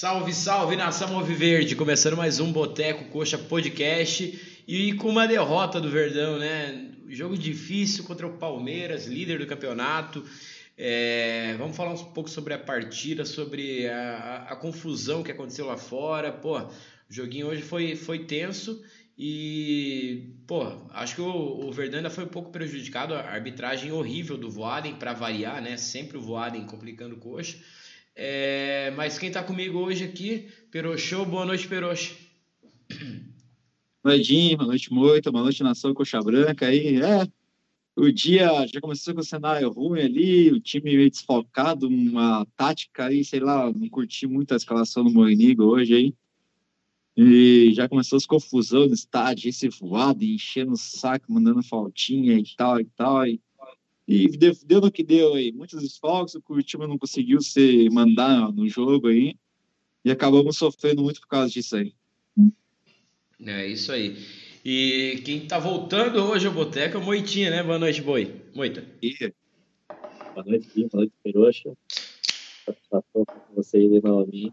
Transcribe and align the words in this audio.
Salve, 0.00 0.32
salve 0.32 0.76
nação 0.76 1.14
Alviverde! 1.14 1.76
Começando 1.76 2.16
mais 2.16 2.40
um 2.40 2.50
Boteco 2.50 3.10
Coxa 3.10 3.36
Podcast 3.36 4.62
e 4.66 4.94
com 4.94 5.10
uma 5.10 5.28
derrota 5.28 5.78
do 5.78 5.90
Verdão, 5.90 6.38
né? 6.38 6.90
Jogo 7.06 7.36
difícil 7.36 8.04
contra 8.04 8.26
o 8.26 8.38
Palmeiras, 8.38 9.04
líder 9.04 9.40
do 9.40 9.46
campeonato. 9.46 10.24
É, 10.74 11.54
vamos 11.58 11.76
falar 11.76 11.92
um 11.92 12.04
pouco 12.14 12.30
sobre 12.30 12.54
a 12.54 12.58
partida, 12.58 13.26
sobre 13.26 13.86
a, 13.90 14.16
a, 14.16 14.52
a, 14.54 14.56
confusão 14.56 15.22
que 15.22 15.32
aconteceu 15.32 15.66
lá 15.66 15.76
fora. 15.76 16.32
Pô, 16.32 16.58
o 16.58 16.70
joguinho 17.10 17.48
hoje 17.48 17.60
foi, 17.60 17.94
foi 17.94 18.20
tenso 18.20 18.82
e, 19.18 20.32
pô, 20.46 20.66
acho 20.94 21.14
que 21.14 21.20
o, 21.20 21.68
o 21.68 21.70
Verdão 21.72 21.98
ainda 21.98 22.08
foi 22.08 22.24
um 22.24 22.28
pouco 22.28 22.50
prejudicado. 22.50 23.12
A 23.12 23.20
arbitragem 23.20 23.92
horrível 23.92 24.38
do 24.38 24.50
Voaden, 24.50 24.94
para 24.94 25.12
variar, 25.12 25.60
né? 25.60 25.76
Sempre 25.76 26.16
o 26.16 26.22
Voaden 26.22 26.64
complicando 26.64 27.16
coxa. 27.16 27.58
É, 28.14 28.92
mas 28.96 29.18
quem 29.18 29.28
está 29.28 29.42
comigo 29.42 29.78
hoje 29.78 30.04
aqui, 30.04 30.48
Peroxô, 30.70 31.24
boa 31.24 31.46
noite, 31.46 31.68
Peroxo. 31.68 32.16
Boa 34.02 34.16
noite, 34.16 34.56
boa 34.56 34.66
noite, 34.66 34.92
Moita, 34.92 35.30
boa 35.30 35.44
noite, 35.44 35.62
Nação 35.62 35.94
Coxa 35.94 36.20
Branca. 36.20 36.66
Aí, 36.66 37.00
é, 37.00 37.28
o 37.96 38.10
dia 38.10 38.66
já 38.66 38.80
começou 38.80 39.14
com 39.14 39.20
o 39.20 39.24
cenário 39.24 39.70
ruim 39.70 40.00
ali, 40.00 40.50
o 40.50 40.60
time 40.60 40.96
meio 40.96 41.10
desfalcado, 41.10 41.86
uma 41.86 42.46
tática 42.56 43.06
aí, 43.06 43.24
sei 43.24 43.40
lá, 43.40 43.70
não 43.72 43.88
curti 43.88 44.26
muito 44.26 44.54
a 44.54 44.56
escalação 44.56 45.04
do 45.04 45.10
Morinigo 45.10 45.64
hoje 45.64 45.94
aí. 45.94 46.14
E 47.16 47.72
já 47.74 47.88
começou 47.88 48.16
as 48.16 48.24
confusões 48.24 48.88
no 48.88 48.94
estádio, 48.94 49.50
esse 49.50 49.68
voado, 49.68 50.24
enchendo 50.24 50.72
o 50.72 50.76
saco, 50.76 51.30
mandando 51.30 51.62
faltinha 51.62 52.38
e 52.38 52.44
tal 52.56 52.80
e 52.80 52.84
tal. 52.84 53.26
E 53.26 53.40
e 54.10 54.26
deu, 54.26 54.52
deu 54.66 54.80
no 54.80 54.90
que 54.90 55.04
deu 55.04 55.34
aí. 55.34 55.52
Muitos 55.52 55.80
desfalques, 55.80 56.34
o 56.34 56.42
Curitiba 56.42 56.84
não 56.84 56.98
conseguiu 56.98 57.40
se 57.40 57.88
mandar 57.90 58.52
no 58.52 58.68
jogo 58.68 59.06
aí. 59.06 59.36
E 60.04 60.10
acabamos 60.10 60.58
sofrendo 60.58 61.00
muito 61.00 61.20
por 61.20 61.28
causa 61.28 61.52
disso 61.52 61.76
aí. 61.76 61.94
É 63.46 63.68
isso 63.68 63.92
aí. 63.92 64.16
E 64.64 65.22
quem 65.24 65.46
tá 65.46 65.60
voltando 65.60 66.24
hoje 66.24 66.48
ao 66.48 66.52
Boteco 66.52 66.96
é 66.96 67.00
o 67.00 67.04
Moitinha, 67.04 67.50
né? 67.50 67.62
Boa 67.62 67.78
noite, 67.78 68.02
Boi. 68.02 68.34
Moita. 68.52 68.84
E... 69.00 69.32
Boa 70.34 70.44
noite, 70.44 70.68
Gui. 70.74 70.88
Boa 70.88 71.02
noite, 71.02 71.12
Peroxa. 71.22 71.72
Satisfação 72.66 73.24
com 73.24 73.54
você 73.54 73.76
aí 73.76 74.00
novamente. 74.02 74.52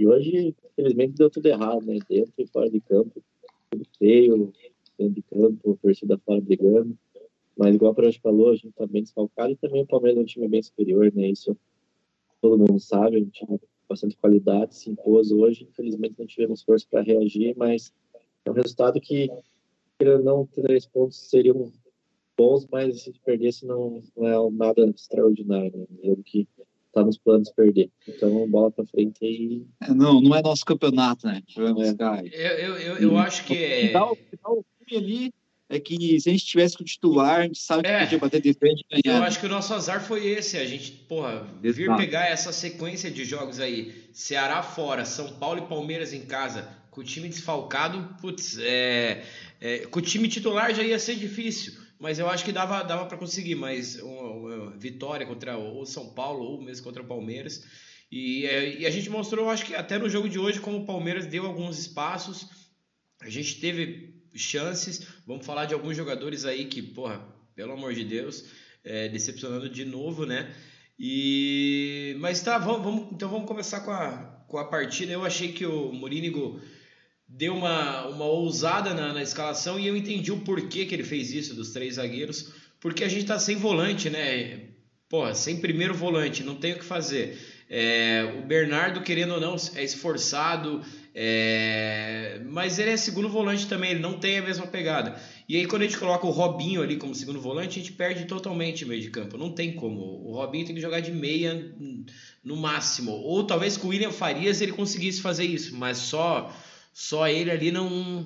E 0.00 0.06
hoje, 0.06 0.52
infelizmente, 0.72 1.14
deu 1.14 1.30
tudo 1.30 1.46
errado, 1.46 1.82
né? 1.86 1.98
Dentro 2.08 2.32
e 2.36 2.46
fora 2.48 2.68
de 2.68 2.80
campo. 2.80 3.22
Tudo 3.70 3.86
feio, 3.98 4.52
dentro 4.98 5.14
de 5.14 5.22
campo, 5.22 5.78
torcida 5.80 6.18
fora 6.26 6.40
brigando. 6.40 6.98
Mas, 7.60 7.74
igual 7.74 7.94
a 7.94 8.04
gente 8.04 8.20
falou, 8.22 8.48
a 8.48 8.54
gente 8.54 8.68
está 8.68 8.86
bem 8.86 9.02
desfalcado 9.02 9.52
e 9.52 9.56
também 9.56 9.82
o 9.82 9.86
Palmeiras 9.86 10.18
é 10.18 10.22
um 10.22 10.24
time 10.24 10.48
bem 10.48 10.62
superior, 10.62 11.12
né? 11.14 11.28
Isso 11.28 11.54
todo 12.40 12.56
mundo 12.56 12.80
sabe, 12.80 13.18
é 13.18 13.20
um 13.20 13.28
time 13.28 13.58
com 13.58 13.66
bastante 13.86 14.16
qualidade, 14.16 14.74
se 14.74 14.88
impôs 14.88 15.30
hoje. 15.30 15.68
Infelizmente, 15.70 16.14
não 16.18 16.24
tivemos 16.24 16.62
força 16.62 16.86
para 16.90 17.02
reagir, 17.02 17.54
mas 17.58 17.92
é 18.46 18.50
um 18.50 18.54
resultado 18.54 18.98
que, 18.98 19.28
não, 20.24 20.46
três 20.46 20.86
pontos 20.86 21.18
seriam 21.28 21.70
bons, 22.34 22.66
mas 22.72 23.02
se 23.02 23.12
perdesse 23.22 23.66
não, 23.66 24.02
não 24.16 24.26
é 24.26 24.50
nada 24.52 24.86
extraordinário, 24.96 25.76
né? 25.76 25.86
É 26.02 26.06
jogo 26.06 26.22
que 26.22 26.48
está 26.86 27.04
nos 27.04 27.18
planos 27.18 27.50
perder. 27.50 27.90
Então, 28.08 28.48
bola 28.48 28.70
para 28.70 28.86
frente 28.86 29.22
aí. 29.22 29.66
É, 29.82 29.92
não, 29.92 30.18
não 30.18 30.34
é 30.34 30.40
nosso 30.40 30.64
campeonato, 30.64 31.26
né? 31.26 31.42
É. 32.32 32.32
Eu, 32.32 32.56
eu, 32.56 32.76
eu, 32.78 32.96
eu 32.96 33.18
acho 33.18 33.44
que 33.44 33.52
é. 33.54 33.92
Dá 33.92 34.10
o 34.10 34.16
time 34.86 34.96
ali 34.96 35.39
é 35.70 35.78
que 35.78 36.20
se 36.20 36.28
a 36.28 36.32
gente 36.32 36.44
tivesse 36.44 36.76
com 36.76 36.82
o 36.82 36.86
titular, 36.86 37.40
a 37.40 37.42
gente 37.44 37.60
sabe 37.60 37.84
que 37.84 37.88
é, 37.88 38.00
podia 38.00 38.18
bater 38.18 38.42
de 38.42 38.52
frente 38.52 38.84
e 38.90 39.00
ganhar. 39.00 39.18
Eu 39.18 39.22
acho 39.22 39.38
que 39.38 39.46
o 39.46 39.48
nosso 39.48 39.72
azar 39.72 40.02
foi 40.02 40.26
esse, 40.26 40.58
a 40.58 40.66
gente, 40.66 40.90
porra, 40.90 41.46
vir 41.62 41.84
Exato. 41.84 41.96
pegar 41.96 42.26
essa 42.26 42.52
sequência 42.52 43.08
de 43.08 43.24
jogos 43.24 43.60
aí, 43.60 44.08
Ceará 44.12 44.64
fora, 44.64 45.04
São 45.04 45.34
Paulo 45.34 45.62
e 45.62 45.68
Palmeiras 45.68 46.12
em 46.12 46.22
casa, 46.22 46.68
com 46.90 47.00
o 47.00 47.04
time 47.04 47.28
desfalcado, 47.28 48.16
putz, 48.20 48.58
é, 48.58 49.22
é, 49.60 49.78
com 49.86 50.00
o 50.00 50.02
time 50.02 50.26
titular 50.26 50.74
já 50.74 50.82
ia 50.82 50.98
ser 50.98 51.14
difícil, 51.14 51.74
mas 52.00 52.18
eu 52.18 52.28
acho 52.28 52.44
que 52.44 52.50
dava, 52.50 52.82
dava 52.82 53.06
para 53.06 53.16
conseguir, 53.16 53.54
mas 53.54 53.94
uma, 54.02 54.30
uma, 54.32 54.70
vitória 54.76 55.24
contra 55.24 55.56
o 55.56 55.86
São 55.86 56.08
Paulo 56.08 56.42
ou 56.42 56.60
mesmo 56.60 56.82
contra 56.82 57.00
o 57.00 57.06
Palmeiras, 57.06 57.64
e, 58.10 58.44
é, 58.44 58.80
e 58.80 58.86
a 58.86 58.90
gente 58.90 59.08
mostrou, 59.08 59.48
acho 59.48 59.64
que 59.64 59.76
até 59.76 59.96
no 59.98 60.08
jogo 60.08 60.28
de 60.28 60.36
hoje, 60.36 60.58
como 60.58 60.78
o 60.78 60.84
Palmeiras 60.84 61.26
deu 61.26 61.46
alguns 61.46 61.78
espaços, 61.78 62.48
a 63.20 63.30
gente 63.30 63.60
teve 63.60 64.19
chances. 64.34 65.06
Vamos 65.26 65.44
falar 65.44 65.66
de 65.66 65.74
alguns 65.74 65.96
jogadores 65.96 66.44
aí 66.44 66.66
que, 66.66 66.82
porra, 66.82 67.20
pelo 67.54 67.72
amor 67.72 67.94
de 67.94 68.04
Deus, 68.04 68.44
é, 68.84 69.08
decepcionando 69.08 69.68
de 69.68 69.84
novo, 69.84 70.24
né? 70.24 70.54
E 70.98 72.16
mas 72.20 72.42
tá, 72.42 72.58
vamos, 72.58 72.82
vamos, 72.82 73.12
então 73.12 73.28
vamos 73.28 73.46
começar 73.46 73.80
com 73.80 73.90
a, 73.90 74.44
com 74.46 74.58
a 74.58 74.64
partida. 74.64 75.12
Eu 75.12 75.24
achei 75.24 75.52
que 75.52 75.64
o 75.64 75.92
Morínigo 75.92 76.60
deu 77.26 77.54
uma, 77.54 78.06
uma 78.06 78.24
ousada 78.24 78.92
na, 78.92 79.12
na 79.12 79.22
escalação 79.22 79.78
e 79.78 79.86
eu 79.86 79.96
entendi 79.96 80.32
o 80.32 80.40
porquê 80.40 80.84
que 80.84 80.94
ele 80.94 81.04
fez 81.04 81.32
isso 81.32 81.54
dos 81.54 81.70
três 81.70 81.94
zagueiros, 81.94 82.52
porque 82.80 83.04
a 83.04 83.08
gente 83.08 83.26
tá 83.26 83.38
sem 83.38 83.56
volante, 83.56 84.10
né? 84.10 84.68
Porra, 85.08 85.34
sem 85.34 85.60
primeiro 85.60 85.94
volante, 85.94 86.44
não 86.44 86.54
tem 86.54 86.72
o 86.72 86.78
que 86.78 86.84
fazer. 86.84 87.38
É, 87.68 88.36
o 88.38 88.46
Bernardo, 88.46 89.00
querendo 89.00 89.34
ou 89.34 89.40
não, 89.40 89.56
é 89.74 89.84
esforçado, 89.84 90.84
é... 91.14 92.40
Mas 92.46 92.78
ele 92.78 92.90
é 92.90 92.96
segundo 92.96 93.28
volante 93.28 93.66
também, 93.66 93.92
ele 93.92 94.00
não 94.00 94.18
tem 94.18 94.38
a 94.38 94.42
mesma 94.42 94.66
pegada. 94.66 95.20
E 95.48 95.56
aí, 95.56 95.66
quando 95.66 95.82
a 95.82 95.84
gente 95.84 95.98
coloca 95.98 96.26
o 96.26 96.30
Robinho 96.30 96.82
ali 96.82 96.96
como 96.96 97.14
segundo 97.14 97.40
volante, 97.40 97.78
a 97.78 97.82
gente 97.82 97.92
perde 97.92 98.24
totalmente 98.24 98.84
o 98.84 98.88
meio 98.88 99.00
de 99.00 99.10
campo. 99.10 99.36
Não 99.36 99.52
tem 99.52 99.74
como. 99.74 100.00
O 100.00 100.34
Robinho 100.34 100.64
tem 100.64 100.74
que 100.74 100.80
jogar 100.80 101.00
de 101.00 101.10
meia 101.10 101.74
no 102.44 102.56
máximo. 102.56 103.10
Ou 103.10 103.44
talvez 103.44 103.76
com 103.76 103.88
o 103.88 103.90
William 103.90 104.12
Farias 104.12 104.60
ele 104.60 104.72
conseguisse 104.72 105.20
fazer 105.20 105.44
isso, 105.44 105.76
mas 105.76 105.98
só, 105.98 106.54
só 106.92 107.28
ele 107.28 107.50
ali 107.50 107.70
não, 107.70 108.24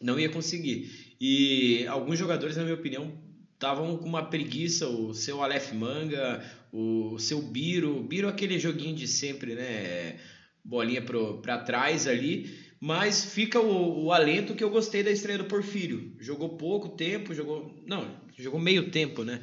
não 0.00 0.18
ia 0.20 0.28
conseguir. 0.28 1.16
E 1.20 1.86
alguns 1.86 2.18
jogadores, 2.18 2.56
na 2.56 2.64
minha 2.64 2.74
opinião, 2.74 3.12
estavam 3.54 3.96
com 3.96 4.08
uma 4.08 4.24
preguiça. 4.24 4.88
O 4.88 5.14
seu 5.14 5.42
Aleph 5.42 5.72
Manga, 5.72 6.44
o 6.72 7.18
seu 7.18 7.40
Biro. 7.40 8.02
Biro 8.02 8.26
é 8.26 8.30
aquele 8.30 8.58
joguinho 8.58 8.94
de 8.94 9.06
sempre, 9.06 9.54
né? 9.54 10.18
Bolinha 10.64 11.02
para 11.02 11.58
trás 11.58 12.06
ali, 12.06 12.58
mas 12.80 13.24
fica 13.24 13.60
o, 13.60 14.06
o, 14.06 14.12
alento 14.12 14.54
que 14.54 14.64
eu 14.64 14.70
gostei 14.70 15.02
da 15.02 15.10
estreia 15.10 15.38
do 15.38 15.44
Porfírio. 15.44 16.16
Jogou 16.18 16.56
pouco 16.56 16.90
tempo, 16.90 17.34
jogou. 17.34 17.80
Não, 17.86 18.16
jogou 18.36 18.58
meio 18.58 18.90
tempo, 18.90 19.22
né? 19.22 19.40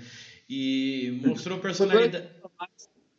E 0.50 1.20
mostrou 1.24 1.60
personalidade. 1.60 2.28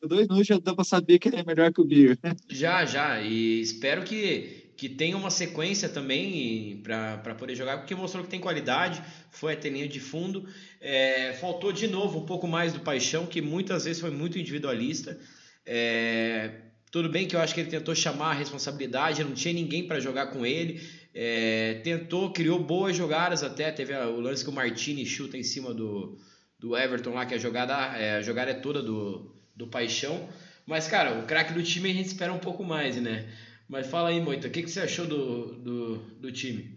Dois 0.02 0.26
minutos 0.28 0.46
já 0.46 0.58
dá 0.58 0.74
para 0.74 0.84
saber 0.84 1.18
que 1.18 1.28
ele 1.28 1.36
é 1.36 1.44
melhor 1.44 1.72
que 1.72 1.80
o 1.80 1.84
Biro. 1.84 2.18
Já, 2.48 2.86
já. 2.86 3.20
E 3.20 3.60
espero 3.60 4.02
que, 4.02 4.72
que 4.74 4.88
tenha 4.88 5.14
uma 5.14 5.30
sequência 5.30 5.90
também 5.90 6.82
para 6.82 7.34
poder 7.34 7.54
jogar, 7.54 7.78
porque 7.78 7.94
mostrou 7.94 8.24
que 8.24 8.30
tem 8.30 8.40
qualidade. 8.40 9.02
Foi 9.30 9.52
até 9.52 9.68
linha 9.68 9.86
de 9.86 10.00
fundo. 10.00 10.48
É, 10.80 11.34
faltou 11.34 11.70
de 11.70 11.86
novo 11.86 12.18
um 12.18 12.24
pouco 12.24 12.48
mais 12.48 12.72
do 12.72 12.80
paixão, 12.80 13.26
que 13.26 13.42
muitas 13.42 13.84
vezes 13.84 14.00
foi 14.00 14.10
muito 14.10 14.38
individualista. 14.38 15.18
É, 15.66 16.69
tudo 16.90 17.08
bem 17.08 17.26
que 17.26 17.36
eu 17.36 17.40
acho 17.40 17.54
que 17.54 17.60
ele 17.60 17.70
tentou 17.70 17.94
chamar 17.94 18.30
a 18.30 18.34
responsabilidade, 18.34 19.22
não 19.22 19.32
tinha 19.32 19.54
ninguém 19.54 19.86
para 19.86 20.00
jogar 20.00 20.26
com 20.28 20.44
ele. 20.44 20.80
É, 21.14 21.80
tentou, 21.84 22.32
criou 22.32 22.58
boas 22.58 22.96
jogadas 22.96 23.42
até. 23.42 23.70
Teve 23.70 23.94
o 23.94 24.20
lance 24.20 24.44
que 24.44 24.50
o 24.50 24.52
Martini 24.52 25.06
chuta 25.06 25.36
em 25.36 25.42
cima 25.42 25.72
do, 25.72 26.18
do 26.58 26.76
Everton 26.76 27.10
lá, 27.10 27.26
que 27.26 27.34
a 27.34 27.38
jogada, 27.38 27.74
é, 27.96 28.16
a 28.16 28.22
jogada 28.22 28.50
é 28.50 28.54
toda 28.54 28.82
do, 28.82 29.32
do 29.54 29.68
Paixão. 29.68 30.28
Mas, 30.66 30.88
cara, 30.88 31.20
o 31.20 31.26
craque 31.26 31.52
do 31.52 31.62
time 31.62 31.90
a 31.90 31.94
gente 31.94 32.06
espera 32.06 32.32
um 32.32 32.38
pouco 32.38 32.64
mais, 32.64 33.00
né? 33.00 33.28
Mas 33.68 33.86
fala 33.86 34.08
aí, 34.08 34.20
Moita, 34.20 34.48
o 34.48 34.50
que, 34.50 34.62
que 34.62 34.70
você 34.70 34.80
achou 34.80 35.06
do, 35.06 35.54
do, 35.54 35.96
do 36.20 36.32
time? 36.32 36.76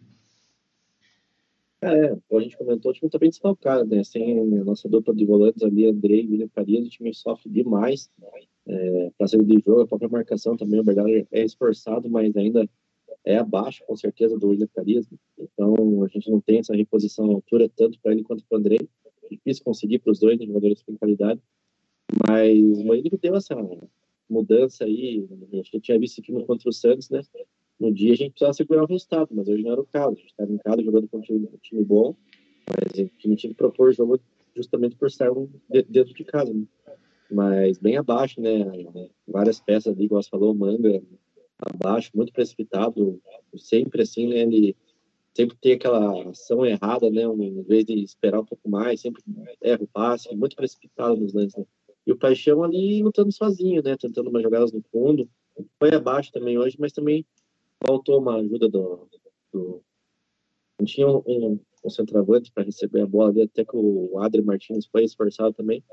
É, 1.81 2.35
a 2.37 2.39
gente 2.39 2.55
comentou, 2.55 2.91
o 2.91 2.93
time 2.93 3.09
tá 3.09 3.17
bem 3.17 3.29
desfalcado, 3.29 3.83
né? 3.85 4.03
Sem 4.03 4.39
a 4.39 4.63
nossa 4.63 4.87
dupla 4.87 5.13
de 5.13 5.25
volantes 5.25 5.63
ali, 5.63 5.87
Andrei 5.87 6.21
e 6.21 6.27
William 6.27 6.49
Farias, 6.49 6.85
o 6.85 6.89
time 6.89 7.13
sofre 7.13 7.49
demais. 7.49 8.09
Né? 8.17 8.27
É, 8.65 9.11
para 9.17 9.27
ser 9.27 9.43
de 9.43 9.59
jogo, 9.59 9.81
a 9.81 9.87
própria 9.87 10.09
marcação 10.09 10.55
também, 10.55 10.79
o 10.79 11.27
é 11.31 11.43
esforçado, 11.43 12.09
mas 12.09 12.35
ainda 12.35 12.67
é 13.25 13.37
abaixo, 13.37 13.83
com 13.85 13.95
certeza, 13.95 14.37
do 14.37 14.47
William 14.47 14.67
Farias. 14.73 15.07
Então, 15.37 16.03
a 16.03 16.07
gente 16.07 16.29
não 16.29 16.39
tem 16.41 16.59
essa 16.59 16.75
reposição 16.75 17.29
à 17.29 17.33
altura, 17.33 17.69
tanto 17.75 17.99
para 18.01 18.11
ele 18.11 18.23
quanto 18.23 18.43
para 18.45 18.55
o 18.55 18.59
André. 18.59 18.77
Difícil 19.29 19.63
conseguir 19.63 19.99
para 19.99 20.11
os 20.11 20.19
dois, 20.19 20.37
né, 20.39 20.45
jogadores 20.45 20.83
com 20.83 20.97
qualidade. 20.97 21.41
Mas 22.27 22.59
o 22.79 22.83
Moínigo 22.83 23.17
deu 23.17 23.35
essa 23.35 23.55
mudança 24.29 24.85
aí. 24.85 25.27
A 25.51 25.55
gente 25.55 25.79
tinha 25.79 25.99
visto 25.99 26.19
aqui 26.19 26.31
contra 26.45 26.69
o 26.69 26.73
Santos, 26.73 27.09
né? 27.09 27.21
No 27.79 27.91
dia 27.93 28.13
a 28.13 28.15
gente 28.15 28.31
precisava 28.31 28.53
segurar 28.53 28.83
o 28.83 28.87
resultado, 28.87 29.29
mas 29.31 29.47
hoje 29.47 29.63
não 29.63 29.71
era 29.71 29.81
o 29.81 29.85
caso. 29.85 30.11
A 30.11 30.19
gente 30.19 30.29
estava 30.29 30.51
em 30.51 30.57
casa 30.57 30.83
jogando 30.83 31.09
time, 31.21 31.49
um 31.51 31.57
time 31.61 31.83
bom, 31.83 32.15
mas 32.67 32.93
a 32.93 32.97
gente 32.97 33.13
tinha 33.17 33.35
que 33.37 33.53
propor 33.53 33.89
o 33.89 33.91
jogo 33.91 34.19
justamente 34.55 34.95
por 34.95 35.07
estar 35.07 35.29
dentro 35.89 36.13
de 36.13 36.23
casa. 36.23 36.53
Né? 36.53 36.65
Mas 37.31 37.77
bem 37.77 37.97
abaixo, 37.97 38.39
né? 38.41 38.65
Várias 39.27 39.59
peças 39.59 39.93
ali, 39.93 40.05
igual 40.05 40.21
você 40.21 40.29
falou, 40.29 40.53
manga 40.53 41.01
abaixo, 41.59 42.11
muito 42.13 42.33
precipitado, 42.33 43.21
sempre 43.55 44.01
assim, 44.01 44.27
né? 44.27 44.41
Ele 44.41 44.75
sempre 45.35 45.57
tem 45.57 45.73
aquela 45.73 46.29
ação 46.29 46.65
errada, 46.65 47.09
né? 47.09 47.23
Em 47.23 47.63
vez 47.63 47.85
de 47.85 48.03
esperar 48.03 48.41
um 48.41 48.45
pouco 48.45 48.69
mais, 48.69 49.01
sempre 49.01 49.21
erra 49.61 49.83
o 49.83 49.87
passe, 49.87 50.35
muito 50.35 50.55
precipitado 50.55 51.17
nos 51.17 51.33
lances, 51.33 51.55
né? 51.57 51.65
E 52.05 52.11
o 52.11 52.17
Paixão 52.17 52.63
ali 52.63 53.01
lutando 53.01 53.31
sozinho, 53.31 53.81
né? 53.81 53.95
Tentando 53.97 54.29
umas 54.29 54.43
jogadas 54.43 54.71
no 54.71 54.83
fundo, 54.91 55.27
foi 55.79 55.93
abaixo 55.93 56.31
também 56.31 56.57
hoje, 56.57 56.75
mas 56.79 56.91
também 56.91 57.25
faltou 57.85 58.19
uma 58.19 58.35
ajuda 58.37 58.67
do. 58.69 59.07
do... 59.51 59.81
Não 60.77 60.85
tinha 60.85 61.07
um, 61.07 61.23
um, 61.25 61.59
um 61.85 61.89
centroavante 61.89 62.51
para 62.51 62.63
receber 62.63 63.01
a 63.01 63.07
bola 63.07 63.29
ali, 63.29 63.43
até 63.43 63.63
que 63.63 63.75
o 63.75 64.19
Adri 64.19 64.41
Martins 64.41 64.85
foi 64.85 65.03
esforçado 65.03 65.53
também, 65.53 65.83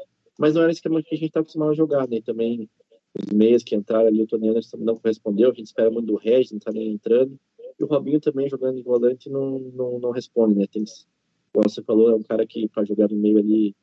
mas 0.40 0.54
não 0.54 0.62
era 0.62 0.70
o 0.70 0.72
esquema 0.72 1.02
que 1.02 1.14
a 1.14 1.18
gente 1.18 1.28
está 1.28 1.40
acostumado 1.40 1.72
a 1.72 1.74
jogar, 1.74 2.08
né? 2.08 2.22
Também 2.22 2.66
os 3.14 3.30
meias 3.30 3.62
que 3.62 3.76
entraram 3.76 4.06
ali, 4.06 4.22
o 4.22 4.26
Tony 4.26 4.48
Anderson 4.48 4.78
não 4.78 4.96
correspondeu, 4.96 5.50
a 5.50 5.54
gente 5.54 5.66
espera 5.66 5.90
muito 5.90 6.06
do 6.06 6.16
Regis, 6.16 6.50
não 6.50 6.56
está 6.56 6.72
nem 6.72 6.92
entrando, 6.92 7.38
e 7.78 7.84
o 7.84 7.86
Robinho 7.86 8.18
também 8.18 8.48
jogando 8.48 8.76
de 8.76 8.82
volante 8.82 9.28
não, 9.28 9.58
não, 9.58 9.98
não 9.98 10.10
responde, 10.10 10.54
né? 10.58 10.66
Tem, 10.66 10.82
como 11.52 11.68
você 11.68 11.82
falou, 11.82 12.10
é 12.10 12.14
um 12.14 12.22
cara 12.22 12.46
que 12.46 12.66
para 12.68 12.86
jogar 12.86 13.10
no 13.10 13.16
meio 13.16 13.36
ali 13.36 13.76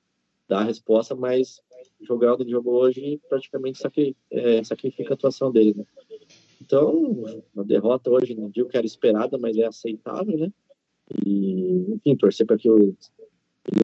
dá 0.50 0.62
a 0.62 0.64
resposta, 0.64 1.14
mas 1.14 1.62
jogar 2.02 2.34
o 2.34 2.38
que 2.38 2.50
jogou 2.50 2.82
hoje 2.82 3.22
praticamente 3.30 3.80
é, 4.32 4.64
sacrifica 4.64 5.14
a 5.14 5.14
atuação 5.14 5.52
dele, 5.52 5.76
né? 5.78 5.86
Então, 6.60 7.24
a 7.56 7.62
derrota 7.62 8.10
hoje, 8.10 8.34
não 8.34 8.50
digo 8.50 8.68
que 8.68 8.78
era 8.78 8.86
esperada, 8.86 9.38
mas 9.38 9.56
é 9.58 9.66
aceitável, 9.66 10.36
né? 10.36 10.52
E, 11.24 11.94
enfim, 11.94 12.16
torcer 12.16 12.48
para 12.48 12.58
que 12.58 12.68
o 12.68 12.96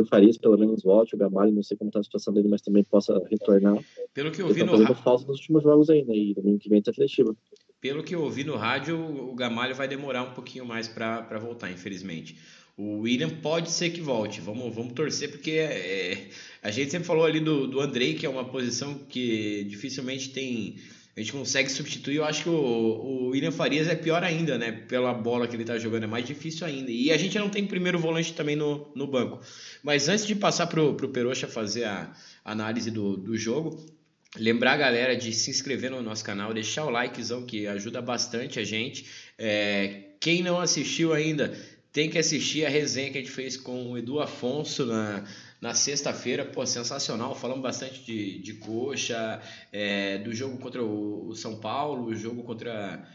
o 0.01 0.05
Farias 0.05 0.37
pelo 0.37 0.57
menos 0.57 0.83
volte, 0.83 1.15
o 1.15 1.17
Gamalho, 1.17 1.51
não 1.51 1.63
sei 1.63 1.75
como 1.77 1.89
está 1.89 1.99
a 1.99 2.03
situação 2.03 2.33
dele, 2.33 2.47
mas 2.47 2.61
também 2.61 2.83
possa 2.83 3.21
retornar. 3.29 3.83
Pelo 4.13 4.31
que 4.31 4.41
eu 4.41 4.53
vi 4.53 4.63
no 4.63 4.77
rádio. 4.77 4.95
falta 4.95 5.25
nos 5.27 5.39
últimos 5.39 5.63
jogos 5.63 5.89
ainda, 5.89 6.13
e 6.13 6.33
domingo 6.33 6.59
que 6.59 6.69
vem 6.69 6.81
tá 6.81 6.91
Atletiba. 6.91 7.35
Pelo 7.81 8.03
que 8.03 8.15
eu 8.15 8.21
ouvi 8.21 8.43
no 8.43 8.55
rádio, 8.55 8.97
o 8.97 9.35
Gamalho 9.35 9.75
vai 9.75 9.87
demorar 9.87 10.23
um 10.23 10.33
pouquinho 10.33 10.65
mais 10.65 10.87
para 10.87 11.37
voltar, 11.37 11.69
infelizmente. 11.69 12.37
O 12.77 13.01
William 13.01 13.29
pode 13.29 13.69
ser 13.69 13.91
que 13.91 14.01
volte, 14.01 14.41
vamos, 14.41 14.73
vamos 14.73 14.93
torcer, 14.93 15.29
porque 15.29 15.51
é, 15.51 16.29
a 16.61 16.71
gente 16.71 16.89
sempre 16.89 17.05
falou 17.05 17.25
ali 17.25 17.39
do, 17.39 17.67
do 17.67 17.79
Andrei, 17.79 18.15
que 18.15 18.25
é 18.25 18.29
uma 18.29 18.45
posição 18.45 18.95
que 19.09 19.65
dificilmente 19.65 20.29
tem 20.29 20.77
a 21.15 21.19
gente 21.19 21.31
consegue 21.31 21.69
substituir. 21.69 22.15
Eu 22.15 22.25
acho 22.25 22.43
que 22.43 22.49
o, 22.49 22.53
o 22.53 23.27
William 23.29 23.51
Farias 23.51 23.87
é 23.87 23.95
pior 23.95 24.23
ainda, 24.23 24.57
né? 24.57 24.71
Pela 24.71 25.13
bola 25.13 25.47
que 25.47 25.55
ele 25.55 25.63
tá 25.63 25.77
jogando, 25.77 26.03
é 26.03 26.07
mais 26.07 26.25
difícil 26.25 26.65
ainda. 26.65 26.89
E 26.89 27.11
a 27.11 27.17
gente 27.17 27.37
não 27.37 27.49
tem 27.49 27.67
primeiro 27.67 27.99
volante 27.99 28.33
também 28.33 28.55
no, 28.55 28.91
no 28.95 29.05
banco. 29.05 29.39
Mas 29.83 30.09
antes 30.09 30.25
de 30.25 30.33
passar 30.33 30.67
pro, 30.67 30.95
pro 30.95 31.09
Peroxa 31.09 31.47
fazer 31.47 31.83
a 31.83 32.11
análise 32.43 32.89
do, 32.89 33.15
do 33.15 33.37
jogo, 33.37 33.79
lembrar 34.35 34.73
a 34.73 34.77
galera 34.77 35.15
de 35.15 35.31
se 35.33 35.51
inscrever 35.51 35.91
no 35.91 36.01
nosso 36.01 36.23
canal, 36.23 36.53
deixar 36.53 36.85
o 36.85 36.89
likezão 36.89 37.45
que 37.45 37.67
ajuda 37.67 38.01
bastante 38.01 38.59
a 38.59 38.63
gente. 38.63 39.05
É, 39.37 40.05
quem 40.19 40.41
não 40.41 40.59
assistiu 40.59 41.13
ainda, 41.13 41.55
tem 41.91 42.09
que 42.09 42.17
assistir 42.17 42.65
a 42.65 42.69
resenha 42.69 43.11
que 43.11 43.19
a 43.19 43.21
gente 43.21 43.31
fez 43.31 43.55
com 43.55 43.91
o 43.91 43.97
Edu 43.97 44.19
Afonso 44.19 44.83
na 44.83 45.23
na 45.63 45.73
sexta-feira, 45.73 46.43
pô, 46.43 46.65
sensacional. 46.65 47.33
Falamos 47.33 47.63
bastante 47.63 48.03
de, 48.03 48.37
de 48.39 48.55
coxa, 48.55 49.41
é, 49.71 50.17
do 50.17 50.33
jogo 50.33 50.57
contra 50.57 50.83
o, 50.83 51.29
o, 51.29 51.35
São 51.35 51.57
Paulo, 51.57 52.07
o 52.07 52.13
jogo 52.13 52.43
contra. 52.43 53.07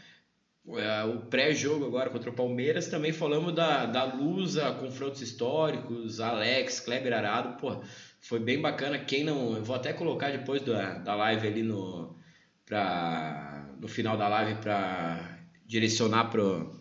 É, 0.67 1.03
o 1.03 1.27
pré-jogo 1.27 1.85
agora 1.85 2.09
contra 2.09 2.31
o 2.31 2.33
Palmeiras. 2.33 2.87
Também 2.87 3.13
falamos 3.13 3.53
da, 3.53 3.85
da 3.85 4.03
Lusa, 4.03 4.71
confrontos 4.73 5.21
históricos, 5.21 6.19
Alex, 6.19 6.79
Kleber 6.79 7.13
Arado. 7.13 7.55
Pô, 7.59 7.83
foi 8.19 8.39
bem 8.39 8.59
bacana. 8.59 8.97
Quem 8.97 9.23
não. 9.23 9.55
Eu 9.55 9.63
vou 9.63 9.75
até 9.75 9.93
colocar 9.93 10.31
depois 10.31 10.63
da, 10.63 10.97
da 10.97 11.13
live 11.13 11.47
ali 11.47 11.61
no. 11.61 12.17
Pra, 12.65 13.75
no 13.79 13.87
final 13.87 14.17
da 14.17 14.27
live 14.27 14.59
para 14.59 15.39
direcionar 15.67 16.31
pro 16.31 16.78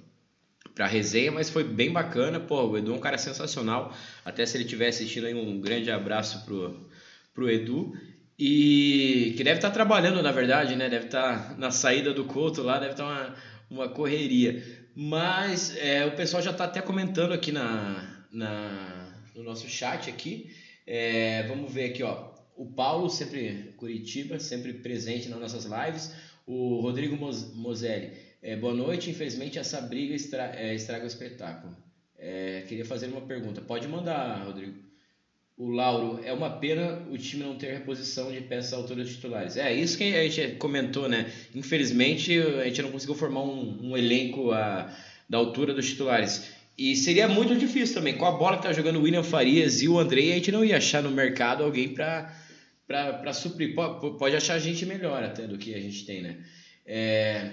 para 0.79 0.87
resenha, 0.87 1.33
mas 1.33 1.51
foi 1.51 1.65
bem 1.65 1.91
bacana. 1.91 2.39
Pô, 2.39 2.69
o 2.69 2.79
Edu 2.79 2.93
é 2.93 2.95
um 2.95 3.01
cara 3.01 3.19
sensacional. 3.19 3.93
Até 4.25 4.47
se 4.47 4.57
ele 4.57 4.63
estiver 4.63 4.87
assistindo 4.87 5.27
aí, 5.27 5.35
um 5.35 5.61
grande 5.61 5.91
abraço 5.91 6.45
pro, 6.45 6.89
pro 7.35 7.51
Edu. 7.51 7.93
E 8.39 9.35
que 9.37 9.43
deve 9.43 9.59
estar 9.59 9.71
tá 9.71 9.75
trabalhando, 9.75 10.23
na 10.23 10.31
verdade, 10.31 10.77
né? 10.77 10.89
Deve 10.89 11.07
estar 11.07 11.49
tá 11.49 11.57
na 11.59 11.73
saída 11.73 12.15
do 12.15 12.27
Couto 12.27 12.63
lá, 12.63 12.79
deve 12.79 12.93
estar 12.93 13.05
tá 13.05 13.35
uma, 13.69 13.83
uma 13.87 13.89
correria. 13.89 14.63
Mas 14.95 15.77
é, 15.79 16.07
o 16.07 16.13
pessoal 16.13 16.41
já 16.41 16.53
está 16.53 16.63
até 16.67 16.81
comentando 16.81 17.33
aqui 17.33 17.51
na, 17.51 18.25
na, 18.31 19.21
no 19.35 19.43
nosso 19.43 19.69
chat 19.69 20.09
aqui. 20.09 20.55
É, 20.87 21.43
vamos 21.49 21.75
ver 21.75 21.87
aqui, 21.87 22.05
ó. 22.05 22.31
O 22.57 22.67
Paulo, 22.67 23.11
sempre 23.11 23.75
Curitiba, 23.77 24.39
sempre 24.39 24.75
presente 24.75 25.29
nas 25.29 25.41
nossas 25.41 25.65
lives. 25.65 26.15
O 26.47 26.81
Rodrigo 26.81 27.17
Moselli. 27.17 28.28
É, 28.41 28.55
boa 28.57 28.75
noite. 28.75 29.11
Infelizmente, 29.11 29.59
essa 29.59 29.81
briga 29.81 30.15
estra 30.15 30.53
é, 30.55 30.75
estraga 30.75 31.05
o 31.05 31.09
espetáculo. 31.09 31.77
É, 32.17 32.65
queria 32.69 32.85
fazer 32.85 33.07
uma 33.07 33.21
pergunta. 33.23 33.61
Pode 33.61 33.89
mandar, 33.89 34.45
Rodrigo. 34.45 34.75
O 35.57 35.71
Lauro, 35.71 36.21
é 36.25 36.33
uma 36.33 36.51
pena 36.51 37.03
o 37.11 37.19
time 37.19 37.43
não 37.43 37.57
ter 37.57 37.73
reposição 37.73 38.31
de 38.31 38.41
peças 38.43 38.89
dos 38.89 39.09
titulares. 39.09 39.57
É 39.57 39.73
isso 39.73 39.99
que 39.99 40.15
a 40.15 40.29
gente 40.29 40.55
comentou, 40.55 41.09
né? 41.09 41.33
Infelizmente, 41.53 42.39
a 42.39 42.65
gente 42.65 42.81
não 42.81 42.93
conseguiu 42.93 43.17
formar 43.17 43.43
um, 43.43 43.89
um 43.89 43.97
elenco 43.97 44.53
a, 44.53 44.97
da 45.29 45.37
altura 45.37 45.75
dos 45.75 45.89
titulares. 45.89 46.49
E 46.77 46.95
seria 46.95 47.27
muito 47.27 47.57
difícil 47.57 47.97
também. 47.97 48.17
Com 48.17 48.25
a 48.25 48.31
bola 48.31 48.57
que 48.57 48.63
tá 48.63 48.73
jogando 48.73 49.01
o 49.01 49.03
William 49.03 49.25
Farias 49.25 49.83
e 49.83 49.89
o 49.89 49.99
Andrei, 49.99 50.31
a 50.31 50.37
gente 50.37 50.53
não 50.53 50.65
ia 50.65 50.77
achar 50.77 51.03
no 51.03 51.11
mercado 51.11 51.65
alguém 51.65 51.89
para 51.89 53.33
suprir. 53.33 53.75
Pode, 53.75 54.17
pode 54.17 54.37
achar 54.37 54.61
gente 54.61 54.87
melhor 54.87 55.25
até 55.25 55.45
do 55.45 55.59
que 55.59 55.75
a 55.75 55.81
gente 55.81 56.07
tem, 56.07 56.23
né? 56.23 56.37
É, 56.87 57.51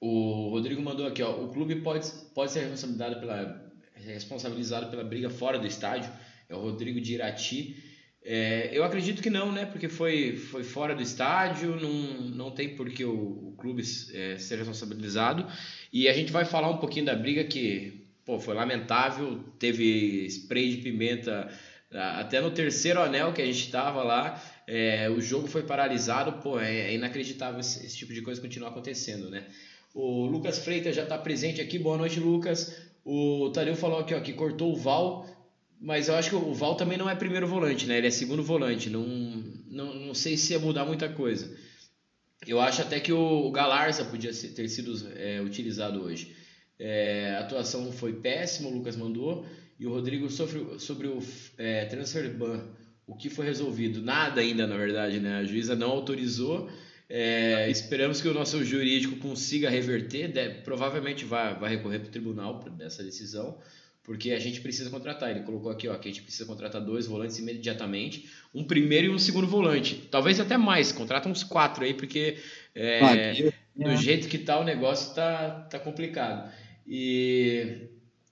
o 0.00 0.48
Rodrigo 0.50 0.80
mandou 0.80 1.06
aqui, 1.06 1.22
ó, 1.22 1.30
o 1.30 1.48
clube 1.48 1.76
pode, 1.76 2.08
pode 2.34 2.52
ser 2.52 2.60
responsabilizado 2.60 3.20
pela, 3.20 3.72
responsabilizado 3.94 4.86
pela 4.88 5.04
briga 5.04 5.28
fora 5.28 5.58
do 5.58 5.66
estádio. 5.66 6.10
É 6.48 6.54
o 6.54 6.60
Rodrigo 6.60 7.00
de 7.00 7.14
Irati. 7.14 7.76
É, 8.22 8.70
eu 8.72 8.82
acredito 8.82 9.22
que 9.22 9.30
não, 9.30 9.52
né? 9.52 9.66
Porque 9.66 9.88
foi, 9.88 10.36
foi 10.36 10.64
fora 10.64 10.94
do 10.94 11.02
estádio, 11.02 11.76
não, 11.76 12.20
não 12.30 12.50
tem 12.50 12.76
por 12.76 12.90
que 12.90 13.04
o, 13.04 13.12
o 13.12 13.54
clube 13.56 13.82
é, 14.12 14.36
ser 14.38 14.56
responsabilizado. 14.56 15.46
E 15.92 16.08
a 16.08 16.12
gente 16.12 16.32
vai 16.32 16.44
falar 16.44 16.70
um 16.70 16.78
pouquinho 16.78 17.06
da 17.06 17.14
briga 17.14 17.44
que 17.44 18.06
pô, 18.24 18.40
foi 18.40 18.54
lamentável, 18.54 19.44
teve 19.58 20.26
spray 20.26 20.76
de 20.76 20.82
pimenta 20.82 21.50
até 21.92 22.40
no 22.40 22.50
terceiro 22.50 23.00
anel 23.00 23.32
que 23.32 23.42
a 23.42 23.46
gente 23.46 23.64
estava 23.64 24.02
lá, 24.04 24.40
é, 24.66 25.10
o 25.10 25.20
jogo 25.20 25.48
foi 25.48 25.64
paralisado, 25.64 26.34
pô, 26.34 26.60
é, 26.60 26.92
é 26.92 26.94
inacreditável 26.94 27.58
esse, 27.58 27.84
esse, 27.84 27.96
tipo 27.96 28.14
de 28.14 28.22
coisa 28.22 28.40
continuar 28.40 28.70
acontecendo, 28.70 29.28
né? 29.28 29.44
O 29.94 30.26
Lucas 30.26 30.58
Freitas 30.58 30.94
já 30.94 31.02
está 31.02 31.18
presente 31.18 31.60
aqui. 31.60 31.78
Boa 31.78 31.96
noite, 31.96 32.20
Lucas. 32.20 32.76
O 33.04 33.50
Tadeu 33.52 33.74
falou 33.74 33.98
aqui 33.98 34.14
ó, 34.14 34.20
que 34.20 34.32
cortou 34.32 34.72
o 34.72 34.76
Val, 34.76 35.26
mas 35.80 36.08
eu 36.08 36.14
acho 36.14 36.30
que 36.30 36.36
o 36.36 36.54
Val 36.54 36.76
também 36.76 36.96
não 36.96 37.10
é 37.10 37.14
primeiro 37.14 37.46
volante, 37.46 37.86
né? 37.86 37.98
Ele 37.98 38.06
é 38.06 38.10
segundo 38.10 38.42
volante. 38.42 38.88
Não, 38.88 39.02
não, 39.68 39.94
não 39.94 40.14
sei 40.14 40.36
se 40.36 40.52
ia 40.52 40.58
mudar 40.60 40.84
muita 40.84 41.08
coisa. 41.08 41.52
Eu 42.46 42.60
acho 42.60 42.82
até 42.82 43.00
que 43.00 43.12
o 43.12 43.50
Galarza 43.50 44.04
podia 44.04 44.32
ter 44.32 44.68
sido 44.68 44.94
é, 45.16 45.40
utilizado 45.40 46.02
hoje. 46.02 46.36
É, 46.78 47.34
a 47.36 47.40
atuação 47.40 47.90
foi 47.92 48.12
péssima, 48.14 48.68
o 48.68 48.72
Lucas 48.72 48.96
mandou. 48.96 49.44
E 49.78 49.86
o 49.86 49.90
Rodrigo 49.90 50.30
sobre, 50.30 50.78
sobre 50.78 51.08
o 51.08 51.18
é, 51.58 51.86
transfer 51.86 52.32
ban, 52.32 52.64
o 53.06 53.16
que 53.16 53.28
foi 53.28 53.46
resolvido? 53.46 54.00
Nada 54.00 54.40
ainda, 54.40 54.66
na 54.66 54.76
verdade, 54.76 55.18
né? 55.18 55.38
A 55.38 55.44
juíza 55.44 55.74
não 55.74 55.90
autorizou. 55.90 56.70
É, 57.12 57.68
esperamos 57.68 58.20
que 58.20 58.28
o 58.28 58.32
nosso 58.32 58.64
jurídico 58.64 59.16
consiga 59.16 59.68
reverter, 59.68 60.28
de, 60.28 60.48
provavelmente 60.62 61.24
vai, 61.24 61.58
vai 61.58 61.70
recorrer 61.70 61.98
para 61.98 62.06
o 62.06 62.10
tribunal 62.12 62.62
dessa 62.70 63.02
decisão, 63.02 63.58
porque 64.04 64.30
a 64.30 64.38
gente 64.38 64.60
precisa 64.60 64.88
contratar. 64.90 65.28
Ele 65.28 65.40
colocou 65.40 65.72
aqui 65.72 65.88
ó, 65.88 65.96
que 65.96 66.08
a 66.08 66.12
gente 66.12 66.22
precisa 66.22 66.46
contratar 66.46 66.80
dois 66.80 67.08
volantes 67.08 67.36
imediatamente, 67.40 68.30
um 68.54 68.62
primeiro 68.62 69.08
e 69.08 69.10
um 69.10 69.18
segundo 69.18 69.48
volante, 69.48 70.06
talvez 70.08 70.38
até 70.38 70.56
mais, 70.56 70.92
contrata 70.92 71.28
uns 71.28 71.42
quatro 71.42 71.82
aí, 71.82 71.94
porque 71.94 72.38
é, 72.76 73.50
do 73.74 73.96
jeito 73.96 74.28
que 74.28 74.38
tá 74.38 74.60
o 74.60 74.64
negócio 74.64 75.12
tá, 75.12 75.66
tá 75.68 75.80
complicado. 75.80 76.48
E, 76.86 77.88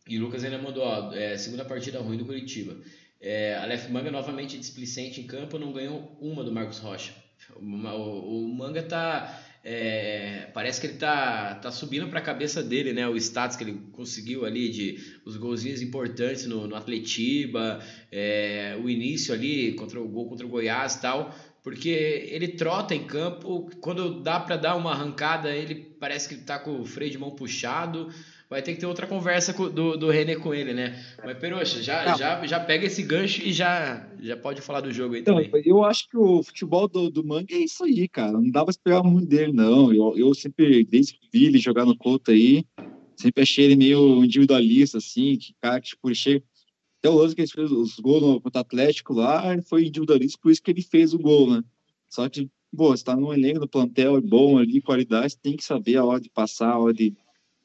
e 0.09 0.19
o 0.19 0.21
Lucas 0.21 0.45
ainda 0.45 0.59
mandou, 0.59 0.85
ó, 0.85 1.13
é, 1.13 1.37
segunda 1.37 1.65
partida 1.65 1.99
ruim 1.99 2.17
do 2.17 2.25
Curitiba. 2.25 2.77
É, 3.21 3.57
Aleph 3.57 3.89
Manga 3.89 4.13
novamente 4.13 4.57
displicente 4.57 5.21
em 5.21 5.27
campo, 5.27 5.59
não 5.59 5.73
ganhou 5.73 6.17
uma 6.21 6.45
do 6.45 6.53
Marcos 6.53 6.79
Rocha. 6.79 7.13
O, 7.57 8.45
o, 8.45 8.55
manga 8.55 8.83
tá. 8.83 9.43
É, 9.65 10.51
parece 10.55 10.81
que 10.81 10.87
ele 10.87 10.99
tá, 10.99 11.57
tá 11.57 11.71
subindo 11.71 12.09
para 12.09 12.21
a 12.21 12.23
cabeça 12.23 12.63
dele, 12.63 12.93
né? 12.93 13.09
O 13.09 13.17
status 13.17 13.57
que 13.57 13.65
ele 13.65 13.83
conseguiu 13.93 14.45
ali 14.45 14.71
de 14.71 15.21
os 15.25 15.37
golzinhos 15.37 15.83
importantes 15.83 16.47
no, 16.47 16.67
no 16.67 16.77
Atletiba, 16.77 17.81
é, 18.11 18.79
o 18.83 18.89
início 18.89 19.35
ali 19.35 19.73
contra 19.75 20.01
o 20.01 20.09
gol 20.09 20.29
contra 20.29 20.47
o 20.47 20.49
Goiás 20.49 20.95
e 20.95 21.01
tal, 21.01 21.35
porque 21.63 21.89
ele 22.31 22.49
trota 22.49 22.95
em 22.95 23.05
campo, 23.05 23.69
quando 23.81 24.23
dá 24.23 24.41
para 24.41 24.57
dar 24.57 24.77
uma 24.77 24.93
arrancada, 24.93 25.55
ele 25.55 25.75
parece 25.75 26.29
que 26.29 26.35
ele 26.35 26.45
tá 26.45 26.59
com 26.59 26.81
o 26.81 26.87
freio 26.87 27.11
de 27.11 27.19
mão 27.19 27.33
puxado 27.33 28.09
vai 28.49 28.63
ter 28.63 28.75
que 28.75 28.81
ter 28.81 28.87
outra 28.87 29.07
conversa 29.07 29.53
do, 29.53 29.97
do 29.97 30.11
René 30.11 30.37
com 30.37 30.55
ele, 30.55 30.73
né? 30.73 30.99
Mas, 31.23 31.39
Peroxa, 31.39 31.83
já, 31.83 32.17
já, 32.17 32.47
já 32.47 32.59
pega 32.59 32.87
esse 32.87 33.03
gancho 33.03 33.43
e 33.43 33.53
já, 33.53 34.09
já 34.21 34.37
pode 34.37 34.63
falar 34.63 34.81
do 34.81 34.93
jogo 34.93 35.15
aí 35.15 35.21
então, 35.21 35.37
também. 35.37 35.63
Eu 35.65 35.85
acho 35.85 36.09
que 36.09 36.17
o 36.17 36.43
futebol 36.43 36.89
do, 36.89 37.11
do 37.11 37.25
Manga 37.25 37.55
é 37.55 37.59
isso 37.59 37.85
aí, 37.85 38.09
cara. 38.09 38.33
Não 38.33 38.51
dá 38.51 38.65
pra 38.65 38.71
esperar 38.71 39.03
muito 39.03 39.29
dele, 39.29 39.53
não. 39.53 39.93
Eu, 39.93 40.17
eu 40.17 40.35
sempre, 40.35 40.85
desde 40.85 41.15
que 41.15 41.29
vi 41.33 41.47
ele 41.47 41.59
jogar 41.59 41.85
no 41.85 41.97
Couto 41.97 42.31
aí, 42.31 42.65
sempre 43.17 43.43
achei 43.43 43.67
ele 43.67 43.77
meio 43.77 44.25
individualista, 44.25 44.99
assim, 44.99 45.37
que 45.37 45.55
cara 45.61 45.81
que 45.81 45.89
tipo, 45.89 46.15
chega. 46.15 46.43
Até 47.01 47.11
o 47.11 47.15
lance 47.15 47.35
que 47.35 47.43
ele 47.43 47.51
fez 47.51 47.71
os 47.71 48.01
gols 48.01 48.23
no, 48.23 48.41
contra 48.41 48.59
o 48.59 48.63
Atlético 48.63 49.13
lá, 49.13 49.57
foi 49.63 49.87
individualista, 49.87 50.37
por 50.43 50.51
isso 50.51 50.61
que 50.61 50.73
ele 50.73 50.83
fez 50.83 51.15
o 51.15 51.19
gol, 51.19 51.49
né? 51.49 51.63
Só 52.09 52.29
que 52.29 52.51
pô, 52.77 52.89
você 52.89 53.05
tá 53.05 53.15
num 53.15 53.33
elenco 53.33 53.61
do 53.61 53.69
plantel 53.69 54.21
bom 54.21 54.59
ali, 54.59 54.81
qualidade, 54.81 55.39
tem 55.39 55.57
que 55.57 55.63
saber 55.63 55.97
a 55.97 56.05
hora 56.05 56.21
de 56.21 56.29
passar, 56.29 56.73
a 56.73 56.79
hora 56.79 56.93
de 56.93 57.15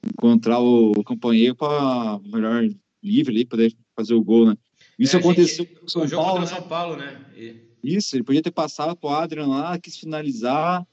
encontrar 0.05 0.59
o 0.59 1.03
companheiro 1.03 1.55
para 1.55 2.19
melhor 2.25 2.67
livre 3.01 3.33
ali, 3.33 3.45
poder 3.45 3.75
fazer 3.95 4.13
o 4.13 4.23
gol, 4.23 4.47
né? 4.47 4.57
Isso 4.97 5.15
é, 5.15 5.19
aconteceu 5.19 5.65
gente, 5.65 5.79
com 5.79 5.85
o 5.85 5.89
São 5.89 6.09
Paulo. 6.09 6.39
Né? 6.41 6.45
São 6.47 6.61
Paulo, 6.63 6.95
né? 6.95 7.25
E... 7.35 7.73
Isso, 7.83 8.15
ele 8.15 8.23
podia 8.23 8.41
ter 8.41 8.51
passado 8.51 8.95
pro 8.95 9.09
Adrian 9.09 9.47
lá, 9.47 9.77
quis 9.77 9.97
finalizar. 9.97 10.85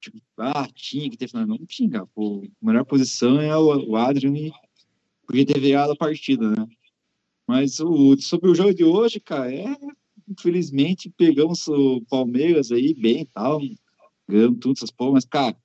Tipo, 0.00 0.18
ah, 0.38 0.68
tinha 0.72 1.10
que 1.10 1.16
ter 1.16 1.28
finalizado. 1.28 1.58
Não 1.58 1.66
tinha, 1.66 1.90
cara. 1.90 2.06
Pô, 2.14 2.44
a 2.44 2.66
melhor 2.66 2.84
posição 2.84 3.40
é 3.40 3.56
o, 3.56 3.90
o 3.90 3.96
Adrian 3.96 4.36
e 4.36 4.52
podia 5.26 5.44
ter 5.44 5.58
virado 5.58 5.92
a 5.92 5.96
partida, 5.96 6.50
né? 6.50 6.66
Mas 7.46 7.80
o, 7.80 8.16
sobre 8.18 8.50
o 8.50 8.54
jogo 8.54 8.74
de 8.74 8.84
hoje, 8.84 9.18
cara, 9.18 9.52
é. 9.52 9.74
Infelizmente, 10.28 11.10
pegamos 11.16 11.66
o 11.66 12.02
Palmeiras 12.02 12.70
aí 12.70 12.92
bem 12.92 13.22
e 13.22 13.26
tal, 13.26 13.60
ganhamos 14.28 14.58
tudo 14.60 14.76
essas 14.76 14.90
porras, 14.90 15.14
mas, 15.14 15.24
cara, 15.24 15.56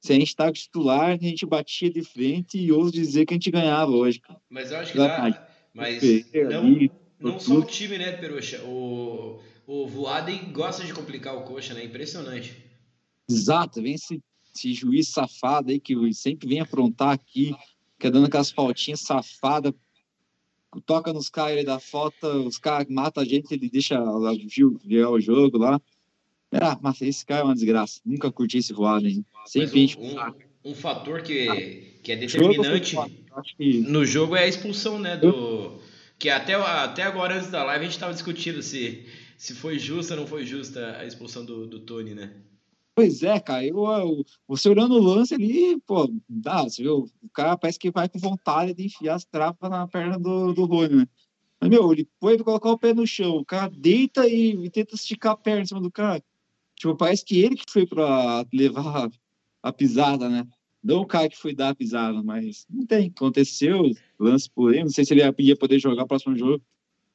se 0.00 0.12
a 0.12 0.16
gente 0.18 0.34
tá 0.34 0.46
com 0.46 0.52
titular, 0.52 1.10
a 1.10 1.16
gente 1.16 1.44
batia 1.44 1.90
de 1.90 2.02
frente 2.02 2.58
e 2.58 2.72
ouso 2.72 2.90
dizer 2.90 3.26
que 3.26 3.34
a 3.34 3.36
gente 3.36 3.50
ganhava 3.50 3.90
hoje, 3.92 4.18
cara. 4.18 4.40
Mas 4.48 4.72
eu 4.72 4.78
acho 4.78 4.92
que 4.92 4.98
dá. 4.98 5.46
Mas 5.74 6.02
não, 6.50 7.32
não 7.32 7.38
só 7.38 7.54
o 7.54 7.64
time, 7.64 7.98
né, 7.98 8.12
Peruxa? 8.12 8.62
O, 8.64 9.40
o 9.66 9.86
Voaden 9.86 10.50
gosta 10.52 10.84
de 10.84 10.92
complicar 10.92 11.36
o 11.36 11.42
coxa, 11.42 11.74
né? 11.74 11.84
Impressionante. 11.84 12.56
Exato, 13.28 13.82
vem 13.82 13.94
esse, 13.94 14.20
esse 14.54 14.72
juiz 14.72 15.08
safado 15.08 15.70
aí 15.70 15.78
que 15.78 15.94
sempre 16.14 16.48
vem 16.48 16.60
aprontar 16.60 17.10
aqui, 17.10 17.54
que 17.98 18.10
dando 18.10 18.26
aquelas 18.26 18.50
faltinhas 18.50 19.00
safadas, 19.00 19.72
toca 20.86 21.12
nos 21.12 21.28
caras, 21.28 21.52
ele 21.52 21.64
dá 21.64 21.78
falta, 21.78 22.26
os 22.26 22.58
caras 22.58 22.88
matam 22.88 23.22
a 23.22 23.26
gente, 23.26 23.52
ele 23.52 23.68
deixa 23.68 24.02
virar 24.84 25.10
o 25.10 25.20
jogo 25.20 25.58
lá. 25.58 25.80
Ah, 26.52 26.78
mas 26.80 27.00
esse 27.00 27.24
cara 27.24 27.42
é 27.42 27.44
uma 27.44 27.54
desgraça. 27.54 28.00
Nunca 28.04 28.30
curti 28.30 28.58
esse 28.58 28.72
Voaden. 28.72 29.24
Sempre 29.46 29.94
um, 29.98 30.18
um, 30.18 30.34
um, 30.70 30.74
fator 30.74 31.22
que, 31.22 31.98
que 32.02 32.12
é 32.12 32.16
determinante 32.16 32.92
jogo, 32.92 33.10
que... 33.56 33.80
no 33.80 34.04
jogo 34.04 34.34
é 34.34 34.44
a 34.44 34.48
expulsão, 34.48 34.98
né? 34.98 35.16
Do, 35.16 35.80
que 36.18 36.28
até, 36.28 36.54
até 36.54 37.02
agora, 37.02 37.36
antes 37.36 37.50
da 37.50 37.64
live, 37.64 37.80
a 37.80 37.84
gente 37.84 37.94
estava 37.94 38.12
discutindo 38.12 38.62
se, 38.62 39.06
se 39.38 39.54
foi 39.54 39.78
justa 39.78 40.14
ou 40.14 40.20
não 40.20 40.26
foi 40.26 40.44
justa 40.44 40.96
a 40.98 41.06
expulsão 41.06 41.44
do, 41.44 41.66
do 41.66 41.80
Tony, 41.80 42.14
né? 42.14 42.32
Pois 42.94 43.22
é, 43.22 43.38
cara. 43.40 43.64
Eu, 43.64 43.86
eu, 43.86 44.26
você 44.46 44.68
olhando 44.68 44.94
o 44.94 45.02
lance 45.02 45.32
ali, 45.32 45.80
pô, 45.86 46.12
dá, 46.28 46.64
você 46.64 46.82
viu? 46.82 47.08
O 47.22 47.28
cara 47.32 47.56
parece 47.56 47.78
que 47.78 47.90
vai 47.90 48.08
com 48.08 48.18
vontade 48.18 48.74
de 48.74 48.84
enfiar 48.84 49.14
as 49.14 49.24
trapas 49.24 49.70
na 49.70 49.86
perna 49.86 50.18
do, 50.18 50.52
do 50.52 50.66
Rony, 50.66 50.96
né? 50.96 51.08
Mas, 51.60 51.70
meu, 51.70 51.92
ele 51.92 52.08
foi 52.18 52.36
colocar 52.38 52.70
o 52.70 52.78
pé 52.78 52.92
no 52.92 53.06
chão, 53.06 53.36
o 53.36 53.44
cara 53.44 53.70
deita 53.70 54.26
e, 54.26 54.64
e 54.64 54.70
tenta 54.70 54.94
esticar 54.94 55.32
a 55.32 55.36
perna 55.36 55.62
em 55.62 55.66
cima 55.66 55.80
do 55.80 55.90
cara. 55.90 56.22
Tipo, 56.80 56.96
parece 56.96 57.22
que 57.22 57.38
ele 57.38 57.56
que 57.56 57.70
foi 57.70 57.86
para 57.86 58.46
levar 58.50 59.10
a 59.62 59.70
pisada, 59.70 60.30
né? 60.30 60.48
Não 60.82 61.02
o 61.02 61.06
cara 61.06 61.28
que 61.28 61.36
foi 61.36 61.54
dar 61.54 61.68
a 61.68 61.74
pisada, 61.74 62.22
mas 62.22 62.66
não 62.70 62.86
tem. 62.86 63.12
Aconteceu, 63.14 63.82
lance 64.18 64.48
por 64.50 64.72
ele. 64.72 64.84
Não 64.84 64.90
sei 64.90 65.04
se 65.04 65.12
ele 65.12 65.22
ia 65.40 65.56
poder 65.56 65.78
jogar 65.78 66.04
o 66.04 66.08
próximo 66.08 66.34
jogo 66.34 66.64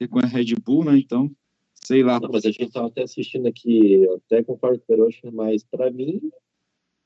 com 0.08 0.20
a 0.20 0.28
Red 0.28 0.54
Bull, 0.64 0.86
né? 0.86 1.00
Então, 1.00 1.32
sei 1.74 2.04
lá. 2.04 2.20
Não, 2.20 2.30
mas 2.32 2.46
a 2.46 2.52
gente 2.52 2.72
tava 2.72 2.86
até 2.86 3.02
assistindo 3.02 3.48
aqui, 3.48 4.08
até 4.28 4.44
concordo 4.44 4.78
com 4.78 4.84
o 4.84 4.88
Peroxa, 4.98 5.32
mas 5.32 5.64
para 5.64 5.90
mim 5.90 6.30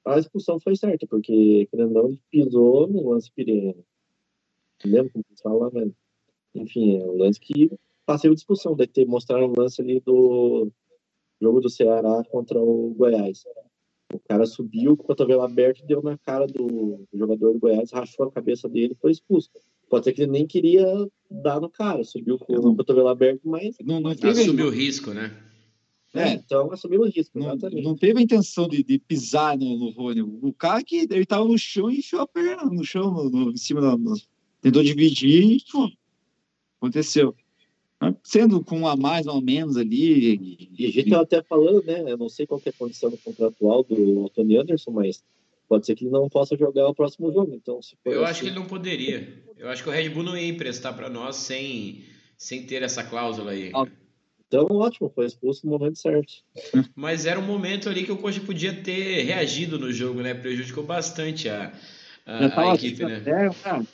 a 0.03 0.19
expulsão 0.19 0.59
foi 0.59 0.75
certa, 0.75 1.07
porque 1.07 1.65
querendo 1.71 2.19
pisou 2.29 2.89
no 2.89 3.09
lance 3.09 3.31
Pirene. 3.31 3.85
Lembra 4.83 5.09
como 5.13 5.23
fala, 5.41 5.71
né? 5.71 5.89
Enfim, 6.53 6.97
é 6.97 7.05
um 7.05 7.19
lance 7.19 7.39
que 7.39 7.71
passei 8.05 8.29
de 8.29 8.35
expulsão. 8.35 8.75
Deve 8.75 8.91
ter 8.91 9.05
mostrado 9.05 9.45
um 9.45 9.53
lance 9.57 9.81
ali 9.81 10.01
do 10.01 10.69
jogo 11.41 11.61
do 11.61 11.69
Ceará 11.69 12.23
contra 12.29 12.59
o 12.59 12.93
Goiás. 12.95 13.43
O 14.13 14.19
cara 14.27 14.45
subiu 14.45 14.97
com 14.97 15.03
o 15.03 15.07
cotovelo 15.07 15.43
aberto, 15.43 15.85
deu 15.85 16.01
na 16.01 16.17
cara 16.17 16.47
do 16.47 17.05
jogador 17.13 17.53
do 17.53 17.59
Goiás, 17.59 17.91
rachou 17.91 18.27
a 18.27 18.31
cabeça 18.31 18.67
dele 18.67 18.93
e 18.93 19.01
foi 19.01 19.11
expulso. 19.11 19.49
Pode 19.89 20.05
ser 20.05 20.13
que 20.13 20.23
ele 20.23 20.31
nem 20.31 20.47
queria 20.47 20.85
dar 21.29 21.59
no 21.59 21.69
cara, 21.69 22.03
subiu 22.03 22.37
com 22.37 22.53
o 22.53 22.75
cotovelo 22.75 23.07
aberto, 23.07 23.41
mas. 23.43 23.75
Não, 23.83 23.99
não 23.99 24.15
teve... 24.15 24.41
Assumiu 24.41 24.67
o 24.67 24.71
risco, 24.71 25.11
né? 25.11 25.35
É, 26.13 26.33
então 26.33 26.71
assumiu 26.71 27.01
o 27.01 27.07
risco, 27.07 27.37
não, 27.37 27.55
não, 27.55 27.95
teve 27.95 28.19
a 28.19 28.23
intenção 28.23 28.67
de, 28.67 28.83
de 28.83 28.97
pisar 28.97 29.55
no, 29.55 29.77
no 29.77 29.91
Rony. 29.91 30.21
O 30.23 30.51
cara 30.51 30.83
que 30.83 31.07
ele 31.07 31.25
tava 31.25 31.45
no 31.45 31.55
chão 31.55 31.89
e 31.91 31.99
enfiou 31.99 32.23
a 32.23 32.27
perna 32.27 32.65
no 32.65 32.83
chão, 32.83 33.11
no, 33.11 33.29
no 33.29 33.51
em 33.51 33.57
cima 33.57 33.79
da. 33.79 33.95
No, 33.95 34.15
tentou 34.59 34.81
dividir 34.81 35.43
e 35.43 35.63
pô, 35.71 35.87
aconteceu 36.81 37.35
sendo 38.23 38.63
com 38.63 38.79
um 38.79 38.87
a 38.87 38.95
mais 38.95 39.27
ou 39.27 39.37
a 39.37 39.41
menos 39.41 39.77
ali. 39.77 40.69
E 40.77 40.85
a 40.85 40.87
gente 40.87 41.05
estava 41.05 41.23
até 41.23 41.41
falando, 41.43 41.83
né? 41.83 42.03
Eu 42.07 42.17
não 42.17 42.29
sei 42.29 42.47
qual 42.47 42.61
é 42.65 42.69
a 42.69 42.73
condição 42.73 43.11
contratual 43.23 43.83
do 43.83 44.29
Tony 44.29 44.57
Anderson, 44.57 44.91
mas 44.91 45.23
pode 45.67 45.85
ser 45.85 45.95
que 45.95 46.05
ele 46.05 46.11
não 46.11 46.29
possa 46.29 46.57
jogar 46.57 46.87
o 46.87 46.95
próximo 46.95 47.31
jogo. 47.31 47.53
Então, 47.53 47.79
eu 48.05 48.23
assim... 48.23 48.31
acho 48.31 48.41
que 48.41 48.47
ele 48.47 48.55
não 48.55 48.65
poderia. 48.65 49.43
Eu 49.57 49.69
acho 49.69 49.83
que 49.83 49.89
o 49.89 49.91
Red 49.91 50.09
Bull 50.09 50.23
não 50.23 50.37
ia 50.37 50.47
emprestar 50.47 50.95
para 50.95 51.09
nós 51.09 51.35
sem, 51.35 52.03
sem 52.37 52.65
ter 52.65 52.81
essa 52.81 53.03
cláusula 53.03 53.51
aí. 53.51 53.71
Ah, 53.75 53.85
então, 54.47 54.65
ótimo, 54.71 55.11
foi 55.13 55.27
expulso 55.27 55.65
no 55.65 55.77
momento 55.77 55.99
certo. 55.99 56.33
Mas 56.95 57.25
era 57.27 57.39
um 57.39 57.45
momento 57.45 57.87
ali 57.87 58.03
que 58.03 58.11
o 58.11 58.17
Coxa 58.17 58.39
podia 58.41 58.73
ter 58.73 59.23
reagido 59.23 59.77
no 59.77 59.91
jogo, 59.91 60.21
né? 60.21 60.33
Prejudicou 60.33 60.83
bastante 60.83 61.47
a, 61.47 61.71
a, 62.25 62.71
a 62.71 62.75
equipe, 62.75 63.05
né? 63.05 63.17
Até, 63.17 63.49
cara, 63.61 63.85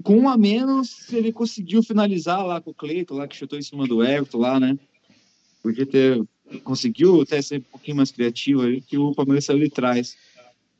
com 0.00 0.16
um 0.16 0.28
a 0.28 0.38
menos, 0.38 1.12
ele 1.12 1.32
conseguiu 1.32 1.82
finalizar 1.82 2.44
lá 2.46 2.60
com 2.60 2.70
o 2.70 2.74
Cleiton, 2.74 3.16
lá 3.16 3.28
que 3.28 3.36
chutou 3.36 3.58
em 3.58 3.62
cima 3.62 3.86
do 3.86 4.02
Everton 4.02 4.38
lá, 4.38 4.58
né? 4.58 4.78
Podia 5.62 5.84
ter. 5.84 6.22
Conseguiu 6.64 7.22
até 7.22 7.40
ser 7.40 7.58
um 7.58 7.62
pouquinho 7.62 7.96
mais 7.96 8.10
criativo 8.10 8.62
ali, 8.62 8.80
que 8.80 8.98
o 8.98 9.14
Palmeiras 9.14 9.44
saiu 9.44 9.58
de 9.58 9.70
trás. 9.70 10.16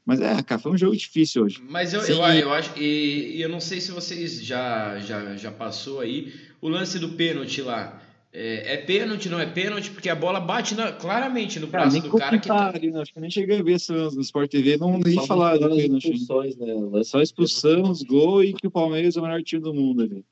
Mas 0.04 0.20
é, 0.20 0.42
cara, 0.42 0.60
foi 0.60 0.72
um 0.72 0.78
jogo 0.78 0.96
difícil 0.96 1.44
hoje. 1.44 1.62
Mas 1.68 1.94
eu, 1.94 2.00
eu, 2.02 2.16
eu, 2.16 2.52
acho, 2.52 2.76
e, 2.76 3.36
e, 3.36 3.42
eu 3.42 3.48
não 3.48 3.60
sei 3.60 3.80
se 3.80 3.92
vocês 3.92 4.42
já, 4.42 4.98
já, 4.98 5.36
já 5.36 5.50
passou 5.52 6.00
aí 6.00 6.32
o 6.60 6.68
lance 6.68 6.98
do 6.98 7.10
pênalti 7.10 7.62
lá. 7.62 8.02
É, 8.34 8.74
é, 8.74 8.76
pênalti, 8.78 9.28
não 9.28 9.38
é 9.38 9.44
pênalti, 9.44 9.90
porque 9.90 10.08
a 10.08 10.14
bola 10.14 10.40
bate 10.40 10.74
na, 10.74 10.90
claramente 10.90 11.60
no 11.60 11.66
braço 11.66 12.00
do 12.00 12.16
cara 12.16 12.38
que 12.38 12.48
tá... 12.48 12.70
Ali, 12.74 12.90
acho 12.96 13.12
que 13.12 13.20
nem 13.20 13.30
cheguei 13.30 13.58
a 13.58 13.62
ver 13.62 13.74
isso 13.74 13.92
no 13.92 14.22
Sport 14.22 14.50
TV, 14.50 14.78
não 14.78 14.98
nem 14.98 15.16
Só 15.16 15.26
falar 15.26 15.58
do 15.58 15.68
pênalti. 15.68 16.10
Expulsões, 16.10 16.56
né? 16.56 17.04
Só 17.04 17.20
expulsão, 17.20 17.92
gol 18.06 18.42
e 18.42 18.54
que 18.54 18.66
o 18.66 18.70
Palmeiras 18.70 19.16
é 19.16 19.20
o 19.20 19.22
melhor 19.22 19.42
time 19.42 19.62
do 19.62 19.74
mundo 19.74 20.02
ali. 20.02 20.24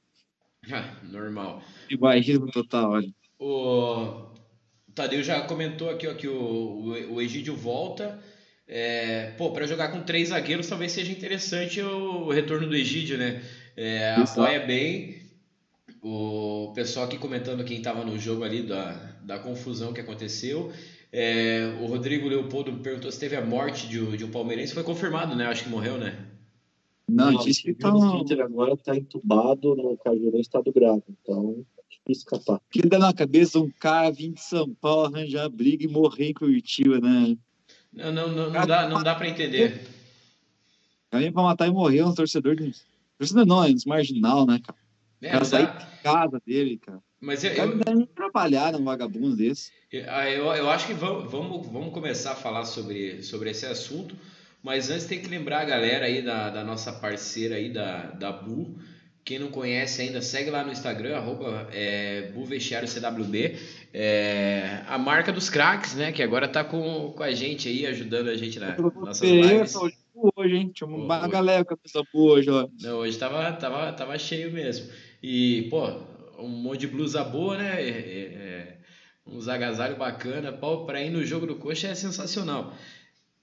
Ah, 0.73 0.95
normal. 1.03 1.63
E 1.89 1.97
bairrismo 1.97 2.47
total, 2.53 2.91
olha. 2.91 3.09
O 3.39 4.27
Tadeu 4.95 5.23
já 5.23 5.41
comentou 5.41 5.89
aqui 5.89 6.07
ó, 6.07 6.15
que 6.15 6.29
o, 6.29 6.35
o, 6.35 7.15
o 7.15 7.21
Egídio 7.21 7.57
volta. 7.57 8.23
É, 8.69 9.33
pô, 9.39 9.51
para 9.51 9.67
jogar 9.67 9.89
com 9.89 10.03
três 10.03 10.29
zagueiros 10.29 10.69
talvez 10.69 10.93
seja 10.93 11.11
interessante 11.11 11.81
o, 11.81 12.27
o 12.27 12.31
retorno 12.31 12.69
do 12.69 12.77
Egídio, 12.77 13.17
né? 13.17 13.43
É, 13.75 14.15
apoia 14.17 14.61
bem 14.61 15.20
o 16.03 16.73
pessoal 16.75 17.07
aqui 17.07 17.19
comentando 17.19 17.65
quem 17.65 17.79
estava 17.79 18.05
no 18.05 18.19
jogo 18.19 18.43
ali 18.43 18.63
da, 18.63 18.93
da 19.23 19.39
confusão 19.39 19.93
que 19.93 20.01
aconteceu. 20.01 20.73
É, 21.13 21.77
o 21.81 21.87
Rodrigo 21.87 22.29
Leopoldo 22.29 22.73
perguntou 22.79 23.11
se 23.11 23.19
teve 23.19 23.37
a 23.37 23.45
morte 23.45 23.89
de, 23.89 24.17
de 24.17 24.25
um 24.25 24.31
palmeirense. 24.31 24.73
Foi 24.73 24.85
confirmado, 24.85 25.35
né? 25.35 25.47
Acho 25.47 25.65
que 25.65 25.71
morreu, 25.71 25.99
né? 25.99 26.27
Não, 27.09 27.33
Não 27.33 27.41
disse 27.45 27.63
que 27.63 27.75
tá... 27.75 27.93
o 27.93 28.19
Inter 28.19 28.41
agora 28.41 28.75
está 28.75 28.97
entubado 28.97 29.75
no 29.75 29.97
Cajuru 29.97 30.39
estado 30.39 30.73
grave. 30.73 31.03
Então, 31.09 31.65
difícil 31.89 32.23
escapar. 32.23 32.61
Que 32.71 32.83
dá 32.83 32.99
na 32.99 33.13
cabeça 33.13 33.59
um 33.59 33.71
cara 33.81 34.11
vir 34.11 34.33
de 34.33 34.41
São 34.41 34.73
Paulo 34.75 35.07
arranjar 35.07 35.49
briga 35.49 35.85
e 35.85 35.89
morrer 35.89 36.29
em 36.29 36.35
Curitiba, 36.35 37.01
né? 37.01 37.37
Não, 37.93 38.13
não, 38.13 38.29
não, 38.29 38.51
não 38.51 38.67
dá, 38.67 38.89
não 38.89 39.03
dá 39.03 39.17
para 39.17 39.29
entender. 39.29 39.85
Alguém 41.11 41.33
para 41.33 41.43
matar 41.43 41.67
e 41.67 41.73
morrer 41.73 42.05
um 42.05 42.15
torcedor 42.15 42.55
de... 42.55 42.73
Torcedor 43.19 43.45
não, 43.45 43.65
é 43.65 43.71
marginal, 43.85 44.47
né, 44.47 44.61
cara? 44.65 44.79
É, 45.23 45.31
cara 45.31 45.45
sair 45.45 45.67
de 45.67 46.03
casa 46.03 46.43
dele, 46.47 46.79
cara. 46.79 47.01
Mas 47.21 47.45
eu, 47.45 47.53
eu, 47.53 47.81
eu... 47.87 48.07
trabalhar 48.07 48.73
num 48.73 48.85
vagabundo 48.85 49.37
desse. 49.37 49.71
Ah, 50.09 50.31
eu, 50.31 50.47
eu 50.47 50.71
acho 50.71 50.87
que 50.87 50.95
vamos, 50.95 51.31
vamos, 51.31 51.67
vamos 51.67 51.93
começar 51.93 52.33
a 52.33 52.37
falar 52.37 52.65
sobre, 52.65 53.23
sobre 53.23 53.51
esse 53.51 53.67
assunto, 53.67 54.17
mas 54.63 54.91
antes 54.91 55.07
tem 55.07 55.21
que 55.21 55.29
lembrar 55.29 55.61
a 55.61 55.65
galera 55.65 56.07
aí 56.07 56.23
da, 56.23 56.49
da 56.49 56.65
nossa 56.65 56.93
parceira 56.93 57.57
aí 57.57 57.71
da, 57.71 58.07
da 58.13 58.33
Bu. 58.33 58.79
Quem 59.23 59.39
não 59.39 59.49
conhece 59.49 60.01
ainda, 60.01 60.23
segue 60.23 60.51
lá 60.51 60.65
no 60.65 60.73
Instagram, 60.73 61.17
arroba 61.17 61.69
é, 61.73 62.33
CWB. 62.33 63.57
É, 63.93 64.83
a 64.89 64.97
marca 64.97 65.31
dos 65.31 65.51
craques, 65.51 65.95
né? 65.95 66.11
Que 66.11 66.23
agora 66.23 66.49
tá 66.49 66.65
com, 66.65 67.13
com 67.15 67.23
a 67.23 67.31
gente 67.31 67.69
aí, 67.69 67.87
ajudando 67.87 68.29
a 68.29 68.37
gente 68.37 68.59
na 68.59 68.77
nossas 68.79 69.29
lives 69.29 69.77
hoje, 70.37 70.57
hein? 70.57 70.71
Tinha 70.75 70.89
uma 70.89 71.21
hoje. 71.21 71.31
galera 71.31 71.65
com 71.65 71.75
a 71.75 71.77
pessoa 71.77 72.05
boa 72.13 72.35
hoje, 72.35 72.51
ó. 72.51 72.69
Não, 72.81 72.99
hoje 72.99 73.19
tava, 73.19 73.53
tava, 73.53 73.93
tava 73.93 74.19
cheio 74.19 74.51
mesmo. 74.53 74.91
E, 75.23 75.69
pô, 75.71 75.87
um 76.39 76.49
monte 76.49 76.81
de 76.81 76.87
blusa 76.89 77.23
boa, 77.25 77.57
né? 77.59 77.83
É, 77.83 77.89
é, 77.89 78.23
é 78.35 78.79
uns 79.27 79.49
agasalhos 79.49 79.99
bacana. 79.99 80.53
Pô, 80.53 80.85
pra 80.85 81.03
ir 81.03 81.11
no 81.11 81.25
jogo 81.25 81.47
do 81.47 81.57
Coxa 81.57 81.89
é 81.89 81.95
sensacional. 81.95 82.75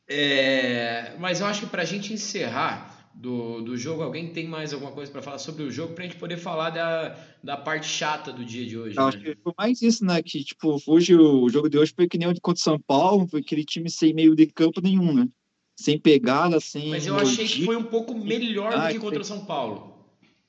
É, 0.07 1.15
mas 1.19 1.41
eu 1.41 1.47
acho 1.47 1.61
que 1.61 1.67
pra 1.67 1.83
gente 1.85 2.13
encerrar, 2.13 2.97
do, 3.17 3.61
do 3.61 3.75
jogo. 3.75 4.03
Alguém 4.03 4.27
tem 4.31 4.47
mais 4.47 4.73
alguma 4.73 4.91
coisa 4.91 5.11
para 5.11 5.21
falar 5.21 5.39
sobre 5.39 5.63
o 5.63 5.71
jogo 5.71 5.93
para 5.93 6.03
a 6.03 6.07
gente 6.07 6.19
poder 6.19 6.37
falar 6.37 6.69
da, 6.69 7.17
da 7.43 7.57
parte 7.57 7.87
chata 7.87 8.31
do 8.31 8.45
dia 8.45 8.65
de 8.65 8.77
hoje? 8.77 8.97
Eu 8.97 9.03
né? 9.03 9.09
acho 9.09 9.19
que 9.19 9.35
foi 9.43 9.53
mais 9.57 9.81
isso, 9.81 10.05
né? 10.05 10.21
Que, 10.21 10.43
tipo, 10.43 10.81
hoje 10.85 11.15
o 11.15 11.49
jogo 11.49 11.69
de 11.69 11.77
hoje 11.77 11.93
foi 11.95 12.07
que 12.07 12.17
nem 12.17 12.27
o 12.27 12.33
de 12.33 12.39
contra 12.39 12.59
o 12.59 12.63
São 12.63 12.79
Paulo, 12.79 13.27
foi 13.27 13.41
aquele 13.41 13.65
time 13.65 13.89
sem 13.89 14.13
meio 14.13 14.35
de 14.35 14.45
campo 14.45 14.79
nenhum, 14.81 15.13
né? 15.13 15.27
Sem 15.75 15.99
pegada, 15.99 16.59
sem. 16.59 16.89
Mas 16.89 17.05
eu 17.05 17.17
achei 17.17 17.47
que 17.47 17.65
foi 17.65 17.75
um 17.75 17.83
pouco 17.83 18.13
melhor 18.13 18.79
do 18.79 18.87
que 18.93 18.99
contra 18.99 19.21
o 19.21 19.25
São 19.25 19.45
Paulo. 19.45 19.96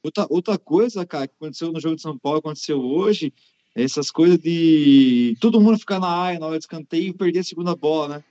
Outra, 0.02 0.26
outra 0.30 0.58
coisa, 0.58 1.04
cara, 1.04 1.26
que 1.26 1.34
aconteceu 1.34 1.72
no 1.72 1.80
jogo 1.80 1.96
de 1.96 2.02
São 2.02 2.18
Paulo, 2.18 2.38
aconteceu 2.38 2.80
hoje, 2.80 3.32
essas 3.74 4.10
coisas 4.10 4.38
de 4.38 5.36
todo 5.40 5.60
mundo 5.60 5.78
ficar 5.78 5.98
na 5.98 6.08
área 6.08 6.38
na 6.38 6.46
hora 6.46 6.58
de 6.58 6.64
escanteio 6.64 7.08
e 7.08 7.12
perder 7.12 7.40
a 7.40 7.44
segunda 7.44 7.74
bola, 7.74 8.18
né? 8.18 8.24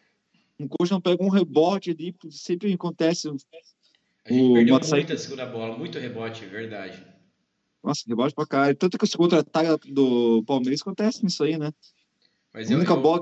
Um 0.60 0.68
coach 0.68 0.92
não 0.92 1.02
pega 1.02 1.24
um 1.24 1.30
rebote 1.30 1.92
ali, 1.92 2.16
sempre 2.32 2.74
acontece. 2.74 3.28
A 3.28 4.34
gente 4.34 4.44
o 4.44 4.54
perdeu 4.54 4.80
muito 4.90 5.14
a 5.14 5.18
segunda 5.18 5.46
bola, 5.46 5.78
muito 5.78 6.00
rebote, 6.00 6.46
verdade. 6.46 7.06
Nossa, 7.84 8.04
rebote 8.08 8.34
pra 8.34 8.46
caralho. 8.46 8.76
Tanto 8.76 8.98
que 8.98 9.06
o 9.06 9.18
contra-ataque 9.18 9.92
do 9.92 10.44
Palmeiras 10.44 10.82
acontece 10.82 11.24
nisso 11.24 11.44
aí, 11.44 11.58
né? 11.58 11.72
Mas 12.54 12.72
a 12.72 12.76
única 12.76 12.94
eu, 12.94 13.02
bola. 13.02 13.22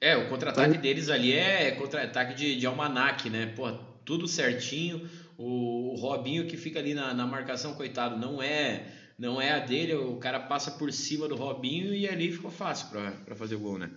É, 0.00 0.16
o 0.16 0.28
contra-ataque 0.28 0.76
deles 0.78 1.08
ali 1.08 1.32
é 1.32 1.70
contra-ataque 1.70 2.34
de, 2.34 2.56
de 2.56 2.66
almanac, 2.66 3.30
né? 3.30 3.46
Pô, 3.46 3.72
tudo 4.04 4.26
certinho. 4.26 5.08
O, 5.36 5.92
o 5.92 5.96
Robinho 5.96 6.46
que 6.46 6.56
fica 6.56 6.78
ali 6.78 6.94
na, 6.94 7.12
na 7.12 7.26
marcação, 7.26 7.74
coitado, 7.74 8.16
não 8.16 8.42
é 8.42 8.86
não 9.18 9.40
é 9.40 9.52
a 9.52 9.60
dele, 9.60 9.94
o 9.94 10.16
cara 10.16 10.40
passa 10.40 10.72
por 10.72 10.92
cima 10.92 11.28
do 11.28 11.36
Robinho 11.36 11.94
e 11.94 12.08
ali 12.08 12.32
ficou 12.32 12.50
fácil 12.50 12.88
para 12.88 13.34
fazer 13.36 13.54
o 13.54 13.60
gol, 13.60 13.78
né? 13.78 13.90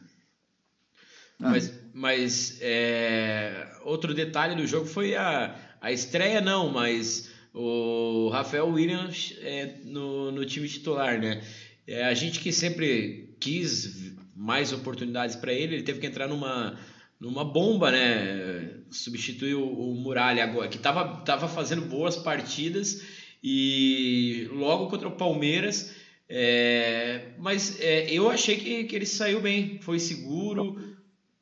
Ah. 1.40 1.50
Mas, 1.50 1.74
mas 1.94 2.58
é, 2.62 3.68
outro 3.84 4.14
detalhe 4.14 4.56
do 4.56 4.68
jogo 4.68 4.86
foi 4.86 5.16
a, 5.16 5.56
a 5.82 5.92
estreia, 5.92 6.42
não, 6.42 6.72
mas 6.72 7.32
o 7.54 8.30
Rafael 8.30 8.68
Williams 8.68 9.36
é, 9.42 9.78
no, 9.84 10.32
no 10.32 10.46
time 10.46 10.68
titular, 10.68 11.20
né? 11.20 11.44
É, 11.86 12.06
a 12.06 12.14
gente 12.14 12.40
que 12.40 12.52
sempre 12.52 13.36
quis 13.40 14.14
mais 14.36 14.72
oportunidades 14.72 15.36
para 15.36 15.54
ele, 15.54 15.76
ele 15.76 15.84
teve 15.84 16.00
que 16.00 16.06
entrar 16.06 16.28
numa, 16.28 16.78
numa 17.20 17.44
bomba, 17.44 17.92
né? 17.92 18.82
Substituiu 18.90 19.62
o, 19.62 19.92
o 19.92 19.96
Muralha 19.96 20.44
agora, 20.44 20.68
que 20.68 20.78
estava 20.78 21.22
tava 21.22 21.48
fazendo 21.48 21.84
boas 21.84 22.16
partidas 22.16 23.04
e 23.44 24.48
logo 24.52 24.88
contra 24.88 25.08
o 25.08 25.16
Palmeiras. 25.16 25.96
É, 26.30 27.34
mas 27.38 27.80
é, 27.80 28.12
eu 28.12 28.30
achei 28.30 28.58
que, 28.58 28.84
que 28.84 28.96
ele 28.96 29.06
saiu 29.06 29.42
bem, 29.42 29.80
foi 29.82 30.00
seguro. 30.00 30.96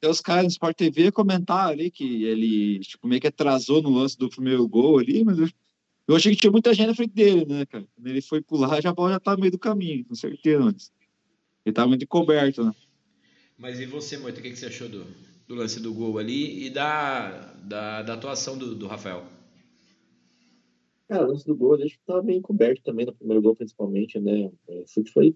Os 0.04 0.22
caras 0.22 0.46
do 0.46 0.50
Sport 0.52 0.78
TV 0.78 1.12
comentaram 1.12 1.72
ali 1.72 1.90
que 1.90 2.24
ele 2.26 2.80
tipo, 2.80 3.08
meio 3.08 3.20
que 3.20 3.28
atrasou 3.28 3.82
no 3.82 3.90
lance 3.90 4.18
do 4.18 4.30
primeiro 4.30 4.68
gol 4.68 5.00
ali, 5.00 5.24
mas 5.24 5.40
eu, 5.40 5.50
eu 6.08 6.16
achei 6.16 6.36
que 6.36 6.42
tinha 6.42 6.52
muita 6.52 6.74
gente 6.74 6.88
na 6.88 6.96
frente 6.96 7.14
dele, 7.14 7.46
né, 7.46 7.66
cara? 7.66 7.88
Quando 7.96 8.08
ele 8.08 8.22
foi 8.22 8.40
pular, 8.40 8.80
já 8.82 8.92
a 8.92 8.94
bola 8.94 9.14
já 9.14 9.20
tá 9.20 9.34
no 9.34 9.40
meio 9.40 9.52
do 9.52 9.58
caminho, 9.58 10.06
com 10.06 10.14
certeza. 10.14 10.64
Mas 10.64 10.92
ele 11.66 11.74
tava 11.74 11.88
muito 11.88 12.04
encoberto, 12.04 12.64
né? 12.64 12.72
Mas 13.58 13.80
e 13.80 13.88
você, 13.88 14.18
Moita, 14.18 14.40
o 14.40 14.44
que, 14.44 14.52
que 14.52 14.56
você 14.56 14.68
achou 14.68 14.88
do, 14.88 15.08
do 15.48 15.56
lance 15.56 15.80
do 15.80 15.94
gol 15.94 16.18
ali 16.18 16.66
e 16.66 16.70
da, 16.70 17.54
da, 17.64 18.02
da 18.02 18.14
atuação 18.14 18.58
do, 18.58 18.76
do 18.76 18.88
Rafael? 18.88 19.24
Cara, 21.08 21.26
o 21.26 21.32
lance 21.32 21.46
do 21.46 21.56
gol, 21.56 21.76
acho 21.76 22.00
que 22.00 22.06
tava 22.06 22.24
bem 22.24 22.42
coberto 22.42 22.82
também 22.84 23.06
no 23.06 23.14
primeiro 23.14 23.42
gol, 23.42 23.56
principalmente, 23.56 24.20
né? 24.20 24.52
O 24.68 24.84
chute 24.88 25.12
foi 25.12 25.36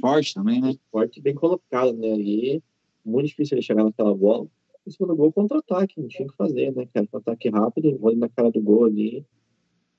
forte 0.00 0.34
também, 0.34 0.60
né? 0.60 0.74
Forte 0.90 1.20
bem 1.20 1.34
colocado, 1.34 1.92
né? 1.92 2.08
E 2.08 2.62
muito 3.04 3.28
difícil 3.28 3.56
ele 3.56 3.62
chegar 3.62 3.84
naquela 3.84 4.14
bola. 4.14 4.46
O 4.86 4.90
segundo 4.90 5.14
gol, 5.14 5.30
contra-ataque, 5.30 6.00
não 6.00 6.08
tinha 6.08 6.26
o 6.26 6.30
que 6.30 6.36
fazer, 6.36 6.74
né, 6.74 6.86
cara? 6.92 7.06
Contra-ataque 7.06 7.50
rápido, 7.50 7.98
olho 8.00 8.16
na 8.16 8.30
cara 8.30 8.50
do 8.50 8.62
gol 8.62 8.86
ali. 8.86 9.24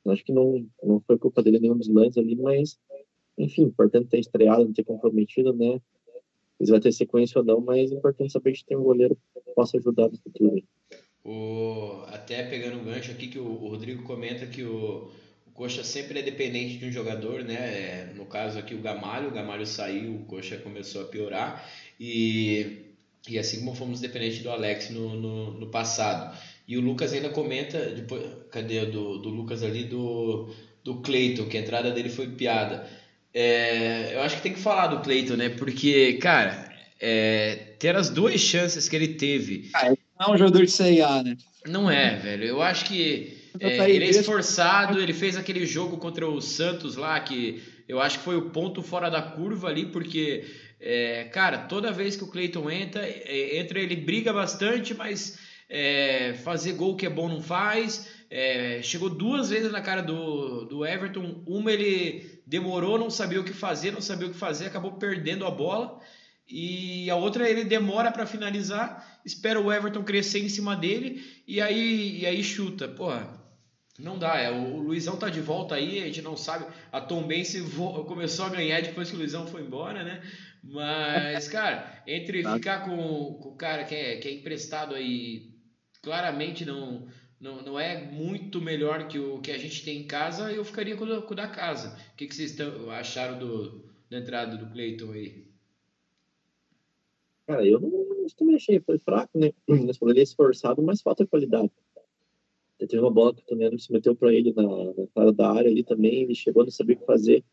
Acho 0.07 0.25
que 0.25 0.33
não, 0.33 0.65
não 0.83 0.99
foi 1.01 1.19
culpa 1.19 1.43
dele 1.43 1.59
nenhum 1.59 1.77
dos 1.77 1.87
lances 1.87 2.17
ali, 2.17 2.35
mas, 2.35 2.79
enfim, 3.37 3.63
importante 3.63 4.07
ter 4.07 4.19
estreado, 4.19 4.65
não 4.65 4.73
ter 4.73 4.83
comprometido, 4.83 5.53
né? 5.53 5.79
Se 6.63 6.71
vai 6.71 6.79
ter 6.79 6.91
sequência 6.91 7.39
ou 7.39 7.45
não, 7.45 7.59
mas 7.59 7.91
é 7.91 7.95
importante 7.95 8.31
saber 8.31 8.53
que 8.53 8.65
tem 8.65 8.77
um 8.77 8.83
goleiro 8.83 9.15
que 9.15 9.53
possa 9.55 9.77
ajudar 9.77 10.09
no 10.09 10.17
futuro. 10.17 10.63
O, 11.23 12.03
até 12.07 12.43
pegando 12.43 12.79
um 12.79 12.83
gancho 12.83 13.11
aqui 13.11 13.27
que 13.27 13.39
o, 13.39 13.45
o 13.45 13.67
Rodrigo 13.69 14.03
comenta 14.03 14.45
que 14.45 14.63
o, 14.63 15.11
o, 15.47 15.51
Coxa 15.53 15.83
sempre 15.83 16.19
é 16.19 16.23
dependente 16.23 16.77
de 16.77 16.85
um 16.85 16.91
jogador, 16.91 17.43
né? 17.43 17.55
É, 17.55 18.13
no 18.15 18.25
caso 18.25 18.57
aqui 18.57 18.73
o 18.73 18.81
Gamalho, 18.81 19.29
o 19.29 19.31
Gamalho 19.31 19.65
saiu, 19.65 20.15
o 20.15 20.25
Coxa 20.25 20.57
começou 20.57 21.01
a 21.01 21.05
piorar 21.05 21.67
e, 21.99 22.93
e 23.29 23.37
assim 23.37 23.59
como 23.59 23.75
fomos 23.75 23.99
dependentes 23.99 24.41
do 24.41 24.49
Alex 24.49 24.89
no, 24.89 25.15
no, 25.15 25.59
no 25.59 25.67
passado. 25.67 26.35
E 26.67 26.77
o 26.77 26.81
Lucas 26.81 27.13
ainda 27.13 27.29
comenta, 27.29 27.79
depois, 27.87 28.23
cadê 28.49 28.85
do, 28.85 29.17
do 29.17 29.29
Lucas 29.29 29.61
ali, 29.61 29.83
do, 29.83 30.49
do 30.83 31.01
Cleiton, 31.01 31.47
que 31.47 31.57
a 31.57 31.61
entrada 31.61 31.91
dele 31.91 32.09
foi 32.09 32.29
piada. 32.29 32.87
É, 33.33 34.13
eu 34.13 34.21
acho 34.21 34.37
que 34.37 34.41
tem 34.41 34.53
que 34.53 34.59
falar 34.59 34.87
do 34.87 35.01
Cleiton, 35.01 35.35
né? 35.35 35.49
Porque, 35.49 36.13
cara, 36.13 36.71
é, 36.99 37.55
ter 37.79 37.95
as 37.95 38.09
duas 38.09 38.39
chances 38.39 38.87
que 38.89 38.95
ele 38.95 39.09
teve. 39.09 39.69
Ah, 39.73 39.89
não 40.19 40.27
é 40.27 40.31
um 40.31 40.37
jogador 40.37 40.65
de 40.65 40.71
CIA, 40.71 41.23
né? 41.23 41.37
Não 41.65 41.89
é, 41.89 42.15
velho. 42.15 42.43
Eu 42.43 42.61
acho 42.61 42.85
que 42.85 43.41
é, 43.59 43.89
ele 43.89 44.05
é 44.05 44.09
esforçado, 44.09 44.99
ele 44.99 45.13
fez 45.13 45.35
aquele 45.35 45.65
jogo 45.65 45.97
contra 45.97 46.27
o 46.27 46.41
Santos 46.41 46.95
lá, 46.95 47.19
que 47.19 47.61
eu 47.87 47.99
acho 47.99 48.19
que 48.19 48.25
foi 48.25 48.37
o 48.37 48.49
ponto 48.49 48.81
fora 48.81 49.09
da 49.09 49.21
curva 49.21 49.67
ali, 49.67 49.85
porque, 49.85 50.45
é, 50.79 51.25
cara, 51.25 51.59
toda 51.59 51.91
vez 51.91 52.15
que 52.15 52.23
o 52.23 52.27
Cleiton 52.27 52.69
entra, 52.69 53.05
é, 53.05 53.57
entra 53.59 53.79
ele 53.79 53.95
briga 53.95 54.31
bastante, 54.31 54.93
mas 54.93 55.39
é, 55.69 56.33
fazer 56.43 56.73
gol 56.73 56.95
que 56.95 57.05
é 57.05 57.09
bom 57.09 57.27
não 57.27 57.41
faz. 57.41 58.07
É, 58.29 58.79
chegou 58.81 59.09
duas 59.09 59.49
vezes 59.49 59.71
na 59.71 59.81
cara 59.81 60.01
do, 60.01 60.65
do 60.65 60.85
Everton, 60.85 61.43
uma 61.45 61.71
ele 61.71 62.40
demorou, 62.51 62.99
não 62.99 63.09
sabia 63.09 63.39
o 63.39 63.45
que 63.45 63.53
fazer, 63.53 63.91
não 63.91 64.01
sabia 64.01 64.27
o 64.27 64.31
que 64.31 64.37
fazer, 64.37 64.65
acabou 64.65 64.91
perdendo 64.91 65.45
a 65.45 65.49
bola 65.49 66.01
e 66.45 67.09
a 67.09 67.15
outra 67.15 67.49
ele 67.49 67.63
demora 67.63 68.11
para 68.11 68.25
finalizar, 68.25 69.21
espera 69.25 69.57
o 69.57 69.71
Everton 69.71 70.03
crescer 70.03 70.39
em 70.43 70.49
cima 70.49 70.75
dele 70.75 71.23
e 71.47 71.61
aí, 71.61 72.19
e 72.19 72.25
aí 72.25 72.43
chuta. 72.43 72.89
Porra, 72.89 73.41
não 73.97 74.19
dá. 74.19 74.37
É, 74.37 74.51
o 74.51 74.79
Luizão 74.79 75.15
tá 75.15 75.29
de 75.29 75.39
volta 75.39 75.75
aí, 75.75 76.03
a 76.03 76.07
gente 76.07 76.21
não 76.21 76.35
sabe. 76.35 76.65
A 76.91 76.99
Tom 76.99 77.23
Bense 77.23 77.63
começou 78.05 78.47
a 78.47 78.49
ganhar 78.49 78.81
depois 78.81 79.09
que 79.09 79.15
o 79.15 79.19
Luizão 79.19 79.47
foi 79.47 79.61
embora, 79.61 80.03
né? 80.03 80.21
Mas, 80.61 81.47
cara, 81.49 82.03
entre 82.05 82.43
ficar 82.43 82.83
com, 82.83 83.39
com 83.41 83.49
o 83.49 83.55
cara 83.55 83.85
que 83.85 83.95
é, 83.95 84.17
que 84.17 84.27
é 84.27 84.33
emprestado 84.33 84.93
aí, 84.93 85.53
claramente 86.01 86.65
não, 86.65 87.07
não, 87.41 87.61
não 87.63 87.79
é 87.79 88.05
muito 88.11 88.61
melhor 88.61 89.07
que 89.07 89.17
o 89.17 89.41
que 89.41 89.51
a 89.51 89.57
gente 89.57 89.83
tem 89.83 90.01
em 90.01 90.07
casa, 90.07 90.53
eu 90.53 90.63
ficaria 90.63 90.95
com 90.95 91.05
o, 91.05 91.21
com 91.23 91.33
o 91.33 91.35
da 91.35 91.47
casa. 91.47 91.97
O 92.13 92.15
que, 92.15 92.27
que 92.27 92.35
vocês 92.35 92.55
acharam 92.91 93.39
do, 93.39 93.83
da 94.09 94.19
entrada 94.19 94.55
do 94.55 94.71
Cleiton 94.71 95.11
aí? 95.11 95.47
Cara, 97.47 97.65
eu 97.65 97.79
não, 97.79 97.89
eu 97.89 98.27
também 98.37 98.55
achei, 98.55 98.79
foi 98.79 98.99
fraco, 98.99 99.37
né? 99.37 99.51
Ele 99.67 100.19
é 100.19 100.23
esforçado, 100.23 100.81
mas 100.83 101.01
falta 101.01 101.25
qualidade. 101.25 101.71
Teve 102.77 102.99
uma 102.99 103.11
bola 103.11 103.33
que 103.33 103.41
o 103.41 103.45
Tonelo 103.45 103.77
se 103.79 103.91
meteu 103.91 104.15
para 104.15 104.33
ele 104.33 104.53
na, 104.53 104.63
na 104.63 105.07
cara 105.13 105.33
da 105.33 105.51
área 105.51 105.69
ali 105.69 105.83
também, 105.83 106.23
ele 106.23 106.35
chegou, 106.35 106.63
não 106.63 106.71
sabia 106.71 106.95
o 106.95 106.99
que 106.99 107.05
fazer. 107.05 107.43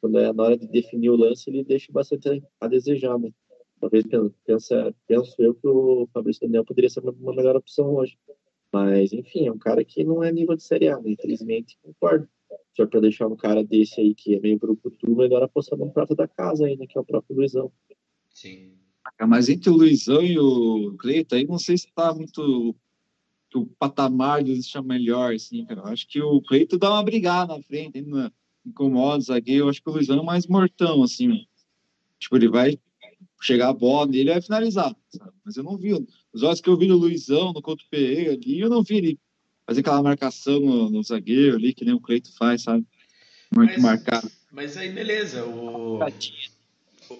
Quando 0.00 0.18
é 0.18 0.32
na 0.32 0.42
hora 0.42 0.56
de 0.56 0.66
definir 0.66 1.10
o 1.10 1.16
lance, 1.16 1.50
ele 1.50 1.64
deixa 1.64 1.90
bastante 1.90 2.42
a 2.60 2.68
desejar, 2.68 3.18
né? 3.18 3.32
Talvez 3.80 4.04
pensa, 4.44 4.94
penso 5.06 5.34
eu 5.38 5.54
que 5.54 5.66
o 5.66 6.08
Fabrício 6.12 6.42
Daniel 6.42 6.64
poderia 6.64 6.88
ser 6.90 7.00
uma 7.00 7.34
melhor 7.34 7.56
opção 7.56 7.94
hoje. 7.94 8.16
Mas, 8.72 9.12
enfim, 9.12 9.46
é 9.46 9.52
um 9.52 9.58
cara 9.58 9.84
que 9.84 10.04
não 10.04 10.22
é 10.22 10.30
nível 10.30 10.56
de 10.56 10.62
Série 10.62 10.88
A, 10.88 11.00
né? 11.00 11.10
Infelizmente, 11.10 11.78
concordo. 11.82 12.28
Só 12.76 12.86
para 12.86 13.00
deixar 13.00 13.26
um 13.26 13.36
cara 13.36 13.64
desse 13.64 14.00
aí 14.00 14.14
que 14.14 14.34
é 14.34 14.40
meio 14.40 14.58
grupo 14.58 14.90
tudo, 14.90 15.16
melhor 15.16 15.42
apostar 15.42 15.78
no 15.78 15.90
prato 15.90 16.14
da 16.14 16.28
casa 16.28 16.64
né? 16.64 16.86
Que 16.86 16.96
é 16.96 17.00
o 17.00 17.04
próprio 17.04 17.36
Luizão. 17.36 17.72
Sim. 18.30 18.72
Mas 19.26 19.48
entre 19.48 19.70
o 19.70 19.74
Luizão 19.74 20.22
e 20.22 20.38
o 20.38 20.94
Cleiton, 20.98 21.36
aí 21.36 21.46
não 21.46 21.58
sei 21.58 21.76
se 21.76 21.90
tá 21.92 22.14
muito. 22.14 22.76
que 23.50 23.58
o 23.58 23.66
patamar 23.78 24.44
deles 24.44 24.66
está 24.66 24.82
melhor, 24.82 25.34
assim, 25.34 25.64
cara. 25.64 25.80
Eu 25.80 25.86
acho 25.86 26.06
que 26.06 26.20
o 26.20 26.40
Cleiton 26.42 26.78
dá 26.78 26.90
uma 26.90 27.02
brigada 27.02 27.56
na 27.56 27.62
frente, 27.62 27.98
ainda 27.98 28.32
incomoda 28.64 29.18
o 29.18 29.22
zagueiro. 29.22 29.64
Eu 29.64 29.68
acho 29.70 29.82
que 29.82 29.88
o 29.88 29.92
Luizão 29.92 30.20
é 30.20 30.22
mais 30.22 30.46
mortão, 30.46 31.02
assim. 31.02 31.46
Tipo, 32.18 32.36
ele 32.36 32.48
vai 32.48 32.78
chegar 33.40 33.68
a 33.68 33.72
bola 33.72 34.06
nele 34.06 34.30
e 34.30 34.32
vai 34.32 34.42
finalizar, 34.42 34.94
sabe? 35.10 35.32
Mas 35.44 35.56
eu 35.56 35.62
não 35.62 35.76
vi. 35.76 35.92
Os 36.32 36.42
olhos 36.42 36.60
que 36.60 36.68
eu 36.68 36.76
vi 36.76 36.86
no 36.86 36.96
Luizão, 36.96 37.52
no 37.52 37.62
Couto 37.62 37.84
Pereira 37.90 38.32
ali, 38.32 38.60
eu 38.60 38.68
não 38.68 38.82
vi 38.82 38.96
ele 38.96 39.18
fazer 39.66 39.80
aquela 39.80 40.02
marcação 40.02 40.58
no, 40.60 40.90
no 40.90 41.02
zagueiro 41.02 41.56
ali, 41.56 41.74
que 41.74 41.84
nem 41.84 41.94
o 41.94 42.00
Cleiton 42.00 42.30
faz, 42.38 42.62
sabe? 42.62 42.84
Muito 43.54 43.74
mas, 43.74 43.82
marcado. 43.82 44.30
Mas 44.50 44.76
aí, 44.76 44.90
beleza. 44.90 45.44
O... 45.44 46.00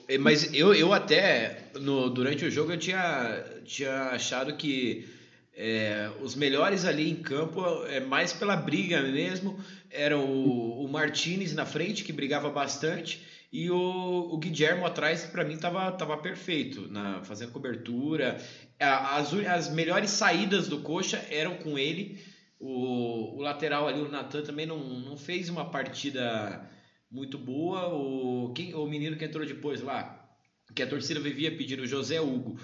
É, 0.08 0.18
mas 0.18 0.52
eu, 0.52 0.74
eu 0.74 0.92
até, 0.92 1.70
no, 1.80 2.10
durante 2.10 2.44
o 2.44 2.50
jogo, 2.50 2.72
eu 2.72 2.78
tinha, 2.78 3.44
tinha 3.64 4.10
achado 4.10 4.56
que 4.56 5.06
é, 5.54 6.10
os 6.22 6.34
melhores 6.34 6.84
ali 6.84 7.10
em 7.10 7.16
campo, 7.16 7.60
é 7.86 8.00
mais 8.00 8.32
pela 8.32 8.56
briga 8.56 9.02
mesmo, 9.02 9.58
eram 9.90 10.24
o, 10.24 10.84
o 10.84 10.88
Martinez 10.88 11.54
na 11.54 11.66
frente, 11.66 12.04
que 12.04 12.12
brigava 12.12 12.50
bastante, 12.50 13.20
e 13.50 13.70
o, 13.70 14.28
o 14.30 14.36
Guilherme 14.36 14.84
atrás, 14.84 15.24
para 15.24 15.44
mim, 15.44 15.54
estava 15.54 15.90
tava 15.92 16.18
perfeito, 16.18 16.86
na, 16.88 17.22
fazendo 17.24 17.52
cobertura. 17.52 18.36
As, 18.78 19.32
as 19.32 19.72
melhores 19.72 20.10
saídas 20.10 20.68
do 20.68 20.80
Coxa 20.80 21.24
eram 21.30 21.56
com 21.56 21.78
ele. 21.78 22.22
O, 22.60 23.38
o 23.38 23.40
lateral 23.40 23.88
ali, 23.88 24.00
o 24.00 24.10
Natan, 24.10 24.42
também 24.42 24.66
não, 24.66 24.78
não 24.78 25.16
fez 25.16 25.48
uma 25.48 25.64
partida 25.64 26.68
muito 27.10 27.38
boa. 27.38 27.88
O, 27.94 28.52
quem, 28.52 28.74
o 28.74 28.86
menino 28.86 29.16
que 29.16 29.24
entrou 29.24 29.46
depois 29.46 29.80
lá, 29.80 30.28
que 30.74 30.82
a 30.82 30.86
torcida 30.86 31.18
vivia 31.18 31.56
pedindo, 31.56 31.86
José 31.86 32.20
Hugo. 32.20 32.60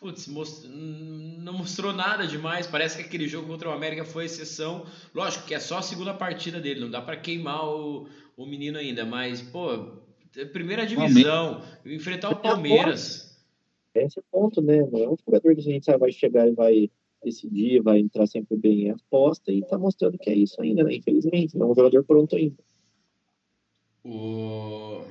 Putz, 0.00 0.26
most... 0.26 0.66
não 0.66 1.52
mostrou 1.52 1.92
nada 1.92 2.26
demais. 2.26 2.66
Parece 2.66 2.96
que 2.96 3.02
aquele 3.04 3.28
jogo 3.28 3.46
contra 3.46 3.68
o 3.68 3.72
América 3.72 4.06
foi 4.06 4.24
exceção. 4.24 4.86
Lógico 5.14 5.46
que 5.46 5.54
é 5.54 5.60
só 5.60 5.78
a 5.78 5.82
segunda 5.82 6.14
partida 6.14 6.58
dele, 6.60 6.80
não 6.80 6.90
dá 6.90 7.02
para 7.02 7.16
queimar 7.16 7.62
o, 7.66 8.08
o 8.36 8.46
menino 8.46 8.78
ainda. 8.78 9.04
Mas, 9.04 9.42
pô, 9.42 10.03
primeira 10.52 10.86
divisão, 10.86 11.62
enfrentar 11.84 12.30
o 12.30 12.36
Palmeiras. 12.36 13.34
Esse 13.94 14.18
é 14.18 14.22
o 14.22 14.24
ponto, 14.30 14.60
né? 14.60 14.78
Não 14.90 14.98
é 14.98 15.08
um 15.08 15.16
jogador 15.24 15.54
que 15.54 15.60
a 15.60 15.64
gente 15.64 15.96
vai 15.96 16.10
chegar 16.10 16.48
e 16.48 16.52
vai 16.52 16.90
decidir, 17.24 17.80
vai 17.80 17.98
entrar 17.98 18.26
sempre 18.26 18.56
bem 18.56 18.82
em 18.86 18.90
aposta 18.90 19.52
e 19.52 19.62
tá 19.62 19.78
mostrando 19.78 20.18
que 20.18 20.28
é 20.30 20.34
isso 20.34 20.60
ainda, 20.60 20.82
né? 20.84 20.94
Infelizmente, 20.94 21.56
não 21.56 21.68
é 21.68 21.70
um 21.70 21.74
jogador 21.74 22.04
pronto 22.04 22.36
ainda. 22.36 22.56
O, 24.04 25.02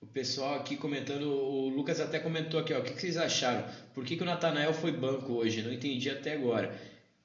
o 0.00 0.06
pessoal 0.12 0.54
aqui 0.54 0.76
comentando, 0.76 1.24
o 1.28 1.68
Lucas 1.68 2.00
até 2.00 2.18
comentou 2.18 2.58
aqui, 2.58 2.72
ó, 2.72 2.78
o 2.78 2.82
que, 2.82 2.94
que 2.94 3.00
vocês 3.00 3.16
acharam? 3.16 3.68
Por 3.92 4.04
que, 4.04 4.16
que 4.16 4.22
o 4.22 4.26
Natanael 4.26 4.72
foi 4.72 4.92
banco 4.92 5.34
hoje? 5.34 5.62
Não 5.62 5.72
entendi 5.72 6.08
até 6.08 6.32
agora. 6.32 6.74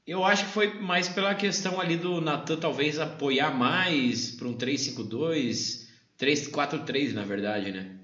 Eu 0.05 0.23
acho 0.23 0.45
que 0.45 0.51
foi 0.51 0.73
mais 0.73 1.07
pela 1.07 1.35
questão 1.35 1.79
ali 1.79 1.97
do 1.97 2.19
Natan 2.19 2.57
talvez 2.57 2.99
apoiar 2.99 3.51
mais 3.51 4.31
para 4.31 4.47
um 4.47 4.57
3-5-2, 4.57 5.86
3-4-3 6.19 7.13
na 7.13 7.23
verdade, 7.23 7.71
né? 7.71 7.97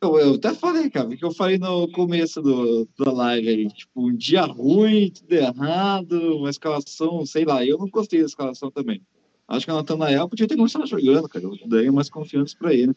Eu, 0.00 0.18
eu 0.18 0.34
até 0.34 0.54
falei, 0.54 0.90
cara, 0.90 1.08
porque 1.08 1.24
eu 1.24 1.32
falei 1.32 1.58
no 1.58 1.90
começo 1.90 2.42
do, 2.42 2.86
da 2.98 3.10
live 3.10 3.48
aí, 3.48 3.68
tipo, 3.68 4.08
um 4.08 4.14
dia 4.14 4.42
ruim, 4.42 5.10
tudo 5.10 5.32
errado, 5.32 6.36
uma 6.36 6.50
escalação, 6.50 7.24
sei 7.24 7.44
lá, 7.44 7.64
eu 7.64 7.78
não 7.78 7.88
gostei 7.88 8.20
da 8.20 8.26
escalação 8.26 8.70
também. 8.70 9.00
Acho 9.48 9.64
que 9.64 9.72
o 9.72 9.74
Natanael 9.74 10.28
podia 10.28 10.48
ter 10.48 10.56
começado 10.56 10.86
jogando, 10.86 11.28
cara. 11.28 11.44
Eu 11.44 11.68
daria 11.68 11.92
mais 11.92 12.10
confiança 12.10 12.56
para 12.58 12.74
ele. 12.74 12.94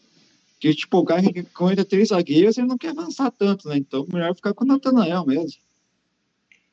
Porque, 0.54 0.74
tipo, 0.74 0.98
o 0.98 1.06
cara 1.06 1.22
que 1.22 1.46
ainda 1.62 1.86
três 1.86 2.10
zagueiros, 2.10 2.58
ele 2.58 2.68
não 2.68 2.78
quer 2.78 2.90
avançar 2.90 3.32
tanto, 3.32 3.70
né? 3.70 3.78
Então, 3.78 4.06
melhor 4.12 4.36
ficar 4.36 4.54
com 4.54 4.66
o 4.66 4.68
Natanael 4.68 5.26
mesmo. 5.26 5.62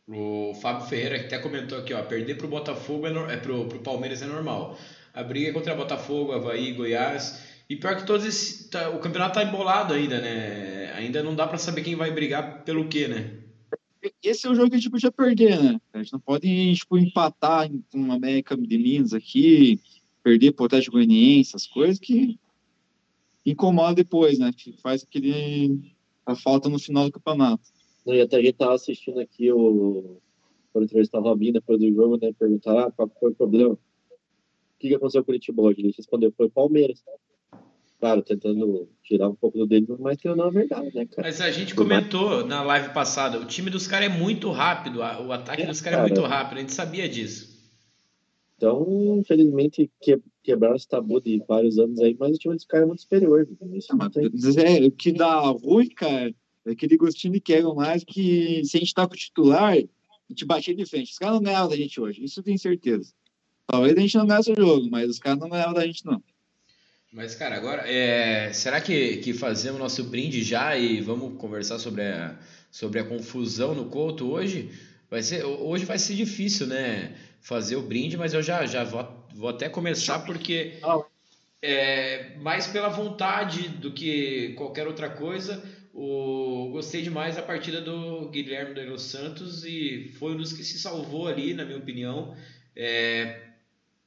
O 0.08 0.54
Fábio 0.54 0.86
Ferreira 0.86 1.16
até 1.20 1.38
comentou 1.38 1.78
aqui, 1.78 1.92
ó, 1.92 2.02
perder 2.02 2.36
pro 2.36 2.48
Botafogo 2.48 3.06
é, 3.06 3.10
no... 3.10 3.30
é 3.30 3.36
pro, 3.36 3.66
pro 3.66 3.80
Palmeiras 3.80 4.22
é 4.22 4.26
normal. 4.26 4.78
A 5.16 5.22
briga 5.24 5.48
é 5.48 5.52
contra 5.52 5.74
Botafogo, 5.74 6.32
Havaí, 6.32 6.72
Goiás. 6.72 7.42
E 7.70 7.74
pior 7.74 7.96
que 7.96 8.06
todos 8.06 8.26
esse, 8.26 8.68
tá, 8.68 8.90
o 8.90 8.98
campeonato 8.98 9.36
tá 9.36 9.42
embolado 9.42 9.94
ainda, 9.94 10.20
né? 10.20 10.92
Ainda 10.92 11.22
não 11.22 11.34
dá 11.34 11.46
para 11.46 11.56
saber 11.56 11.82
quem 11.82 11.96
vai 11.96 12.10
brigar 12.10 12.62
pelo 12.64 12.86
quê, 12.86 13.08
né? 13.08 13.38
esse 14.22 14.46
é 14.46 14.50
o 14.50 14.54
jogo 14.54 14.68
que 14.68 14.76
a 14.76 14.78
gente 14.78 14.90
podia 14.90 15.10
perder, 15.10 15.60
né? 15.60 15.80
A 15.94 15.98
gente 15.98 16.12
não 16.12 16.20
pode 16.20 16.74
tipo, 16.74 16.98
empatar 16.98 17.68
com 17.90 17.98
uma 17.98 18.14
América 18.14 18.54
de 18.56 18.78
Minas 18.78 19.14
aqui, 19.14 19.80
perder 20.22 20.52
pro 20.52 20.66
Atlético 20.66 20.96
Goianiense, 20.96 21.50
essas 21.50 21.66
coisas 21.66 21.98
que 21.98 22.38
incomoda 23.44 23.94
depois, 23.94 24.38
né? 24.38 24.52
Que 24.54 24.72
faz 24.82 25.02
aquele 25.02 25.80
a 26.26 26.36
falta 26.36 26.68
no 26.68 26.78
final 26.78 27.06
do 27.06 27.12
campeonato. 27.12 27.62
E 28.06 28.20
até 28.20 28.36
a 28.36 28.42
gente 28.42 28.52
tava 28.52 28.74
assistindo 28.74 29.18
aqui 29.18 29.50
o 29.50 30.18
quando 30.72 30.84
entrevistar 30.84 31.20
o 31.20 31.22
Robinho 31.22 31.54
depois 31.54 31.80
do 31.80 31.90
jogo, 31.90 32.18
né? 32.20 32.32
Perguntar 32.38 32.88
ah, 32.88 32.90
qual 32.90 33.10
foi 33.18 33.30
o 33.30 33.34
problema. 33.34 33.78
O 34.86 34.88
que, 34.88 34.94
que 34.94 34.94
aconteceu 34.96 35.22
com 35.22 35.24
o 35.24 35.26
Curitiba 35.26 35.62
hoje? 35.62 35.80
Ele 35.80 35.94
respondeu, 35.96 36.32
foi 36.36 36.48
Palmeiras 36.48 37.02
claro, 37.98 38.22
tentando 38.22 38.88
tirar 39.02 39.28
um 39.28 39.34
pouco 39.34 39.58
do 39.58 39.66
dele, 39.66 39.86
mas 39.98 40.16
que 40.16 40.28
não 40.28 40.48
é 40.48 40.50
verdade, 40.50 40.94
né, 40.94 41.06
cara? 41.06 41.26
Mas 41.26 41.40
a 41.40 41.50
gente 41.50 41.74
comentou 41.74 42.46
na 42.46 42.62
live 42.62 42.92
passada, 42.92 43.38
o 43.40 43.46
time 43.46 43.70
dos 43.70 43.86
caras 43.86 44.10
é 44.10 44.18
muito 44.18 44.50
rápido, 44.50 45.00
o 45.00 45.32
ataque 45.32 45.62
é, 45.62 45.66
dos 45.66 45.80
caras 45.80 45.98
cara, 45.98 46.08
é 46.08 46.12
muito 46.12 46.26
rápido, 46.26 46.58
a 46.58 46.60
gente 46.60 46.72
sabia 46.72 47.08
disso. 47.08 47.56
Então, 48.56 49.18
infelizmente, 49.18 49.90
que, 50.00 50.18
quebraram 50.42 50.76
esse 50.76 50.88
tabu 50.88 51.20
de 51.20 51.42
vários 51.46 51.78
anos 51.78 51.98
aí, 52.00 52.16
mas 52.18 52.36
o 52.36 52.38
time 52.38 52.54
dos 52.54 52.64
caras 52.64 52.84
é 52.84 52.86
muito 52.86 53.02
superior. 53.02 53.46
Isso 53.74 53.96
não, 53.96 54.10
tem... 54.10 54.24
é, 54.24 54.86
o 54.86 54.90
que 54.90 55.12
dá 55.12 55.40
ruim, 55.40 55.88
cara, 55.88 56.34
é 56.64 56.70
aquele 56.70 56.96
gostinho 56.96 57.34
de 57.34 57.40
quero 57.40 57.74
mais 57.74 58.02
que 58.04 58.62
se 58.64 58.76
a 58.76 58.80
gente 58.80 58.94
tá 58.94 59.06
com 59.06 59.14
o 59.14 59.18
titular, 59.18 59.74
a 59.74 59.78
gente 60.30 60.44
batia 60.44 60.74
de 60.74 60.86
frente. 60.86 61.12
Os 61.12 61.18
caras 61.18 61.34
não 61.34 61.42
ganhavam 61.42 61.68
da 61.70 61.76
gente 61.76 62.00
hoje, 62.00 62.24
isso 62.24 62.40
eu 62.40 62.44
tenho 62.44 62.58
certeza. 62.58 63.12
Talvez 63.66 63.96
a 63.96 64.00
gente 64.00 64.16
não 64.16 64.26
ganhasse 64.26 64.52
o 64.52 64.56
jogo, 64.56 64.88
mas 64.90 65.10
os 65.10 65.18
caras 65.18 65.38
não 65.38 65.48
ganhavam 65.48 65.74
da 65.74 65.86
gente, 65.86 66.04
não. 66.04 66.22
Mas, 67.12 67.34
cara, 67.34 67.56
agora, 67.56 67.82
é, 67.90 68.52
será 68.52 68.80
que, 68.80 69.16
que 69.18 69.32
fazemos 69.32 69.80
nosso 69.80 70.04
brinde 70.04 70.42
já 70.42 70.76
e 70.76 71.00
vamos 71.00 71.38
conversar 71.38 71.78
sobre 71.78 72.02
a, 72.02 72.38
sobre 72.70 73.00
a 73.00 73.04
confusão 73.04 73.74
no 73.74 73.86
Couto 73.86 74.30
hoje? 74.30 74.70
Vai 75.10 75.22
ser, 75.22 75.44
hoje 75.44 75.84
vai 75.84 75.98
ser 75.98 76.14
difícil, 76.14 76.66
né? 76.66 77.16
Fazer 77.40 77.76
o 77.76 77.82
brinde, 77.82 78.16
mas 78.16 78.34
eu 78.34 78.42
já, 78.42 78.66
já 78.66 78.84
vou, 78.84 79.26
vou 79.34 79.48
até 79.48 79.68
começar 79.68 80.20
porque 80.20 80.74
é, 81.62 82.36
mais 82.36 82.66
pela 82.66 82.88
vontade 82.88 83.68
do 83.68 83.92
que 83.92 84.52
qualquer 84.54 84.86
outra 84.86 85.08
coisa. 85.08 85.62
O, 85.94 86.68
gostei 86.72 87.00
demais 87.00 87.36
da 87.36 87.42
partida 87.42 87.80
do 87.80 88.28
Guilherme 88.28 88.74
dos 88.74 89.02
Santos 89.02 89.64
e 89.64 90.12
foi 90.18 90.34
um 90.34 90.36
dos 90.36 90.52
que 90.52 90.62
se 90.62 90.78
salvou 90.78 91.26
ali, 91.28 91.54
na 91.54 91.64
minha 91.64 91.78
opinião. 91.78 92.36
É, 92.76 93.45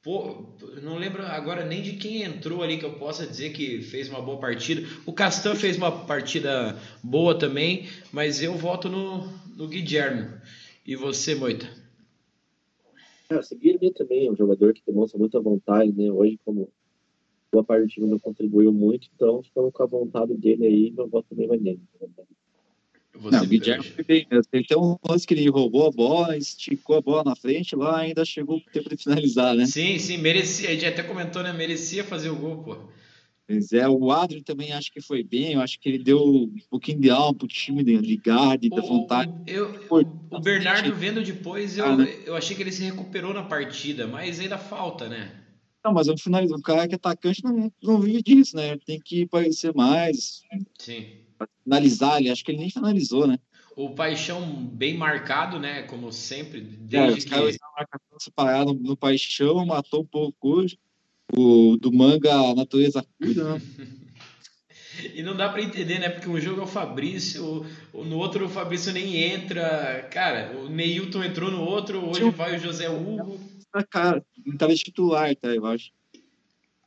Pô, 0.02 0.46
não 0.82 0.96
lembro 0.96 1.22
agora 1.26 1.66
nem 1.66 1.82
de 1.82 1.92
quem 1.92 2.22
entrou 2.22 2.62
ali 2.62 2.78
que 2.78 2.86
eu 2.86 2.98
possa 2.98 3.26
dizer 3.26 3.50
que 3.52 3.82
fez 3.82 4.08
uma 4.08 4.22
boa 4.22 4.40
partida. 4.40 4.80
O 5.04 5.12
Castan 5.12 5.54
fez 5.54 5.76
uma 5.76 6.06
partida 6.06 6.74
boa 7.02 7.38
também, 7.38 7.86
mas 8.10 8.42
eu 8.42 8.54
voto 8.54 8.88
no, 8.88 9.28
no 9.54 9.68
Guilherme. 9.68 10.40
E 10.86 10.96
você, 10.96 11.34
Moita? 11.34 11.68
É, 13.28 13.36
o 13.36 13.58
Guilherme 13.58 13.92
também 13.92 14.26
é 14.26 14.30
um 14.30 14.36
jogador 14.36 14.72
que 14.72 14.82
demonstra 14.86 15.18
muita 15.18 15.38
vontade, 15.38 15.92
né? 15.92 16.10
Hoje, 16.10 16.40
como 16.46 16.72
boa 17.52 17.62
parte 17.62 17.82
do 17.82 17.88
time 17.88 18.08
não 18.08 18.18
contribuiu 18.18 18.72
muito, 18.72 19.06
então 19.14 19.42
ficamos 19.42 19.70
com 19.70 19.82
a 19.82 19.86
vontade 19.86 20.34
dele 20.34 20.66
aí, 20.66 20.90
meu 20.92 21.08
voto 21.08 21.28
também 21.28 21.46
vai 21.46 21.58
nele. 21.58 21.82
Você 23.14 23.36
não, 23.36 23.42
o 23.42 23.46
Guilherme 23.46 23.84
foi 23.84 24.04
bem 24.04 24.26
mesmo. 24.30 24.44
Tem 24.50 24.78
um 24.78 24.96
lance 25.06 25.26
que 25.26 25.34
ele 25.34 25.48
roubou 25.50 25.86
a 25.86 25.90
bola, 25.90 26.36
esticou 26.36 26.96
a 26.96 27.00
bola 27.00 27.24
na 27.24 27.36
frente, 27.36 27.74
lá 27.74 27.98
ainda 27.98 28.24
chegou 28.24 28.58
o 28.58 28.70
tempo 28.72 28.88
de 28.88 28.96
finalizar, 28.96 29.54
né? 29.54 29.66
Sim, 29.66 29.98
sim, 29.98 30.18
merecia. 30.18 30.70
A 30.70 30.72
gente 30.72 30.86
até 30.86 31.02
comentou, 31.02 31.42
né? 31.42 31.52
Merecia 31.52 32.04
fazer 32.04 32.30
o 32.30 32.36
gol, 32.36 32.62
pô. 32.62 32.76
Pois 33.46 33.72
é, 33.72 33.88
o 33.88 34.12
Adriano 34.12 34.44
também 34.44 34.72
acho 34.72 34.92
que 34.92 35.00
foi 35.00 35.24
bem, 35.24 35.54
eu 35.54 35.60
acho 35.60 35.80
que 35.80 35.88
ele 35.88 35.98
deu 35.98 36.22
um 36.24 36.54
pouquinho 36.70 37.00
de 37.00 37.10
alma 37.10 37.34
pro 37.34 37.48
time 37.48 37.82
de 37.82 37.96
ligar, 37.96 38.56
de 38.56 38.70
dar 38.70 38.80
vontade. 38.80 39.32
Eu, 39.44 39.74
o, 39.90 40.36
o 40.36 40.40
Bernardo 40.40 40.94
vendo 40.94 41.20
depois, 41.20 41.76
eu, 41.76 41.84
ah, 41.84 41.96
né? 41.96 42.16
eu 42.24 42.36
achei 42.36 42.54
que 42.54 42.62
ele 42.62 42.70
se 42.70 42.84
recuperou 42.84 43.34
na 43.34 43.42
partida, 43.42 44.06
mas 44.06 44.38
ainda 44.38 44.56
falta, 44.56 45.08
né? 45.08 45.32
Não, 45.84 45.92
mas 45.92 46.06
o, 46.06 46.16
finalizador, 46.16 46.60
o 46.60 46.62
cara 46.62 46.86
que 46.86 46.94
é 46.94 46.96
atacante 46.96 47.42
não, 47.42 47.72
não 47.82 48.00
vive 48.00 48.22
disso, 48.22 48.54
né? 48.54 48.78
Tem 48.86 49.00
que 49.00 49.26
parecer 49.26 49.74
mais. 49.74 50.42
Sim 50.78 51.06
finalizar, 51.64 52.18
ele 52.18 52.30
acho 52.30 52.44
que 52.44 52.50
ele 52.50 52.58
nem 52.58 52.70
finalizou, 52.70 53.26
né? 53.26 53.38
O 53.76 53.90
Paixão 53.90 54.44
bem 54.66 54.96
marcado, 54.96 55.58
né? 55.58 55.82
Como 55.82 56.12
sempre, 56.12 56.60
desde 56.60 56.96
é, 56.96 57.18
os 57.18 57.24
que... 57.24 57.30
marcação 57.30 58.18
separado 58.18 58.74
no 58.74 58.96
Paixão, 58.96 59.64
matou 59.64 60.02
um 60.02 60.06
pouco 60.06 60.66
o 61.32 61.76
do 61.76 61.92
manga 61.92 62.34
a 62.34 62.54
natureza 62.54 63.04
cuida, 63.18 63.54
né? 63.54 63.62
e 65.14 65.22
não 65.22 65.36
dá 65.36 65.48
para 65.48 65.62
entender, 65.62 65.98
né? 65.98 66.08
Porque 66.08 66.28
um 66.28 66.40
jogo 66.40 66.60
é 66.60 66.64
o 66.64 66.66
Fabrício, 66.66 67.64
no 67.94 68.18
outro 68.18 68.46
o 68.46 68.48
Fabrício 68.48 68.92
nem 68.92 69.16
entra. 69.16 70.08
Cara, 70.10 70.56
o 70.58 70.68
Neilton 70.68 71.24
entrou 71.24 71.50
no 71.50 71.62
outro, 71.62 72.04
hoje 72.08 72.20
Sim. 72.20 72.30
vai 72.30 72.56
o 72.56 72.58
José 72.58 72.88
Hugo. 72.88 73.40
Ah, 73.72 73.84
cara, 73.84 74.24
não 74.44 74.56
tava 74.56 74.74
titular, 74.74 75.34
tá? 75.36 75.48
Eu 75.48 75.64
acho. 75.66 75.92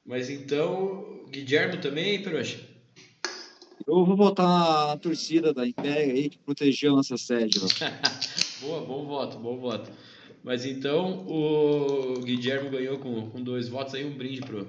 Mas 0.06 0.30
então, 0.30 1.26
Guilherme 1.30 1.78
também, 1.78 2.22
Peroxa? 2.22 2.60
Eu 3.86 4.06
vou 4.06 4.16
votar 4.16 4.88
na 4.88 4.98
torcida 4.98 5.54
da 5.54 5.68
Império 5.68 6.14
aí 6.14 6.30
que 6.30 6.38
protegeu 6.38 6.94
a 6.94 6.98
nossa 6.98 7.18
sede. 7.18 7.60
Boa, 8.62 8.82
bom 8.82 9.06
voto, 9.06 9.38
bom 9.40 9.58
voto. 9.58 9.92
Mas 10.44 10.66
então 10.66 11.26
o 11.28 12.20
Guilherme 12.22 12.70
ganhou 12.70 12.98
com, 13.00 13.30
com 13.30 13.42
dois 13.42 13.68
votos 13.68 13.94
aí, 13.94 14.06
um 14.06 14.16
brinde 14.16 14.42
pro, 14.42 14.68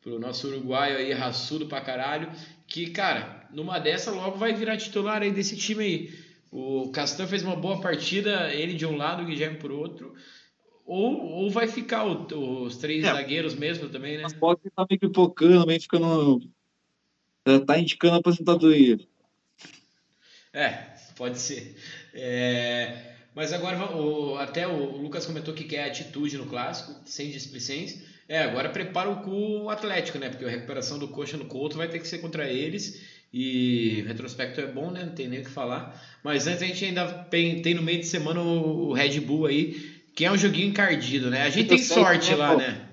pro 0.00 0.18
nosso 0.18 0.48
uruguaio 0.48 0.96
aí, 0.96 1.12
raçudo 1.12 1.66
pra 1.66 1.80
caralho. 1.80 2.30
Que, 2.66 2.90
cara, 2.90 3.48
numa 3.52 3.78
dessa 3.78 4.10
logo 4.10 4.36
vai 4.36 4.54
virar 4.54 4.76
titular 4.76 5.22
aí 5.22 5.32
desse 5.32 5.56
time 5.56 5.84
aí. 5.84 6.10
O 6.50 6.90
Castan 6.90 7.26
fez 7.26 7.42
uma 7.42 7.56
boa 7.56 7.80
partida, 7.80 8.52
ele 8.54 8.74
de 8.74 8.86
um 8.86 8.96
lado, 8.96 9.22
o 9.22 9.26
Guilherme 9.26 9.58
por 9.58 9.70
outro. 9.70 10.14
Ou, 10.86 11.20
ou 11.20 11.50
vai 11.50 11.68
ficar 11.68 12.04
o, 12.06 12.62
os 12.64 12.78
três 12.78 13.04
é, 13.04 13.12
zagueiros 13.12 13.54
mesmo 13.54 13.90
também, 13.90 14.16
né? 14.16 14.24
Pode 14.40 14.62
ficar 14.62 14.86
meio 14.88 15.00
pipocando, 15.00 15.66
meio 15.66 15.80
ficando 15.80 16.40
tá 17.60 17.78
indicando 17.78 18.16
a 18.16 18.18
aposentadoria. 18.18 18.98
É, 20.52 20.74
pode 21.16 21.38
ser. 21.38 21.76
É, 22.14 22.96
mas 23.34 23.52
agora, 23.52 23.94
o, 23.94 24.36
até 24.38 24.66
o 24.66 24.96
Lucas 24.96 25.24
comentou 25.24 25.54
que 25.54 25.64
quer 25.64 25.84
atitude 25.84 26.36
no 26.36 26.46
clássico, 26.46 26.94
sem 27.04 27.30
displicência. 27.30 28.02
É, 28.28 28.42
agora 28.42 28.68
prepara 28.68 29.08
o 29.08 29.22
cu 29.22 29.62
o 29.64 29.70
Atlético, 29.70 30.18
né? 30.18 30.28
Porque 30.28 30.44
a 30.44 30.50
recuperação 30.50 30.98
do 30.98 31.08
coxa 31.08 31.36
no 31.36 31.46
Couto 31.46 31.76
vai 31.76 31.88
ter 31.88 31.98
que 31.98 32.08
ser 32.08 32.18
contra 32.18 32.50
eles. 32.50 33.00
E 33.32 34.04
retrospecto 34.06 34.60
é 34.60 34.66
bom, 34.66 34.90
né? 34.90 35.04
Não 35.04 35.14
tem 35.14 35.28
nem 35.28 35.40
o 35.40 35.44
que 35.44 35.50
falar. 35.50 36.02
Mas 36.22 36.46
antes 36.46 36.62
a 36.62 36.66
gente 36.66 36.84
ainda 36.84 37.06
tem, 37.06 37.62
tem 37.62 37.74
no 37.74 37.82
meio 37.82 38.00
de 38.00 38.06
semana 38.06 38.40
o, 38.40 38.88
o 38.88 38.92
Red 38.92 39.20
Bull 39.20 39.46
aí, 39.46 40.02
que 40.14 40.24
é 40.24 40.32
um 40.32 40.36
joguinho 40.36 40.68
encardido, 40.68 41.30
né? 41.30 41.42
A 41.42 41.50
gente 41.50 41.68
tem 41.68 41.78
sorte 41.78 42.34
lá, 42.34 42.56
né? 42.56 42.87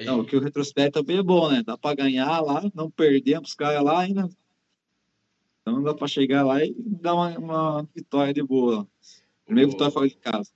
Gente... 0.00 0.06
Não, 0.06 0.24
que 0.24 0.36
o 0.36 0.40
retrospecto 0.40 1.00
também 1.00 1.18
é 1.18 1.22
bom, 1.22 1.50
né? 1.50 1.62
Dá 1.64 1.76
para 1.76 1.96
ganhar 1.96 2.40
lá, 2.40 2.62
não 2.74 2.90
perdemos 2.90 3.50
os 3.50 3.54
caras 3.54 3.82
lá 3.82 4.00
ainda. 4.00 4.28
Então 5.60 5.82
dá 5.82 5.94
para 5.94 6.08
chegar 6.08 6.44
lá 6.44 6.64
e 6.64 6.74
dar 6.76 7.14
uma, 7.14 7.38
uma 7.38 7.88
vitória 7.94 8.32
de 8.32 8.42
boa. 8.42 8.88
Primeiro 9.44 9.68
o... 9.68 9.72
vitória 9.72 9.92
fora 9.92 10.08
de 10.08 10.16
casa. 10.16 10.50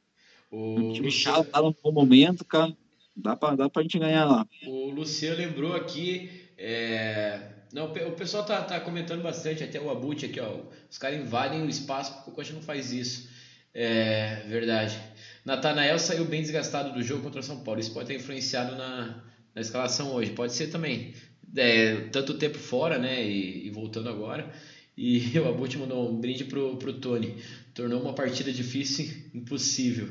O, 0.51 0.77
o 0.77 0.93
time 0.95 1.11
chato 1.11 1.51
tá 1.51 1.61
num 1.61 1.75
bom 1.83 1.93
momento, 1.93 2.45
cara. 2.45 2.75
Dá 3.15 3.37
para 3.37 3.55
dá 3.55 3.69
pra 3.69 3.83
gente 3.83 3.99
ganhar 3.99 4.25
lá. 4.25 4.47
O 4.67 4.91
Luciano 4.91 5.37
lembrou 5.37 5.77
aqui. 5.77 6.31
É... 6.57 7.53
Não, 7.73 7.87
o 7.87 8.13
pessoal 8.13 8.47
tá, 8.47 8.63
tá 8.63 8.81
comentando 8.81 9.23
bastante, 9.23 9.65
até 9.65 9.81
o 9.81 9.91
Abut 9.91 10.25
aqui, 10.25 10.41
ó. 10.41 10.61
Os 10.89 10.97
caras 10.97 11.21
invadem 11.21 11.63
o 11.63 11.69
espaço 11.69 12.15
porque 12.15 12.31
o 12.31 12.33
Coxa 12.33 12.53
não 12.55 12.63
faz 12.63 12.93
isso. 12.93 13.29
É 13.75 14.45
verdade. 14.47 14.97
Natanael 15.45 15.99
saiu 15.99 16.25
bem 16.25 16.41
desgastado 16.41 16.93
do 16.93 17.03
jogo 17.03 17.25
contra 17.25 17.41
o 17.41 17.43
São 17.43 17.65
Paulo. 17.65 17.81
Isso 17.81 17.93
pode 17.93 18.07
ter 18.07 18.15
influenciado 18.15 18.77
na, 18.77 19.23
na 19.55 19.61
escalação 19.61 20.13
hoje. 20.13 20.33
Pode 20.33 20.53
ser 20.53 20.69
também. 20.69 21.15
É, 21.57 22.09
tanto 22.11 22.35
tempo 22.35 22.59
fora, 22.59 22.99
né? 22.99 23.25
E, 23.25 23.67
e 23.67 23.71
voltando 23.71 24.09
agora. 24.09 24.51
E 24.97 25.33
o 25.39 25.49
Abut 25.49 25.77
mandou 25.79 26.11
um 26.11 26.21
brinde 26.21 26.45
pro, 26.45 26.77
pro 26.77 26.95
Tony. 26.95 27.37
Tornou 27.75 28.01
uma 28.01 28.13
partida 28.13 28.53
difícil 28.53 29.09
impossível. 29.35 30.09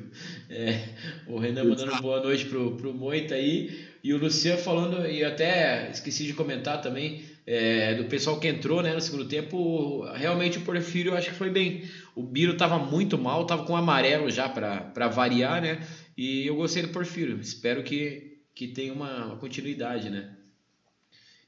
É, 0.50 0.90
o 1.28 1.38
Renan 1.38 1.64
mandando 1.64 2.02
boa 2.02 2.22
noite 2.22 2.46
pro, 2.46 2.76
pro 2.76 2.94
Moita 2.94 3.36
aí. 3.36 3.88
E 4.04 4.14
o 4.14 4.18
Luciano 4.18 4.60
falando, 4.60 5.08
e 5.08 5.24
até 5.24 5.90
esqueci 5.90 6.26
de 6.26 6.34
comentar 6.34 6.82
também, 6.82 7.24
é, 7.48 7.96
do 7.96 8.06
pessoal 8.06 8.38
que 8.38 8.50
entrou 8.50 8.82
né, 8.82 8.94
no 8.94 9.00
segundo 9.00 9.26
tempo, 9.26 10.06
realmente 10.14 10.58
o 10.58 10.62
Porfírio 10.62 11.12
eu 11.12 11.18
acho 11.18 11.30
que 11.30 11.36
foi 11.36 11.50
bem. 11.50 11.84
O 12.14 12.22
Biro 12.22 12.54
estava 12.54 12.78
muito 12.78 13.18
mal, 13.18 13.44
estava 13.44 13.64
com 13.64 13.78
amarelo 13.78 14.30
já 14.30 14.50
para 14.50 15.08
variar, 15.08 15.62
né? 15.62 15.82
E 16.18 16.46
eu 16.46 16.56
gostei 16.56 16.84
do 16.84 16.90
Porfírio. 16.90 17.40
Espero 17.40 17.82
que, 17.82 18.33
que 18.54 18.68
tenha 18.68 18.94
uma, 18.94 19.26
uma 19.26 19.38
continuidade, 19.38 20.10
né? 20.10 20.36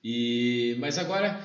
E, 0.03 0.75
mas 0.79 0.97
agora, 0.97 1.39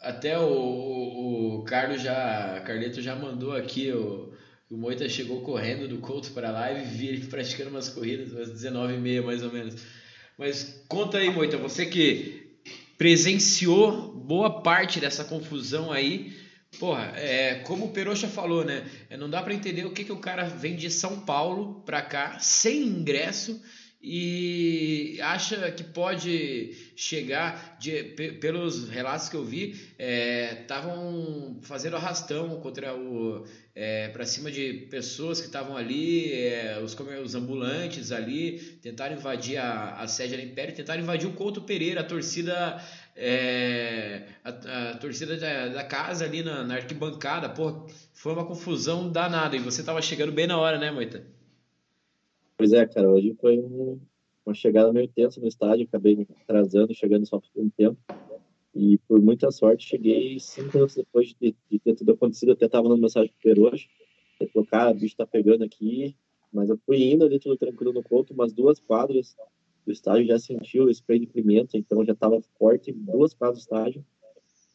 até 0.00 0.38
o, 0.38 0.48
o, 0.48 1.56
o 1.56 1.64
Carlos 1.64 2.02
já, 2.02 2.62
Carleto 2.66 3.02
já 3.02 3.14
mandou 3.14 3.52
aqui, 3.52 3.92
o, 3.92 4.32
o 4.70 4.76
Moita 4.76 5.08
chegou 5.08 5.42
correndo 5.42 5.86
do 5.88 5.98
Couto 5.98 6.30
para 6.32 6.48
a 6.48 6.52
live 6.52 6.80
e 6.82 6.84
vi 6.84 7.08
ele 7.08 7.26
praticando 7.28 7.70
umas 7.70 7.88
corridas, 7.88 8.32
umas 8.32 8.50
19h30 8.50 9.22
mais 9.22 9.42
ou 9.42 9.52
menos. 9.52 9.82
Mas 10.38 10.84
conta 10.88 11.18
aí, 11.18 11.30
Moita, 11.30 11.56
você 11.56 11.86
que 11.86 12.46
presenciou 12.98 14.12
boa 14.12 14.62
parte 14.62 15.00
dessa 15.00 15.24
confusão 15.24 15.92
aí. 15.92 16.34
Porra, 16.78 17.12
é, 17.16 17.56
como 17.60 17.86
o 17.86 17.92
Peroxa 17.92 18.28
falou, 18.28 18.64
né? 18.64 18.86
É, 19.08 19.16
não 19.16 19.30
dá 19.30 19.42
para 19.42 19.54
entender 19.54 19.86
o 19.86 19.92
que, 19.92 20.04
que 20.04 20.12
o 20.12 20.18
cara 20.18 20.44
vem 20.44 20.76
de 20.76 20.90
São 20.90 21.20
Paulo 21.20 21.82
para 21.86 22.02
cá 22.02 22.38
sem 22.38 22.82
ingresso 22.82 23.62
e 24.08 25.20
acha 25.20 25.68
que 25.72 25.82
pode 25.82 26.92
chegar 26.94 27.76
de, 27.80 28.04
pelos 28.40 28.88
relatos 28.88 29.28
que 29.28 29.34
eu 29.34 29.44
vi 29.44 29.74
estavam 30.60 31.56
é, 31.60 31.66
fazendo 31.66 31.96
arrastão 31.96 32.60
contra 32.60 32.94
o 32.94 33.44
é, 33.74 34.08
para 34.10 34.24
cima 34.24 34.48
de 34.48 34.86
pessoas 34.88 35.40
que 35.40 35.46
estavam 35.46 35.76
ali 35.76 36.32
é, 36.32 36.80
os, 36.80 36.96
os 37.24 37.34
ambulantes 37.34 38.12
ali 38.12 38.60
tentaram 38.80 39.16
invadir 39.16 39.56
a, 39.58 39.96
a 39.96 40.06
sede 40.06 40.36
da 40.36 40.42
Império 40.42 40.72
tentaram 40.72 41.02
invadir 41.02 41.28
o 41.28 41.32
Couto 41.32 41.62
Pereira 41.62 42.02
a 42.02 42.04
torcida 42.04 42.80
é, 43.16 44.22
a, 44.44 44.50
a, 44.90 44.94
torcida 44.98 45.36
da, 45.36 45.66
da, 45.66 45.82
casa 45.82 46.24
ali 46.26 46.42
na, 46.42 46.62
na 46.62 46.74
arquibancada. 46.74 47.48
Pô, 47.48 47.88
foi 48.12 48.34
uma 48.34 48.44
confusão 48.44 49.10
danada 49.10 49.56
e 49.56 49.58
você 49.58 49.80
estava 49.80 50.00
chegando 50.00 50.30
bem 50.30 50.46
na 50.46 50.58
hora 50.58 50.78
né 50.78 50.92
Moita 50.92 51.35
Pois 52.56 52.72
é, 52.72 52.86
cara, 52.86 53.10
hoje 53.10 53.36
foi 53.40 53.58
um, 53.58 54.00
uma 54.44 54.54
chegada 54.54 54.92
meio 54.92 55.08
tensa 55.08 55.40
no 55.40 55.46
estádio, 55.46 55.86
acabei 55.86 56.16
me 56.16 56.26
atrasando, 56.42 56.94
chegando 56.94 57.26
só 57.26 57.38
por 57.38 57.62
um 57.62 57.68
tempo. 57.70 57.98
E 58.74 58.98
por 59.08 59.20
muita 59.20 59.50
sorte, 59.50 59.86
cheguei 59.86 60.38
cinco 60.38 60.74
minutos 60.74 60.96
depois 60.96 61.34
de, 61.40 61.54
de 61.70 61.78
ter 61.78 61.94
tudo 61.94 62.12
acontecido. 62.12 62.52
Até 62.52 62.66
estava 62.66 62.84
mandando 62.84 63.02
mensagem 63.02 63.30
pro 63.30 63.42
Peru 63.42 63.72
hoje. 63.72 63.88
Ele 64.38 64.50
falou, 64.50 64.66
cara, 64.66 64.90
o 64.90 64.94
bicho 64.94 65.16
tá 65.16 65.26
pegando 65.26 65.64
aqui. 65.64 66.14
Mas 66.52 66.70
eu 66.70 66.78
fui 66.86 67.02
indo 67.02 67.24
ali 67.24 67.38
tudo 67.38 67.56
tranquilo 67.56 67.92
no 67.92 68.02
ponto, 68.02 68.32
umas 68.32 68.52
duas 68.52 68.78
quadras 68.80 69.36
do 69.84 69.92
estádio 69.92 70.26
já 70.26 70.38
sentiu 70.38 70.84
o 70.84 70.90
spray 70.90 71.20
de 71.20 71.26
pimenta, 71.26 71.76
então 71.76 72.04
já 72.04 72.12
estava 72.12 72.40
forte 72.58 72.92
duas 72.92 73.34
quadras 73.34 73.58
do 73.58 73.62
estádio. 73.62 74.04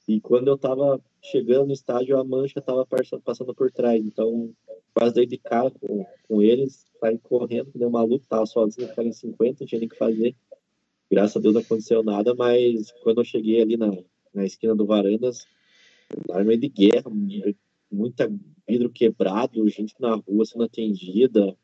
E 0.07 0.21
quando 0.21 0.47
eu 0.47 0.55
estava 0.55 1.01
chegando 1.21 1.67
no 1.67 1.73
estádio, 1.73 2.17
a 2.17 2.23
mancha 2.23 2.59
estava 2.59 2.85
passando 3.23 3.53
por 3.53 3.71
trás. 3.71 4.03
Então, 4.03 4.53
quase 4.93 5.15
dei 5.15 5.25
de 5.25 5.37
cara 5.37 5.71
com, 5.71 6.05
com 6.27 6.41
eles, 6.41 6.85
saí 6.99 7.17
correndo, 7.17 7.71
deu 7.75 7.89
maluco, 7.89 8.25
tava 8.27 8.45
sozinho, 8.45 8.87
ficava 8.87 9.07
em 9.07 9.13
50, 9.13 9.57
não 9.59 9.67
tinha 9.67 9.79
nem 9.79 9.89
que 9.89 9.97
fazer. 9.97 10.35
Graças 11.09 11.37
a 11.37 11.39
Deus 11.39 11.53
não 11.53 11.61
aconteceu 11.61 12.03
nada, 12.03 12.33
mas 12.33 12.91
quando 13.03 13.21
eu 13.21 13.25
cheguei 13.25 13.61
ali 13.61 13.77
na, 13.77 13.91
na 14.33 14.45
esquina 14.45 14.75
do 14.75 14.85
Varandas, 14.85 15.45
arma 16.31 16.55
de 16.57 16.69
guerra, 16.69 17.11
muita 17.91 18.31
vidro 18.67 18.89
quebrado, 18.89 19.67
gente 19.67 19.93
na 19.99 20.15
rua 20.15 20.45
sendo 20.45 20.63
atendida, 20.63 21.55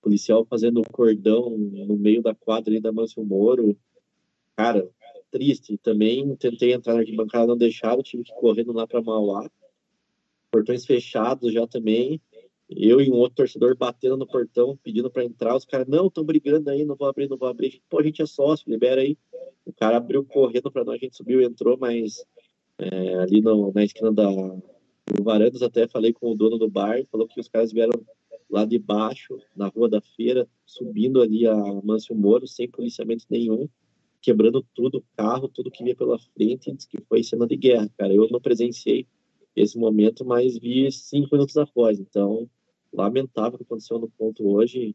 policial 0.00 0.44
fazendo 0.44 0.82
cordão 0.92 1.56
no 1.56 1.96
meio 1.96 2.22
da 2.22 2.34
quadra 2.34 2.72
ali 2.72 2.80
da 2.80 2.92
Mâncio 2.92 3.24
Moro. 3.24 3.76
Cara, 4.56 4.88
triste. 5.30 5.78
Também 5.78 6.36
tentei 6.36 6.72
entrar 6.72 6.94
na 6.94 7.00
arquibancada, 7.00 7.46
não 7.46 7.56
deixaram, 7.56 8.02
tive 8.02 8.22
que 8.22 8.34
correndo 8.34 8.72
lá 8.72 8.86
para 8.86 9.02
Mauá. 9.02 9.50
Portões 10.50 10.84
fechados 10.84 11.52
já 11.52 11.66
também. 11.66 12.20
Eu 12.76 13.00
e 13.00 13.10
um 13.10 13.14
outro 13.14 13.36
torcedor 13.36 13.76
batendo 13.76 14.16
no 14.16 14.26
portão, 14.26 14.78
pedindo 14.82 15.10
para 15.10 15.24
entrar. 15.24 15.56
Os 15.56 15.64
caras, 15.64 15.86
não, 15.86 16.06
estão 16.06 16.24
brigando 16.24 16.70
aí, 16.70 16.84
não 16.84 16.96
vou 16.96 17.08
abrir, 17.08 17.28
não 17.28 17.36
vou 17.36 17.48
abrir. 17.48 17.82
Pô, 17.88 18.00
a 18.00 18.02
gente 18.02 18.22
é 18.22 18.26
sócio, 18.26 18.70
libera 18.70 19.00
aí. 19.00 19.16
O 19.64 19.72
cara 19.72 19.96
abriu 19.96 20.24
correndo 20.24 20.70
para 20.70 20.84
nós, 20.84 20.96
a 20.96 21.04
gente 21.04 21.16
subiu 21.16 21.40
e 21.40 21.44
entrou, 21.44 21.76
mas 21.78 22.24
é, 22.78 23.14
ali 23.16 23.40
no, 23.40 23.72
na 23.72 23.84
esquina 23.84 24.12
da, 24.12 24.28
do 24.28 25.22
Varandas, 25.22 25.62
até 25.62 25.86
falei 25.86 26.12
com 26.12 26.30
o 26.30 26.34
dono 26.34 26.58
do 26.58 26.68
bar, 26.68 27.04
falou 27.10 27.28
que 27.28 27.40
os 27.40 27.48
caras 27.48 27.72
vieram 27.72 28.00
lá 28.50 28.64
de 28.64 28.78
baixo, 28.78 29.38
na 29.56 29.68
rua 29.68 29.88
da 29.88 30.00
feira, 30.00 30.46
subindo 30.66 31.22
ali 31.22 31.46
a 31.46 31.56
Mâncio 31.82 32.14
Moro, 32.14 32.46
sem 32.46 32.68
policiamento 32.68 33.24
nenhum 33.30 33.68
quebrando 34.22 34.64
tudo, 34.72 35.04
carro, 35.16 35.48
tudo 35.48 35.70
que 35.70 35.82
via 35.82 35.96
pela 35.96 36.16
frente, 36.16 36.72
diz 36.72 36.86
que 36.86 37.00
foi 37.08 37.24
cena 37.24 37.46
de 37.46 37.56
guerra, 37.56 37.90
cara. 37.98 38.14
Eu 38.14 38.28
não 38.30 38.40
presenciei 38.40 39.06
esse 39.54 39.76
momento, 39.76 40.24
mas 40.24 40.56
vi 40.56 40.90
cinco 40.92 41.30
minutos 41.32 41.56
após. 41.56 41.98
Então, 41.98 42.48
lamentável 42.92 43.54
o 43.54 43.58
que 43.58 43.64
aconteceu 43.64 43.98
no 43.98 44.08
ponto 44.10 44.46
hoje. 44.48 44.94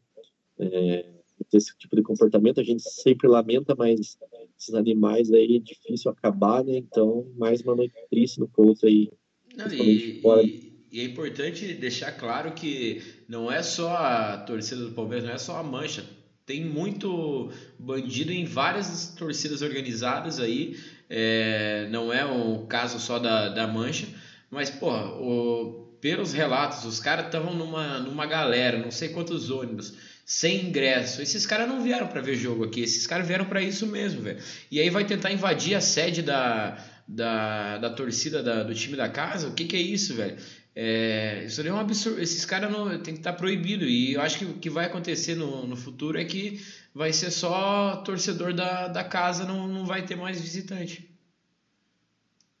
É, 0.58 1.10
esse 1.52 1.76
tipo 1.78 1.94
de 1.94 2.02
comportamento 2.02 2.60
a 2.60 2.64
gente 2.64 2.82
sempre 2.82 3.28
lamenta, 3.28 3.74
mas 3.76 4.18
esses 4.58 4.74
animais 4.74 5.30
aí 5.32 5.56
é 5.56 5.60
difícil 5.60 6.10
acabar, 6.10 6.64
né? 6.64 6.76
Então, 6.76 7.30
mais 7.36 7.62
uma 7.62 7.76
noite 7.76 7.94
triste 8.10 8.40
no 8.40 8.48
ponto 8.48 8.86
aí. 8.86 9.10
Não, 9.56 9.66
e, 9.68 10.20
fora... 10.20 10.42
e, 10.42 10.72
e, 10.90 11.00
é 11.00 11.04
importante 11.04 11.74
deixar 11.74 12.12
claro 12.12 12.52
que 12.52 13.02
não 13.28 13.50
é 13.50 13.62
só 13.62 13.96
a 13.96 14.38
torcida 14.38 14.84
do 14.84 14.92
Palmeiras, 14.92 15.24
não 15.24 15.32
é 15.32 15.38
só 15.38 15.56
a 15.56 15.62
mancha 15.62 16.04
tem 16.48 16.64
muito 16.64 17.52
bandido 17.78 18.32
em 18.32 18.46
várias 18.46 19.14
torcidas 19.14 19.60
organizadas 19.60 20.40
aí. 20.40 20.78
É, 21.10 21.86
não 21.90 22.10
é 22.10 22.24
o 22.24 22.66
caso 22.66 22.98
só 22.98 23.18
da, 23.18 23.50
da 23.50 23.66
Mancha, 23.66 24.08
mas, 24.50 24.70
porra, 24.70 25.12
o, 25.20 25.87
pelos 26.00 26.32
relatos, 26.32 26.84
os 26.84 27.00
caras 27.00 27.26
estavam 27.26 27.54
numa, 27.54 27.98
numa 27.98 28.26
galera, 28.26 28.78
não 28.78 28.90
sei 28.90 29.08
quantos 29.08 29.50
ônibus, 29.50 29.94
sem 30.24 30.66
ingresso. 30.66 31.22
Esses 31.22 31.46
caras 31.46 31.68
não 31.68 31.82
vieram 31.82 32.06
para 32.06 32.20
ver 32.20 32.36
jogo 32.36 32.64
aqui, 32.64 32.82
esses 32.82 33.06
caras 33.06 33.26
vieram 33.26 33.46
para 33.46 33.62
isso 33.62 33.86
mesmo, 33.86 34.22
velho. 34.22 34.38
E 34.70 34.80
aí 34.80 34.90
vai 34.90 35.04
tentar 35.04 35.32
invadir 35.32 35.74
a 35.74 35.80
sede 35.80 36.22
da, 36.22 36.78
da, 37.06 37.78
da 37.78 37.90
torcida 37.90 38.42
da, 38.42 38.62
do 38.62 38.74
time 38.74 38.96
da 38.96 39.08
casa? 39.08 39.48
O 39.48 39.54
que, 39.54 39.64
que 39.64 39.76
é 39.76 39.80
isso, 39.80 40.14
velho? 40.14 40.36
É, 40.76 41.44
isso 41.44 41.60
é 41.60 41.72
um 41.72 41.78
absurdo. 41.78 42.20
Esses 42.20 42.44
caras 42.44 42.70
não 42.70 42.90
tem 43.00 43.14
que 43.14 43.20
estar 43.20 43.32
tá 43.32 43.38
proibido. 43.38 43.84
E 43.84 44.12
eu 44.12 44.20
acho 44.20 44.38
que 44.38 44.44
o 44.44 44.54
que 44.54 44.70
vai 44.70 44.86
acontecer 44.86 45.34
no, 45.34 45.66
no 45.66 45.76
futuro 45.76 46.20
é 46.20 46.24
que 46.24 46.60
vai 46.94 47.12
ser 47.12 47.30
só 47.30 47.96
torcedor 48.04 48.52
da, 48.52 48.86
da 48.86 49.02
casa, 49.02 49.44
não, 49.44 49.66
não 49.66 49.86
vai 49.86 50.02
ter 50.02 50.14
mais 50.14 50.40
visitante. 50.40 51.07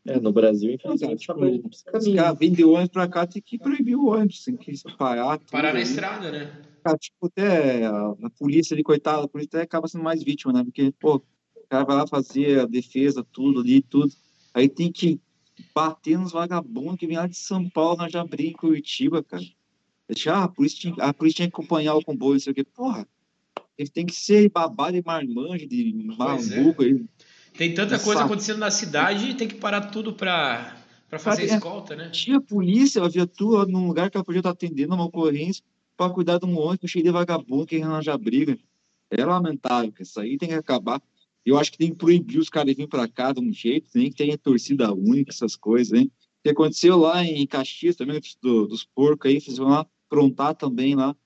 É, 0.08 0.18
no 0.18 0.32
Brasil, 0.32 0.72
infelizmente. 0.72 1.26
Tipo, 1.26 1.68
os 1.68 1.82
caras 1.82 2.38
vendem 2.38 2.64
ônibus 2.64 2.88
pra 2.88 3.06
cá, 3.06 3.26
tem 3.26 3.42
que 3.42 3.58
proibir 3.58 3.94
o 3.94 4.06
ônibus, 4.06 4.42
tem 4.42 4.56
que 4.56 4.72
parar. 4.96 5.38
Parar 5.50 5.74
na 5.74 5.82
estrada, 5.82 6.32
né? 6.32 6.62
Cara, 6.82 6.96
tipo, 6.96 7.26
até 7.26 7.84
a, 7.84 8.14
a 8.22 8.30
polícia 8.30 8.74
ali, 8.74 8.82
coitada, 8.82 9.24
a 9.24 9.28
polícia 9.28 9.50
até 9.58 9.62
acaba 9.64 9.86
sendo 9.86 10.02
mais 10.02 10.22
vítima, 10.22 10.52
né? 10.52 10.64
Porque, 10.64 10.90
pô, 10.98 11.16
o 11.16 11.68
cara 11.68 11.84
vai 11.84 11.96
lá 11.96 12.06
fazer 12.06 12.60
a 12.60 12.66
defesa, 12.66 13.26
tudo 13.30 13.60
ali, 13.60 13.82
tudo. 13.82 14.10
Aí 14.54 14.66
tem 14.66 14.90
que 14.90 15.20
bater 15.74 16.18
nos 16.18 16.32
vagabundos 16.32 16.98
que 16.98 17.06
vem 17.06 17.18
lá 17.18 17.26
de 17.26 17.36
São 17.36 17.68
Paulo, 17.68 17.98
nós 17.98 18.10
já 18.10 18.22
abrimos 18.22 18.52
em 18.52 18.56
Curitiba, 18.56 19.22
cara. 19.22 19.44
Ah, 20.28 20.44
a 20.44 20.48
polícia, 20.48 20.78
tinha, 20.78 20.94
a 21.04 21.12
polícia 21.12 21.36
tinha 21.36 21.50
que 21.50 21.54
acompanhar 21.54 21.94
o 21.94 22.02
comboio, 22.02 22.32
não 22.32 22.40
sei 22.40 22.52
o 22.52 22.54
quê. 22.54 22.64
Porra, 22.64 23.06
ele 23.76 23.90
tem 23.90 24.06
que 24.06 24.14
ser 24.14 24.50
babado 24.50 24.92
de 24.92 25.02
marmanjo, 25.04 25.66
de 25.66 25.92
maluco. 26.16 26.82
É. 26.82 26.96
Tem 27.58 27.74
tanta 27.74 27.98
coisa 27.98 28.22
acontecendo 28.22 28.58
na 28.58 28.70
cidade 28.70 29.30
e 29.30 29.34
tem 29.34 29.48
que 29.48 29.56
parar 29.56 29.90
tudo 29.90 30.14
pra 30.14 30.76
fazer 31.18 31.46
cara, 31.46 31.58
escolta, 31.58 31.96
né? 31.96 32.08
Tinha 32.10 32.40
polícia, 32.40 33.02
a 33.02 33.08
viatura 33.08 33.66
num 33.66 33.88
lugar 33.88 34.08
que 34.08 34.16
ela 34.16 34.24
podia 34.24 34.38
estar 34.38 34.50
atendendo 34.50 34.94
uma 34.94 35.06
ocorrência. 35.06 35.64
para 35.96 36.14
cuidar 36.14 36.38
de 36.38 36.46
um 36.46 36.56
ônibus 36.56 36.88
cheio 36.88 37.04
de 37.04 37.10
vagabundo 37.10 37.66
que 37.66 37.82
arranja 37.82 38.16
briga. 38.16 38.56
É 39.10 39.24
lamentável, 39.24 39.92
isso 39.98 40.20
aí 40.20 40.38
tem 40.38 40.50
que 40.50 40.54
acabar. 40.54 41.02
Eu 41.44 41.58
acho 41.58 41.72
que 41.72 41.78
tem 41.78 41.90
que 41.90 41.96
proibir 41.96 42.38
os 42.38 42.48
caras 42.48 42.76
de 42.76 42.82
vir 42.82 42.88
para 42.88 43.08
cá 43.08 43.32
de 43.32 43.40
um 43.40 43.52
jeito, 43.52 43.90
nem 43.92 44.08
que 44.08 44.16
tenha 44.16 44.38
torcida 44.38 44.94
única, 44.94 45.32
essas 45.32 45.56
coisas, 45.56 45.98
hein? 45.98 46.12
O 46.38 46.42
que 46.44 46.50
aconteceu 46.50 46.96
lá 46.96 47.24
em 47.24 47.44
Caxias 47.44 47.96
também, 47.96 48.20
do, 48.40 48.68
dos 48.68 48.84
porcos 48.84 49.28
aí, 49.28 49.40
fizeram 49.40 49.70
lá, 49.70 49.84
aprontar 50.06 50.54
também 50.54 50.94
lá. 50.94 51.16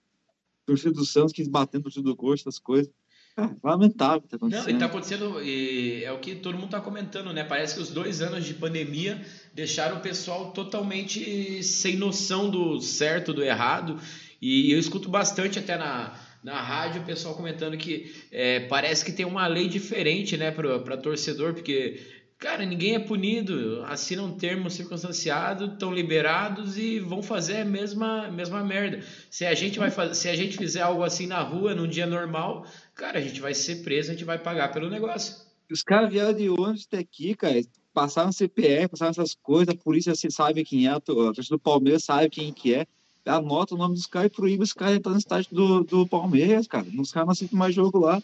Torcida 0.65 0.93
do 0.93 1.05
Santos 1.05 1.35
quis 1.35 1.47
bater 1.47 1.77
no 1.77 1.83
torcida 1.83 2.09
do 2.09 2.17
Coxa, 2.17 2.45
essas 2.45 2.59
coisas. 2.59 2.91
Lamentável 3.63 4.23
tá 4.23 4.37
acontecendo. 4.37 4.69
Não, 4.69 4.77
e 4.77 4.79
tá 4.79 4.87
acontecendo, 4.87 5.43
e 5.43 6.05
é 6.05 6.13
o 6.13 6.19
que 6.19 6.35
todo 6.35 6.59
mundo 6.59 6.71
tá 6.71 6.81
comentando, 6.81 7.33
né? 7.33 7.45
Parece 7.45 7.75
que 7.75 7.81
os 7.81 7.91
dois 7.91 8.21
anos 8.21 8.45
de 8.45 8.55
pandemia 8.55 9.21
deixaram 9.55 9.97
o 9.97 10.01
pessoal 10.01 10.53
totalmente 10.53 11.63
sem 11.63 11.97
noção 11.97 12.51
do 12.51 12.81
certo, 12.81 13.33
do 13.33 13.43
errado. 13.43 13.99
E 14.41 14.73
eu 14.73 14.79
escuto 14.79 15.09
bastante 15.09 15.59
até 15.59 15.77
na, 15.77 16.15
na 16.43 16.61
rádio 16.61 17.03
o 17.03 17.05
pessoal 17.05 17.35
comentando 17.35 17.77
que 17.77 18.15
é, 18.31 18.61
parece 18.61 19.05
que 19.05 19.13
tem 19.13 19.25
uma 19.25 19.47
lei 19.47 19.69
diferente, 19.69 20.37
né, 20.37 20.51
para 20.51 20.97
torcedor, 20.97 21.55
porque 21.55 22.01
Cara, 22.43 22.67
ninguém 22.67 22.97
é 22.97 22.99
punido, 22.99 23.85
assinam 23.85 24.25
um 24.25 24.37
termo 24.37 24.69
circunstanciado, 24.69 25.67
estão 25.67 25.95
liberados 25.95 26.77
e 26.77 26.99
vão 26.99 27.23
fazer 27.23 27.59
a 27.59 27.65
mesma, 27.65 28.33
mesma 28.33 28.65
merda. 28.65 28.99
Se 29.31 29.47
a 29.47 29.55
gente 29.55 29.79
vai 29.79 29.93
fazer, 29.93 30.17
se 30.17 30.29
a 30.29 30.35
gente 30.35 30.59
fizer 30.59 30.81
algo 30.81 31.05
assim 31.05 31.29
na 31.29 31.41
rua 31.41 31.73
num 31.73 31.87
dia 31.87 32.05
normal, 32.05 32.67
cara, 32.95 33.19
a 33.19 33.23
gente 33.23 33.41
vai 33.41 33.55
ser 33.55 33.77
preso, 33.83 34.11
a 34.11 34.15
gente 34.15 34.25
vai 34.25 34.39
pagar 34.39 34.73
pelo 34.73 34.91
negócio. 34.91 35.37
Os 35.71 35.83
caras 35.83 36.11
vieram 36.11 36.33
de 36.33 36.49
ônibus 36.49 36.87
até 36.87 36.99
aqui, 36.99 37.35
cara, 37.35 37.61
passaram 37.95 38.33
CPR, 38.33 38.89
passaram 38.89 39.11
essas 39.11 39.35
coisas, 39.35 39.75
a 39.75 39.79
polícia 39.79 40.15
você 40.15 40.31
sabe 40.31 40.65
quem 40.65 40.87
é, 40.87 40.91
a 40.91 41.01
torcida 41.01 41.57
do 41.57 41.59
Palmeiras 41.59 42.05
sabe 42.05 42.29
quem 42.29 42.53
que 42.53 42.75
é, 42.75 42.87
anota 43.25 43.75
o 43.75 43.79
nome 43.79 43.95
dos 43.95 44.07
caras 44.07 44.31
e 44.31 44.35
proíbe 44.35 44.65
os 44.65 44.73
caras 44.73 44.97
entrar 44.97 45.13
no 45.13 45.19
estádio 45.19 45.55
do, 45.55 45.85
do 45.85 46.07
Palmeiras, 46.07 46.67
cara. 46.67 46.87
Os 46.99 47.13
caras 47.13 47.27
não 47.27 47.33
aceitam 47.33 47.59
mais 47.59 47.75
jogo 47.75 47.99
lá. 47.99 48.23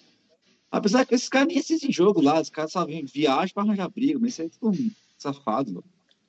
Apesar 0.70 1.06
que 1.06 1.14
esses 1.14 1.28
caras 1.28 1.48
nem 1.48 1.58
assistem 1.58 1.92
jogo 1.92 2.20
lá, 2.20 2.40
os 2.40 2.50
caras 2.50 2.72
só 2.72 2.84
viajam 2.84 3.54
para 3.54 3.62
arranjar 3.62 3.88
briga, 3.88 4.18
mas 4.18 4.32
isso 4.32 4.42
aí 4.42 4.48
é 4.48 4.50
tudo 4.50 4.78
um 4.78 4.90
safado, 5.16 5.72
mano. 5.72 5.84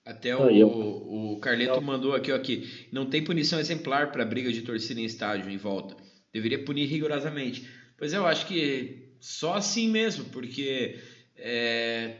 Até 0.05 0.35
o, 0.35 1.33
o 1.33 1.39
Carleto 1.39 1.81
mandou 1.81 2.15
aqui, 2.15 2.31
ó, 2.31 2.35
aqui. 2.35 2.67
Não 2.91 3.05
tem 3.05 3.23
punição 3.23 3.59
exemplar 3.59 4.11
para 4.11 4.25
briga 4.25 4.51
de 4.51 4.61
torcida 4.61 4.99
em 4.99 5.05
estádio 5.05 5.49
em 5.49 5.57
volta. 5.57 5.95
Deveria 6.33 6.63
punir 6.63 6.85
rigorosamente. 6.85 7.67
Pois 7.99 8.13
é, 8.13 8.17
eu 8.17 8.25
acho 8.25 8.47
que 8.47 9.09
só 9.19 9.55
assim 9.55 9.89
mesmo, 9.89 10.25
porque 10.25 10.97
é, 11.35 12.15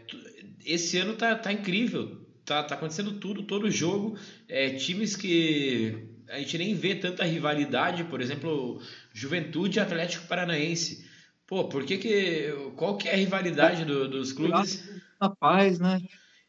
esse 0.65 0.97
ano 0.97 1.15
tá, 1.15 1.33
tá 1.35 1.53
incrível. 1.53 2.19
Tá, 2.43 2.63
tá 2.63 2.75
acontecendo 2.75 3.13
tudo, 3.13 3.43
todo 3.43 3.71
jogo. 3.71 4.17
É, 4.47 4.71
times 4.71 5.15
que 5.15 6.03
a 6.27 6.37
gente 6.39 6.57
nem 6.57 6.75
vê 6.75 6.95
tanta 6.95 7.23
rivalidade, 7.23 8.03
por 8.03 8.21
exemplo, 8.21 8.81
Juventude 9.13 9.79
Atlético 9.79 10.27
Paranaense. 10.27 11.07
Pô, 11.47 11.69
por 11.69 11.85
que 11.85 11.97
que... 11.97 12.53
Qual 12.75 12.97
que 12.97 13.07
é 13.07 13.13
a 13.13 13.17
rivalidade 13.17 13.85
do, 13.85 14.07
dos 14.07 14.33
clubes? 14.33 14.87
Na 15.19 15.29
paz, 15.29 15.79
né? 15.79 16.01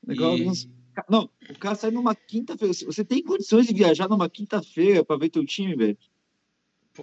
Legal, 0.07 0.37
e... 0.37 0.41
alguns... 0.41 0.69
Não, 1.09 1.31
o 1.49 1.59
cara 1.59 1.75
sai 1.77 1.91
numa 1.91 2.15
quinta-feira. 2.15 2.75
Você 2.75 3.05
tem 3.05 3.23
condições 3.23 3.67
de 3.67 3.73
viajar 3.73 4.09
numa 4.09 4.29
quinta-feira 4.29 5.05
para 5.05 5.17
ver 5.17 5.31
teu 5.31 5.47
time, 5.47 5.77
velho? 5.77 5.97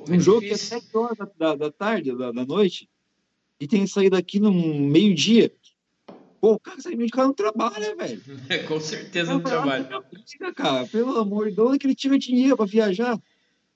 Um 0.10 0.16
é 0.16 0.20
jogo 0.20 0.42
difícil. 0.42 0.70
que 0.70 0.76
é 0.76 0.80
7 0.80 0.98
horas 0.98 1.18
da, 1.38 1.56
da, 1.56 1.72
tarde, 1.72 2.16
da, 2.16 2.32
da, 2.32 2.46
noite, 2.46 2.90
e 3.60 3.68
tem 3.68 3.84
que 3.84 3.90
sair 3.90 4.10
daqui 4.10 4.40
no 4.40 4.52
meio-dia. 4.52 5.52
Pô, 6.40 6.54
o 6.54 6.60
cara 6.60 6.80
sai 6.80 6.96
meio 6.96 7.08
de 7.08 7.14
casa 7.14 7.28
não 7.28 7.34
trabalha, 7.34 7.96
velho. 7.96 8.22
É, 8.50 8.60
com 8.60 8.80
certeza 8.80 9.32
não, 9.32 9.40
não 9.40 9.44
trabalha. 9.44 9.90
Cara, 10.56 10.86
pelo 10.86 11.18
amor 11.18 11.50
de 11.50 11.56
Deus, 11.56 11.78
que 11.78 11.88
ele 11.88 11.96
tira 11.96 12.18
dinheiro 12.18 12.56
para 12.56 12.66
viajar? 12.66 13.20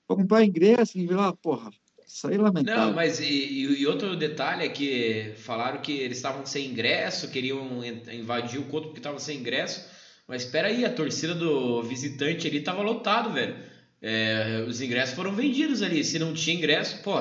Para 0.06 0.16
comprar 0.16 0.44
ingresso 0.44 0.98
e 0.98 1.06
ver 1.06 1.16
lá, 1.16 1.32
porra. 1.32 1.70
Isso 2.06 2.28
aí 2.28 2.34
é 2.34 2.38
lamentável. 2.38 2.86
Não, 2.88 2.92
mas 2.92 3.20
e, 3.20 3.24
e, 3.24 3.86
outro 3.86 4.14
detalhe 4.14 4.66
é 4.66 4.68
que 4.68 5.32
falaram 5.36 5.80
que 5.80 5.92
eles 5.92 6.18
estavam 6.18 6.44
sem 6.44 6.70
ingresso, 6.70 7.30
queriam 7.30 7.82
invadir 8.12 8.60
o 8.60 8.64
couto 8.64 8.88
porque 8.88 9.00
estavam 9.00 9.18
sem 9.18 9.38
ingresso. 9.38 9.88
Mas 10.28 10.44
espera 10.44 10.68
aí, 10.68 10.84
a 10.84 10.92
torcida 10.92 11.34
do 11.34 11.82
visitante 11.82 12.46
ali 12.46 12.60
tava 12.60 12.82
lotado, 12.82 13.32
velho. 13.32 13.56
É, 14.02 14.64
os 14.66 14.80
ingressos 14.80 15.14
foram 15.14 15.32
vendidos 15.32 15.80
ali. 15.80 16.02
Se 16.02 16.18
não 16.18 16.34
tinha 16.34 16.56
ingresso, 16.56 17.02
pô, 17.02 17.18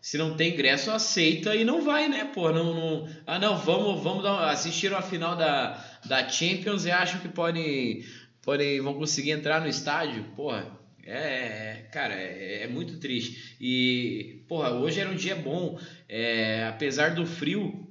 se 0.00 0.18
não 0.18 0.36
tem 0.36 0.52
ingresso, 0.52 0.90
aceita 0.90 1.54
e 1.54 1.64
não 1.64 1.82
vai, 1.82 2.08
né? 2.08 2.24
Pô, 2.34 2.52
não, 2.52 2.74
não... 2.74 3.08
ah, 3.26 3.38
não, 3.38 3.56
vamos, 3.56 4.02
vamos 4.02 4.22
dar, 4.22 4.50
assistiram 4.50 4.98
a 4.98 5.02
final 5.02 5.36
da, 5.36 5.82
da 6.04 6.28
Champions 6.28 6.84
e 6.84 6.90
acham 6.90 7.20
que 7.20 7.28
podem, 7.28 8.04
podem, 8.42 8.80
vão 8.80 8.94
conseguir 8.94 9.30
entrar 9.30 9.60
no 9.60 9.68
estádio, 9.68 10.24
porra. 10.36 10.70
É, 11.06 11.84
cara, 11.92 12.14
é, 12.14 12.62
é, 12.62 12.68
muito 12.68 12.98
triste. 12.98 13.56
E, 13.60 14.42
porra, 14.48 14.70
hoje 14.70 15.00
era 15.00 15.10
um 15.10 15.14
dia 15.14 15.36
bom. 15.36 15.78
É, 16.08 16.66
apesar 16.66 17.14
do 17.14 17.26
frio, 17.26 17.83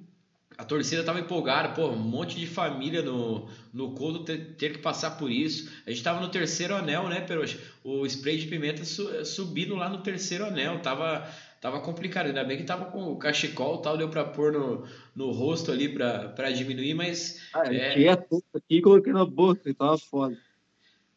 a 0.58 0.64
torcida 0.64 1.04
tava 1.04 1.20
empolgada. 1.20 1.70
Pô, 1.70 1.88
um 1.90 1.98
monte 1.98 2.38
de 2.38 2.46
família 2.46 3.02
no, 3.02 3.48
no 3.74 3.92
Codo 3.92 4.24
ter, 4.24 4.56
ter 4.56 4.74
que 4.74 4.80
passar 4.80 5.12
por 5.12 5.32
isso. 5.32 5.72
A 5.86 5.90
gente 5.90 6.04
tava 6.04 6.20
no 6.20 6.30
terceiro 6.30 6.76
anel, 6.76 7.08
né, 7.10 7.22
Peroxa? 7.22 7.60
O 7.84 8.06
spray 8.06 8.38
de 8.38 8.48
pimenta 8.48 8.86
su, 8.86 9.26
subindo 9.26 9.76
lá 9.76 9.90
no 9.90 10.00
terceiro 10.00 10.46
anel. 10.46 10.80
Tava, 10.80 11.28
tava 11.60 11.80
complicado. 11.82 12.28
Ainda 12.28 12.44
bem 12.44 12.58
que 12.58 12.64
tava 12.64 12.86
com 12.86 13.12
o 13.12 13.18
cachecol 13.18 13.80
tal, 13.80 13.98
deu 13.98 14.10
pra 14.10 14.24
pôr 14.24 14.52
no, 14.52 14.84
no 15.16 15.32
rosto 15.32 15.72
ali 15.72 15.90
pra, 15.90 16.30
pra 16.30 16.52
diminuir, 16.52 16.94
mas. 16.94 17.42
Ah, 17.54 17.74
é... 17.74 18.04
é 18.04 18.16
tudo 18.16 18.44
aqui 18.56 18.78
e 18.78 18.82
coloquei 18.82 19.14
na 19.14 19.26
boca, 19.26 19.70
e 19.70 19.74
tava 19.74 19.98
foda. 19.98 20.38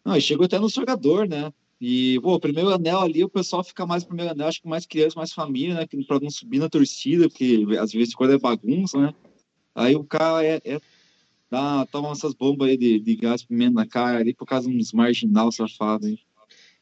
Não, 0.05 0.19
chegou 0.21 0.47
até 0.47 0.59
no 0.59 0.69
jogador, 0.69 1.29
né? 1.29 1.53
E, 1.79 2.19
pô, 2.21 2.35
o 2.35 2.41
primeiro 2.41 2.71
anel 2.71 3.01
ali, 3.01 3.23
o 3.23 3.29
pessoal 3.29 3.63
fica 3.63 3.85
mais 3.85 4.03
no 4.03 4.09
primeiro 4.09 4.33
anel, 4.33 4.49
acho 4.49 4.63
que 4.63 4.69
mais 4.69 4.87
criança, 4.87 5.19
mais 5.19 5.33
família, 5.33 5.75
né? 5.75 5.87
Pra 6.07 6.19
não 6.21 6.31
subir 6.31 6.59
na 6.59 6.71
torcida, 6.71 7.29
porque 7.29 7.67
às 7.79 7.93
vezes 7.93 8.15
quando 8.15 8.33
é 8.33 8.39
bagunça, 8.39 8.99
né? 8.99 9.15
Aí 9.77 9.95
o 9.95 10.03
cara 10.03 10.43
é, 10.43 10.61
é 10.65 10.81
dá, 11.51 11.87
toma 11.93 12.11
essas 12.13 12.33
bombas 12.33 12.71
aí 12.71 12.79
de, 12.79 12.99
de 12.99 13.15
gás 13.15 13.45
pimenta 13.45 13.75
na 13.75 13.87
cara 13.87 14.19
ali 14.19 14.33
por 14.33 14.47
causa 14.47 14.69
de 14.69 14.75
uns 14.75 14.93
marginal 14.93 15.53
safados 15.53 16.07
aí. 16.07 16.19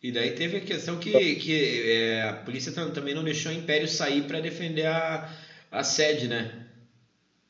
E 0.01 0.13
daí 0.13 0.33
teve 0.33 0.59
a 0.59 0.61
questão 0.61 0.99
que, 0.99 1.35
que 1.37 1.83
é, 1.91 2.23
a 2.23 2.35
polícia 2.35 2.71
também 2.73 3.15
não 3.15 3.25
deixou 3.25 3.51
o 3.51 3.55
Império 3.55 3.89
sair 3.89 4.23
para 4.25 4.39
defender 4.39 4.87
a, 4.87 5.29
a 5.71 5.83
sede, 5.83 6.29
né? 6.29 6.69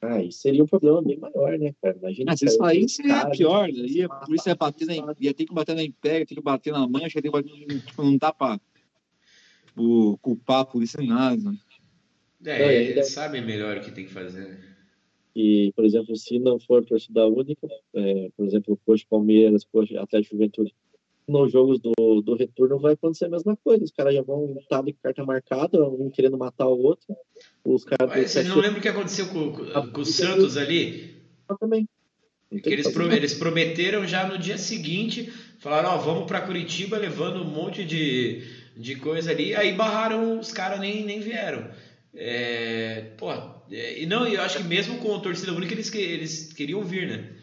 Ah, 0.01 0.23
isso 0.23 0.41
seria 0.41 0.63
um 0.63 0.67
problema 0.67 1.03
bem 1.03 1.19
maior, 1.19 1.59
né, 1.59 1.75
cara? 1.83 1.97
Imagina. 1.97 2.31
Mas 2.31 2.43
isso 2.43 2.63
aí 2.63 2.89
seria 2.89 3.27
pior. 3.31 3.65
Aí 3.65 4.03
a 4.03 4.09
polícia 4.09 4.51
ia, 4.51 4.55
bater 4.55 4.87
na, 4.87 4.95
ia 5.19 5.35
ter 5.35 5.45
que 5.47 5.55
bater 5.55 5.75
na 5.75 5.83
Império, 5.83 6.27
ter 6.27 6.35
que 6.35 6.43
bater 6.43 6.73
na 6.73 6.87
mancha, 6.87 7.21
ter 7.21 7.23
que 7.23 7.31
bater, 7.31 7.51
tipo, 7.81 8.03
não 8.03 8.17
dá 8.17 8.33
pra 8.33 8.59
tipo, 9.67 10.19
culpar 10.19 10.61
a 10.61 10.65
polícia 10.65 11.03
em 11.03 11.09
nada. 11.09 11.43
Né? 11.43 11.57
É, 12.47 12.85
eles 12.85 13.09
sabem 13.09 13.45
melhor 13.45 13.79
o 13.79 13.81
que 13.81 13.91
tem 13.91 14.05
que 14.05 14.13
fazer. 14.13 14.49
Né? 14.49 14.74
E, 15.35 15.73
por 15.75 15.85
exemplo, 15.85 16.15
se 16.17 16.39
não 16.39 16.61
for 16.61 16.85
torcida 16.85 17.27
única, 17.27 17.67
é, 17.95 18.31
por 18.37 18.47
exemplo, 18.47 18.79
Coxa 18.87 19.05
Palmeiras, 19.09 19.65
Coxa 19.65 20.01
Atlético 20.01 20.37
Juventude, 20.37 20.73
nos 21.27 21.51
jogos 21.51 21.81
do, 21.81 22.21
do 22.21 22.37
retorno 22.37 22.79
vai 22.79 22.93
acontecer 22.93 23.25
a 23.25 23.31
mesma 23.31 23.57
coisa. 23.57 23.85
Os 23.85 23.91
caras 23.91 24.15
já 24.15 24.23
vão 24.23 24.57
estar 24.61 24.83
de 24.83 24.93
carta 24.93 25.25
marcada, 25.25 25.83
um 25.85 26.11
querendo 26.11 26.37
matar 26.37 26.69
o 26.69 26.81
outro. 26.81 27.17
Os 27.65 27.85
caras. 27.85 28.31
Você 28.31 28.43
não 28.45 28.59
lembra 28.59 28.79
o 28.79 28.83
que 28.83 28.89
aconteceu 28.89 29.27
com, 29.29 29.53
com, 29.53 29.91
com 29.91 30.01
o 30.01 30.05
Santos 30.05 30.57
ali? 30.57 31.17
Eu 31.49 31.57
também. 31.59 31.89
Que 32.63 32.71
eles, 32.71 32.95
eles 32.97 33.35
prometeram 33.35 34.07
já 34.07 34.29
no 34.29 34.39
dia 34.39 34.57
seguinte, 34.57 35.33
falaram, 35.59 35.91
ó, 35.91 35.97
vamos 35.97 36.27
para 36.27 36.43
Curitiba 36.43 36.97
levando 36.97 37.43
um 37.43 37.45
monte 37.45 37.85
de, 37.85 38.43
de 38.77 38.95
coisa 38.97 39.33
ali, 39.33 39.57
aí 39.57 39.73
barraram, 39.73 40.39
os 40.39 40.53
caras 40.53 40.79
nem, 40.79 41.05
nem 41.05 41.19
vieram. 41.19 41.69
É, 42.17 43.13
pô, 43.17 43.33
é, 43.71 44.01
e 44.03 44.07
não, 44.07 44.27
eu 44.27 44.41
acho 44.41 44.59
que 44.59 44.65
mesmo 44.65 44.99
com 44.99 45.15
a 45.15 45.21
torcida 45.21 45.53
única 45.53 45.75
eles, 45.75 45.93
eles 45.95 46.53
queriam 46.53 46.83
vir, 46.83 47.09
né? 47.09 47.37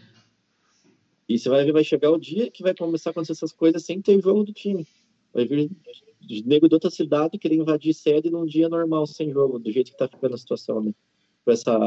E 1.28 1.38
você 1.38 1.50
vai 1.50 1.64
ver, 1.64 1.72
vai 1.72 1.84
chegar 1.84 2.12
o 2.12 2.20
dia 2.20 2.50
que 2.50 2.64
vai 2.64 2.74
começar 2.74 3.10
a 3.10 3.12
acontecer 3.12 3.34
essas 3.34 3.52
coisas 3.52 3.84
sem 3.84 4.02
ter 4.02 4.22
jogo 4.22 4.44
do 4.44 4.54
time. 4.54 4.86
Vai 5.34 5.46
vir 5.46 5.70
nego 6.46 6.68
de 6.68 6.76
outra 6.76 6.90
cidade 6.90 7.38
querer 7.38 7.56
invadir 7.56 7.94
sede 7.94 8.30
num 8.30 8.46
dia 8.46 8.70
normal, 8.70 9.06
sem 9.08 9.32
jogo, 9.32 9.60
do 9.60 9.72
jeito 9.72 9.92
que 9.92 9.98
tá 9.98 10.08
ficando 10.08 10.36
a 10.36 10.38
situação, 10.38 10.82
né? 10.82 10.94
Com 11.44 11.52
essa 11.52 11.78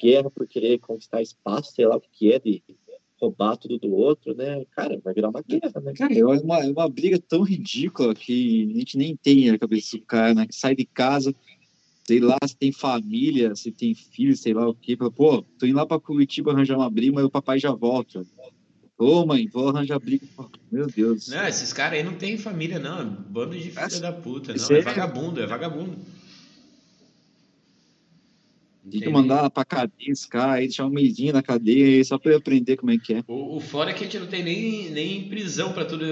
guerra 0.00 0.30
por 0.30 0.46
querer 0.46 0.78
conquistar 0.78 1.22
espaço, 1.22 1.72
sei 1.72 1.86
lá 1.86 1.96
o 1.96 2.00
que 2.00 2.32
é, 2.32 2.38
de 2.38 2.62
roubar 3.20 3.56
tudo 3.56 3.78
do 3.78 3.94
outro, 3.94 4.34
né? 4.34 4.64
Cara, 4.72 5.00
vai 5.02 5.14
virar 5.14 5.30
uma 5.30 5.42
guerra, 5.42 5.80
né? 5.80 5.92
Cara, 5.94 6.12
é 6.12 6.24
uma, 6.24 6.58
é 6.58 6.70
uma 6.70 6.88
briga 6.88 7.18
tão 7.18 7.42
ridícula 7.42 8.14
que 8.14 8.70
a 8.74 8.78
gente 8.78 8.98
nem 8.98 9.16
tem 9.16 9.50
na 9.50 9.58
cabeça 9.58 9.96
do 9.96 10.04
cara, 10.04 10.34
né? 10.34 10.46
Que 10.46 10.54
sai 10.54 10.74
de 10.74 10.84
casa, 10.84 11.34
sei 12.06 12.20
lá, 12.20 12.38
se 12.46 12.56
tem 12.56 12.70
família, 12.70 13.56
se 13.56 13.72
tem 13.72 13.94
filho, 13.94 14.36
sei 14.36 14.52
lá 14.54 14.68
o 14.68 14.74
quê. 14.74 14.96
Pô, 14.96 15.42
tô 15.58 15.66
indo 15.66 15.76
lá 15.76 15.86
pra 15.86 15.98
Curitiba 15.98 16.52
arranjar 16.52 16.76
uma 16.76 16.90
briga, 16.90 17.14
mas 17.14 17.24
o 17.24 17.30
papai 17.30 17.58
já 17.58 17.72
volta. 17.72 18.24
Ô, 18.96 19.26
mãe, 19.26 19.48
vou 19.48 19.70
arranjar 19.70 19.98
briga. 19.98 20.26
Meu 20.70 20.86
Deus. 20.86 21.28
Não, 21.28 21.46
esses 21.46 21.72
caras 21.72 21.98
aí 21.98 22.04
não 22.04 22.14
tem 22.14 22.38
família, 22.38 22.78
não. 22.78 23.00
É 23.00 23.04
bando 23.04 23.58
de 23.58 23.70
filha 23.70 24.00
da 24.00 24.12
puta. 24.12 24.54
Não, 24.54 24.76
é 24.76 24.80
vagabundo, 24.80 25.40
é 25.40 25.46
vagabundo. 25.46 25.96
Tem 28.90 29.00
que 29.00 29.08
mandar 29.08 29.48
pra 29.48 29.64
cadeia 29.64 30.12
esse 30.12 30.28
cara, 30.28 30.52
aí 30.52 30.66
deixar 30.66 30.84
um 30.84 30.90
mêsinho 30.90 31.32
na 31.32 31.42
cadeia 31.42 32.04
só 32.04 32.18
pra 32.18 32.32
ele 32.32 32.38
aprender 32.38 32.76
como 32.76 32.92
é 32.92 32.98
que 32.98 33.14
é. 33.14 33.24
O, 33.26 33.56
o 33.56 33.60
fora 33.60 33.90
é 33.90 33.94
que 33.94 34.04
a 34.04 34.06
gente 34.06 34.18
não 34.18 34.26
tem 34.26 34.44
nem, 34.44 34.90
nem 34.90 35.26
prisão 35.26 35.72
pra 35.72 35.86
tudo, 35.86 36.04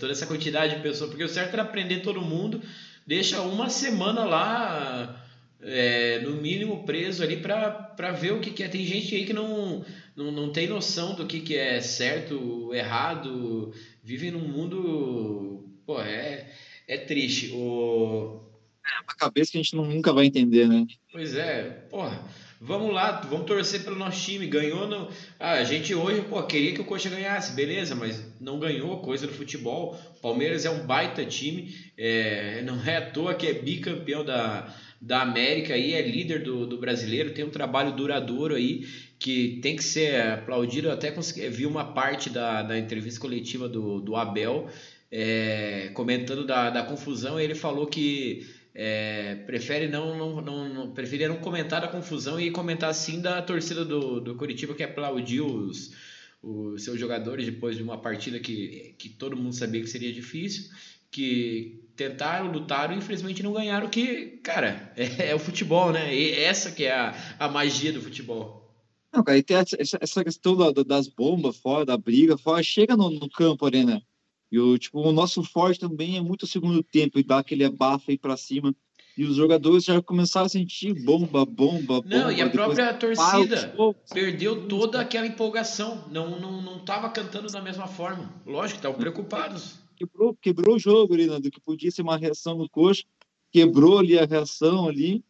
toda 0.00 0.10
essa 0.10 0.26
quantidade 0.26 0.74
de 0.74 0.82
pessoas, 0.82 1.10
porque 1.10 1.22
o 1.22 1.28
certo 1.28 1.52
era 1.52 1.66
prender 1.66 2.02
todo 2.02 2.22
mundo, 2.22 2.62
deixa 3.06 3.40
uma 3.42 3.70
semana 3.70 4.24
lá, 4.24 5.24
é, 5.60 6.20
no 6.20 6.32
mínimo 6.32 6.84
preso 6.84 7.22
ali 7.22 7.36
pra, 7.36 7.70
pra 7.70 8.12
ver 8.12 8.32
o 8.32 8.40
que, 8.40 8.50
que 8.50 8.62
é. 8.62 8.68
Tem 8.68 8.84
gente 8.84 9.14
aí 9.14 9.24
que 9.24 9.32
não, 9.32 9.84
não, 10.14 10.32
não 10.32 10.52
tem 10.52 10.66
noção 10.66 11.14
do 11.14 11.26
que, 11.26 11.40
que 11.40 11.56
é 11.56 11.80
certo, 11.80 12.74
errado, 12.74 13.72
vive 14.02 14.30
num 14.30 14.48
mundo. 14.48 15.68
Pô, 15.86 16.00
é, 16.00 16.50
é 16.88 16.98
triste. 16.98 17.52
O, 17.52 18.42
é 18.84 19.02
uma 19.02 19.14
cabeça 19.16 19.50
que 19.50 19.58
a 19.58 19.62
gente 19.62 19.74
nunca 19.74 20.12
vai 20.12 20.26
entender, 20.26 20.68
né? 20.68 20.86
Pois 21.10 21.34
é, 21.34 21.64
porra. 21.90 22.24
Vamos 22.60 22.94
lá, 22.94 23.20
vamos 23.28 23.46
torcer 23.46 23.84
pelo 23.84 23.96
nosso 23.96 24.24
time. 24.24 24.46
Ganhou 24.46 24.86
no. 24.88 25.08
Ah, 25.38 25.52
a 25.52 25.64
gente 25.64 25.94
hoje, 25.94 26.22
pô, 26.22 26.42
queria 26.42 26.72
que 26.72 26.80
o 26.80 26.84
Coxa 26.84 27.10
ganhasse, 27.10 27.52
beleza, 27.52 27.94
mas 27.94 28.22
não 28.40 28.58
ganhou, 28.58 29.00
coisa 29.00 29.26
do 29.26 29.32
futebol. 29.34 29.94
Palmeiras 30.22 30.64
é 30.64 30.70
um 30.70 30.86
baita 30.86 31.24
time, 31.24 31.74
é, 31.98 32.62
não 32.62 32.82
é 32.82 32.96
à 32.96 33.10
toa 33.10 33.34
que 33.34 33.46
é 33.46 33.52
bicampeão 33.52 34.24
da, 34.24 34.74
da 35.00 35.20
América 35.20 35.74
aí, 35.74 35.92
é 35.92 36.00
líder 36.00 36.42
do, 36.42 36.66
do 36.66 36.78
brasileiro, 36.78 37.34
tem 37.34 37.44
um 37.44 37.50
trabalho 37.50 37.92
duradouro 37.92 38.54
aí 38.54 38.86
que 39.18 39.58
tem 39.60 39.76
que 39.76 39.84
ser 39.84 40.20
aplaudido. 40.20 40.88
Eu 40.88 40.92
até 40.92 41.10
consegui, 41.10 41.46
vi 41.50 41.66
uma 41.66 41.92
parte 41.92 42.30
da, 42.30 42.62
da 42.62 42.78
entrevista 42.78 43.20
coletiva 43.20 43.68
do, 43.68 44.00
do 44.00 44.16
Abel 44.16 44.68
é, 45.10 45.90
comentando 45.94 46.44
da, 46.44 46.70
da 46.70 46.82
confusão, 46.82 47.38
ele 47.38 47.54
falou 47.54 47.86
que 47.86 48.46
é, 48.78 49.36
prefere 49.46 49.88
não, 49.88 50.18
não, 50.18 50.42
não, 50.42 50.68
não, 50.68 50.90
preferia 50.90 51.28
não 51.28 51.38
comentar 51.38 51.80
da 51.80 51.88
confusão 51.88 52.38
e 52.38 52.50
comentar 52.50 52.92
sim 52.94 53.22
da 53.22 53.40
torcida 53.40 53.82
do, 53.86 54.20
do 54.20 54.34
Curitiba 54.34 54.74
que 54.74 54.82
aplaudiu 54.82 55.46
os, 55.46 55.94
os 56.42 56.84
seus 56.84 57.00
jogadores 57.00 57.46
depois 57.46 57.74
de 57.74 57.82
uma 57.82 57.96
partida 57.96 58.38
que, 58.38 58.94
que 58.98 59.08
todo 59.08 59.34
mundo 59.34 59.54
sabia 59.54 59.80
que 59.80 59.86
seria 59.86 60.12
difícil, 60.12 60.70
que 61.10 61.88
tentaram, 61.96 62.52
lutaram 62.52 62.92
e 62.92 62.98
infelizmente 62.98 63.42
não 63.42 63.54
ganharam, 63.54 63.88
que, 63.88 64.38
cara, 64.42 64.92
é, 64.94 65.30
é 65.30 65.34
o 65.34 65.38
futebol, 65.38 65.90
né? 65.90 66.14
E 66.14 66.34
essa 66.34 66.70
que 66.70 66.84
é 66.84 66.92
a, 66.92 67.14
a 67.38 67.48
magia 67.48 67.94
do 67.94 68.02
futebol. 68.02 68.62
Não, 69.10 69.24
cara, 69.24 69.38
e 69.38 69.42
tem 69.42 69.56
essa, 69.56 69.78
essa 69.98 70.22
questão 70.22 70.54
da, 70.54 70.82
das 70.82 71.08
bombas 71.08 71.56
fora, 71.56 71.86
da 71.86 71.96
briga 71.96 72.36
fora, 72.36 72.62
chega 72.62 72.94
no, 72.94 73.08
no 73.08 73.30
campo 73.30 73.64
ali, 73.64 73.86
né? 73.86 74.02
E 74.50 74.58
o, 74.58 74.78
tipo, 74.78 75.00
o 75.00 75.12
nosso 75.12 75.42
forte 75.42 75.80
também 75.80 76.16
é 76.16 76.20
muito 76.20 76.44
o 76.44 76.46
segundo 76.46 76.82
tempo 76.82 77.18
e 77.18 77.22
dá 77.22 77.38
aquele 77.38 77.64
abafo 77.64 78.10
aí 78.10 78.18
para 78.18 78.36
cima. 78.36 78.74
E 79.16 79.24
os 79.24 79.34
jogadores 79.34 79.84
já 79.84 80.00
começaram 80.02 80.44
a 80.44 80.48
sentir 80.48 80.92
bomba, 81.04 81.44
bomba, 81.46 82.02
bomba. 82.02 82.04
Não, 82.04 82.30
e 82.30 82.42
a 82.42 82.50
própria 82.50 82.92
torcida 82.92 83.74
perdeu 84.12 84.68
toda 84.68 85.00
aquela 85.00 85.26
empolgação. 85.26 86.04
Não, 86.10 86.38
não, 86.38 86.60
não 86.60 86.78
tava 86.80 87.08
cantando 87.08 87.50
da 87.50 87.62
mesma 87.62 87.86
forma. 87.86 88.30
Lógico, 88.44 88.78
estavam 88.78 88.98
preocupados. 88.98 89.78
Quebrou, 89.96 90.34
quebrou 90.34 90.76
o 90.76 90.78
jogo 90.78 91.14
ali, 91.14 91.26
né, 91.26 91.40
do 91.40 91.50
que 91.50 91.58
podia 91.58 91.90
ser 91.90 92.02
uma 92.02 92.18
reação 92.18 92.58
no 92.58 92.68
coxa. 92.68 93.04
Quebrou 93.50 93.98
ali 93.98 94.18
a 94.18 94.26
reação 94.26 94.86
ali. 94.86 95.24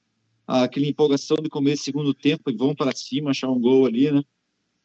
Aquela 0.45 0.87
empolgação 0.87 1.37
do 1.37 1.49
começo 1.49 1.85
segundo 1.85 2.13
tempo 2.13 2.51
e 2.51 2.57
vão 2.57 2.75
para 2.75 2.95
cima 2.95 3.31
achar 3.31 3.49
um 3.49 3.61
gol 3.61 3.87
ali, 3.87 4.11
né? 4.11 4.23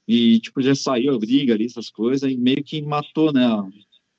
E, 0.08 0.40
tipo, 0.40 0.62
já 0.62 0.76
saiu 0.76 1.16
a 1.16 1.20
briga 1.20 1.54
ali, 1.54 1.66
essas 1.66 1.90
coisas, 1.90 2.32
e 2.32 2.36
meio 2.36 2.64
que 2.64 2.82
matou, 2.82 3.32
né? 3.32 3.48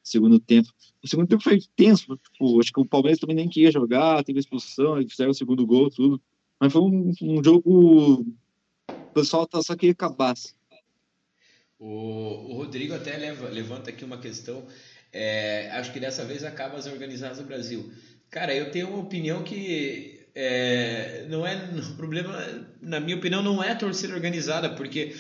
Segundo 0.03 0.39
tempo. 0.39 0.69
O 1.03 1.09
segundo 1.09 1.29
tempo 1.29 1.43
foi 1.43 1.61
tenso, 1.77 2.17
tipo, 2.17 2.61
acho 2.61 2.73
que 2.73 2.81
o 2.81 2.87
Palmeiras 2.87 3.19
também 3.19 3.37
nem 3.37 3.49
queria 3.49 3.71
jogar, 3.71 4.23
teve 4.25 4.39
expulsão, 4.39 4.99
eles 4.99 5.11
fizeram 5.11 5.31
o 5.31 5.35
segundo 5.35 5.67
gol, 5.67 5.91
tudo. 5.91 6.21
Mas 6.61 6.73
foi 6.73 6.83
um, 6.83 7.13
um 7.23 7.43
jogo. 7.43 7.63
O 8.89 9.15
pessoal 9.15 9.47
tá, 9.47 9.63
só 9.63 9.75
queria 9.75 9.93
acabar. 9.93 10.35
O, 11.79 11.87
o 11.87 12.55
Rodrigo 12.55 12.95
até 12.95 13.17
leva, 13.17 13.49
levanta 13.49 13.91
aqui 13.91 14.05
uma 14.05 14.19
questão. 14.19 14.65
É, 15.13 15.71
acho 15.73 15.93
que 15.93 16.01
dessa 16.01 16.25
vez 16.25 16.45
acaba 16.45 16.77
as 16.77 16.87
organizadas 16.87 17.39
do 17.39 17.45
Brasil. 17.45 17.93
Cara, 18.31 18.55
eu 18.55 18.71
tenho 18.71 18.89
uma 18.89 19.01
opinião 19.01 19.43
que 19.43 20.23
é, 20.35 21.27
não 21.29 21.47
é 21.47 21.57
o 21.93 21.97
problema, 21.97 22.33
na 22.81 23.01
minha 23.01 23.17
opinião, 23.17 23.43
não 23.43 23.63
é 23.63 23.73
a 23.73 23.77
torcida 23.77 24.15
organizada, 24.15 24.71
porque 24.71 25.15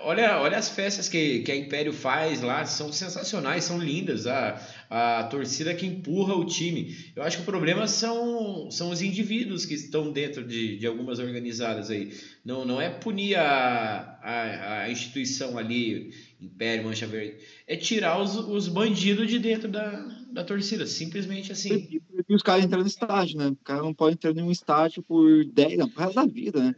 olha, 0.00 0.38
olha 0.40 0.56
as 0.56 0.68
festas 0.68 1.08
que, 1.08 1.40
que 1.40 1.50
a 1.50 1.56
Império 1.56 1.92
faz 1.92 2.42
lá, 2.42 2.64
são 2.64 2.92
sensacionais, 2.92 3.64
são 3.64 3.78
lindas. 3.78 4.26
A, 4.26 4.60
a 4.96 5.24
torcida 5.24 5.74
que 5.74 5.84
empurra 5.84 6.36
o 6.36 6.44
time. 6.44 6.96
Eu 7.16 7.24
acho 7.24 7.38
que 7.38 7.42
o 7.42 7.46
problema 7.46 7.88
são, 7.88 8.70
são 8.70 8.90
os 8.90 9.02
indivíduos 9.02 9.66
que 9.66 9.74
estão 9.74 10.12
dentro 10.12 10.46
de, 10.46 10.78
de 10.78 10.86
algumas 10.86 11.18
organizadas 11.18 11.90
aí. 11.90 12.12
Não, 12.44 12.64
não 12.64 12.80
é 12.80 12.88
punir 12.90 13.34
a, 13.34 14.18
a, 14.22 14.82
a 14.82 14.90
instituição 14.90 15.58
ali, 15.58 16.12
Império, 16.40 16.84
Mancha 16.84 17.08
Verde, 17.08 17.38
é 17.66 17.76
tirar 17.76 18.22
os, 18.22 18.36
os 18.36 18.68
bandidos 18.68 19.28
de 19.28 19.40
dentro 19.40 19.66
da, 19.66 19.90
da 20.30 20.44
torcida, 20.44 20.86
simplesmente 20.86 21.50
assim. 21.50 22.00
E 22.28 22.34
os 22.34 22.42
caras 22.42 22.64
entrando 22.64 22.82
no 22.82 22.86
estádio, 22.86 23.38
né? 23.38 23.48
O 23.48 23.56
cara 23.64 23.82
não 23.82 23.92
pode 23.92 24.14
entrar 24.14 24.30
em 24.30 24.42
um 24.42 24.50
estádio 24.52 25.02
por 25.02 25.44
10 25.44 25.80
anos, 25.80 25.92
por 25.92 26.02
resto 26.02 26.14
da 26.14 26.26
vida, 26.26 26.62
né? 26.62 26.76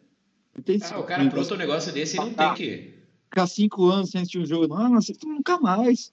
Tem 0.62 0.78
ah, 0.82 0.98
o 0.98 1.04
cara 1.04 1.22
apronta 1.24 1.54
um 1.54 1.58
negócio 1.58 1.92
desse 1.92 2.16
e 2.16 2.20
não 2.20 2.32
tem 2.32 2.54
que. 2.54 2.94
Ficar 3.28 3.46
cinco 3.46 3.86
anos 3.86 4.10
sem 4.10 4.20
assistir 4.20 4.38
um 4.38 4.46
jogo, 4.46 4.68
não, 4.68 4.88
não 4.88 4.98
assiste 4.98 5.26
nunca 5.26 5.58
mais. 5.58 6.12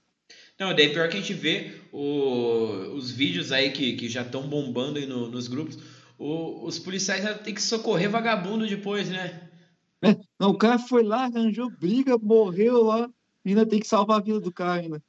Não, 0.60 0.74
daí 0.76 0.89
pior 0.89 1.10
que 1.10 1.18
a 1.18 1.20
gente 1.20 1.34
vê 1.34 1.72
o, 1.91 2.94
os 2.96 3.12
vídeos 3.12 3.52
aí 3.52 3.72
que, 3.72 3.94
que 3.94 4.10
já 4.10 4.22
estão 4.22 4.48
bombando 4.48 5.00
aí 5.00 5.06
no, 5.06 5.30
nos 5.30 5.48
grupos. 5.48 5.78
O, 6.18 6.66
os 6.66 6.80
policiais 6.80 7.24
tem 7.41 7.54
que 7.54 7.62
socorrer 7.62 8.10
vagabundo 8.10 8.68
depois, 8.68 9.10
né? 9.10 9.50
É, 10.02 10.18
não, 10.39 10.50
o 10.50 10.58
cara 10.58 10.78
foi 10.78 11.04
lá, 11.04 11.26
arranjou 11.26 11.70
briga, 11.70 12.18
morreu 12.18 12.84
lá, 12.84 13.10
ainda 13.46 13.66
tem 13.66 13.80
que 13.80 13.88
salvar 13.88 14.20
a 14.20 14.24
vida 14.24 14.39
do 14.39 14.52
cara 14.52 14.82
ainda. 14.82 15.04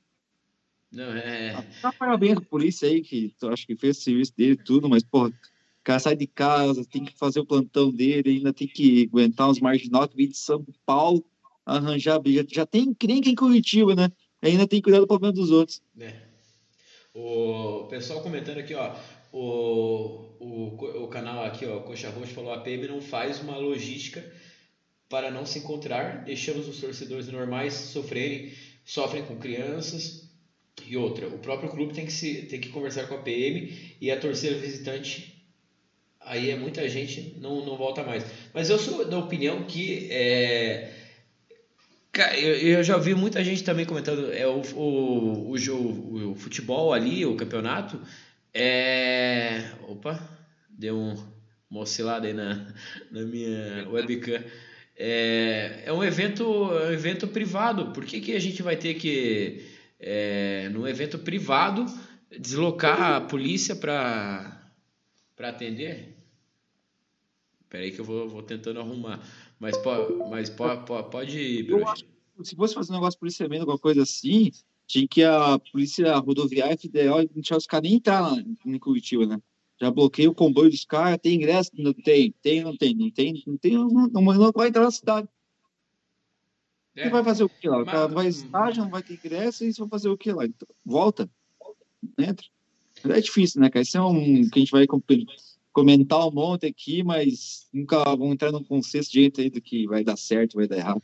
Não, 0.92 1.12
é. 1.12 1.66
Tá 1.82 1.92
parabéns 1.92 2.34
pra 2.34 2.44
polícia 2.44 2.88
aí, 2.88 3.00
que 3.00 3.34
eu 3.42 3.52
acho 3.52 3.66
que 3.66 3.76
fez 3.76 3.98
o 3.98 4.00
serviço 4.02 4.32
dele 4.36 4.56
tudo, 4.56 4.88
mas, 4.88 5.02
porra, 5.02 5.32
cara 5.84 5.98
sai 5.98 6.16
de 6.16 6.26
casa, 6.26 6.84
tem 6.84 7.04
que 7.04 7.16
fazer 7.16 7.40
o 7.40 7.46
plantão 7.46 7.92
dele, 7.92 8.30
ainda 8.30 8.52
tem 8.52 8.66
que 8.66 9.08
aguentar 9.12 9.48
uns 9.48 9.60
marginal 9.60 10.08
vem 10.14 10.28
de 10.28 10.36
São 10.36 10.64
Paulo, 10.84 11.24
arranjar 11.64 12.18
briga. 12.18 12.44
Já 12.50 12.64
tem 12.64 12.92
crenca 12.94 13.28
em 13.28 13.34
Curitiba, 13.34 13.94
né? 13.94 14.10
Ainda 14.42 14.66
tem 14.66 14.78
que 14.78 14.84
cuidar 14.84 15.00
do 15.00 15.06
problema 15.06 15.32
dos 15.32 15.50
outros. 15.50 15.82
É. 16.00 16.14
O 17.14 17.86
pessoal 17.88 18.22
comentando 18.22 18.58
aqui, 18.58 18.74
ó, 18.74 18.96
o, 19.32 20.36
o, 20.40 21.04
o 21.04 21.08
canal 21.08 21.44
aqui, 21.44 21.64
ó, 21.66 21.80
Coxa 21.80 22.10
Roxa 22.10 22.34
falou, 22.34 22.52
a 22.52 22.58
PM 22.58 22.88
não 22.88 23.00
faz 23.00 23.40
uma 23.40 23.56
logística 23.56 24.24
para 25.08 25.30
não 25.30 25.46
se 25.46 25.60
encontrar, 25.60 26.24
deixamos 26.24 26.66
os 26.66 26.80
torcedores 26.80 27.28
normais 27.28 27.74
sofrerem, 27.74 28.52
sofrem 28.84 29.24
com 29.24 29.36
crianças, 29.36 30.28
e 30.86 30.96
outra, 30.96 31.28
o 31.28 31.38
próprio 31.38 31.70
clube 31.70 31.94
tem 31.94 32.04
que, 32.04 32.12
se, 32.12 32.42
tem 32.42 32.60
que 32.60 32.70
conversar 32.70 33.06
com 33.06 33.14
a 33.14 33.18
PM 33.18 33.96
e 34.00 34.10
a 34.10 34.18
torcida 34.18 34.58
visitante, 34.58 35.33
aí 36.24 36.50
é 36.50 36.56
muita 36.56 36.88
gente, 36.88 37.36
não, 37.40 37.64
não 37.64 37.76
volta 37.76 38.02
mais. 38.02 38.24
Mas 38.52 38.70
eu 38.70 38.78
sou 38.78 39.04
da 39.04 39.18
opinião 39.18 39.64
que 39.64 40.08
é, 40.10 40.90
eu, 42.38 42.82
já 42.82 42.96
vi 42.96 43.14
muita 43.14 43.42
gente 43.42 43.64
também 43.64 43.84
comentando 43.84 44.32
é 44.32 44.46
o, 44.46 44.62
o, 44.76 45.50
o, 45.50 45.58
jogo, 45.58 46.30
o 46.30 46.34
futebol 46.36 46.92
ali, 46.92 47.26
o 47.26 47.36
campeonato. 47.36 48.00
É. 48.52 49.72
Opa, 49.88 50.20
deu 50.68 50.96
um, 50.96 51.16
uma 51.68 51.80
oscilada 51.80 52.26
aí 52.26 52.32
na, 52.32 52.72
na 53.10 53.22
minha 53.22 53.88
webcam. 53.90 54.42
É, 54.96 55.82
é 55.86 55.92
um 55.92 56.04
evento, 56.04 56.44
é 56.78 56.90
um 56.90 56.92
evento 56.92 57.26
privado. 57.26 57.92
Por 57.92 58.04
que, 58.04 58.20
que 58.20 58.32
a 58.32 58.40
gente 58.40 58.62
vai 58.62 58.76
ter 58.76 58.94
que 58.94 59.66
é, 59.98 60.68
num 60.72 60.86
evento 60.86 61.18
privado, 61.18 61.84
deslocar 62.38 63.14
a 63.14 63.20
polícia 63.20 63.74
para 63.74 64.70
atender? 65.40 66.13
Espera 67.74 67.84
aí 67.84 67.90
que 67.90 68.00
eu 68.00 68.04
vou, 68.04 68.28
vou 68.28 68.42
tentando 68.42 68.78
arrumar. 68.78 69.20
Mas, 69.58 69.76
po, 69.78 70.28
mas 70.30 70.48
po, 70.48 70.64
po, 70.84 71.02
pode 71.04 71.36
ir, 71.36 71.66
Se 72.44 72.54
fosse 72.54 72.72
fazer 72.72 72.92
um 72.92 72.94
negócio 72.94 73.18
policiamento, 73.18 73.62
alguma 73.62 73.78
coisa 73.78 74.02
assim, 74.02 74.52
tinha 74.86 75.08
que 75.08 75.24
a 75.24 75.58
polícia 75.58 76.16
rodoviária 76.18 76.78
federal 76.78 77.26
deixar 77.26 77.56
os 77.56 77.66
caras 77.66 77.88
nem 77.88 77.96
entrar 77.96 78.32
em 78.64 78.78
Curitiba, 78.78 79.26
né? 79.26 79.42
Já 79.80 79.90
bloqueei 79.90 80.28
o 80.28 80.34
comboio 80.34 80.70
dos 80.70 80.84
caras, 80.84 81.18
tem 81.20 81.34
ingresso? 81.34 81.72
Não 81.74 81.92
tem, 81.92 82.32
tem, 82.40 82.62
não 82.62 82.76
tem, 82.76 82.94
não 82.94 83.10
tem, 83.10 83.42
não 83.44 83.56
tem, 83.56 83.72
não, 83.72 83.88
não, 83.88 84.22
não 84.22 84.52
vai 84.52 84.68
entrar 84.68 84.84
na 84.84 84.90
cidade. 84.92 85.28
É. 86.94 87.04
Você 87.04 87.10
vai 87.10 87.24
fazer 87.24 87.42
o 87.42 87.48
que 87.48 87.68
lá? 87.68 87.82
O 87.82 87.84
cara 87.84 88.06
vai 88.06 88.28
estágio, 88.28 88.84
não 88.84 88.90
vai 88.90 89.02
ter 89.02 89.14
ingresso, 89.14 89.64
e 89.64 89.74
você 89.74 89.80
vai 89.80 89.90
fazer 89.90 90.08
o 90.10 90.16
que 90.16 90.30
lá? 90.30 90.44
Então, 90.44 90.68
volta, 90.84 91.28
entra. 92.16 92.46
É 93.02 93.20
difícil, 93.20 93.60
né, 93.60 93.68
cara? 93.68 93.82
Isso 93.82 93.96
é 93.96 94.00
um 94.00 94.48
que 94.48 94.58
a 94.58 94.60
gente 94.60 94.70
vai 94.70 94.86
comentar 95.74 96.26
um 96.26 96.30
monte 96.30 96.66
aqui, 96.66 97.02
mas 97.02 97.66
nunca 97.72 98.02
vamos 98.04 98.32
entrar 98.32 98.52
num 98.52 98.62
consenso 98.62 99.10
gente 99.12 99.40
aí 99.40 99.50
do 99.50 99.60
que 99.60 99.86
vai 99.86 100.04
dar 100.04 100.16
certo, 100.16 100.54
vai 100.54 100.68
dar 100.68 100.78
errado. 100.78 101.02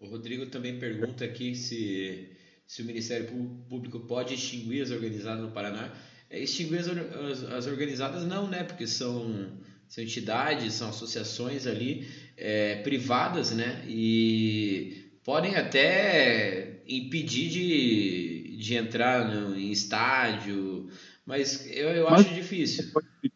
O 0.00 0.06
Rodrigo 0.06 0.46
também 0.46 0.78
pergunta 0.78 1.24
aqui 1.24 1.54
se, 1.54 2.28
se 2.66 2.82
o 2.82 2.84
Ministério 2.84 3.28
Público 3.68 4.00
pode 4.00 4.34
extinguir 4.34 4.82
as 4.82 4.90
organizadas 4.90 5.42
no 5.42 5.52
Paraná. 5.52 5.94
É, 6.28 6.40
extinguir 6.40 6.80
as, 6.80 6.88
as, 6.88 7.44
as 7.44 7.66
organizadas 7.68 8.26
não, 8.26 8.48
né? 8.48 8.64
Porque 8.64 8.86
são 8.86 9.56
são 9.88 10.04
entidades, 10.04 10.74
são 10.74 10.90
associações 10.90 11.66
ali 11.66 12.06
é, 12.36 12.82
privadas, 12.82 13.52
né? 13.52 13.82
E 13.88 15.10
podem 15.24 15.56
até 15.56 16.82
impedir 16.86 17.48
de, 17.48 18.56
de 18.58 18.74
entrar 18.74 19.32
no, 19.32 19.56
em 19.56 19.70
estádio, 19.70 20.90
mas 21.24 21.66
eu, 21.70 21.88
eu 21.88 22.10
mas 22.10 22.26
acho 22.26 22.34
difícil. 22.34 22.90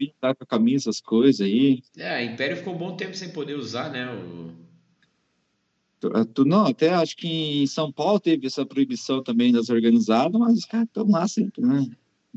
Pode 0.06 0.16
estar 0.16 0.34
com 0.34 0.44
a 0.44 0.46
camisa, 0.46 0.90
as 0.90 1.00
coisas 1.00 1.40
aí. 1.40 1.82
É, 1.96 2.08
a 2.08 2.24
Império 2.24 2.56
ficou 2.56 2.74
um 2.74 2.78
bom 2.78 2.96
tempo 2.96 3.14
sem 3.14 3.30
poder 3.30 3.54
usar, 3.54 3.90
né? 3.90 4.08
O... 4.10 4.52
Não, 6.44 6.66
até 6.66 6.90
acho 6.90 7.16
que 7.16 7.62
em 7.62 7.66
São 7.66 7.92
Paulo 7.92 8.18
teve 8.18 8.46
essa 8.46 8.66
proibição 8.66 9.22
também 9.22 9.52
das 9.52 9.70
organizadas, 9.70 10.38
mas 10.40 10.58
os 10.58 10.64
caras 10.64 10.86
estão 10.88 11.08
lá 11.08 11.28
sempre, 11.28 11.62
né? 11.62 11.86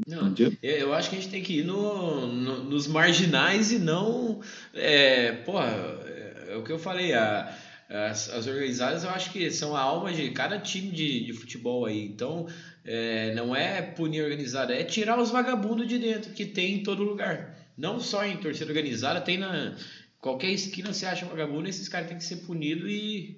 Não, 0.06 0.34
eu 0.62 0.94
acho 0.94 1.10
que 1.10 1.16
a 1.16 1.20
gente 1.20 1.32
tem 1.32 1.42
que 1.42 1.60
ir 1.60 1.64
no, 1.64 2.28
no 2.28 2.64
nos 2.66 2.86
marginais 2.86 3.72
e 3.72 3.80
não. 3.80 4.42
É, 4.74 5.32
porra, 5.32 5.68
é, 6.06 6.48
é 6.50 6.58
o 6.58 6.64
que 6.64 6.72
eu 6.72 6.78
falei, 6.78 7.14
a, 7.14 7.58
as, 7.90 8.30
as, 8.30 8.46
organizadas 8.46 9.06
eu 9.06 9.10
acho 9.12 9.32
que 9.32 9.50
são 9.52 9.74
a 9.74 9.80
alma 9.80 10.12
de 10.12 10.32
cada 10.32 10.60
time 10.60 10.92
de, 10.92 11.24
de 11.24 11.32
futebol 11.32 11.86
aí. 11.86 12.06
Então, 12.06 12.46
é, 12.84 13.34
não 13.36 13.56
é 13.56 13.82
punir 13.82 14.22
organizada, 14.22 14.74
é 14.74 14.84
tirar 14.84 15.18
os 15.18 15.32
vagabundos 15.32 15.88
de 15.88 15.98
dentro, 15.98 16.34
que 16.34 16.46
tem 16.46 16.76
em 16.76 16.84
todo 16.84 17.02
lugar. 17.02 17.55
Não 17.78 18.00
só 18.00 18.26
em 18.26 18.38
torcida 18.38 18.72
organizada, 18.72 19.22
tem 19.22 19.38
na. 19.38 19.76
Qualquer 20.20 20.50
esquina 20.52 20.94
você 20.94 21.06
acha 21.06 21.26
vagabundo, 21.26 21.68
esses 21.68 21.88
caras 21.88 22.08
têm 22.08 22.18
que 22.18 22.24
ser 22.24 22.38
punidos 22.38 22.90
e, 22.90 23.38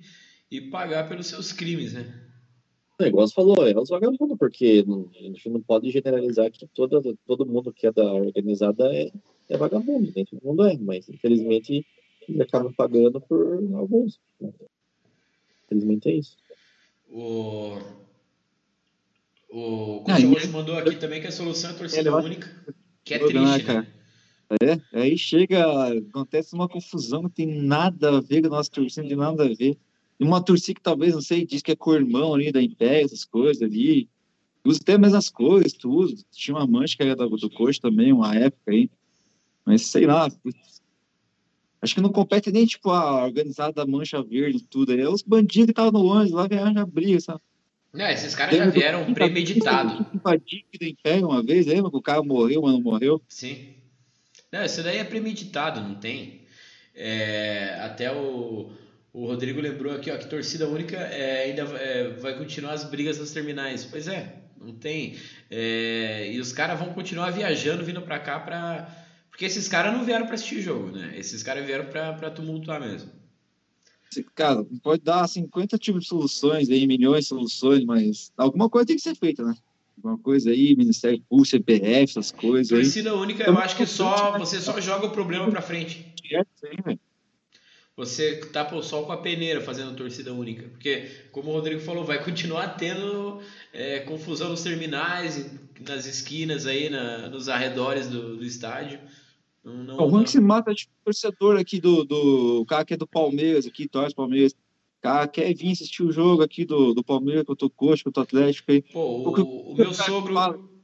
e 0.50 0.62
pagar 0.62 1.10
pelos 1.10 1.28
seus 1.28 1.52
crimes, 1.52 1.94
né? 1.94 2.28
O 3.00 3.04
negócio 3.04 3.36
falou, 3.36 3.68
é 3.68 3.78
os 3.78 3.90
vagabundos, 3.90 4.38
porque 4.40 4.84
não, 4.88 5.10
a 5.16 5.22
gente 5.22 5.50
não 5.50 5.62
pode 5.62 5.92
generalizar 5.92 6.50
que 6.50 6.66
todo, 6.68 7.18
todo 7.28 7.46
mundo 7.46 7.74
que 7.74 7.86
é 7.86 7.92
da 7.92 8.12
organizada 8.14 8.92
é, 8.92 9.12
é 9.50 9.58
vagabundo, 9.58 10.12
nem 10.16 10.26
todo 10.26 10.42
mundo 10.44 10.66
é, 10.66 10.78
mas 10.78 11.08
infelizmente 11.10 11.86
eles 12.28 12.42
acabam 12.42 12.74
pagando 12.74 13.22
por 13.22 13.40
alguns. 13.76 14.20
Infelizmente 15.66 16.10
é 16.10 16.14
isso. 16.14 16.38
O, 17.10 17.78
o 19.50 20.02
Coach 20.02 20.48
mandou 20.48 20.78
aqui 20.78 20.96
também 20.96 21.22
que 21.22 21.28
a 21.28 21.32
solução 21.32 21.70
é 21.70 21.74
a 21.74 21.78
torcida 21.78 22.16
única, 22.16 22.50
que 23.04 23.14
é 23.14 23.20
triste, 23.20 23.64
né? 23.64 23.88
É, 24.62 24.80
aí 24.98 25.18
chega, 25.18 25.90
acontece 25.98 26.56
uma 26.56 26.70
confusão, 26.70 27.24
não 27.24 27.30
tem 27.30 27.46
nada 27.46 28.18
a 28.18 28.22
ver 28.22 28.42
com 28.42 28.48
a 28.48 28.52
nossa 28.52 28.72
torcida, 28.72 29.02
não 29.02 29.10
tem 29.10 29.18
nada 29.18 29.44
a 29.44 29.54
ver. 29.54 29.78
E 30.20 30.24
uma 30.24 30.42
torcida 30.42 30.76
que 30.76 30.82
talvez, 30.82 31.14
não 31.14 31.22
sei, 31.22 31.46
diz 31.46 31.62
que 31.62 31.72
é 31.72 31.76
co-irmão 31.76 32.34
ali 32.34 32.52
da 32.52 32.62
Império, 32.62 33.06
essas 33.06 33.26
coisas 33.26 33.62
ali. 33.62 34.10
Usa 34.66 34.80
até 34.82 34.94
as 34.94 35.00
mesmas 35.00 35.30
coisas, 35.30 35.74
tudo. 35.74 36.14
Tinha 36.32 36.56
uma 36.56 36.66
mancha 36.66 36.96
que 36.96 37.04
era 37.04 37.16
do, 37.16 37.30
do 37.30 37.50
coach 37.50 37.80
também, 37.80 38.12
uma 38.12 38.36
época 38.36 38.72
aí. 38.72 38.90
Mas 39.66 39.86
sei 39.86 40.06
lá. 40.06 40.30
Acho 41.82 41.94
que 41.94 42.02
não 42.02 42.12
compete 42.12 42.52
nem, 42.52 42.66
tipo, 42.66 42.90
a 42.90 43.24
organizada 43.24 43.74
da 43.74 43.86
Mancha 43.86 44.22
Verde, 44.24 44.64
tudo 44.64 44.92
aí. 44.92 45.02
É 45.02 45.10
os 45.10 45.22
bandidos 45.22 45.68
que 45.68 45.72
estavam 45.72 45.92
no 45.92 46.08
ônibus 46.08 46.32
lá 46.32 46.48
já 46.50 46.86
briga, 46.86 47.20
sabe? 47.20 47.42
Não, 47.94 48.06
esses 48.08 48.34
caras 48.36 48.58
já 48.58 48.70
vieram 48.70 49.14
premeditados. 49.14 50.06
Invadiram 50.14 50.68
do 50.80 50.86
Império 50.86 51.28
uma 51.28 51.44
vez, 51.44 51.66
lembra 51.66 51.92
que 51.92 51.98
o 51.98 52.02
cara 52.02 52.24
morreu, 52.24 52.62
mas 52.62 52.74
não 52.74 52.82
morreu? 52.82 53.22
Sim. 53.28 53.76
Não, 54.58 54.66
isso 54.66 54.82
daí 54.84 54.98
é 54.98 55.04
premeditado, 55.04 55.82
não 55.82 55.96
tem. 55.96 56.42
É, 56.96 57.80
até 57.82 58.12
o 58.12 58.72
o 59.18 59.26
Rodrigo 59.26 59.60
lembrou 59.60 59.96
aqui 59.96 60.12
ó, 60.12 60.18
que 60.18 60.28
torcida 60.28 60.68
única 60.68 60.96
é, 60.96 61.46
ainda 61.46 61.64
é, 61.64 62.10
vai 62.20 62.38
continuar 62.38 62.74
as 62.74 62.84
brigas 62.84 63.18
nas 63.18 63.32
terminais. 63.32 63.84
Pois 63.84 64.08
é, 64.08 64.44
não 64.62 64.74
tem. 64.76 65.18
É, 65.50 66.32
e 66.32 66.40
os 66.40 66.54
caras 66.54 66.78
vão 66.78 66.94
continuar 66.94 67.32
viajando, 67.32 67.84
vindo 67.84 68.00
para 68.04 68.20
cá 68.20 68.40
para. 68.40 68.88
Porque 69.32 69.46
esses 69.46 69.68
caras 69.68 69.92
não 69.92 70.06
vieram 70.06 70.28
para 70.28 70.36
assistir 70.36 70.62
jogo, 70.62 70.92
né? 70.92 71.16
Esses 71.18 71.42
caras 71.42 71.66
vieram 71.66 71.86
para 71.86 72.30
tumultuar 72.30 72.80
mesmo. 72.80 73.12
Cara, 74.36 74.64
pode 74.84 75.02
dar 75.04 75.28
50 75.28 75.80
tipos 75.80 76.04
de 76.04 76.10
soluções 76.10 76.70
aí, 76.70 76.86
milhões 76.86 77.24
de 77.24 77.30
soluções, 77.30 77.84
mas 77.86 78.32
alguma 78.38 78.70
coisa 78.70 78.86
tem 78.86 78.96
que 78.96 79.02
ser 79.02 79.16
feita, 79.16 79.44
né? 79.44 79.56
Alguma 79.98 80.18
coisa 80.18 80.52
aí, 80.52 80.76
Ministério 80.76 81.22
Público, 81.28 81.50
CPF, 81.50 82.04
essas 82.12 82.32
coisas. 82.32 82.70
Torcida 82.70 83.16
única, 83.16 83.44
eu 83.44 83.58
acho 83.58 83.76
que 83.76 83.86
só 83.86 84.38
você 84.38 84.62
só 84.62 84.80
joga 84.80 85.08
o 85.08 85.12
problema 85.12 85.50
para 85.50 85.62
frente. 85.62 86.14
É, 86.32 86.44
sim, 86.56 86.78
velho 86.86 87.00
você 87.98 88.36
tapa 88.54 88.76
o 88.76 88.84
sol 88.84 89.08
com 89.08 89.12
a 89.12 89.18
peneira 89.18 89.60
fazendo 89.60 89.96
torcida 89.96 90.32
única. 90.32 90.70
Porque, 90.70 91.10
como 91.32 91.50
o 91.50 91.54
Rodrigo 91.54 91.82
falou, 91.82 92.06
vai 92.06 92.24
continuar 92.24 92.78
tendo 92.78 93.42
é, 93.74 94.02
confusão 94.02 94.50
nos 94.50 94.62
terminais, 94.62 95.52
nas 95.82 96.06
esquinas 96.06 96.68
aí, 96.68 96.92
na, 96.92 97.28
nos 97.28 97.50
arredores 97.50 98.08
do, 98.08 98.38
do 98.38 98.46
estádio. 98.46 99.00
Não, 99.64 99.84
não, 99.84 99.98
o 99.98 100.08
ruim 100.08 100.24
que 100.24 100.30
se 100.30 100.40
mata 100.40 100.76
de 100.76 100.88
torcedor 101.04 101.60
aqui 101.60 101.82
do, 101.82 102.06
do. 102.06 102.62
O 102.62 102.66
cara 102.68 102.86
que 102.86 102.94
é 102.94 102.98
do 102.98 103.08
Palmeiras, 103.08 103.66
aqui, 103.66 103.88
torce 103.90 104.14
Palmeiras. 104.14 104.56
Cara 105.02 105.28
quer 105.28 105.54
vir 105.54 105.72
assistir 105.72 106.04
o 106.04 106.12
jogo 106.12 106.42
aqui 106.42 106.66
do, 106.66 106.94
do 106.94 107.04
Palmeiras 107.04 107.44
contra 107.44 107.68
o 107.68 107.70
Coxa, 107.70 108.04
contra 108.04 108.22
o 108.22 108.24
Atlético. 108.24 108.72
Aí. 108.72 108.82
Pô, 108.82 109.00
o, 109.00 109.72
o, 109.72 109.76
meu 109.76 109.94
sogro, 109.94 110.36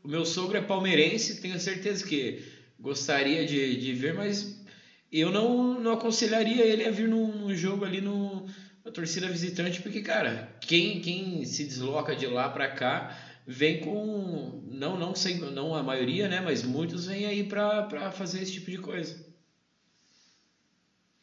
o 0.04 0.08
meu 0.08 0.26
sogro 0.26 0.58
é 0.58 0.62
palmeirense, 0.62 1.42
tenho 1.42 1.60
certeza 1.60 2.06
que 2.06 2.44
gostaria 2.80 3.46
de, 3.46 3.78
de 3.78 3.94
ver, 3.94 4.14
mas 4.14 4.64
eu 5.12 5.32
não, 5.32 5.80
não 5.80 5.94
aconselharia 5.94 6.66
ele 6.66 6.86
a 6.86 6.92
vir 6.92 7.08
num, 7.08 7.36
num 7.36 7.56
jogo 7.56 7.86
ali 7.86 8.02
no, 8.02 8.46
na 8.86 8.92
torcida 8.92 9.28
visitante, 9.28 9.82
porque, 9.82 10.02
cara, 10.02 10.56
quem, 10.62 11.02
quem 11.02 11.44
se 11.46 11.64
desloca 11.64 12.16
de 12.16 12.28
lá 12.28 12.50
para 12.50 12.68
cá 12.68 13.18
vem 13.48 13.80
com. 13.80 14.64
Não, 14.68 14.98
não 14.98 15.16
sei, 15.16 15.38
não 15.38 15.76
a 15.76 15.82
maioria, 15.82 16.28
né? 16.28 16.40
Mas 16.40 16.64
muitos 16.64 17.08
vêm 17.08 17.26
aí 17.26 17.44
para 17.44 18.12
fazer 18.12 18.42
esse 18.42 18.54
tipo 18.54 18.70
de 18.70 18.78
coisa. 18.78 19.26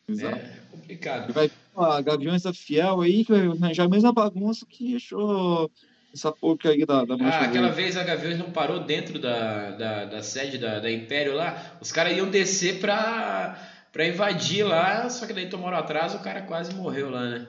Exato. 0.09 0.37
É 0.37 0.61
complicado. 0.71 1.33
Vai 1.33 1.51
a 1.81 2.01
Gaviões 2.01 2.43
da 2.43 2.53
Fiel 2.53 3.01
aí, 3.01 3.25
que 3.25 3.33
vai 3.33 3.47
arranjar 3.47 3.85
a 3.85 3.89
mesma 3.89 4.13
bagunça 4.13 4.67
que 4.69 4.97
achou 4.97 5.71
essa 6.13 6.33
porca 6.33 6.71
aí 6.71 6.85
da, 6.85 7.05
da 7.05 7.15
Ah, 7.15 7.45
aquela 7.45 7.71
vez 7.71 7.97
a 7.97 8.05
Gaviões 8.05 8.39
não 8.39 8.51
parou 8.51 8.81
dentro 8.81 9.19
da, 9.19 9.71
da, 9.71 10.05
da 10.07 10.23
sede 10.23 10.59
da, 10.59 10.81
da 10.81 10.91
Império 10.91 11.35
lá. 11.35 11.79
Os 11.81 11.93
caras 11.93 12.17
iam 12.17 12.29
descer 12.29 12.81
pra 12.81 13.69
para 13.93 14.07
invadir 14.07 14.65
lá, 14.65 15.11
só 15.11 15.27
que 15.27 15.33
daí 15.33 15.49
tomaram 15.49 15.77
atraso, 15.77 16.17
o 16.17 16.23
cara 16.23 16.43
quase 16.43 16.73
morreu 16.75 17.11
lá, 17.11 17.29
né? 17.29 17.49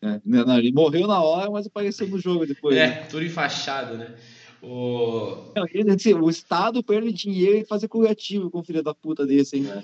É, 0.00 0.20
não, 0.24 0.58
ele 0.58 0.72
morreu 0.72 1.06
na 1.06 1.22
hora, 1.22 1.50
mas 1.50 1.66
apareceu 1.66 2.08
no 2.08 2.18
jogo 2.18 2.46
depois. 2.46 2.76
É, 2.76 2.86
né? 2.86 3.06
tudo 3.08 3.24
enfaixado, 3.24 3.96
né? 3.96 4.14
O... 4.62 5.52
Não, 5.54 5.66
ele, 5.72 5.90
assim, 5.90 6.14
o 6.14 6.30
Estado 6.30 6.82
perde 6.82 7.12
dinheiro 7.12 7.58
e 7.58 7.64
fazer 7.64 7.88
curativo 7.88 8.50
com 8.50 8.60
um 8.60 8.64
filho 8.64 8.82
da 8.82 8.94
puta 8.94 9.26
desse, 9.26 9.56
hein? 9.56 9.66
É, 9.70 9.82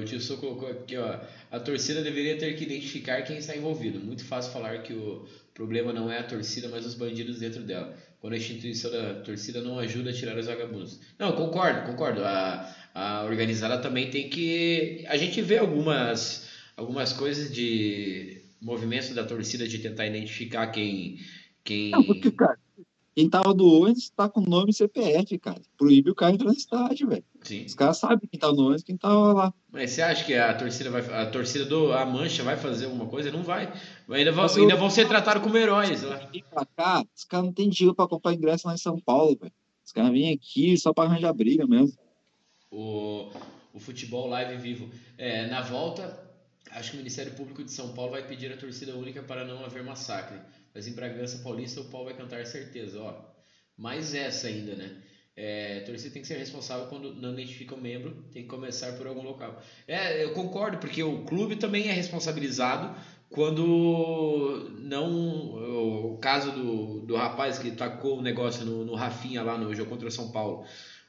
o 0.00 0.04
tio 0.04 0.20
Sou 0.20 0.36
colocou 0.38 0.68
aqui, 0.68 0.96
ó. 0.96 1.20
A 1.50 1.60
torcida 1.60 2.02
deveria 2.02 2.36
ter 2.36 2.54
que 2.56 2.64
identificar 2.64 3.22
quem 3.22 3.38
está 3.38 3.56
envolvido. 3.56 4.00
Muito 4.00 4.24
fácil 4.24 4.52
falar 4.52 4.82
que 4.82 4.92
o 4.92 5.26
problema 5.54 5.92
não 5.92 6.10
é 6.10 6.18
a 6.18 6.24
torcida, 6.24 6.68
mas 6.68 6.84
os 6.84 6.94
bandidos 6.94 7.38
dentro 7.38 7.62
dela. 7.62 7.96
Quando 8.20 8.32
a 8.32 8.36
instituição 8.36 8.90
da 8.90 9.14
torcida 9.20 9.62
não 9.62 9.78
ajuda 9.78 10.10
a 10.10 10.12
tirar 10.12 10.36
os 10.36 10.46
vagabundos. 10.46 11.00
Não, 11.18 11.32
concordo, 11.32 11.90
concordo. 11.90 12.24
A, 12.24 12.74
a 12.94 13.24
organizada 13.24 13.78
também 13.78 14.10
tem 14.10 14.28
que. 14.28 15.04
A 15.06 15.16
gente 15.16 15.40
vê 15.40 15.58
algumas, 15.58 16.48
algumas 16.76 17.12
coisas 17.12 17.52
de 17.52 18.42
movimentos 18.60 19.10
da 19.10 19.22
torcida 19.22 19.68
de 19.68 19.78
tentar 19.78 20.06
identificar 20.06 20.66
quem. 20.68 21.18
quem... 21.62 21.90
Não, 21.90 22.02
porque, 22.02 22.32
cara, 22.32 22.58
quem 23.16 23.28
tava 23.28 23.52
do 23.52 23.66
ônibus 23.66 24.10
tá 24.10 24.28
com 24.28 24.40
nome 24.40 24.72
CPF, 24.72 25.38
cara. 25.38 25.60
Proíbe 25.76 26.10
o 26.10 26.14
cara 26.14 26.34
entrar 26.34 26.48
no 26.48 26.52
estádio, 26.52 27.08
velho. 27.08 27.24
Os 27.66 27.74
caras 27.74 27.96
sabem 27.96 28.28
quem 28.28 28.38
tá 28.38 28.52
no 28.52 28.66
ônibus 28.66 28.82
quem 28.82 28.96
tava 28.96 29.32
lá. 29.32 29.54
Mas 29.72 29.90
você 29.90 30.02
acha 30.02 30.24
que 30.24 30.34
a 30.34 30.54
torcida 30.54 30.90
vai. 30.90 31.00
A 31.00 31.26
torcida 31.26 31.64
do 31.64 31.92
A 31.92 32.04
Mancha 32.04 32.44
vai 32.44 32.56
fazer 32.56 32.84
alguma 32.84 33.06
coisa? 33.06 33.32
Não 33.32 33.42
vai. 33.42 33.72
Ainda 34.08 34.30
vão, 34.30 34.46
ainda 34.46 34.76
vão 34.76 34.90
ser 34.90 35.08
tratados 35.08 35.42
como 35.42 35.56
heróis 35.56 36.02
lá. 36.02 36.20
Pra 36.50 36.66
cá, 36.76 37.04
os 37.16 37.24
caras 37.24 37.46
não 37.46 37.52
tem 37.52 37.68
dinheiro 37.68 37.94
pra 37.94 38.06
comprar 38.06 38.34
ingresso 38.34 38.68
lá 38.68 38.74
em 38.74 38.78
São 38.78 39.00
Paulo, 39.00 39.36
velho. 39.40 39.52
Os 39.84 39.92
caras 39.92 40.12
vêm 40.12 40.32
aqui 40.32 40.76
só 40.76 40.92
pra 40.92 41.04
arranjar 41.04 41.32
briga 41.32 41.66
mesmo 41.66 41.96
o, 42.70 43.30
o 43.72 43.80
futebol 43.80 44.28
live 44.28 44.56
vivo. 44.56 44.90
É, 45.16 45.46
na 45.46 45.62
volta, 45.62 46.18
acho 46.72 46.90
que 46.90 46.96
o 46.96 46.98
Ministério 46.98 47.32
Público 47.32 47.64
de 47.64 47.72
São 47.72 47.94
Paulo 47.94 48.12
vai 48.12 48.26
pedir 48.26 48.52
a 48.52 48.56
torcida 48.56 48.94
única 48.94 49.22
para 49.22 49.44
não 49.44 49.64
haver 49.64 49.82
massacre. 49.82 50.38
Mas 50.76 50.86
em 50.86 50.92
Bragança 50.92 51.38
Paulista 51.38 51.80
o 51.80 51.84
pau 51.84 52.04
vai 52.04 52.12
cantar 52.12 52.44
certeza. 52.44 53.00
Ó, 53.00 53.14
mais 53.78 54.12
essa 54.12 54.46
ainda, 54.46 54.74
né? 54.74 55.02
É, 55.34 55.78
a 55.78 55.86
torcida 55.86 56.12
tem 56.12 56.20
que 56.20 56.28
ser 56.28 56.36
responsável 56.36 56.86
quando 56.88 57.14
não 57.14 57.32
identifica 57.32 57.74
o 57.74 57.80
membro, 57.80 58.24
tem 58.30 58.42
que 58.42 58.48
começar 58.48 58.92
por 58.92 59.06
algum 59.06 59.22
local. 59.22 59.62
É, 59.88 60.22
eu 60.22 60.34
concordo, 60.34 60.76
porque 60.76 61.02
o 61.02 61.24
clube 61.24 61.56
também 61.56 61.88
é 61.88 61.92
responsabilizado 61.92 62.94
quando 63.30 64.70
não. 64.78 66.12
O 66.12 66.18
caso 66.18 66.52
do, 66.52 67.00
do 67.06 67.16
rapaz 67.16 67.58
que 67.58 67.70
tacou 67.70 68.18
o 68.18 68.22
negócio 68.22 68.66
no, 68.66 68.84
no 68.84 68.94
Rafinha 68.94 69.42
lá 69.42 69.56
no 69.56 69.74
jogo 69.74 69.88
contra 69.88 70.08
o 70.08 70.12
São 70.12 70.30
Paulo. 70.30 70.62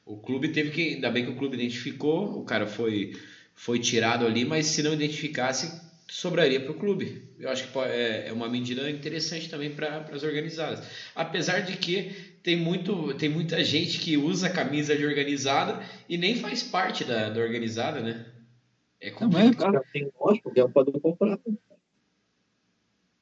O 0.06 0.16
clube 0.16 0.48
teve 0.48 0.70
que. 0.70 0.94
Ainda 0.94 1.10
bem 1.10 1.26
que 1.26 1.30
o 1.30 1.36
clube 1.36 1.56
identificou, 1.56 2.38
o 2.38 2.44
cara 2.44 2.66
foi, 2.66 3.12
foi 3.54 3.78
tirado 3.78 4.24
ali, 4.24 4.46
mas 4.46 4.64
se 4.64 4.82
não 4.82 4.94
identificasse, 4.94 5.87
sobraria 6.08 6.60
para 6.60 6.72
o 6.72 6.74
clube. 6.74 7.22
Eu 7.38 7.50
acho 7.50 7.68
que 7.68 7.78
é, 7.80 8.28
é 8.28 8.32
uma 8.32 8.48
medida 8.48 8.90
interessante 8.90 9.48
também 9.48 9.70
para 9.70 9.98
as 10.12 10.22
organizadas. 10.22 10.84
Apesar 11.14 11.60
de 11.60 11.76
que 11.76 12.10
tem, 12.42 12.56
muito, 12.56 13.14
tem 13.14 13.28
muita 13.28 13.62
gente 13.62 14.00
que 14.00 14.16
usa 14.16 14.48
camisa 14.48 14.96
de 14.96 15.04
organizada 15.04 15.80
e 16.08 16.16
nem 16.16 16.36
faz 16.36 16.62
parte 16.62 17.04
da, 17.04 17.28
da 17.28 17.40
organizada, 17.40 18.00
né? 18.00 18.26
É 19.00 19.10
complicado. 19.10 19.74
Não, 19.74 19.82
tem 19.92 20.10
lógico 20.18 20.52
que 20.52 20.68
pode 20.68 20.92
comprar. 20.92 21.38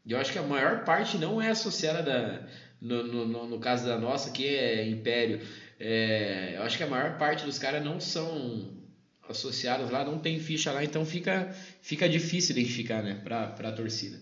Eu 0.06 0.18
acho 0.18 0.32
que 0.32 0.38
a 0.38 0.42
maior 0.42 0.84
parte 0.84 1.18
não 1.18 1.42
é 1.42 1.50
associada 1.50 2.02
da, 2.02 2.46
no, 2.80 3.26
no, 3.26 3.46
no 3.48 3.58
caso 3.58 3.84
da 3.84 3.98
nossa, 3.98 4.30
que 4.30 4.46
é 4.46 4.88
Império. 4.88 5.40
É, 5.78 6.54
eu 6.56 6.62
acho 6.62 6.78
que 6.78 6.84
a 6.84 6.86
maior 6.86 7.18
parte 7.18 7.44
dos 7.44 7.58
caras 7.58 7.84
não 7.84 8.00
são 8.00 8.76
associados 9.28 9.90
lá, 9.90 10.04
não 10.04 10.18
tem 10.18 10.38
ficha 10.38 10.72
lá, 10.72 10.84
então 10.84 11.04
fica, 11.04 11.54
fica 11.80 12.08
difícil 12.08 12.56
identificar 12.56 13.02
né, 13.02 13.20
para 13.22 13.54
a 13.68 13.72
torcida. 13.72 14.20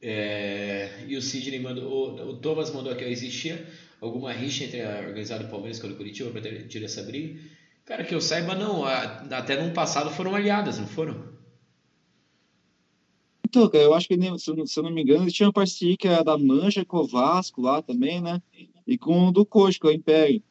É, 0.00 1.04
e 1.08 1.16
o 1.16 1.22
Sidney 1.22 1.58
mandou, 1.58 1.84
o, 1.84 2.30
o, 2.30 2.36
Thomas 2.36 2.72
mandou 2.72 2.92
aqui, 2.92 3.04
existia 3.04 3.66
alguma 4.00 4.32
rixa 4.32 4.64
entre 4.64 4.80
a 4.80 5.00
organizada 5.00 5.44
do 5.44 5.50
Palmeiras 5.50 5.80
com 5.80 5.88
o 5.88 5.96
Curitiba 5.96 6.30
para 6.30 6.40
ter 6.40 6.84
essa 6.84 7.02
briga? 7.02 7.40
Cara, 7.84 8.04
que 8.04 8.14
eu 8.14 8.20
saiba 8.20 8.54
não, 8.54 8.84
até 8.84 9.60
no 9.60 9.72
passado 9.72 10.10
foram 10.10 10.34
aliadas, 10.34 10.78
não 10.78 10.86
foram? 10.86 11.36
Então, 13.48 13.68
eu 13.72 13.94
acho 13.94 14.06
que, 14.06 14.14
se 14.38 14.78
eu 14.78 14.82
não 14.82 14.90
me 14.90 15.02
engano, 15.02 15.24
eles 15.24 15.32
tinham 15.32 15.50
parceria 15.50 15.96
que 15.96 16.06
era 16.06 16.22
da 16.22 16.36
Mancha 16.36 16.84
com 16.84 16.98
o 16.98 17.06
Vasco 17.06 17.62
lá 17.62 17.80
também, 17.80 18.20
né? 18.20 18.42
E 18.86 18.98
com 18.98 19.28
o 19.28 19.32
do 19.32 19.44
Coxa, 19.44 19.78
com 19.80 19.88
o 19.88 19.92
Império. 19.92 20.42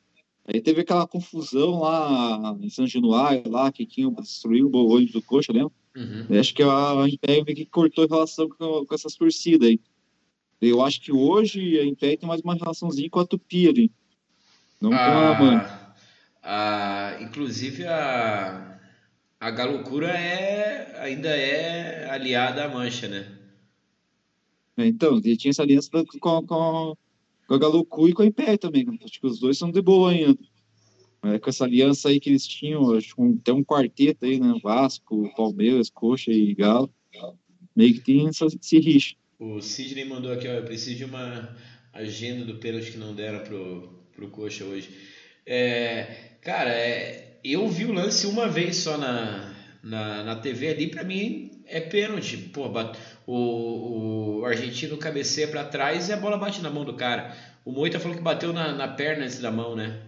Aí 0.48 0.62
teve 0.62 0.82
aquela 0.82 1.06
confusão 1.06 1.82
lá 1.82 2.58
em 2.62 2.70
São 2.70 2.88
Januário, 2.88 3.50
lá, 3.52 3.72
que 3.72 3.86
tinha 3.86 4.10
destruído 4.10 4.74
o 4.74 4.90
olho 4.90 5.12
do 5.12 5.22
Coxa, 5.22 5.52
lembra? 5.52 5.72
Uhum. 5.96 6.40
Acho 6.40 6.54
que 6.54 6.64
a 6.64 7.06
Império 7.08 7.44
meio 7.44 7.58
que 7.58 7.66
cortou 7.66 8.08
relação 8.08 8.48
com, 8.48 8.86
com 8.86 8.96
essas 8.96 9.16
torcidas 9.16 9.68
aí. 9.68 9.80
Eu 10.62 10.82
acho 10.82 11.02
que 11.02 11.12
hoje 11.12 11.80
a 11.80 11.86
Império 11.86 12.18
tem 12.18 12.30
mais 12.30 12.42
uma 12.42 12.56
relaçãozinha 12.56 13.10
com 13.10 13.20
a 13.20 13.26
Tupi 13.26 13.68
ali. 13.68 13.92
Não 14.80 14.92
ah, 14.94 14.98
com 14.98 15.44
a 15.44 15.52
Mancha. 15.52 15.96
Ah, 16.42 17.18
inclusive 17.22 17.86
a 17.86 18.78
a 19.40 19.52
Galocura 19.52 20.10
é, 20.10 21.00
ainda 21.00 21.30
é 21.30 22.10
aliada 22.10 22.64
à 22.64 22.68
Mancha, 22.68 23.08
né? 23.08 23.28
É, 24.76 24.86
então, 24.86 25.18
ele 25.18 25.38
tinha 25.38 25.52
essa 25.52 25.62
aliança 25.62 25.90
com, 26.20 26.46
com, 26.46 26.98
com 27.48 27.56
a 27.56 27.58
Galocu 27.58 28.10
e 28.10 28.14
com 28.14 28.22
a 28.22 28.26
Império 28.26 28.58
também. 28.58 28.86
Acho 29.04 29.20
que 29.20 29.26
os 29.26 29.40
dois 29.40 29.58
são 29.58 29.72
de 29.72 29.82
boa 29.82 30.12
ainda. 30.12 30.38
É, 31.24 31.40
com 31.40 31.50
essa 31.50 31.64
aliança 31.64 32.10
aí 32.10 32.20
que 32.20 32.30
eles 32.30 32.46
tinham, 32.46 32.96
acho 32.96 33.16
que 33.16 33.22
tem 33.44 33.54
um 33.54 33.64
quarteto 33.64 34.26
aí, 34.26 34.40
né? 34.40 34.54
Vasco, 34.62 35.34
Palmeiras, 35.36 35.90
Coxa 35.90 36.32
e 36.32 36.54
Galo. 36.54 36.94
Meio 37.76 37.94
que 37.96 38.02
tem 38.02 38.28
essa, 38.28 38.46
esse 38.46 38.80
rixa. 38.80 39.16
O 39.40 39.62
Sidney 39.62 40.06
mandou 40.06 40.32
aqui, 40.32 40.48
ó, 40.48 40.52
eu 40.52 40.64
preciso 40.64 40.98
de 40.98 41.06
uma 41.06 41.56
agenda 41.94 42.46
do 42.46 42.56
pênalti 42.56 42.92
que 42.92 42.98
não 42.98 43.14
deram 43.14 43.44
pro, 43.44 43.90
pro 44.16 44.30
Coxa 44.30 44.64
hoje. 44.66 44.90
É, 45.46 46.38
cara, 46.42 46.72
é, 46.72 47.40
eu 47.44 47.68
vi 47.70 47.86
o 47.86 47.94
lance 47.94 48.28
uma 48.28 48.48
vez 48.48 48.78
só 48.78 48.98
na, 48.98 49.56
na, 49.84 50.24
na 50.24 50.36
TV 50.36 50.70
ali, 50.70 50.88
para 50.88 51.04
mim 51.04 51.52
é 51.66 51.80
pênalti. 51.80 52.38
Pô, 52.38 52.70
o, 53.28 54.40
o 54.40 54.46
argentino 54.46 54.98
cabeceia 54.98 55.50
para 55.50 55.66
trás 55.66 56.08
e 56.08 56.14
a 56.14 56.18
bola 56.18 56.38
bate 56.38 56.62
na 56.62 56.70
mão 56.70 56.86
do 56.86 56.96
cara. 56.96 57.36
O 57.66 57.72
Moita 57.72 58.00
falou 58.00 58.16
que 58.16 58.24
bateu 58.24 58.54
na, 58.54 58.72
na 58.74 58.88
perna 58.88 59.26
antes 59.26 59.40
da 59.40 59.52
mão, 59.52 59.76
né? 59.76 60.02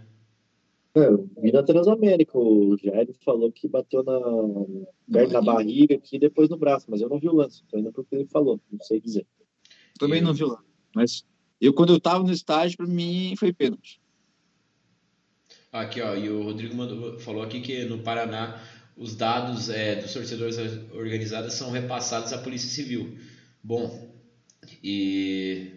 É, 0.96 1.08
vi 1.42 1.52
na 1.52 1.62
Transamérica, 1.62 2.38
o 2.38 2.76
Jair 2.82 3.14
falou 3.24 3.52
que 3.52 3.68
bateu 3.68 4.04
na, 4.04 4.20
perto 5.12 5.34
da 5.34 5.42
barriga 5.42 5.96
aqui 5.96 6.16
e 6.16 6.20
depois 6.20 6.50
no 6.50 6.58
braço, 6.58 6.88
mas 6.90 7.02
eu 7.02 7.10
não 7.10 7.20
vi 7.20 7.28
o 7.28 7.36
lance, 7.36 7.64
tô 7.70 7.78
indo 7.78 7.92
porque 7.92 8.16
ele 8.16 8.26
falou, 8.26 8.60
não 8.72 8.80
sei 8.80 9.00
dizer. 9.00 9.28
Também 10.00 10.22
não 10.22 10.34
vi 10.34 10.46
o 10.46 10.48
lance, 10.48 10.64
mas 10.96 11.26
eu 11.62 11.74
quando 11.74 11.94
eu 11.94 12.00
tava 12.00 12.24
no 12.24 12.32
estágio, 12.32 12.78
para 12.78 12.88
mim 12.88 13.36
foi 13.38 13.54
pênalti. 13.54 14.02
Aqui, 15.72 16.02
ó, 16.02 16.16
e 16.16 16.28
o 16.30 16.42
Rodrigo 16.42 16.74
mandou, 16.74 17.20
falou 17.20 17.44
aqui 17.44 17.62
que 17.62 17.86
no 17.86 18.00
Paraná 18.00 18.60
os 19.00 19.16
dados 19.16 19.70
é, 19.70 19.96
dos 19.96 20.12
torcedores 20.12 20.58
organizados 20.92 21.54
são 21.54 21.72
repassados 21.72 22.34
à 22.34 22.38
Polícia 22.38 22.70
Civil. 22.70 23.18
Bom, 23.64 24.14
e 24.84 25.72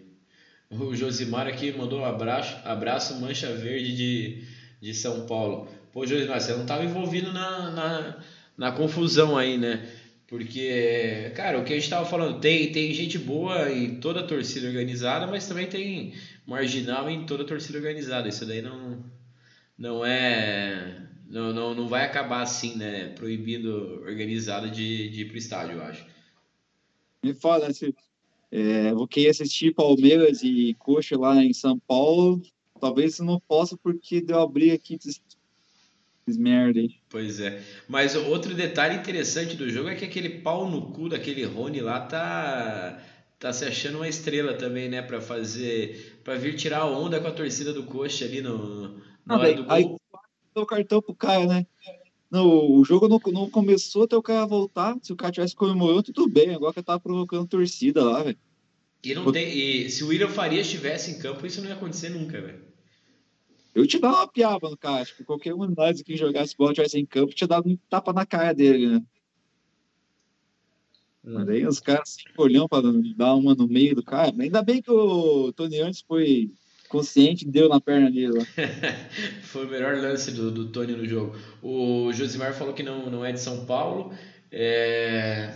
o 0.69 0.93
Josimar 0.93 1.47
aqui 1.47 1.71
mandou 1.71 2.01
um 2.01 2.05
abraço, 2.05 2.57
abraço 2.65 3.19
Mancha 3.21 3.53
Verde 3.53 3.95
de, 3.95 4.43
de 4.81 4.93
São 4.93 5.25
Paulo. 5.25 5.69
Pô, 5.93 6.05
Josimar, 6.05 6.41
você 6.41 6.51
não 6.51 6.63
estava 6.63 6.83
envolvido 6.83 7.31
na, 7.31 7.71
na, 7.71 8.23
na, 8.57 8.71
confusão 8.73 9.37
aí, 9.37 9.57
né? 9.57 9.87
Porque, 10.27 11.31
cara, 11.33 11.59
o 11.59 11.63
que 11.63 11.71
a 11.71 11.75
gente 11.75 11.85
estava 11.85 12.05
falando, 12.05 12.41
tem, 12.41 12.73
tem 12.73 12.93
gente 12.93 13.17
boa 13.17 13.71
em 13.71 14.01
toda 14.01 14.19
a 14.19 14.27
torcida 14.27 14.67
organizada, 14.67 15.27
mas 15.27 15.47
também 15.47 15.67
tem 15.67 16.13
marginal 16.45 17.09
em 17.09 17.25
toda 17.25 17.43
a 17.43 17.47
torcida 17.47 17.77
organizada. 17.77 18.27
Isso 18.27 18.45
daí 18.45 18.61
não, 18.61 19.05
não 19.77 20.05
é. 20.05 21.12
Não, 21.33 21.51
não, 21.51 21.73
não 21.73 21.87
vai 21.87 22.05
acabar 22.05 22.43
assim, 22.43 22.75
né? 22.75 23.07
Proibindo 23.09 24.03
organizado 24.05 24.69
de, 24.69 25.09
de 25.09 25.21
ir 25.21 25.29
pro 25.29 25.37
estádio, 25.37 25.77
eu 25.77 25.81
acho. 25.81 26.05
Me 27.23 27.33
fala, 27.33 27.73
se, 27.73 27.91
é, 28.51 28.93
vou 28.93 29.07
querer 29.07 29.29
assistir 29.29 29.73
Palmeiras 29.73 30.43
e 30.43 30.75
Coxa 30.77 31.17
lá 31.17 31.43
em 31.43 31.51
São 31.51 31.79
Paulo. 31.79 32.39
Talvez 32.79 33.17
não 33.17 33.39
possa 33.39 33.75
porque 33.75 34.21
deu 34.21 34.39
a 34.39 34.47
briga 34.47 34.75
aqui. 34.75 34.99
Merda, 36.27 36.79
hein? 36.79 36.95
Pois 37.09 37.39
é. 37.39 37.63
Mas 37.87 38.15
outro 38.15 38.53
detalhe 38.53 38.97
interessante 38.97 39.55
do 39.55 39.67
jogo 39.71 39.89
é 39.89 39.95
que 39.95 40.05
aquele 40.05 40.29
pau 40.29 40.69
no 40.69 40.91
cu 40.91 41.09
daquele 41.09 41.43
Rony 41.45 41.81
lá 41.81 41.99
tá 42.01 43.03
tá 43.39 43.51
se 43.51 43.65
achando 43.65 43.97
uma 43.97 44.07
estrela 44.07 44.53
também, 44.53 44.87
né, 44.87 45.01
para 45.01 45.19
fazer 45.19 46.21
para 46.23 46.35
vir 46.35 46.55
tirar 46.55 46.81
a 46.81 46.89
onda 46.89 47.19
com 47.19 47.27
a 47.27 47.31
torcida 47.31 47.73
do 47.73 47.83
Coxa 47.83 48.23
ali 48.23 48.39
no 48.39 49.01
não, 49.25 49.39
véio, 49.39 49.57
do 49.57 49.65
deu 49.65 50.02
o 50.61 50.65
cartão 50.65 51.01
pro 51.01 51.15
cara, 51.15 51.45
né? 51.45 51.67
Não, 52.29 52.47
o 52.47 52.83
jogo 52.83 53.07
não, 53.07 53.19
não 53.31 53.49
começou 53.49 54.03
até 54.03 54.17
o 54.17 54.23
cara 54.23 54.45
voltar. 54.45 54.97
Se 55.03 55.13
o 55.13 55.15
cara 55.15 55.31
tivesse 55.31 55.55
comemorando, 55.55 56.03
tudo 56.03 56.27
bem. 56.27 56.53
Agora 56.53 56.73
que 56.73 56.81
tava 56.81 56.99
provocando 56.99 57.47
torcida 57.47 58.03
lá, 58.03 58.23
velho. 58.23 58.37
E, 59.03 59.13
não 59.13 59.31
tem, 59.31 59.55
e 59.55 59.89
se 59.89 60.03
o 60.03 60.07
William 60.07 60.29
Faria 60.29 60.61
estivesse 60.61 61.11
em 61.11 61.19
campo, 61.19 61.45
isso 61.45 61.61
não 61.61 61.67
ia 61.67 61.75
acontecer 61.75 62.09
nunca, 62.09 62.41
velho. 62.41 62.61
Eu 63.75 63.85
te 63.85 63.99
dava 63.99 64.17
uma 64.17 64.27
piaba 64.27 64.69
no 64.69 64.77
cara. 64.77 65.05
Que 65.05 65.23
qualquer 65.23 65.53
um 65.53 65.67
de 65.67 65.75
nós 65.75 66.01
que 66.01 66.17
jogasse 66.17 66.55
bola 66.57 66.73
tivesse 66.73 66.97
em 66.97 67.05
campo, 67.05 67.35
tinha 67.35 67.47
dado 67.47 67.69
um 67.69 67.77
tapa 67.89 68.11
na 68.13 68.25
cara 68.25 68.53
dele, 68.53 68.87
né? 68.87 69.03
Hum. 71.23 71.33
Mas 71.33 71.49
aí 71.49 71.67
os 71.67 71.79
caras 71.79 72.09
se 72.09 72.23
olhando 72.37 72.67
para 72.67 72.81
dar 73.15 73.35
uma 73.35 73.53
no 73.53 73.67
meio 73.67 73.95
do 73.95 74.03
cara. 74.03 74.33
Ainda 74.39 74.61
bem 74.63 74.81
que 74.81 74.91
o 74.91 75.51
Tony 75.53 75.79
antes 75.81 76.01
foi 76.01 76.51
consciente, 76.93 77.43
deu 77.43 77.67
na 77.67 77.81
perna 77.81 78.11
dele. 78.11 78.45
Foi 79.41 79.65
o 79.65 79.69
melhor 79.69 79.97
lance 79.97 80.29
do, 80.29 80.51
do 80.51 80.67
Tony 80.67 80.93
no 80.93 81.07
jogo. 81.07 81.35
O 81.59 82.13
Josimar 82.13 82.53
falou 82.53 82.71
que 82.71 82.83
não, 82.83 83.09
não 83.09 83.25
é 83.25 83.31
de 83.31 83.39
São 83.39 83.65
Paulo. 83.65 84.13
É... 84.51 85.51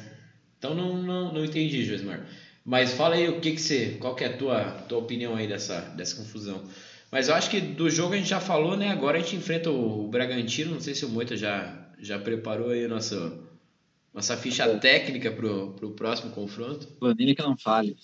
Então 0.57 0.73
não, 0.73 0.97
não, 0.97 1.31
não 1.31 1.45
entendi, 1.45 1.85
Josimar. 1.85 2.27
Mas 2.65 2.93
fala 2.93 3.13
aí 3.13 3.29
o 3.29 3.39
que, 3.39 3.51
que 3.51 3.61
você. 3.61 3.97
Qual 3.99 4.15
que 4.15 4.23
é 4.23 4.27
a 4.27 4.35
tua, 4.35 4.63
tua 4.89 4.97
opinião 4.97 5.35
aí 5.35 5.47
dessa, 5.47 5.79
dessa 5.95 6.15
confusão? 6.15 6.63
Mas 7.11 7.29
eu 7.29 7.35
acho 7.35 7.51
que 7.51 7.61
do 7.61 7.87
jogo 7.87 8.15
a 8.15 8.17
gente 8.17 8.29
já 8.29 8.39
falou, 8.39 8.75
né? 8.75 8.89
Agora 8.89 9.19
a 9.19 9.21
gente 9.21 9.35
enfrenta 9.35 9.69
o 9.69 10.07
Bragantino. 10.07 10.73
Não 10.73 10.81
sei 10.81 10.95
se 10.95 11.05
o 11.05 11.09
Moita 11.09 11.37
já, 11.37 11.87
já 11.99 12.17
preparou 12.17 12.71
aí 12.71 12.85
a 12.85 12.87
nossa, 12.89 13.39
nossa 14.11 14.35
ficha 14.35 14.67
técnica 14.79 15.31
pro, 15.31 15.73
pro 15.73 15.91
próximo 15.91 16.31
confronto. 16.31 16.87
Planilha 16.99 17.35
que 17.35 17.43
não 17.43 17.55
fale. 17.55 17.95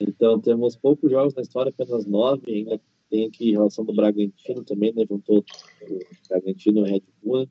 Então 0.00 0.40
temos 0.40 0.76
poucos 0.76 1.10
jogos 1.10 1.34
na 1.34 1.42
história, 1.42 1.70
apenas 1.70 2.06
nove. 2.06 2.52
Ainda 2.52 2.80
tem 3.10 3.26
aqui 3.26 3.52
relação 3.52 3.84
do 3.84 3.94
Bragantino 3.94 4.64
também, 4.64 4.92
né? 4.92 5.04
Juntou 5.08 5.38
o 5.38 6.28
Bragantino 6.28 6.86
e 6.86 6.90
Red 6.90 7.02
Bull. 7.22 7.48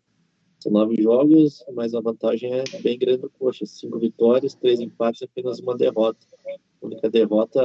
São 0.60 0.72
nove 0.72 1.02
jogos, 1.02 1.64
mas 1.74 1.94
a 1.94 2.02
vantagem 2.02 2.54
é 2.54 2.64
bem 2.82 2.98
grande 2.98 3.22
do 3.22 3.30
Coxa. 3.30 3.66
Cinco 3.66 4.00
vitórias, 4.00 4.56
três 4.56 4.80
empates 4.80 5.24
apenas 5.24 5.60
uma 5.60 5.76
derrota. 5.76 6.26
A 6.82 6.86
única 6.86 7.10
derrota. 7.10 7.62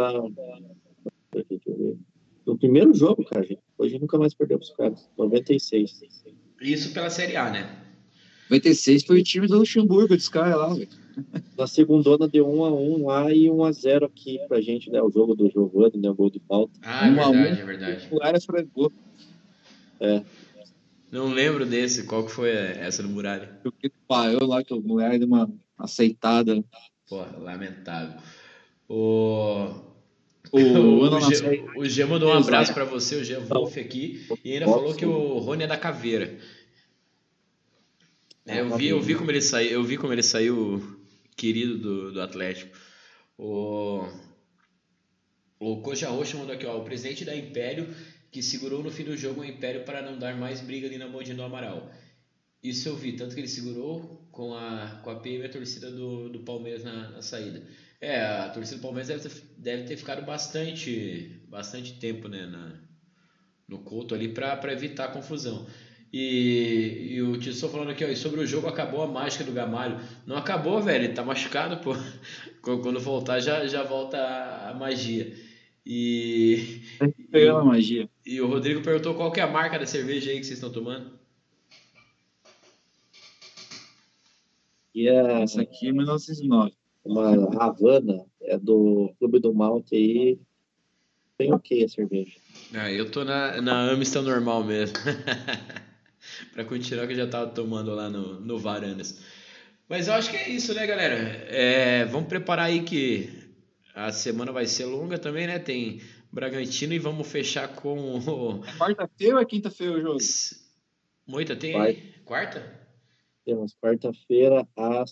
No 2.47 2.59
primeiro 2.59 2.93
jogo, 2.95 3.25
cara, 3.25 3.45
gente. 3.45 3.63
Hoje 3.79 3.99
nunca 3.99 4.19
mais 4.19 4.35
perdeu 4.35 4.59
para 4.59 4.65
os 4.65 4.71
caras. 4.73 5.11
96. 5.17 6.03
Isso 6.61 6.93
pela 6.93 7.09
Série 7.09 7.37
A, 7.37 7.51
né? 7.51 7.90
96 8.51 9.05
foi 9.05 9.21
o 9.21 9.25
time 9.25 9.47
do 9.47 9.59
Luxemburgo, 9.59 10.17
dos 10.17 10.29
caras 10.29 10.57
lá, 10.57 10.75
velho. 10.75 10.89
Na 11.57 11.67
segunda 11.67 12.27
deu 12.27 12.49
1 12.49 12.65
a 12.65 12.73
1 12.73 13.07
lá 13.07 13.33
e 13.33 13.49
1 13.49 13.65
a 13.65 13.73
0 13.73 14.07
aqui 14.07 14.41
pra 14.49 14.61
gente, 14.61 14.91
né? 14.91 15.01
O 15.01 15.11
jogo 15.11 15.37
do 15.37 15.49
Giovanni, 15.49 15.99
né? 15.99 16.11
O 16.11 16.15
gol 16.15 16.31
de 16.31 16.41
falta. 16.49 16.73
Ah, 16.83 17.07
é 17.07 17.11
verdade, 17.13 17.61
é 17.61 17.65
verdade. 17.65 18.09
O 18.11 18.41
frangou. 18.41 18.93
É. 20.01 20.23
Não 21.13 21.33
lembro 21.33 21.65
desse, 21.65 22.05
qual 22.05 22.25
que 22.25 22.33
foi 22.33 22.51
essa 22.51 23.03
do 23.03 23.09
Muralha? 23.09 23.61
O 23.65 23.71
que 23.71 23.91
parou 24.09 24.47
lá 24.47 24.65
que 24.65 24.75
o 24.75 24.81
Muralha 24.81 25.19
deu 25.19 25.29
uma 25.29 25.49
aceitada. 25.79 26.65
Porra, 27.09 27.37
lamentável. 27.39 28.21
O... 28.89 29.91
O, 30.53 30.59
o, 30.59 31.17
o, 31.17 31.21
G, 31.21 31.65
o 31.77 31.85
G 31.85 32.05
mandou 32.07 32.31
um 32.31 32.39
abraço 32.39 32.73
para 32.75 32.85
você, 32.85 33.17
o 33.17 33.25
G 33.25 33.37
Wolf 33.37 33.77
aqui, 33.77 34.27
e 34.45 34.55
ainda 34.55 34.65
falou 34.65 34.95
que 34.95 35.07
o 35.07 35.39
Rony 35.39 35.65
é 35.65 35.67
da 35.67 35.77
caveira. 35.77 36.39
É, 38.47 38.61
eu 38.61 38.77
vi, 38.77 38.89
eu 38.89 39.01
vi 39.01 39.15
como 39.15 39.31
ele 39.31 39.43
saiu, 39.43 39.71
eu 39.71 39.85
vi 39.85 39.97
como 39.97 40.13
ele 40.13 40.23
saiu 40.23 40.99
querido 41.37 41.79
do, 41.79 42.13
do 42.13 42.21
Atlético. 42.21 42.77
O, 43.39 44.07
o 45.59 45.81
Coxa 45.83 46.09
Roxa 46.09 46.37
mandou 46.37 46.55
aqui, 46.55 46.67
ó, 46.67 46.79
o 46.79 46.85
presidente 46.85 47.25
da 47.25 47.35
Império 47.35 47.95
que 48.31 48.43
segurou 48.43 48.83
no 48.83 48.91
fim 48.91 49.05
do 49.05 49.17
jogo 49.17 49.41
o 49.41 49.45
Império 49.45 49.85
para 49.85 50.03
não 50.03 50.19
dar 50.19 50.37
mais 50.37 50.61
briga 50.61 50.87
ali 50.87 50.99
na 50.99 51.09
Mondi 51.09 51.35
do 51.35 51.43
Amaral. 51.43 51.91
Isso 52.63 52.89
eu 52.89 52.97
vi, 52.97 53.15
tanto 53.15 53.35
que 53.35 53.41
ele 53.41 53.49
segurou 53.49 54.29
com 54.31 54.55
a, 54.55 55.01
com 55.03 55.11
a 55.11 55.17
PM 55.17 55.43
e 55.43 55.47
a 55.47 55.51
torcida 55.51 55.91
do, 55.91 56.29
do 56.29 56.41
Palmeiras 56.41 56.85
na, 56.85 57.11
na 57.11 57.23
saída. 57.23 57.67
É, 58.01 58.21
a 58.21 58.51
torcida 58.51 58.77
do 58.77 58.83
Palmeiras 58.83 59.09
deve 59.09 59.29
ter, 59.29 59.43
deve 59.57 59.83
ter 59.85 59.97
ficado 59.97 60.25
bastante, 60.25 61.43
bastante 61.49 61.99
tempo 61.99 62.29
né, 62.29 62.47
na, 62.47 62.81
no 63.67 63.79
Couto 63.81 64.15
ali 64.15 64.29
para 64.29 64.73
evitar 64.73 65.07
a 65.07 65.13
confusão. 65.13 65.67
E, 66.13 67.15
e 67.15 67.23
o 67.23 67.39
Tissot 67.39 67.71
falando 67.71 67.91
aqui, 67.91 68.05
ó, 68.05 68.09
e 68.09 68.17
sobre 68.17 68.41
o 68.41 68.47
jogo 68.47 68.67
acabou 68.67 69.03
a 69.03 69.07
mágica 69.07 69.45
do 69.45 69.53
Gamalho. 69.53 69.99
Não 70.27 70.37
acabou, 70.37 70.83
velho, 70.83 71.05
ele 71.05 71.15
tá 71.15 71.25
machucado, 71.25 71.77
pô. 71.79 71.95
Quando 72.63 72.99
voltar 72.99 73.41
já, 73.41 73.67
já 73.67 73.85
volta 73.85 74.19
a, 74.19 74.75
magia. 74.75 75.33
E. 75.87 76.83
Pegando 77.31 77.61
a 77.61 77.65
magia. 77.65 78.09
E 78.27 78.41
o 78.41 78.49
Rodrigo 78.49 78.83
perguntou 78.83 79.15
qual 79.15 79.31
que 79.31 79.41
é 79.41 79.45
a 79.45 79.51
marca 79.51 79.79
da 79.79 79.87
cerveja 79.87 80.31
aí 80.31 80.39
que 80.39 80.45
vocês 80.45 80.59
estão 80.59 80.73
tomando. 80.73 81.19
E 84.93 85.09
é, 85.09 85.43
Essa 85.43 85.63
aqui 85.63 85.89
é 85.89 85.93
1909. 85.93 86.75
uma 87.05 87.63
Havana, 87.63 88.27
é 88.43 88.59
do 88.59 89.15
Clube 89.19 89.39
do 89.39 89.55
Malte 89.55 89.95
aí. 89.95 90.39
Bem 91.39 91.55
ok 91.55 91.85
a 91.85 91.89
cerveja. 91.89 92.37
Ah, 92.75 92.91
eu 92.91 93.11
tô 93.11 93.25
na, 93.25 93.63
na 93.63 93.93
Amstel 93.93 94.23
normal 94.23 94.65
mesmo. 94.65 94.99
pra 96.53 96.65
continuar 96.65 97.07
que 97.07 97.13
eu 97.13 97.19
já 97.19 97.27
tava 97.27 97.51
tomando 97.51 97.95
lá 97.95 98.09
no, 98.09 98.41
no 98.41 98.59
Varandas. 98.59 99.21
Mas 99.89 100.09
eu 100.09 100.15
acho 100.15 100.31
que 100.31 100.37
é 100.37 100.49
isso, 100.49 100.73
né, 100.75 100.87
galera? 100.87 101.15
É, 101.49 102.05
vamos 102.05 102.29
preparar 102.29 102.67
aí 102.67 102.83
que 102.83 103.29
a 103.95 104.13
semana 104.13 104.53
vai 104.53 104.67
ser 104.67 104.85
longa 104.85 105.19
também, 105.19 105.47
né? 105.47 105.59
Tem 105.59 106.01
Bragantino 106.33 106.95
e 106.95 106.99
vamos 106.99 107.27
fechar 107.27 107.69
com 107.69 108.19
o. 108.19 108.65
É 108.65 108.73
quarta-feira 108.79 109.35
ou 109.35 109.43
é 109.43 109.45
quinta-feira 109.45 109.95
o 109.95 110.01
jogo? 110.01 110.19
Moita, 111.27 111.57
tem 111.57 111.73
Quarta. 111.73 112.01
quarta? 112.25 112.81
Temos 113.45 113.75
quarta-feira 113.83 114.67
às 114.77 115.11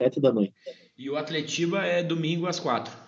sete 0.00 0.20
da 0.20 0.32
noite. 0.32 0.54
E 0.96 1.10
o 1.10 1.16
Atletiba 1.16 1.84
é 1.84 2.02
domingo 2.02 2.46
às 2.46 2.58
quatro. 2.58 3.03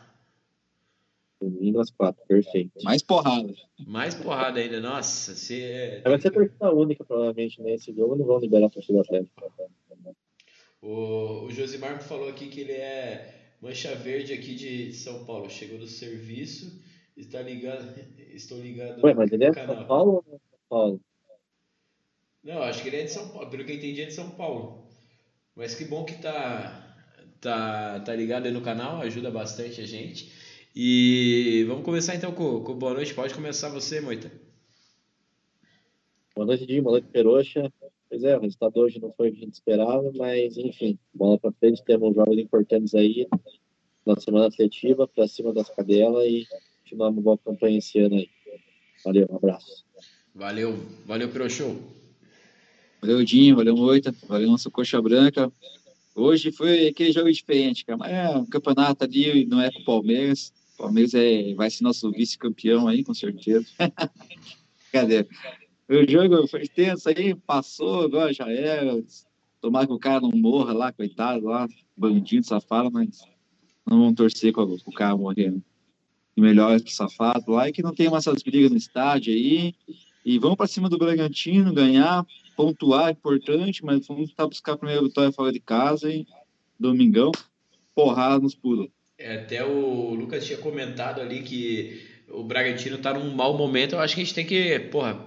Domingo 1.41 1.81
às 1.81 1.91
quatro, 1.91 2.25
perfeito. 2.27 2.83
Mais 2.83 3.03
porrada. 3.03 3.53
Mais 3.87 4.15
porrada 4.15 4.59
ainda, 4.59 4.81
nossa. 4.81 5.35
Você 5.35 5.63
é... 5.63 6.01
Vai 6.03 6.19
ser 6.21 6.31
torcida 6.31 6.73
única, 6.73 7.05
provavelmente, 7.05 7.61
nesse 7.61 7.93
jogo. 7.95 8.17
Não 8.17 8.25
vão 8.25 8.39
liberar 8.39 8.67
a 8.67 8.71
torcida 8.71 9.01
atlética. 9.01 9.47
O, 10.81 11.45
o 11.45 11.51
Josimar 11.51 12.01
falou 12.03 12.29
aqui 12.29 12.49
que 12.49 12.61
ele 12.61 12.73
é 12.73 13.55
mancha 13.61 13.95
verde 13.95 14.33
aqui 14.33 14.55
de 14.55 14.93
São 14.95 15.25
Paulo. 15.25 15.51
Chegou 15.51 15.79
do 15.79 15.87
serviço, 15.87 16.83
está 17.17 17.43
ligado. 17.43 17.85
Estou 18.33 18.61
ligado 18.61 19.03
Ué, 19.05 19.15
mas 19.15 19.31
ele 19.33 19.45
é 19.45 19.49
no 19.49 19.55
de 19.55 19.61
canal. 19.61 19.77
São 19.77 19.87
Paulo 19.87 20.13
ou 20.13 20.25
não 20.27 20.35
é 20.35 20.39
São 20.39 20.59
Paulo? 20.69 21.01
Não, 22.43 22.63
acho 22.63 22.83
que 22.83 22.89
ele 22.89 22.97
é 22.97 23.05
de 23.05 23.13
São 23.13 23.29
Paulo. 23.29 23.51
Pelo 23.51 23.65
que 23.65 23.73
eu 23.73 23.77
entendi, 23.77 24.03
é 24.03 24.07
de 24.07 24.15
São 24.15 24.31
Paulo. 24.31 24.87
Mas 25.55 25.75
que 25.75 25.85
bom 25.85 26.05
que 26.05 26.21
tá, 26.21 26.97
tá, 27.41 28.01
tá 28.01 28.15
ligado 28.15 28.47
aí 28.47 28.53
no 28.53 28.61
canal, 28.61 29.01
ajuda 29.01 29.31
bastante 29.31 29.81
a 29.81 29.87
gente. 29.87 30.31
E 30.79 31.65
vamos 31.67 31.87
começar 31.87 32.15
então 32.17 32.31
com, 32.33 32.61
com 32.61 32.75
boa 32.75 32.93
noite. 32.93 33.15
Pode 33.15 33.33
começar 33.33 33.71
você, 33.71 33.99
Moita. 33.99 34.31
Boa 36.35 36.47
noite, 36.47 36.67
Dinho. 36.67 36.83
Boa 36.83 36.99
noite, 36.99 37.09
Peroxa. 37.11 37.73
Pois 38.11 38.23
é, 38.23 38.37
o 38.37 38.41
resultado 38.43 38.77
hoje 38.77 39.01
não 39.01 39.11
foi 39.11 39.31
o 39.31 39.33
que 39.33 39.39
a 39.39 39.45
gente 39.47 39.55
esperava, 39.55 40.13
mas 40.15 40.59
enfim, 40.59 40.99
bola 41.15 41.39
pra 41.39 41.51
frente. 41.53 41.83
Temos 41.83 42.15
jogos 42.15 42.37
importantes 42.37 42.95
aí 42.95 43.27
na 44.05 44.21
semana 44.21 44.49
atletiva, 44.49 45.09
pra 45.09 45.27
cima 45.27 45.51
das 45.51 45.71
cadelas 45.71 46.27
e 46.27 46.47
continuamos 46.83 47.17
uma 47.17 47.23
boa 47.23 47.39
campanha 47.39 47.79
esse 47.79 47.99
ano 47.99 48.17
aí. 48.17 48.29
Valeu, 49.03 49.27
um 49.31 49.37
abraço. 49.37 49.83
Valeu, 50.35 50.79
valeu 51.07 51.31
pelo 51.31 51.49
show. 51.49 51.75
Valeu, 53.01 53.25
Dinho, 53.25 53.57
valeu, 53.57 53.75
Moita, 53.75 54.15
valeu, 54.29 54.51
nosso 54.51 54.71
Coxa 54.71 55.01
Branca. 55.01 55.51
Hoje 56.15 56.53
foi 56.53 56.89
aquele 56.89 57.13
jogo 57.13 57.33
diferente, 57.33 57.83
cara. 57.83 57.97
Mas 57.97 58.13
é 58.13 58.29
um 58.37 58.45
campeonato 58.45 59.05
ali, 59.05 59.47
não 59.47 59.59
é 59.59 59.73
com 59.73 59.81
o 59.81 59.85
Palmeiras. 59.87 60.53
O 60.77 60.83
Palmeiras 60.83 61.15
é, 61.15 61.55
vai 61.55 61.71
ser 61.71 61.83
nosso 61.85 62.11
vice-campeão 62.11 62.87
aí, 62.87 63.03
com 63.03 63.15
certeza. 63.15 63.67
Cadê? 64.93 65.27
O 65.89 66.11
jogo 66.11 66.47
foi 66.47 66.69
tenso 66.69 67.09
aí, 67.09 67.35
passou, 67.35 68.03
agora 68.03 68.33
já 68.33 68.47
era. 68.51 69.03
Tomara 69.59 69.87
que 69.87 69.93
o 69.95 69.99
cara 69.99 70.21
não 70.21 70.33
morra 70.33 70.75
lá, 70.75 70.93
coitado 70.93 71.47
lá, 71.47 71.67
bandido, 71.97 72.45
safado, 72.45 72.91
mas 72.93 73.23
não 73.87 74.01
vamos 74.01 74.15
torcer 74.17 74.53
com 74.53 74.63
o 74.63 74.93
cara 74.93 75.17
morrendo. 75.17 75.63
E 76.37 76.41
melhor 76.43 76.79
que 76.81 76.93
safado 76.93 77.53
lá, 77.53 77.69
e 77.69 77.73
que 77.73 77.83
não 77.83 77.95
tem 77.95 78.11
mais 78.11 78.27
essas 78.27 78.43
brigas 78.43 78.71
no 78.71 78.77
estádio 78.77 79.33
aí. 79.33 79.75
E 80.25 80.39
vamos 80.39 80.57
para 80.57 80.67
cima 80.67 80.91
do 80.91 80.99
Bragantino, 80.99 81.73
ganhar, 81.73 82.27
pontuar, 82.55 83.09
é 83.09 83.13
importante, 83.13 83.83
mas 83.83 84.07
vamos 84.07 84.35
buscar 84.35 84.73
a 84.73 84.77
primeira 84.77 85.03
vitória 85.03 85.33
fora 85.33 85.53
de 85.53 85.61
casa 85.61 86.11
e 86.11 86.27
domingão, 86.79 87.33
porrada 87.95 88.39
nos 88.41 88.55
pulos. 88.55 88.89
É, 89.19 89.37
até 89.37 89.65
o 89.65 90.15
Lucas 90.15 90.45
tinha 90.45 90.59
comentado 90.59 91.21
ali 91.21 91.43
que 91.43 92.03
o 92.29 92.43
Bragantino 92.43 92.99
tá 92.99 93.15
num 93.15 93.35
mau 93.35 93.57
momento. 93.57 93.95
Eu 93.95 94.01
acho 94.01 94.15
que 94.15 94.21
a 94.21 94.25
gente 94.25 94.35
tem 94.35 94.45
que, 94.45 94.79
porra, 94.91 95.27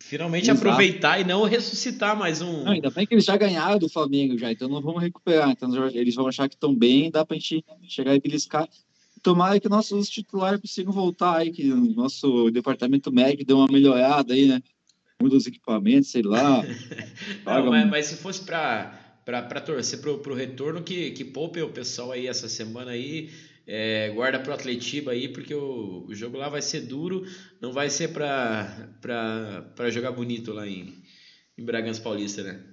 finalmente 0.00 0.50
Exato. 0.50 0.58
aproveitar 0.66 1.20
e 1.20 1.24
não 1.24 1.44
ressuscitar 1.44 2.16
mais 2.18 2.42
um. 2.42 2.64
Não, 2.64 2.72
ainda 2.72 2.90
bem 2.90 3.06
que 3.06 3.14
eles 3.14 3.24
já 3.24 3.36
ganharam 3.36 3.78
do 3.78 3.88
Flamengo 3.88 4.36
já, 4.36 4.50
então 4.50 4.68
não 4.68 4.82
vamos 4.82 5.02
recuperar. 5.02 5.50
Então 5.50 5.70
eles 5.90 6.14
vão 6.16 6.26
achar 6.26 6.48
que 6.48 6.56
estão 6.56 6.74
bem, 6.74 7.10
dá 7.10 7.24
pra 7.24 7.36
gente 7.36 7.64
chegar 7.88 8.14
e 8.14 8.20
beliscar. 8.20 8.68
Tomara 9.22 9.60
que 9.60 9.68
nossos 9.68 10.08
titulares 10.08 10.60
consigam 10.60 10.92
voltar 10.92 11.38
aí, 11.38 11.50
que 11.52 11.70
o 11.72 11.94
nosso 11.94 12.50
departamento 12.50 13.12
médico 13.12 13.44
deu 13.44 13.58
uma 13.58 13.66
melhorada 13.70 14.32
aí, 14.34 14.46
né? 14.46 14.60
Muda 15.20 15.36
os 15.36 15.46
equipamentos, 15.46 16.10
sei 16.10 16.22
lá. 16.22 16.62
Não, 17.44 17.66
mas, 17.70 17.84
um- 17.84 17.88
mas 17.88 18.06
se 18.06 18.16
fosse 18.16 18.44
pra, 18.44 18.96
pra 19.42 19.60
torcer 19.60 20.00
pro, 20.00 20.18
pro 20.20 20.34
retorno, 20.34 20.82
que, 20.82 21.10
que 21.10 21.24
poupe 21.24 21.60
o 21.60 21.70
pessoal 21.70 22.12
aí 22.12 22.26
essa 22.26 22.48
semana 22.48 22.92
aí. 22.92 23.30
é, 23.70 24.08
guarda 24.14 24.40
pro 24.40 24.54
Atletiba 24.54 25.10
aí, 25.12 25.28
porque 25.28 25.54
o, 25.54 26.06
o 26.08 26.14
jogo 26.14 26.38
lá 26.38 26.48
vai 26.48 26.62
ser 26.62 26.80
duro, 26.80 27.26
não 27.60 27.70
vai 27.70 27.90
ser 27.90 28.08
pra 28.14 29.90
jogar 29.90 30.12
bonito 30.12 30.54
lá 30.54 30.66
em, 30.66 31.02
em 31.56 31.64
Bragança 31.64 32.00
Paulista, 32.00 32.42
né? 32.42 32.64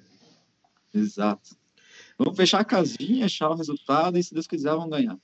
Exato. 0.94 1.58
Vamos 2.18 2.38
fechar 2.38 2.62
a 2.62 2.66
casinha, 2.66 3.26
achar 3.26 3.50
o 3.50 3.56
resultado 3.56 4.18
e, 4.18 4.24
se 4.24 4.34
Deus 4.34 4.48
quiser, 4.48 4.74
vão 4.74 4.90
ganhar. 4.90 5.20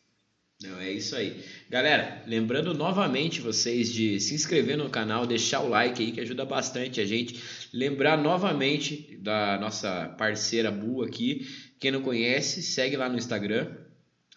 Não, 0.64 0.80
é 0.80 0.91
isso 0.91 1.16
aí. 1.16 1.41
Galera, 1.70 2.22
lembrando 2.28 2.74
novamente 2.74 3.41
vocês 3.41 3.91
de 3.91 4.20
se 4.20 4.36
inscrever 4.36 4.78
no 4.78 4.89
canal, 4.89 5.26
deixar 5.26 5.62
o 5.62 5.70
like 5.70 6.03
aí 6.03 6.12
que 6.12 6.22
ajuda 6.22 6.45
bastante 6.45 7.01
a 7.01 7.05
gente. 7.05 7.41
Lembrar 7.74 8.18
novamente 8.18 9.18
da 9.22 9.57
nossa 9.59 10.09
parceira 10.18 10.70
Bu 10.70 11.03
aqui. 11.03 11.47
Quem 11.80 11.89
não 11.91 12.01
conhece, 12.01 12.62
segue 12.62 12.95
lá 12.95 13.09
no 13.09 13.18
Instagram, 13.18 13.72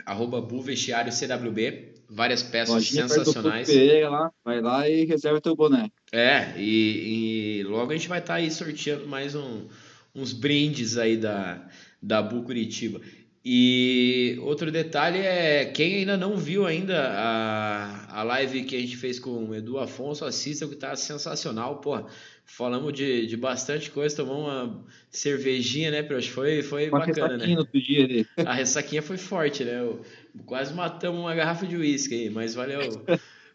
arroba 0.07 0.41
Bu 0.41 0.63
Vestiário 0.63 1.13
CWB. 1.13 1.93
Várias 2.09 2.43
peças 2.43 2.75
Lojinha 2.75 3.09
sensacionais. 3.09 3.67
Pereira 3.67 4.09
lá, 4.11 4.31
vai 4.45 4.61
lá 4.61 4.89
e 4.89 5.05
reserva 5.05 5.41
teu 5.41 5.57
boné. 5.57 5.91
É, 6.13 6.55
e, 6.59 7.59
e 7.61 7.63
logo 7.65 7.91
a 7.91 7.97
gente 7.97 8.09
vai 8.09 8.21
estar 8.21 8.35
aí 8.35 8.51
sorteando 8.51 9.07
mais 9.07 9.35
um- 9.35 9.67
uns 10.15 10.33
brindes 10.33 10.97
aí 10.97 11.17
da, 11.17 11.67
da 12.01 12.23
Bu 12.23 12.43
Curitiba. 12.45 13.01
E 13.47 14.39
outro 14.41 14.71
detalhe 14.71 15.19
é, 15.19 15.67
quem 15.67 15.97
ainda 15.97 16.17
não 16.17 16.35
viu 16.35 16.65
ainda 16.65 16.99
a, 17.11 18.21
a 18.21 18.23
live 18.23 18.65
que 18.65 18.75
a 18.75 18.81
gente 18.81 18.97
fez 18.97 19.19
com 19.19 19.51
o 19.51 19.55
Edu 19.55 19.79
Afonso, 19.79 20.25
assista 20.25 20.67
que 20.67 20.77
tá 20.77 20.97
sensacional, 20.97 21.77
porra. 21.77 22.07
Falamos 22.47 22.93
de, 22.93 23.27
de 23.27 23.37
bastante 23.37 23.91
coisa, 23.91 24.17
tomamos 24.17 24.45
uma 24.45 24.85
cervejinha, 25.11 25.91
né, 25.91 26.03
Prox? 26.03 26.27
Foi, 26.27 26.63
foi 26.63 26.89
Uma 26.89 27.01
bacana, 27.01 27.37
né? 27.37 27.57
outro 27.59 27.81
dia. 27.81 28.27
A 28.37 28.53
ressaquinha 28.55 29.03
foi 29.03 29.17
forte, 29.19 29.63
né? 29.65 29.81
Eu- 29.81 30.03
quase 30.47 30.73
matamos 30.75 31.21
uma 31.21 31.35
garrafa 31.35 31.67
de 31.67 31.77
uísque 31.77 32.15
aí, 32.15 32.31
mas 32.31 32.55
valeu. 32.55 33.05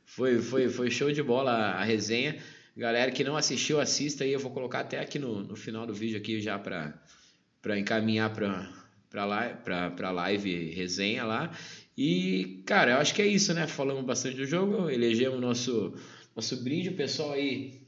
Foi, 0.06 0.40
foi, 0.40 0.70
foi 0.70 0.90
show 0.90 1.12
de 1.12 1.22
bola 1.22 1.52
a, 1.52 1.82
a 1.82 1.84
resenha. 1.84 2.38
Galera 2.76 3.12
que 3.12 3.24
não 3.24 3.36
assistiu, 3.36 3.80
assista 3.80 4.24
aí. 4.24 4.34
Eu 4.34 4.40
vou 4.40 4.52
colocar 4.52 4.80
até 4.80 5.00
aqui 5.00 5.20
no, 5.20 5.44
no 5.44 5.56
final 5.56 5.86
do 5.86 5.94
vídeo 5.94 6.18
aqui 6.18 6.40
já 6.42 6.58
para 6.58 7.78
encaminhar 7.78 8.34
para 8.34 8.68
para 9.10 9.50
pra, 9.56 9.92
pra 9.92 10.12
live 10.12 10.72
resenha 10.72 11.26
lá. 11.26 11.52
E, 11.98 12.64
cara, 12.66 12.92
eu 12.92 12.98
acho 12.98 13.14
que 13.14 13.22
é 13.22 13.28
isso, 13.28 13.54
né? 13.54 13.68
Falamos 13.68 14.06
bastante 14.06 14.38
do 14.38 14.46
jogo, 14.46 14.90
elegemos 14.90 15.40
nosso, 15.40 15.94
nosso 16.36 16.64
brinde. 16.64 16.90
O 16.90 16.96
pessoal 16.96 17.34
aí 17.34 17.82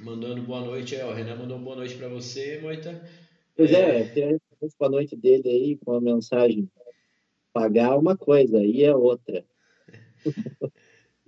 mandando 0.00 0.42
boa 0.42 0.60
noite. 0.60 0.96
ó, 1.02 1.10
o 1.10 1.14
Renan 1.14 1.36
mandou 1.36 1.58
boa 1.58 1.76
noite 1.76 1.94
para 1.94 2.08
você, 2.08 2.58
Moita. 2.60 3.02
Pois 3.56 3.72
é, 3.72 4.04
tem 4.04 4.38
a 4.80 4.88
noite 4.88 5.16
dele 5.16 5.48
aí 5.48 5.78
com 5.84 5.94
a 5.94 6.00
mensagem. 6.00 6.70
Pagar 7.52 7.96
uma 7.96 8.16
coisa, 8.16 8.58
aí 8.58 8.84
é 8.84 8.94
outra. 8.94 9.44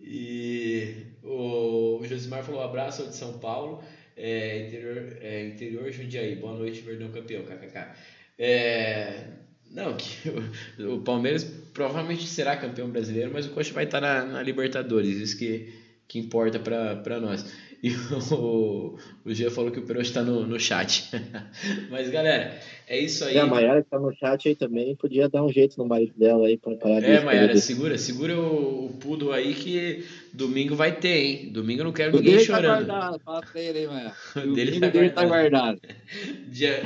E 0.01 1.07
o, 1.25 1.99
o 1.99 2.07
Josimar 2.07 2.45
falou: 2.45 2.63
abraço 2.63 3.07
de 3.09 3.17
São 3.17 3.39
Paulo. 3.39 3.83
É, 4.17 4.67
interior, 4.67 5.19
é, 5.21 5.49
interior 5.49 5.91
Jundiaí. 5.91 6.37
Boa 6.37 6.57
noite, 6.57 6.81
Verdão 6.81 7.11
campeão, 7.11 7.45
kkk. 7.45 7.95
É, 8.39 9.25
não, 9.71 9.97
que 9.97 10.29
o, 10.29 10.95
o, 10.95 11.01
Palmeiras 11.03 11.45
provavelmente 11.75 12.27
será 12.27 12.57
campeão 12.57 12.89
brasileiro, 12.89 13.31
mas 13.33 13.47
o 13.47 13.51
Coxa 13.51 13.73
vai 13.73 13.85
estar 13.85 14.01
na, 14.01 14.25
na 14.25 14.43
Libertadores. 14.43 15.17
Isso 15.17 15.39
que, 15.39 15.73
que 16.07 16.19
importa 16.19 16.59
para 16.59 17.21
nós. 17.21 17.45
E 17.83 17.91
o, 18.33 18.99
o 19.25 19.35
Gia 19.35 19.51
falou 19.51 19.71
que 19.71 19.79
o 19.79 19.83
Perotti 19.83 20.09
está 20.09 20.23
no, 20.23 20.47
no 20.47 20.59
chat. 20.59 21.11
Mas, 21.91 22.11
galera, 22.11 22.59
é 22.89 22.99
isso 22.99 23.25
aí. 23.25 23.35
E 23.35 23.39
a 23.39 23.47
Mayara 23.47 23.83
que 23.83 23.91
tá 23.91 23.99
no 23.99 24.13
chat 24.15 24.49
aí 24.49 24.55
também 24.55 24.97
podia 24.97 25.29
dar 25.29 25.45
um 25.45 25.53
jeito 25.53 25.77
no 25.77 25.87
marido 25.87 26.15
dela 26.19 26.47
aí 26.47 26.57
para 26.57 26.75
parar 26.77 27.01
de 27.01 27.07
É, 27.07 27.21
Mayara, 27.21 27.57
segura, 27.57 27.99
segura 27.99 28.39
o, 28.39 28.87
o 28.87 28.99
pudo 28.99 29.31
aí 29.31 29.55
que 29.55 30.05
domingo 30.33 30.75
vai 30.75 30.99
ter, 30.99 31.17
hein? 31.17 31.53
Domingo 31.53 31.83
eu 31.83 31.85
não 31.85 31.93
quero 31.93 32.17
o 32.17 32.17
ninguém 32.17 32.39
tá 32.39 32.45
chorando. 32.45 32.87
Tá 32.87 32.95
guardado, 32.95 33.21
fala 33.21 33.41
pra 33.43 33.61
ele 33.61 33.79
aí, 33.79 33.87
Mayara. 33.87 34.15
O 34.49 34.53
dele, 34.55 34.81
tá, 34.81 34.89
dele 34.89 35.11
tá 35.11 35.25
guardado. 35.27 35.81
Dia, 36.49 36.83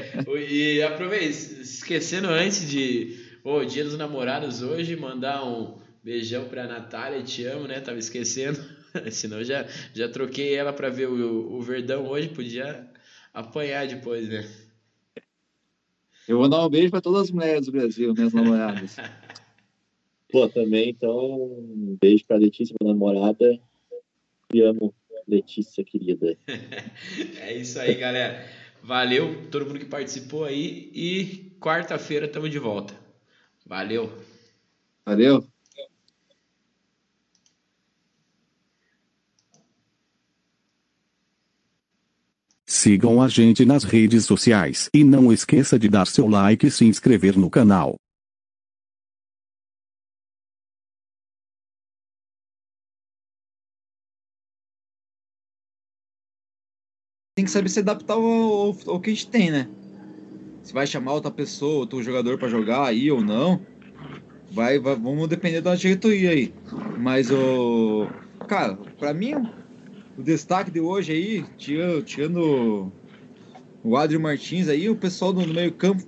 e 0.48 0.82
aproveita, 0.82 1.28
esquecendo 1.28 2.28
antes 2.28 2.68
de. 2.68 3.16
Ô, 3.44 3.64
dia 3.64 3.84
dos 3.84 3.96
namorados 3.96 4.62
hoje, 4.62 4.96
mandar 4.96 5.44
um 5.44 5.78
beijão 6.02 6.44
pra 6.44 6.66
Natália, 6.66 7.22
te 7.22 7.44
amo, 7.44 7.66
né? 7.66 7.80
Tava 7.80 7.98
esquecendo. 7.98 8.58
Senão 9.10 9.42
já, 9.42 9.66
já 9.94 10.08
troquei 10.08 10.54
ela 10.54 10.72
para 10.72 10.88
ver 10.88 11.08
o, 11.08 11.52
o 11.52 11.62
Verdão 11.62 12.06
hoje, 12.06 12.28
podia 12.28 12.86
apanhar 13.32 13.86
depois, 13.86 14.28
né? 14.28 14.46
Eu 16.28 16.38
vou 16.38 16.48
dar 16.48 16.64
um 16.64 16.70
beijo 16.70 16.90
para 16.90 17.00
todas 17.00 17.22
as 17.22 17.30
mulheres 17.30 17.66
do 17.66 17.72
Brasil, 17.72 18.14
minhas 18.14 18.32
namoradas. 18.32 18.96
Pô, 20.30 20.48
também, 20.48 20.90
então, 20.90 21.34
um 21.34 21.96
beijo 22.00 22.24
para 22.24 22.38
Letícia, 22.38 22.74
minha 22.80 22.94
namorada. 22.94 23.60
Te 24.50 24.62
amo, 24.62 24.94
Letícia, 25.28 25.84
querida. 25.84 26.36
é 27.38 27.54
isso 27.54 27.78
aí, 27.78 27.94
galera. 27.94 28.46
Valeu 28.82 29.48
todo 29.50 29.66
mundo 29.66 29.78
que 29.78 29.84
participou 29.84 30.44
aí 30.44 30.90
e 30.94 31.52
quarta-feira 31.60 32.26
estamos 32.26 32.50
de 32.50 32.58
volta. 32.58 32.94
Valeu. 33.66 34.10
Valeu. 35.04 35.51
Sigam 42.82 43.22
a 43.22 43.28
gente 43.28 43.64
nas 43.64 43.84
redes 43.84 44.24
sociais 44.24 44.90
e 44.92 45.04
não 45.04 45.32
esqueça 45.32 45.78
de 45.78 45.88
dar 45.88 46.04
seu 46.04 46.26
like 46.26 46.66
e 46.66 46.70
se 46.72 46.84
inscrever 46.84 47.38
no 47.38 47.48
canal. 47.48 47.94
Tem 57.36 57.44
que 57.44 57.52
saber 57.52 57.68
se 57.68 57.78
adaptar 57.78 58.14
ao, 58.14 58.24
ao, 58.24 58.76
ao 58.88 59.00
que 59.00 59.10
a 59.10 59.14
gente 59.14 59.30
tem, 59.30 59.52
né? 59.52 59.70
Se 60.64 60.72
vai 60.72 60.84
chamar 60.84 61.12
outra 61.12 61.30
pessoa, 61.30 61.82
outro 61.82 62.02
jogador 62.02 62.36
para 62.36 62.48
jogar 62.48 62.88
aí 62.88 63.12
ou 63.12 63.22
não, 63.22 63.64
vai, 64.50 64.80
vai, 64.80 64.96
vamos 64.96 65.28
depender 65.28 65.60
da 65.60 65.76
diretoria 65.76 66.30
aí. 66.30 66.52
Mas 66.98 67.30
o 67.30 68.08
cara, 68.48 68.74
para 68.98 69.14
mim 69.14 69.61
o 70.16 70.22
destaque 70.22 70.70
de 70.70 70.80
hoje 70.80 71.12
aí, 71.12 71.44
tirando, 71.56 72.02
tirando 72.02 72.92
o 73.82 73.96
Adrio 73.96 74.20
Martins 74.20 74.68
aí, 74.68 74.88
o 74.88 74.96
pessoal 74.96 75.32
do 75.32 75.46
meio 75.46 75.72
campo 75.72 76.02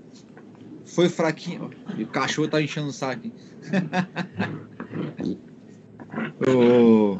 foi 0.84 1.08
fraquinho. 1.08 1.70
E 1.96 2.02
o 2.02 2.06
cachorro 2.06 2.48
tá 2.48 2.60
enchendo 2.60 2.88
o 2.88 2.92
saco. 2.92 3.30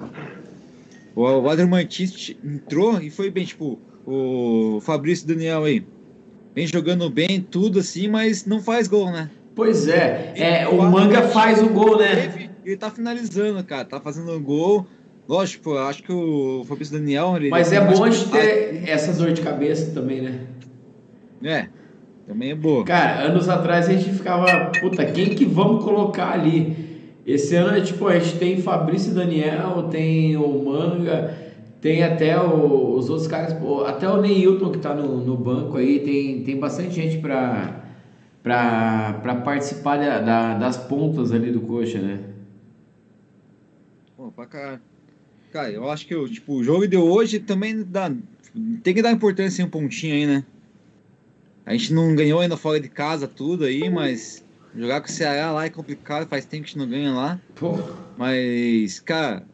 o, 1.15 1.15
o 1.15 1.49
Adrio 1.49 1.69
Martins 1.69 2.35
entrou 2.45 3.01
e 3.01 3.11
foi 3.11 3.31
bem, 3.31 3.45
tipo, 3.45 3.79
o 4.07 4.81
Fabrício 4.81 5.27
Daniel 5.27 5.65
aí. 5.65 5.85
Vem 6.55 6.67
jogando 6.67 7.11
bem, 7.11 7.41
tudo 7.41 7.81
assim, 7.81 8.07
mas 8.07 8.47
não 8.47 8.63
faz 8.63 8.87
gol, 8.87 9.11
né? 9.11 9.29
Pois 9.57 9.89
é, 9.89 10.33
é 10.37 10.69
o 10.69 10.81
Manga 10.83 11.29
faz 11.29 11.63
o 11.63 11.69
gol, 11.69 11.99
né? 11.99 12.51
Ele 12.65 12.77
tá 12.77 12.91
finalizando, 12.91 13.63
cara, 13.65 13.85
tá 13.85 14.01
fazendo 14.01 14.39
gol. 14.41 14.87
Lógico, 15.27 15.77
acho 15.79 16.03
que 16.03 16.13
o 16.13 16.65
Fabrício 16.67 16.99
Daniel. 16.99 17.35
Mas 17.51 17.73
é 17.73 17.81
bom 17.81 18.05
a 18.05 18.11
gente 18.11 18.31
ter 18.31 18.89
essa 18.89 19.13
dor 19.13 19.33
de 19.33 19.41
cabeça 19.41 19.93
também, 19.93 20.21
né? 20.21 20.41
É, 21.43 21.69
também 22.27 22.51
é 22.51 22.55
boa. 22.55 22.85
Cara, 22.85 23.23
anos 23.23 23.49
atrás 23.49 23.89
a 23.89 23.93
gente 23.93 24.11
ficava, 24.11 24.71
puta, 24.81 25.05
quem 25.07 25.35
que 25.35 25.45
vamos 25.45 25.83
colocar 25.83 26.33
ali? 26.33 26.85
Esse 27.27 27.57
ano, 27.57 27.83
tipo, 27.83 28.07
a 28.07 28.19
gente 28.19 28.39
tem 28.39 28.61
Fabrício 28.61 29.15
Daniel, 29.15 29.89
tem 29.91 30.37
o 30.37 30.65
Manga, 30.65 31.35
tem 31.81 32.03
até 32.03 32.39
o, 32.39 32.95
os 32.95 33.09
outros 33.09 33.27
caras, 33.27 33.57
até 33.87 34.07
o 34.09 34.21
Neilton 34.21 34.71
que 34.71 34.79
tá 34.79 34.95
no, 34.95 35.25
no 35.25 35.37
banco 35.37 35.79
aí, 35.79 36.01
tem, 36.01 36.43
tem 36.43 36.59
bastante 36.59 36.95
gente 36.95 37.19
pra, 37.19 37.83
pra, 38.43 39.21
pra 39.23 39.35
participar 39.37 39.97
da, 39.97 40.21
da, 40.21 40.55
das 40.59 40.77
pontas 40.77 41.33
ali 41.33 41.51
do 41.51 41.63
coxa, 41.63 41.99
né? 41.99 42.21
Pô, 44.17 44.31
pra 44.31 44.47
cá. 44.47 44.81
Cara, 45.55 45.71
eu 45.71 45.89
acho 45.89 46.05
que 46.05 46.29
tipo, 46.31 46.55
o 46.55 46.65
jogo 46.65 46.85
de 46.85 46.97
hoje 46.97 47.39
também 47.39 47.81
dá, 47.85 48.11
tem 48.83 48.93
que 48.93 49.01
dar 49.01 49.13
importância 49.13 49.63
em 49.63 49.67
um 49.67 49.71
pontinho 49.71 50.13
aí, 50.13 50.27
né? 50.27 50.45
A 51.65 51.73
gente 51.75 51.93
não 51.93 52.13
ganhou 52.17 52.41
ainda 52.41 52.57
fora 52.57 52.81
de 52.81 52.89
casa 52.89 53.29
tudo 53.29 53.65
aí, 53.65 53.89
mas 53.89 54.43
jogar 54.75 55.01
com 55.01 55.07
o 55.07 55.11
Ceará 55.13 55.53
lá 55.53 55.65
é 55.65 55.71
complicado, 55.71 56.29
faz 56.29 56.45
tempo 56.45 56.65
que 56.65 56.71
a 56.71 56.73
gente 56.73 56.79
não 56.79 56.89
ganha 56.89 57.13
lá. 57.13 57.41
Pô. 57.55 57.79
Mas, 58.17 58.99
cara, 58.99 59.47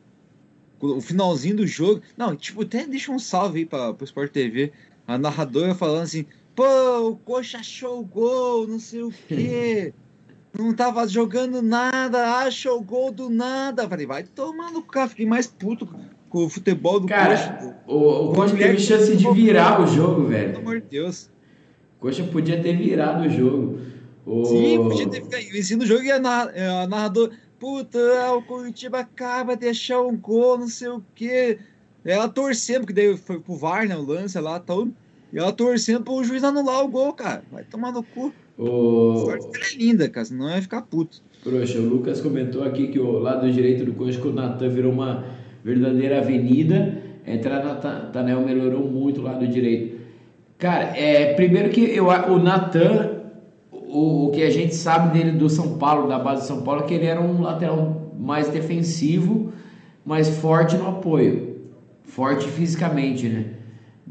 o 0.80 1.02
finalzinho 1.02 1.56
do 1.56 1.66
jogo. 1.66 2.02
Não, 2.16 2.34
tipo, 2.34 2.62
até 2.62 2.86
deixa 2.86 3.12
um 3.12 3.18
salve 3.18 3.58
aí 3.58 3.66
pra, 3.66 3.92
pro 3.92 4.06
Sport 4.06 4.32
TV. 4.32 4.72
A 5.06 5.18
narradora 5.18 5.74
falando 5.74 6.04
assim: 6.04 6.24
pô, 6.54 7.10
o 7.10 7.16
Coxa 7.18 7.58
achou 7.58 8.00
o 8.00 8.06
gol, 8.06 8.66
não 8.66 8.80
sei 8.80 9.02
o 9.02 9.12
quê. 9.28 9.92
não 10.56 10.74
tava 10.74 11.06
jogando 11.06 11.62
nada, 11.62 12.38
acha 12.38 12.72
o 12.72 12.80
gol 12.80 13.12
do 13.12 13.30
nada. 13.30 13.88
Falei, 13.88 14.06
vai 14.06 14.22
tomando 14.22 14.82
cá, 14.82 15.08
fiquei 15.08 15.26
mais 15.26 15.46
puto 15.46 15.88
com 16.28 16.44
o 16.44 16.48
futebol 16.48 17.00
do 17.00 17.06
Cara, 17.06 17.36
Coxa. 17.36 17.76
O, 17.86 18.30
o 18.30 18.32
Coxa 18.32 18.56
teve 18.56 18.78
chance 18.78 19.16
de 19.16 19.30
virar 19.32 19.80
o 19.80 19.86
jogo, 19.86 20.26
velho. 20.26 20.52
Pelo 20.52 20.62
amor 20.62 20.80
de 20.80 20.86
Deus. 20.88 21.30
O 21.98 22.02
Coxa 22.02 22.24
podia 22.24 22.62
ter 22.62 22.76
virado 22.76 23.26
o 23.26 23.28
jogo. 23.28 23.80
O... 24.24 24.44
Sim, 24.44 24.78
podia 24.78 25.08
ter 25.08 25.22
vencido 25.50 25.84
o 25.84 25.86
jogo 25.86 26.02
e 26.02 26.12
a, 26.12 26.16
a 26.16 26.86
narradora. 26.86 27.32
Puta, 27.58 27.98
o 28.32 28.42
Curitiba 28.42 29.00
acaba 29.00 29.54
de 29.54 29.68
achar 29.68 30.00
um 30.00 30.16
gol, 30.16 30.56
não 30.56 30.68
sei 30.68 30.88
o 30.88 31.02
quê. 31.14 31.58
Ela 32.04 32.28
torcendo, 32.28 32.80
porque 32.80 32.94
daí 32.94 33.16
foi 33.18 33.38
pro 33.38 33.54
VAR, 33.54 33.86
né? 33.86 33.96
O 33.96 34.02
lance 34.02 34.38
lá, 34.38 34.58
todo. 34.58 34.94
E 35.32 35.38
ela 35.38 35.52
torcendo 35.52 36.02
pro 36.02 36.24
juiz 36.24 36.42
anular 36.42 36.82
o 36.82 36.88
gol, 36.88 37.12
cara. 37.12 37.42
Vai 37.52 37.64
tomar 37.64 37.92
no 37.92 38.02
cu. 38.02 38.32
O... 38.60 39.16
Sorte 39.24 39.74
é 39.74 39.78
linda, 39.78 40.08
cara, 40.08 40.26
senão 40.26 40.48
vai 40.48 40.60
ficar 40.60 40.82
puto. 40.82 41.22
Poxa, 41.42 41.78
o 41.78 41.88
Lucas 41.88 42.20
comentou 42.20 42.62
aqui 42.62 42.88
que 42.88 43.00
o 43.00 43.18
lado 43.18 43.50
direito 43.50 43.86
do 43.86 43.94
coxa, 43.94 44.20
que 44.20 44.28
o 44.28 44.32
Natan 44.32 44.68
virou 44.68 44.92
uma 44.92 45.24
verdadeira 45.64 46.18
avenida. 46.18 46.98
A 47.26 47.32
entrada 47.32 47.74
do 47.74 48.12
Tanel 48.12 48.42
melhorou 48.42 48.86
muito 48.86 49.22
o 49.22 49.24
lado 49.24 49.46
direito. 49.46 49.98
Cara, 50.58 50.94
é, 50.94 51.32
primeiro 51.32 51.70
que 51.70 51.80
eu, 51.80 52.08
o 52.08 52.38
Natan, 52.38 53.22
o, 53.72 54.26
o 54.26 54.30
que 54.30 54.42
a 54.42 54.50
gente 54.50 54.74
sabe 54.74 55.18
dele 55.18 55.38
do 55.38 55.48
São 55.48 55.78
Paulo, 55.78 56.06
da 56.06 56.18
base 56.18 56.42
do 56.42 56.46
São 56.46 56.60
Paulo, 56.60 56.82
é 56.82 56.84
que 56.84 56.92
ele 56.92 57.06
era 57.06 57.20
um 57.20 57.40
lateral 57.40 58.12
mais 58.18 58.48
defensivo, 58.48 59.54
mais 60.04 60.28
forte 60.28 60.76
no 60.76 60.86
apoio. 60.86 61.56
Forte 62.02 62.46
fisicamente, 62.46 63.26
né? 63.26 63.59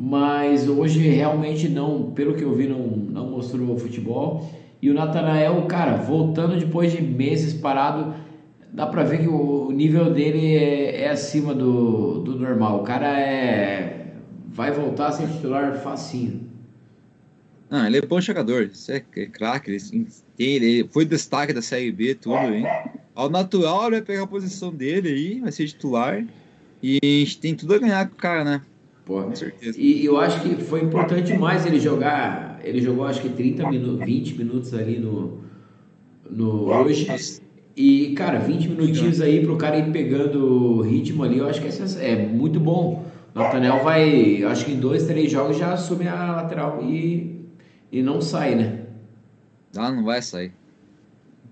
Mas 0.02 0.70
hoje 0.70 1.06
realmente 1.10 1.68
não, 1.68 2.12
pelo 2.12 2.34
que 2.34 2.42
eu 2.42 2.56
vi, 2.56 2.68
não, 2.68 2.88
não 2.88 3.32
mostrou 3.32 3.78
futebol. 3.78 4.50
E 4.82 4.90
o 4.90 4.94
Natanael, 4.94 5.62
cara, 5.64 5.98
voltando 5.98 6.58
depois 6.58 6.94
de 6.94 7.02
meses 7.02 7.54
parado, 7.54 8.16
dá 8.72 8.88
pra 8.88 9.04
ver 9.04 9.20
que 9.20 9.28
o 9.28 9.70
nível 9.74 10.14
dele 10.14 10.56
é, 10.56 11.02
é 11.02 11.10
acima 11.10 11.54
do, 11.54 12.22
do 12.22 12.40
normal. 12.40 12.80
O 12.80 12.84
cara 12.84 13.20
é. 13.20 14.14
Vai 14.48 14.72
voltar 14.72 15.08
a 15.08 15.12
ser 15.12 15.28
titular 15.28 15.76
facinho. 15.84 16.50
Não, 17.70 17.86
ele 17.86 17.98
é 17.98 18.02
bom 18.02 18.22
jogador, 18.22 18.64
isso 18.64 18.92
é, 18.92 19.02
craque, 19.02 19.78
ele 20.40 20.88
foi 20.92 21.06
destaque 21.06 21.54
da 21.54 21.62
Série 21.62 21.92
B, 21.92 22.16
tudo, 22.16 22.54
hein? 22.54 22.66
Ao 23.14 23.30
natural, 23.30 23.84
ele 23.84 23.98
vai 23.98 24.02
pegar 24.02 24.24
a 24.24 24.28
posição 24.28 24.74
dele 24.74 25.10
aí, 25.10 25.40
vai 25.42 25.52
ser 25.52 25.68
titular. 25.68 26.26
E 26.82 27.00
a 27.04 27.06
gente 27.06 27.38
tem 27.38 27.54
tudo 27.54 27.76
a 27.76 27.80
ganhar 27.80 28.08
com 28.08 28.16
o 28.16 28.18
cara, 28.18 28.44
né? 28.44 28.62
Com 29.10 29.36
certeza. 29.36 29.76
E 29.82 30.06
eu 30.06 30.20
acho 30.20 30.40
que 30.42 30.64
foi 30.64 30.82
importante 30.84 31.32
demais 31.32 31.66
ele 31.66 31.80
jogar. 31.80 32.60
Ele 32.64 32.80
jogou 32.80 33.06
acho 33.06 33.22
que 33.22 33.30
30 33.30 33.68
minutos, 33.68 34.06
20 34.06 34.38
minutos 34.38 34.74
ali 34.76 35.00
no, 35.00 35.40
no 36.30 36.72
hoje. 36.72 37.42
E, 37.76 38.14
cara, 38.14 38.38
20 38.38 38.70
minutinhos 38.70 39.20
aí 39.20 39.44
pro 39.44 39.58
cara 39.58 39.80
ir 39.80 39.92
pegando 39.92 40.82
ritmo 40.82 41.24
ali, 41.24 41.40
eu 41.40 41.48
acho 41.48 41.60
que 41.60 41.68
é, 41.68 42.12
é 42.12 42.28
muito 42.28 42.60
bom. 42.60 43.04
O 43.34 43.40
Nathaniel 43.40 43.84
vai, 43.84 44.44
acho 44.44 44.66
que 44.66 44.74
em 44.74 44.80
dois, 44.80 45.08
três 45.08 45.32
jogos 45.32 45.58
já 45.58 45.74
assume 45.74 46.08
a 46.08 46.36
lateral 46.36 46.84
e, 46.84 47.48
e 47.92 48.04
não 48.04 48.22
sai, 48.22 48.54
né? 48.54 48.82
Ah, 49.76 49.92
não 49.92 50.04
vai 50.04 50.22
sair. 50.22 50.52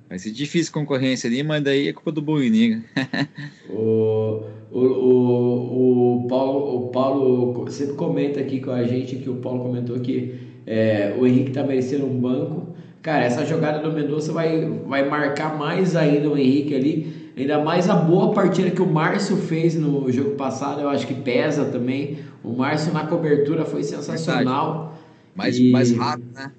Vai 0.07 0.19
ser 0.19 0.29
difícil 0.29 0.71
concorrência 0.71 1.27
ali, 1.27 1.41
mas 1.41 1.63
daí 1.63 1.87
é 1.87 1.93
culpa 1.93 2.11
do 2.11 2.21
Boiniga. 2.21 2.83
o, 3.69 4.43
o, 4.79 4.85
o, 4.85 6.23
o, 6.23 6.27
Paulo, 6.27 6.75
o 6.75 6.87
Paulo 6.89 7.65
sempre 7.69 7.95
comenta 7.95 8.39
aqui 8.39 8.59
com 8.59 8.71
a 8.71 8.83
gente 8.83 9.15
que 9.15 9.29
o 9.29 9.35
Paulo 9.35 9.63
comentou 9.63 9.99
que 9.99 10.35
é, 10.65 11.15
o 11.17 11.25
Henrique 11.25 11.51
tá 11.51 11.63
merecendo 11.63 12.05
um 12.05 12.19
banco. 12.19 12.67
Cara, 13.01 13.23
essa 13.23 13.45
jogada 13.45 13.79
do 13.79 13.91
Mendonça 13.91 14.31
vai, 14.31 14.65
vai 14.85 15.07
marcar 15.07 15.57
mais 15.57 15.95
ainda 15.95 16.29
o 16.29 16.37
Henrique 16.37 16.75
ali. 16.75 17.31
Ainda 17.37 17.63
mais 17.63 17.89
a 17.89 17.95
boa 17.95 18.33
partida 18.33 18.69
que 18.69 18.81
o 18.81 18.85
Márcio 18.85 19.37
fez 19.37 19.75
no 19.75 20.11
jogo 20.11 20.31
passado, 20.31 20.81
eu 20.81 20.89
acho 20.89 21.07
que 21.07 21.13
pesa 21.13 21.65
também. 21.65 22.19
O 22.43 22.51
Márcio 22.51 22.91
na 22.93 23.05
cobertura 23.05 23.63
foi 23.63 23.83
sensacional. 23.83 24.97
Mais, 25.35 25.57
e... 25.57 25.71
mais 25.71 25.95
rápido, 25.95 26.27
né? 26.33 26.51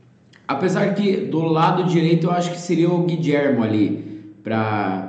Apesar 0.46 0.94
que 0.94 1.16
do 1.16 1.40
lado 1.42 1.84
direito 1.84 2.28
eu 2.28 2.30
acho 2.30 2.50
que 2.50 2.58
seria 2.58 2.88
o 2.88 3.04
Guilhermo 3.04 3.62
ali 3.62 4.22
para 4.42 5.07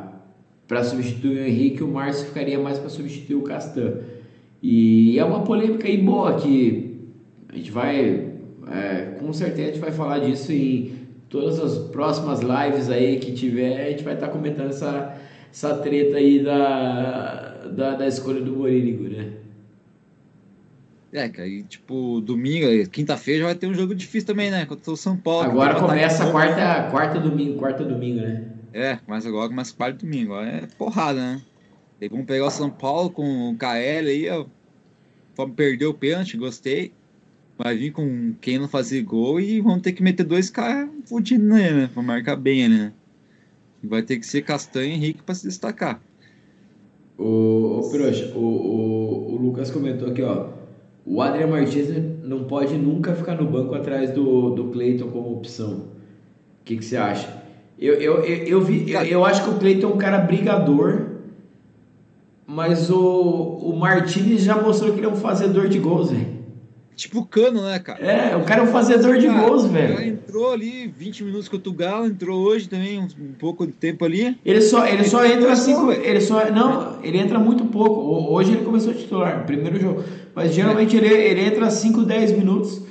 para 0.70 0.84
substituir 0.84 1.39
o 1.39 1.45
Henrique, 1.47 1.84
o 1.84 1.88
Márcio 1.88 2.28
ficaria 2.28 2.59
mais 2.59 2.78
para 2.78 2.89
substituir 2.89 3.36
o 3.36 3.41
Castan. 3.41 4.01
E 4.61 5.17
é 5.17 5.26
uma 5.26 5.41
polêmica 5.43 5.88
aí 5.88 5.97
boa 5.97 6.36
que 6.39 7.09
a 7.51 7.55
gente 7.55 7.72
vai, 7.72 8.30
é, 8.72 9.15
com 9.20 9.34
certeza 9.34 9.63
a 9.63 9.72
gente 9.72 9.82
vai 9.82 9.91
falar 9.91 10.20
disso 10.20 10.53
em 10.53 10.91
todas 11.28 11.59
as 11.59 11.76
próximas 11.89 12.41
lives 12.41 12.88
aí 12.88 13.17
que 13.17 13.32
tiver, 13.32 13.84
a 13.84 13.89
gente 13.89 14.03
vai 14.03 14.13
estar 14.13 14.28
tá 14.28 14.32
comentando 14.32 14.70
essa, 14.70 15.17
essa 15.51 15.76
treta 15.78 16.17
aí 16.17 16.43
da, 16.43 17.65
da, 17.76 17.95
da 17.95 18.07
escolha 18.07 18.39
do 18.39 18.55
Morínigo, 18.55 19.05
né? 19.05 19.32
É, 21.11 21.28
cara, 21.30 21.47
e 21.47 21.63
tipo, 21.63 22.22
domingo, 22.22 22.67
quinta-feira 22.91 23.39
já 23.39 23.45
vai 23.47 23.55
ter 23.55 23.65
um 23.65 23.74
jogo 23.74 23.95
difícil 23.95 24.28
também, 24.28 24.51
né? 24.51 24.67
Contra 24.67 24.91
o 24.91 24.95
São 24.95 25.17
Paulo. 25.17 25.49
Agora 25.49 25.80
começa 25.80 26.26
a 26.26 26.32
quarta, 26.32 26.84
quarta 26.91 27.20
domingo, 27.20 27.57
quarta 27.57 27.84
domingo, 27.84 28.22
né? 28.22 28.59
É, 28.74 28.99
mas 29.07 29.26
agora 29.26 29.49
começa 29.49 29.76
quarta 29.76 30.05
domingo. 30.05 30.36
É 30.36 30.67
porrada, 30.78 31.20
né? 31.20 31.41
Aí 32.01 32.07
vamos 32.07 32.26
pegar 32.26 32.45
o 32.45 32.51
São 32.51 32.70
Paulo 32.70 33.09
com 33.09 33.51
o 33.51 33.57
KL 33.57 34.09
aí, 34.09 34.30
ó. 34.30 34.45
Perdeu 35.55 35.91
o 35.91 35.93
pênalti, 35.93 36.38
gostei. 36.38 36.93
Vai 37.57 37.76
vir 37.76 37.91
com 37.91 38.34
quem 38.39 38.57
não 38.57 38.67
fazer 38.67 39.01
gol 39.01 39.39
e 39.39 39.59
vamos 39.59 39.82
ter 39.82 39.91
que 39.93 40.03
meter 40.03 40.24
dois 40.24 40.49
caras 40.49 40.89
fudidos 41.05 41.47
nele, 41.47 41.82
né? 41.82 41.89
Pra 41.93 42.01
marcar 42.01 42.36
bem 42.36 42.70
né? 42.70 42.93
Vai 43.84 44.01
ter 44.01 44.17
que 44.17 44.26
ser 44.26 44.41
Castanho 44.43 44.91
e 44.91 44.93
Henrique 44.93 45.24
pra 45.24 45.36
se 45.36 45.47
destacar. 45.47 46.01
O, 47.17 47.80
o, 47.80 47.91
Pirocha, 47.91 48.34
o, 48.36 48.39
o, 48.39 49.34
o 49.34 49.38
Lucas 49.38 49.72
comentou 49.72 50.09
aqui, 50.09 50.22
ó. 50.22 50.49
O 51.05 51.22
Adrian 51.22 51.47
Martins 51.47 51.88
não 52.24 52.45
pode 52.45 52.78
nunca 52.78 53.15
ficar 53.15 53.36
no 53.36 53.49
banco 53.49 53.74
atrás 53.74 54.11
do, 54.11 54.51
do 54.51 54.70
Cleiton 54.70 55.09
como 55.09 55.34
opção. 55.34 55.88
O 56.61 56.63
que, 56.63 56.78
que 56.78 56.86
você 56.86 56.97
acha? 56.97 57.49
Eu, 57.80 57.93
eu, 57.93 58.23
eu, 58.25 58.38
eu, 58.45 58.61
vi, 58.61 58.91
eu, 58.91 59.01
eu 59.03 59.25
acho 59.25 59.43
que 59.43 59.49
o 59.51 59.57
Cleiton 59.57 59.89
é 59.89 59.93
um 59.93 59.97
cara 59.97 60.17
brigador, 60.17 61.05
mas 62.45 62.89
o, 62.89 62.99
o 62.99 63.75
Martinez 63.77 64.41
já 64.41 64.61
mostrou 64.61 64.91
que 64.91 64.99
ele 64.99 65.07
é 65.07 65.09
um 65.09 65.15
fazedor 65.15 65.69
de 65.69 65.80
gols, 65.80 66.11
velho. 66.11 66.39
Tipo 66.99 67.23
cano, 67.25 67.61
né, 67.61 67.80
cara? 67.80 68.05
É, 68.05 68.36
o 68.36 68.43
cara 68.43 68.59
é 68.59 68.63
um 68.65 68.67
fazedor 68.67 69.17
de 69.17 69.27
cara, 69.27 69.47
gols, 69.47 69.65
velho. 69.67 70.03
entrou 70.03 70.51
ali 70.51 70.86
20 70.88 71.23
minutos 71.23 71.47
contra 71.47 71.69
o 71.69 71.73
Galo, 71.73 72.07
entrou 72.07 72.41
hoje 72.41 72.67
também, 72.67 72.99
um, 72.99 73.03
um 73.03 73.34
pouco 73.39 73.65
de 73.65 73.71
tempo 73.71 74.03
ali. 74.03 74.38
Ele 74.43 74.59
só, 74.59 74.86
ele 74.86 75.05
só 75.05 75.25
entra 75.25 75.55
cinco. 75.55 75.89
Ele 75.93 76.19
só. 76.19 76.51
Não, 76.51 77.01
ele 77.01 77.17
entra 77.17 77.39
muito 77.39 77.63
pouco. 77.67 78.34
Hoje 78.34 78.51
ele 78.51 78.65
começou 78.65 78.91
a 78.91 78.95
titular, 78.95 79.45
primeiro 79.45 79.80
jogo. 79.80 80.03
Mas 80.36 80.53
geralmente 80.53 80.97
é. 80.97 80.99
ele, 80.99 81.13
ele 81.13 81.45
entra 81.45 81.69
5, 81.69 82.03
10 82.03 82.34
minutos. 82.34 82.82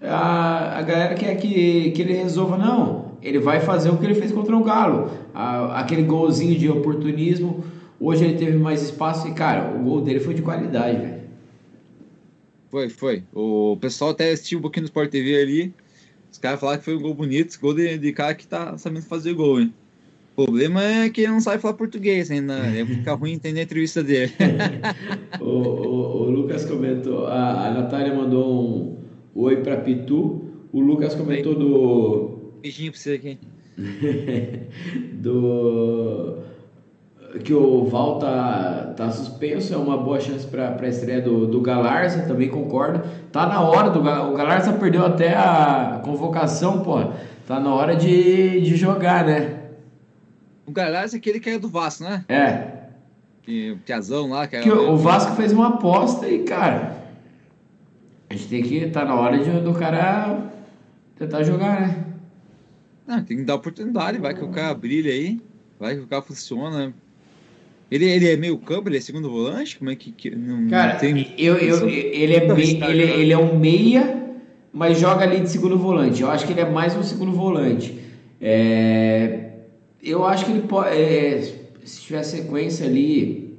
A, 0.00 0.78
a 0.78 0.82
galera 0.82 1.14
quer 1.14 1.34
que, 1.34 1.90
que 1.90 2.00
ele 2.00 2.14
resolva, 2.14 2.56
não. 2.56 3.07
Ele 3.22 3.38
vai 3.38 3.60
fazer 3.60 3.90
o 3.90 3.96
que 3.96 4.04
ele 4.04 4.14
fez 4.14 4.32
contra 4.32 4.56
o 4.56 4.62
Galo. 4.62 5.10
A, 5.34 5.80
aquele 5.80 6.02
golzinho 6.02 6.58
de 6.58 6.68
oportunismo. 6.68 7.64
Hoje 8.00 8.24
ele 8.24 8.38
teve 8.38 8.56
mais 8.56 8.82
espaço 8.82 9.26
e, 9.26 9.32
cara, 9.32 9.74
o 9.76 9.82
gol 9.82 10.00
dele 10.00 10.20
foi 10.20 10.34
de 10.34 10.42
qualidade, 10.42 10.98
velho. 10.98 11.18
Foi, 12.70 12.88
foi. 12.88 13.22
O 13.34 13.76
pessoal 13.80 14.10
até 14.10 14.30
assistiu 14.30 14.58
um 14.58 14.62
pouquinho 14.62 14.82
no 14.82 14.88
Sport 14.88 15.10
TV 15.10 15.40
ali. 15.40 15.74
Os 16.30 16.38
caras 16.38 16.60
falaram 16.60 16.78
que 16.78 16.84
foi 16.84 16.96
um 16.96 17.00
gol 17.00 17.14
bonito, 17.14 17.58
gol 17.60 17.74
de, 17.74 17.96
de 17.98 18.12
cara 18.12 18.34
que 18.34 18.46
tá 18.46 18.76
sabendo 18.76 19.06
fazer 19.06 19.32
gol, 19.32 19.60
hein? 19.60 19.72
O 20.36 20.44
problema 20.44 20.84
é 20.84 21.10
que 21.10 21.22
ele 21.22 21.32
não 21.32 21.40
sabe 21.40 21.60
falar 21.60 21.74
português 21.74 22.30
ainda. 22.30 22.54
É 22.54 22.84
ficar 22.84 23.14
ruim 23.14 23.32
entender 23.32 23.60
a 23.60 23.62
entrevista 23.64 24.04
dele. 24.04 24.32
o, 25.40 25.44
o, 25.44 26.22
o, 26.22 26.30
Lucas 26.30 26.64
comentou, 26.64 27.26
a, 27.26 27.66
a 27.66 27.70
Natália 27.72 28.14
mandou 28.14 28.46
um 28.54 28.96
oi 29.34 29.56
pra 29.56 29.78
Pitu. 29.78 30.44
O 30.72 30.80
Lucas 30.80 31.14
comentou 31.16 31.54
do. 31.54 32.37
Beijinho 32.60 32.92
pra 32.92 33.00
você 33.00 33.12
aqui. 33.12 33.38
do 35.14 36.38
que 37.44 37.52
o 37.52 37.84
Val 37.84 38.18
tá, 38.18 38.94
tá 38.96 39.10
suspenso, 39.10 39.74
é 39.74 39.76
uma 39.76 39.96
boa 39.96 40.18
chance 40.18 40.46
para 40.46 40.74
a 40.80 40.88
estreia 40.88 41.20
do, 41.20 41.46
do 41.46 41.60
Galarza, 41.60 42.22
também 42.22 42.48
concordo. 42.48 43.02
Tá 43.30 43.46
na 43.46 43.60
hora 43.60 43.90
do 43.90 44.00
o 44.00 44.34
Galarza 44.34 44.72
perdeu 44.72 45.04
até 45.04 45.34
a 45.36 46.00
convocação, 46.02 46.82
pô. 46.82 47.12
Tá 47.46 47.60
na 47.60 47.74
hora 47.74 47.94
de, 47.94 48.60
de 48.60 48.76
jogar, 48.76 49.24
né? 49.24 49.58
O 50.66 50.72
Galarza 50.72 51.16
é 51.16 51.18
aquele 51.18 51.40
que 51.40 51.50
é 51.50 51.58
do 51.58 51.68
Vasco, 51.68 52.04
né? 52.04 52.24
É. 52.28 52.78
Que, 53.42 53.72
o 53.72 53.78
Piazão 53.78 54.28
lá. 54.28 54.46
Que, 54.46 54.60
que 54.60 54.70
o, 54.70 54.92
o 54.92 54.96
Vasco 54.96 55.34
fez 55.36 55.52
uma 55.52 55.68
aposta 55.68 56.28
e, 56.28 56.44
cara, 56.44 56.96
a 58.28 58.34
gente 58.34 58.48
tem 58.48 58.62
que. 58.62 58.90
Tá 58.90 59.04
na 59.04 59.14
hora 59.14 59.38
de, 59.38 59.50
do 59.60 59.72
cara 59.74 60.50
tentar 61.18 61.42
jogar, 61.42 61.80
né? 61.80 62.07
Não, 63.08 63.24
tem 63.24 63.38
que 63.38 63.42
dar 63.42 63.54
oportunidade, 63.54 64.18
vai 64.18 64.34
que 64.34 64.44
o 64.44 64.48
cara 64.48 64.74
brilha 64.74 65.10
aí, 65.10 65.40
vai 65.80 65.96
que 65.96 66.02
o 66.02 66.06
cara 66.06 66.20
funciona. 66.20 66.92
Ele, 67.90 68.04
ele 68.04 68.28
é 68.28 68.36
meio 68.36 68.58
campo, 68.58 68.90
ele 68.90 68.98
é 68.98 69.00
segundo 69.00 69.30
volante? 69.30 69.78
Como 69.78 69.90
é 69.90 69.96
que. 69.96 70.12
que 70.12 70.30
não, 70.30 70.68
Cara, 70.68 70.92
não 70.92 71.00
tem... 71.00 71.34
eu, 71.38 71.56
eu, 71.56 71.88
ele, 71.88 72.34
é 72.34 72.54
me, 72.54 72.82
ele, 72.82 73.02
ele 73.02 73.32
é 73.32 73.38
um 73.38 73.58
meia, 73.58 74.36
mas 74.70 75.00
joga 75.00 75.22
ali 75.22 75.40
de 75.40 75.48
segundo 75.48 75.78
volante. 75.78 76.20
Eu 76.20 76.30
acho 76.30 76.46
que 76.46 76.52
ele 76.52 76.60
é 76.60 76.68
mais 76.68 76.94
um 76.94 77.02
segundo 77.02 77.32
volante. 77.32 77.98
É, 78.38 79.52
eu 80.02 80.26
acho 80.26 80.44
que 80.44 80.50
ele 80.50 80.68
pode. 80.68 80.94
É, 80.94 81.40
se 81.84 82.02
tiver 82.02 82.22
sequência 82.22 82.84
ali 82.84 83.56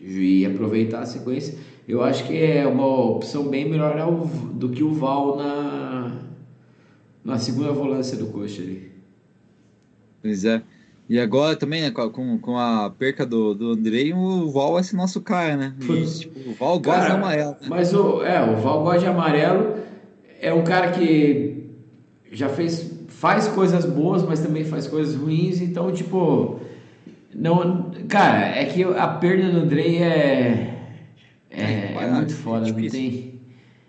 e 0.00 0.46
aproveitar 0.46 1.00
a 1.00 1.06
sequência, 1.06 1.58
eu 1.88 2.04
acho 2.04 2.24
que 2.24 2.36
é 2.36 2.64
uma 2.64 2.86
opção 2.86 3.48
bem 3.48 3.68
melhor 3.68 3.96
do 4.54 4.68
que 4.68 4.84
o 4.84 4.92
Val 4.92 5.36
na, 5.36 5.65
na 7.26 7.38
segunda 7.38 7.72
volância 7.72 8.16
do 8.16 8.26
coxa 8.26 8.62
ali. 8.62 8.92
Pois 10.22 10.44
é. 10.44 10.62
E 11.08 11.18
agora 11.18 11.54
também, 11.56 11.82
né, 11.82 11.90
com, 11.90 12.38
com 12.38 12.58
a 12.58 12.90
perca 12.90 13.26
do, 13.26 13.54
do 13.54 13.72
Andrei, 13.72 14.12
o 14.12 14.50
Val 14.50 14.72
vai 14.72 14.82
ser 14.82 14.96
nosso 14.96 15.20
cara, 15.20 15.56
né? 15.56 15.74
E, 15.80 16.18
tipo, 16.18 16.50
o 16.50 16.54
Val 16.54 16.80
gosta 16.80 17.00
cara, 17.00 17.10
de 17.10 17.16
amarelo. 17.16 17.50
Né? 17.50 17.66
Mas 17.68 17.94
o, 17.94 18.22
é, 18.22 18.42
o 18.42 18.56
Val 18.56 18.82
gosta 18.82 19.00
de 19.00 19.06
amarelo. 19.06 19.76
É 20.40 20.52
um 20.52 20.64
cara 20.64 20.92
que 20.92 21.70
já 22.32 22.48
fez, 22.48 22.92
faz 23.08 23.48
coisas 23.48 23.84
boas, 23.84 24.22
mas 24.22 24.40
também 24.40 24.64
faz 24.64 24.86
coisas 24.86 25.14
ruins. 25.14 25.60
Então, 25.60 25.92
tipo, 25.92 26.60
não, 27.34 27.90
cara, 28.08 28.46
é 28.56 28.64
que 28.64 28.82
a 28.82 29.06
perda 29.06 29.50
do 29.50 29.60
Andrei 29.60 30.02
é, 30.02 30.76
é, 31.50 31.94
é 31.94 32.10
muito 32.10 32.34
foda, 32.34 32.70
não 32.70 32.88
tem. 32.88 33.35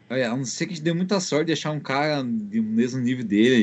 Olha, 0.10 0.32
a 0.32 0.38
não 0.38 0.46
ser 0.46 0.66
que 0.66 0.74
a 0.74 0.76
gente 0.76 0.84
dê 0.84 0.94
muita 0.94 1.20
sorte 1.20 1.48
de 1.48 1.54
achar 1.54 1.72
um 1.72 1.82
cara 1.82 2.24
do 2.24 2.64
mesmo 2.64 3.02
nível 3.02 3.26
dele 3.26 3.56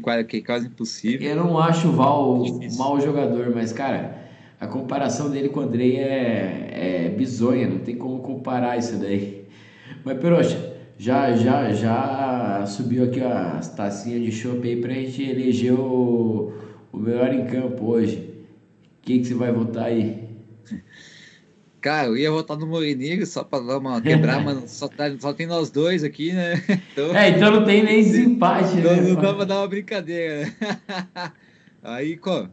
aí, 0.00 0.24
que 0.24 0.38
é 0.38 0.40
quase 0.40 0.66
impossível. 0.66 1.28
Eu 1.28 1.36
não 1.36 1.56
acho 1.58 1.88
o 1.88 1.92
Val 1.92 2.42
um 2.42 2.76
mau 2.76 3.00
jogador, 3.00 3.52
mas, 3.54 3.72
cara, 3.72 4.20
a 4.60 4.66
comparação 4.66 5.30
dele 5.30 5.48
com 5.48 5.60
o 5.60 5.62
Andrei 5.62 5.96
é, 5.96 7.06
é 7.06 7.08
bizonha, 7.08 7.68
não 7.68 7.78
tem 7.78 7.96
como 7.96 8.18
comparar 8.18 8.76
isso 8.76 8.96
daí. 8.96 9.44
Mas, 10.04 10.18
Peroxa, 10.18 10.72
já, 10.98 11.36
já, 11.36 11.72
já 11.72 12.64
subiu 12.66 13.04
aqui 13.04 13.20
as 13.20 13.72
tacinhas 13.72 14.22
de 14.22 14.32
chopp 14.32 14.66
aí 14.66 14.80
pra 14.80 14.92
gente 14.94 15.22
eleger 15.22 15.72
o, 15.72 16.52
o 16.92 16.96
melhor 16.96 17.32
em 17.32 17.46
campo 17.46 17.86
hoje. 17.86 18.28
Quem 19.02 19.20
que 19.20 19.28
você 19.28 19.34
vai 19.34 19.52
votar 19.52 19.84
aí? 19.84 20.28
Cara, 21.82 22.06
eu 22.06 22.16
ia 22.16 22.30
votar 22.30 22.56
no 22.56 22.64
Morenegro 22.64 23.26
só 23.26 23.42
pra 23.42 23.58
dar 23.58 23.78
uma 23.78 24.00
quebrar, 24.00 24.40
mas 24.44 24.70
só, 24.70 24.86
tá, 24.86 25.04
só 25.18 25.32
tem 25.32 25.48
nós 25.48 25.68
dois 25.68 26.04
aqui, 26.04 26.32
né? 26.32 26.54
Então, 26.92 27.16
é, 27.16 27.30
então 27.30 27.50
não 27.50 27.64
tem 27.64 27.82
nem 27.82 27.96
desempate, 28.04 28.76
né? 28.76 28.82
Não, 28.82 29.14
não 29.14 29.20
dá 29.20 29.34
pra 29.34 29.44
dar 29.44 29.58
uma 29.58 29.68
brincadeira, 29.68 30.44
né? 30.44 31.32
Aí, 31.82 32.18
ó, 32.24 32.46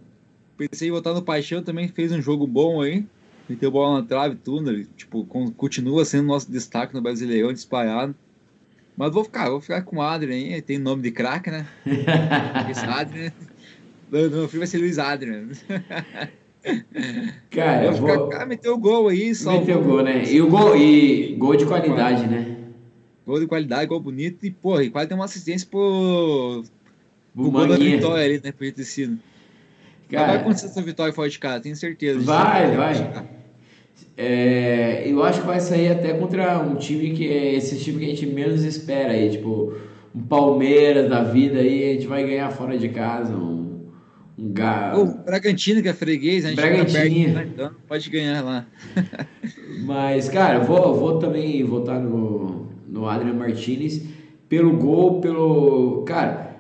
pensei 0.58 0.88
em 0.88 0.92
votar 0.92 1.14
no 1.14 1.22
Paixão, 1.22 1.62
também 1.62 1.88
fez 1.88 2.12
um 2.12 2.22
jogo 2.22 2.48
bom 2.48 2.82
aí. 2.82 3.06
Meteu 3.48 3.70
bola 3.70 4.02
na 4.02 4.08
trave, 4.08 4.36
tudo, 4.36 4.72
né? 4.72 4.86
tipo, 4.96 5.26
continua 5.56 6.06
sendo 6.06 6.28
nosso 6.28 6.52
destaque 6.52 6.94
no 6.94 7.02
Brasileirão, 7.02 7.54
disparado. 7.54 8.16
Mas 8.98 9.14
vou 9.14 9.24
ficar, 9.24 9.50
vou 9.50 9.62
ficar 9.62 9.84
com 9.84 9.98
o 9.98 10.02
Adrian 10.02 10.56
aí, 10.56 10.62
tem 10.62 10.78
nome 10.78 11.04
de 11.04 11.12
craque, 11.12 11.52
né? 11.52 11.68
Esse 12.70 12.86
Adrian. 12.86 13.32
Meu 14.10 14.48
filho 14.48 14.60
vai 14.60 14.68
ser 14.68 14.80
Luiz 14.80 14.98
Adrian. 14.98 15.50
Cara, 17.50 17.86
eu 17.86 17.94
vou. 17.94 18.30
Cara, 18.30 18.46
meteu 18.46 18.74
o 18.74 18.78
gol 18.78 19.08
aí, 19.08 19.34
só. 19.34 19.52
Meteu 19.54 19.80
o 19.80 19.84
gol, 19.84 20.04
né? 20.04 20.24
E 20.26 20.42
o 20.42 20.50
gol, 20.50 20.76
e 20.76 21.36
gol 21.38 21.56
de 21.56 21.66
qualidade, 21.66 22.28
né? 22.28 22.58
Gol 23.26 23.40
de 23.40 23.48
qualidade, 23.48 23.88
gol 23.88 24.00
bonito 24.00 24.46
e, 24.46 24.52
porra, 24.52 24.84
e 24.84 24.90
quase 24.90 25.08
deu 25.08 25.18
uma 25.18 25.26
assistência 25.26 25.68
pro. 25.70 26.64
pro 27.36 27.52
gol 27.52 27.68
da 27.68 27.76
vitória 27.78 28.26
ali, 28.26 28.42
né? 28.44 28.52
Por 28.52 28.72
ter 28.72 28.84
sido. 28.84 29.20
Cara, 30.10 30.28
vai 30.28 30.38
acontecer 30.38 30.66
essa 30.66 30.82
vitória 30.82 31.14
fora 31.14 31.30
de 31.30 31.38
casa, 31.38 31.62
tenho 31.62 31.76
certeza. 31.76 32.20
Vai, 32.20 32.76
vai. 32.76 33.28
É, 34.18 35.04
eu 35.06 35.24
acho 35.24 35.42
que 35.42 35.48
vai 35.48 35.62
sair 35.62 35.90
até 35.90 36.14
contra 36.14 36.60
um 36.60 36.76
time 36.76 37.12
que 37.12 37.28
é 37.28 37.54
esse 37.56 37.80
time 37.80 38.00
que 38.00 38.06
a 38.06 38.10
gente 38.10 38.26
menos 38.26 38.64
espera 38.64 39.14
aí, 39.14 39.30
tipo 39.30 39.74
um 40.14 40.22
Palmeiras 40.24 41.10
da 41.10 41.24
vida 41.24 41.60
aí, 41.60 41.92
a 41.92 41.94
gente 41.94 42.08
vai 42.08 42.26
ganhar 42.26 42.50
fora 42.50 42.78
de 42.78 42.90
casa, 42.90 43.34
um, 43.34 43.59
um 44.40 45.02
O 45.02 45.24
Bragantino 45.26 45.82
que 45.82 45.90
é 45.90 45.94
freguês, 45.94 46.46
a 46.46 46.50
gente 46.50 46.58
Bragantino. 46.58 47.34
Perto, 47.34 47.50
então 47.54 47.72
pode 47.88 48.10
ganhar 48.10 48.42
lá. 48.42 48.66
Mas, 49.86 50.30
cara, 50.30 50.60
vou, 50.60 50.96
vou 50.96 51.20
também 51.20 51.64
votar 51.64 52.00
no, 52.00 52.68
no 52.88 53.08
Adrian 53.08 53.34
Martinez 53.34 54.02
pelo 54.48 54.78
gol, 54.78 55.20
pelo. 55.20 56.04
Cara, 56.04 56.56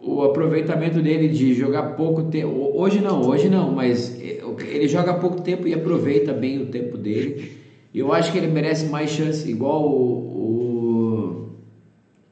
o 0.00 0.22
aproveitamento 0.22 1.00
dele 1.02 1.28
de 1.28 1.54
jogar 1.54 1.94
pouco 1.94 2.24
tempo. 2.24 2.72
Hoje 2.74 3.00
não, 3.00 3.22
hoje 3.22 3.48
não, 3.48 3.72
mas 3.72 4.18
ele 4.20 4.86
joga 4.86 5.14
pouco 5.14 5.40
tempo 5.42 5.66
e 5.66 5.74
aproveita 5.74 6.32
bem 6.32 6.62
o 6.62 6.66
tempo 6.66 6.96
dele. 6.96 7.52
Eu 7.94 8.12
acho 8.12 8.32
que 8.32 8.38
ele 8.38 8.48
merece 8.48 8.86
mais 8.86 9.10
chance, 9.10 9.48
igual 9.48 9.88
o. 9.88 10.34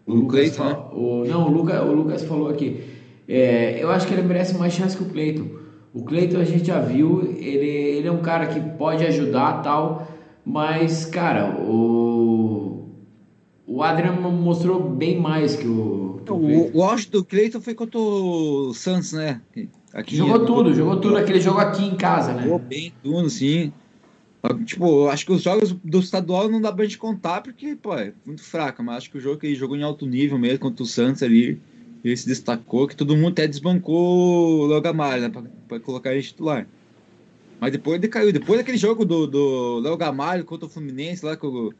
O, 0.06 0.12
o 0.12 0.14
Lucas. 0.14 0.58
Né? 0.58 0.76
O, 0.92 1.24
não, 1.24 1.48
o, 1.48 1.50
Luca, 1.50 1.82
o 1.84 1.92
Lucas 1.92 2.24
falou 2.24 2.48
aqui. 2.48 2.91
É, 3.34 3.82
eu 3.82 3.90
acho 3.90 4.06
que 4.06 4.12
ele 4.12 4.20
merece 4.20 4.54
mais 4.58 4.74
chance 4.74 4.94
que 4.94 5.02
o 5.02 5.08
Cleiton. 5.08 5.46
O 5.94 6.04
Cleiton 6.04 6.38
a 6.38 6.44
gente 6.44 6.66
já 6.66 6.78
viu, 6.80 7.22
ele, 7.22 7.66
ele 7.66 8.06
é 8.06 8.12
um 8.12 8.20
cara 8.20 8.46
que 8.46 8.60
pode 8.76 9.06
ajudar 9.06 9.62
tal, 9.62 10.06
mas, 10.44 11.06
cara, 11.06 11.58
o, 11.58 12.90
o 13.66 13.82
Adrian 13.82 14.12
mostrou 14.12 14.82
bem 14.90 15.18
mais 15.18 15.56
que 15.56 15.66
o, 15.66 16.20
o, 16.28 16.76
o 16.78 16.82
auge 16.82 17.08
do 17.08 17.24
Cleiton 17.24 17.62
foi 17.62 17.74
contra 17.74 17.98
o 17.98 18.74
Santos, 18.74 19.12
né? 19.12 19.40
Aqui, 19.94 20.14
jogou 20.14 20.44
tudo, 20.44 20.74
jogou 20.74 21.00
tudo 21.00 21.16
aquele 21.16 21.40
jogo 21.40 21.58
aqui 21.58 21.86
em 21.86 21.96
casa, 21.96 22.34
né? 22.34 22.42
Jogou 22.42 22.58
bem 22.58 22.92
tudo, 23.02 23.30
sim. 23.30 23.72
Tipo, 24.66 25.08
acho 25.08 25.24
que 25.24 25.32
os 25.32 25.42
jogos 25.42 25.72
do 25.72 26.00
estadual 26.00 26.50
não 26.50 26.60
dá 26.60 26.70
pra 26.70 26.84
gente 26.84 26.98
contar, 26.98 27.40
porque, 27.40 27.76
pô, 27.76 27.94
é 27.94 28.12
muito 28.26 28.42
fraca, 28.42 28.82
mas 28.82 28.98
acho 28.98 29.10
que 29.10 29.16
o 29.16 29.20
jogo 29.20 29.38
que 29.38 29.46
ele 29.46 29.54
jogou 29.54 29.74
em 29.76 29.82
alto 29.82 30.04
nível 30.04 30.38
mesmo, 30.38 30.58
contra 30.58 30.82
o 30.82 30.86
Santos 30.86 31.22
ali, 31.22 31.58
ele 32.04 32.16
se 32.16 32.26
destacou, 32.26 32.88
que 32.88 32.96
todo 32.96 33.16
mundo 33.16 33.32
até 33.32 33.46
desbancou 33.46 34.60
o 34.60 34.66
Léo 34.66 34.82
né, 35.20 35.28
pra, 35.28 35.42
pra 35.68 35.80
colocar 35.80 36.12
ele 36.12 36.22
titular. 36.22 36.66
Mas 37.60 37.70
depois 37.70 37.98
ele 37.98 38.08
caiu. 38.08 38.32
Depois 38.32 38.58
daquele 38.58 38.76
jogo 38.76 39.04
do, 39.04 39.26
do 39.26 39.78
Léo 39.78 39.96
Gamalho 39.96 40.44
contra 40.44 40.66
o 40.66 40.68
Fluminense, 40.68 41.24
lá 41.24 41.36
que 41.36 41.46
o, 41.46 41.72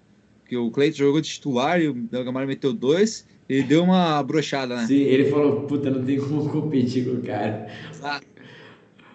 que 0.48 0.56
o 0.56 0.70
Cleiton 0.70 0.98
jogou 0.98 1.20
de 1.20 1.28
titular 1.28 1.80
e 1.80 1.88
o 1.88 2.08
Léo 2.10 2.24
Gamalho 2.24 2.46
meteu 2.46 2.72
dois, 2.72 3.26
ele 3.48 3.64
deu 3.64 3.82
uma 3.82 4.22
brochada, 4.22 4.76
né? 4.76 4.86
Sim, 4.86 5.00
ele 5.00 5.24
falou, 5.24 5.62
puta, 5.62 5.90
não 5.90 6.04
tem 6.04 6.18
como 6.18 6.48
competir 6.48 7.04
com 7.04 7.16
o 7.16 7.22
cara. 7.22 7.66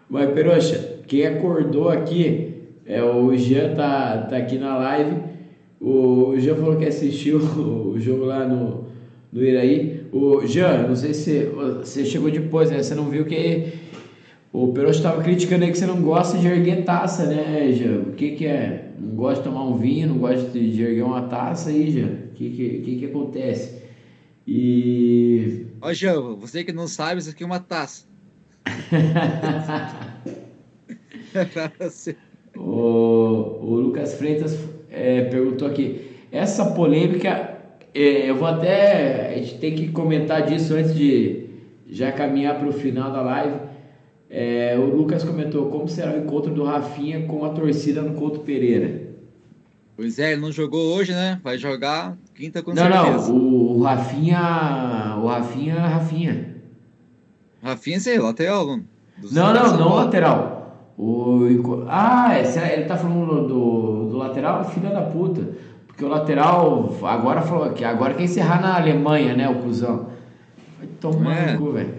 Mas, 0.09 0.29
Peroxa, 0.31 0.99
quem 1.07 1.25
acordou 1.25 1.89
aqui 1.89 2.53
é 2.85 3.01
o 3.01 3.35
Jean, 3.35 3.73
tá, 3.73 4.27
tá 4.29 4.37
aqui 4.37 4.57
na 4.57 4.77
live. 4.77 5.21
O 5.79 6.35
Jean 6.37 6.55
falou 6.55 6.77
que 6.77 6.85
assistiu 6.85 7.37
o 7.59 7.97
jogo 7.97 8.25
lá 8.25 8.45
no, 8.45 8.87
no 9.31 9.43
Iraí. 9.43 9.96
O 10.11 10.45
Jean, 10.45 10.87
não 10.87 10.95
sei 10.95 11.13
se 11.13 11.45
você 11.45 12.05
chegou 12.05 12.31
depois, 12.31 12.69
né? 12.71 12.81
Você 12.81 12.95
não 12.95 13.09
viu 13.09 13.25
que 13.25 13.73
o 14.51 14.69
Peroxa 14.69 14.99
estava 14.99 15.21
criticando 15.21 15.65
aí 15.65 15.71
que 15.71 15.77
você 15.77 15.85
não 15.85 16.01
gosta 16.01 16.37
de 16.37 16.47
erguer 16.47 16.83
taça, 16.85 17.25
né, 17.25 17.71
Jean? 17.71 17.99
O 18.01 18.13
que 18.13 18.31
que 18.31 18.45
é? 18.45 18.91
Não 18.99 19.15
gosta 19.15 19.43
de 19.43 19.49
tomar 19.49 19.65
um 19.65 19.77
vinho, 19.77 20.07
não 20.09 20.17
gosta 20.17 20.47
de 20.47 20.81
erguer 20.81 21.03
uma 21.03 21.23
taça 21.23 21.69
aí, 21.69 21.91
Jean? 21.91 22.07
O 22.31 22.33
que 22.35 22.49
que, 22.49 22.81
que 22.81 22.95
que 22.99 23.05
acontece? 23.05 23.81
E. 24.47 25.65
Ó, 25.81 25.93
João, 25.93 26.37
você 26.37 26.63
que 26.63 26.71
não 26.71 26.87
sabe, 26.87 27.19
isso 27.21 27.29
aqui 27.29 27.43
é 27.43 27.45
uma 27.45 27.59
taça. 27.59 28.05
O, 32.57 33.59
o 33.61 33.75
Lucas 33.79 34.15
Freitas 34.15 34.57
é, 34.89 35.25
perguntou 35.25 35.67
aqui: 35.67 36.09
essa 36.31 36.71
polêmica, 36.71 37.56
eu 38.01 38.35
vou 38.35 38.47
até. 38.47 39.33
A 39.33 39.37
gente 39.37 39.57
tem 39.57 39.75
que 39.75 39.89
comentar 39.89 40.45
disso 40.45 40.73
antes 40.73 40.93
de 40.93 41.47
já 41.89 42.11
caminhar 42.11 42.59
para 42.59 42.67
o 42.67 42.73
final 42.73 43.11
da 43.11 43.21
live. 43.21 43.59
É, 44.29 44.75
o 44.77 44.95
Lucas 44.95 45.23
comentou 45.23 45.69
como 45.69 45.87
será 45.87 46.13
o 46.13 46.17
encontro 46.17 46.53
do 46.53 46.63
Rafinha 46.63 47.25
com 47.25 47.45
a 47.45 47.49
torcida 47.49 48.01
no 48.01 48.13
Couto 48.15 48.41
Pereira. 48.41 49.07
Pois 49.95 50.19
é, 50.19 50.33
ele 50.33 50.41
não 50.41 50.51
jogou 50.51 50.93
hoje, 50.95 51.11
né? 51.11 51.39
Vai 51.43 51.57
jogar 51.57 52.17
quinta 52.35 52.61
com 52.61 52.73
não, 52.73 52.83
certeza. 52.83 53.29
Não, 53.29 53.37
o 53.37 53.81
Rafinha. 53.81 55.17
O 55.21 55.27
Rafinha, 55.27 55.75
Rafinha. 55.75 56.55
Rafinha, 57.63 57.99
sei, 57.99 58.19
lateral. 58.19 58.79
Não, 59.31 59.53
não, 59.53 59.77
não 59.77 59.95
lateral. 59.95 60.93
O, 60.97 61.85
ah, 61.87 62.35
é, 62.35 62.73
ele 62.73 62.85
tá 62.85 62.97
falando 62.97 63.47
do, 63.47 64.09
do 64.09 64.17
lateral, 64.17 64.63
filha 64.65 64.89
da 64.89 65.01
puta. 65.01 65.47
Porque 65.97 66.05
o 66.05 66.09
lateral 66.09 66.95
agora 67.01 67.41
falou 67.41 67.71
que 67.71 67.83
agora 67.83 68.13
quer 68.13 68.21
encerrar 68.21 68.61
na 68.61 68.75
Alemanha, 68.75 69.35
né, 69.35 69.49
o 69.49 69.55
cuzão. 69.55 70.09
Vai 70.77 70.87
tomar 71.01 71.35
é. 71.35 71.53
no 71.53 71.57
cu, 71.57 71.71
velho. 71.71 71.93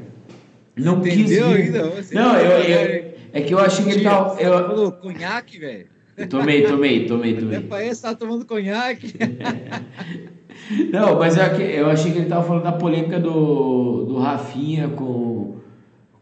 Não 0.77 0.99
Entendeu 0.99 1.49
quis. 1.49 1.75
Ainda, 1.75 1.93
não, 2.13 2.37
eu, 2.37 2.61
eu, 2.61 3.15
é 3.33 3.41
que 3.41 3.53
eu 3.53 3.59
achei 3.59 3.85
que 3.85 3.91
ele 3.91 4.05
tá. 4.05 4.37
Eu... 4.39 4.93
Conhaque, 4.93 5.59
velho. 5.59 5.87
Tomei, 6.31 6.63
tomei, 6.63 7.07
tomei, 7.07 7.35
tomei. 7.35 7.57
Até 7.57 7.67
parece 7.67 8.01
que 8.01 8.07
tá 8.07 8.15
tomando 8.15 8.45
conhaque. 8.45 9.15
Não, 10.93 11.19
mas 11.19 11.37
eu, 11.37 11.43
é 11.43 11.81
eu 11.81 11.91
achei 11.91 12.13
que 12.13 12.19
ele 12.19 12.29
tava 12.29 12.45
falando 12.45 12.65
da 12.65 12.73
polêmica 12.73 13.19
do, 13.19 14.05
do 14.05 14.19
Rafinha 14.19 14.89
com, 14.89 15.57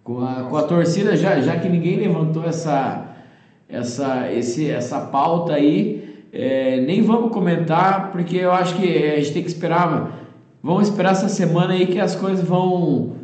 com, 0.02 0.24
a, 0.24 0.44
com 0.44 0.56
a 0.56 0.62
torcida, 0.62 1.14
já, 1.14 1.40
já 1.40 1.58
que 1.58 1.68
ninguém 1.68 1.98
levantou 1.98 2.44
essa, 2.44 3.16
essa, 3.68 4.32
esse, 4.32 4.70
essa 4.70 5.00
pauta 5.00 5.52
aí. 5.52 6.05
É, 6.38 6.80
nem 6.80 7.00
vamos 7.00 7.32
comentar, 7.32 8.12
porque 8.12 8.36
eu 8.36 8.52
acho 8.52 8.76
que 8.76 8.86
a 8.86 9.16
gente 9.16 9.32
tem 9.32 9.42
que 9.42 9.48
esperar. 9.48 10.28
Vamos 10.62 10.88
esperar 10.88 11.12
essa 11.12 11.28
semana 11.28 11.72
aí 11.72 11.86
que 11.86 11.98
as 11.98 12.14
coisas 12.14 12.46
vão 12.46 13.16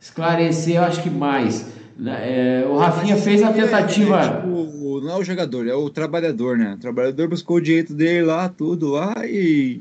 esclarecer, 0.00 0.76
eu 0.76 0.82
acho 0.82 1.00
que 1.02 1.10
mais. 1.10 1.72
Né? 1.96 2.62
É, 2.62 2.66
o 2.66 2.76
Rafinha 2.76 3.16
fez 3.16 3.42
a 3.42 3.52
tentativa. 3.52 4.20
É, 4.20 4.22
tipo, 4.24 5.00
não 5.00 5.10
é 5.10 5.16
o 5.16 5.24
jogador, 5.24 5.68
é 5.68 5.74
o 5.74 5.88
trabalhador, 5.88 6.58
né? 6.58 6.74
O 6.74 6.78
trabalhador 6.78 7.28
buscou 7.28 7.58
o 7.58 7.60
direito 7.60 7.94
dele 7.94 8.26
lá, 8.26 8.48
tudo 8.48 8.90
lá 8.90 9.14
e. 9.24 9.80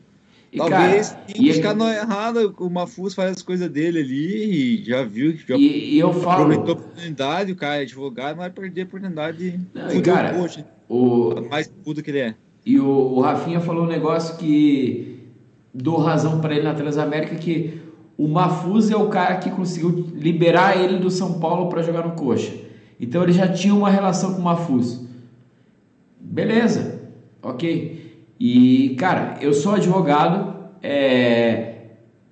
e 0.51 0.57
talvez 0.57 1.09
cara, 1.09 1.23
e 1.35 1.47
buscar 1.47 1.71
ele... 1.71 1.79
não 1.79 1.87
é 1.87 1.97
errado, 1.97 2.55
o 2.59 2.69
Mafuz 2.69 3.15
faz 3.15 3.31
as 3.31 3.41
coisas 3.41 3.67
dele 3.67 3.99
ali 3.99 4.79
e 4.79 4.83
já 4.85 5.03
viu 5.03 5.33
que 5.33 5.47
já 5.47 5.57
e, 5.57 5.97
eu 5.97 6.13
falo... 6.13 6.43
aproveitou 6.43 6.75
a 6.75 6.77
oportunidade, 6.77 7.51
o 7.51 7.55
cara 7.55 7.77
é 7.77 7.81
advogado, 7.81 8.35
não 8.35 8.43
vai 8.43 8.49
perder 8.51 8.81
a 8.81 8.85
oportunidade 8.85 9.59
não, 9.73 9.91
e 9.91 10.01
cara, 10.01 10.33
poxa, 10.35 10.65
o... 10.87 11.41
mais 11.49 11.69
tudo 11.83 12.03
que 12.03 12.11
ele 12.11 12.19
é. 12.19 12.35
E 12.65 12.79
o, 12.79 12.87
o 12.87 13.21
Rafinha 13.21 13.59
falou 13.59 13.83
um 13.83 13.87
negócio 13.87 14.37
que 14.37 15.19
dou 15.73 15.97
razão 15.97 16.39
para 16.39 16.55
ele 16.55 16.63
na 16.63 16.73
Transamérica 16.73 17.35
que 17.35 17.81
o 18.17 18.27
Mafuz 18.27 18.89
é 18.89 18.95
o 18.95 19.07
cara 19.07 19.35
que 19.35 19.51
conseguiu 19.51 20.07
liberar 20.13 20.81
ele 20.81 20.97
do 20.97 21.11
São 21.11 21.39
Paulo 21.39 21.69
para 21.69 21.81
jogar 21.81 22.05
no 22.05 22.13
Coxa. 22.13 22.53
Então 22.99 23.21
ele 23.23 23.33
já 23.33 23.47
tinha 23.47 23.75
uma 23.75 23.89
relação 23.89 24.33
com 24.33 24.39
o 24.39 24.43
Mafuz. 24.43 25.05
Beleza, 26.19 27.01
ok. 27.43 28.25
E 28.39 28.95
cara, 28.97 29.35
eu 29.41 29.53
sou 29.53 29.73
advogado, 29.73 30.55
é... 30.81 31.73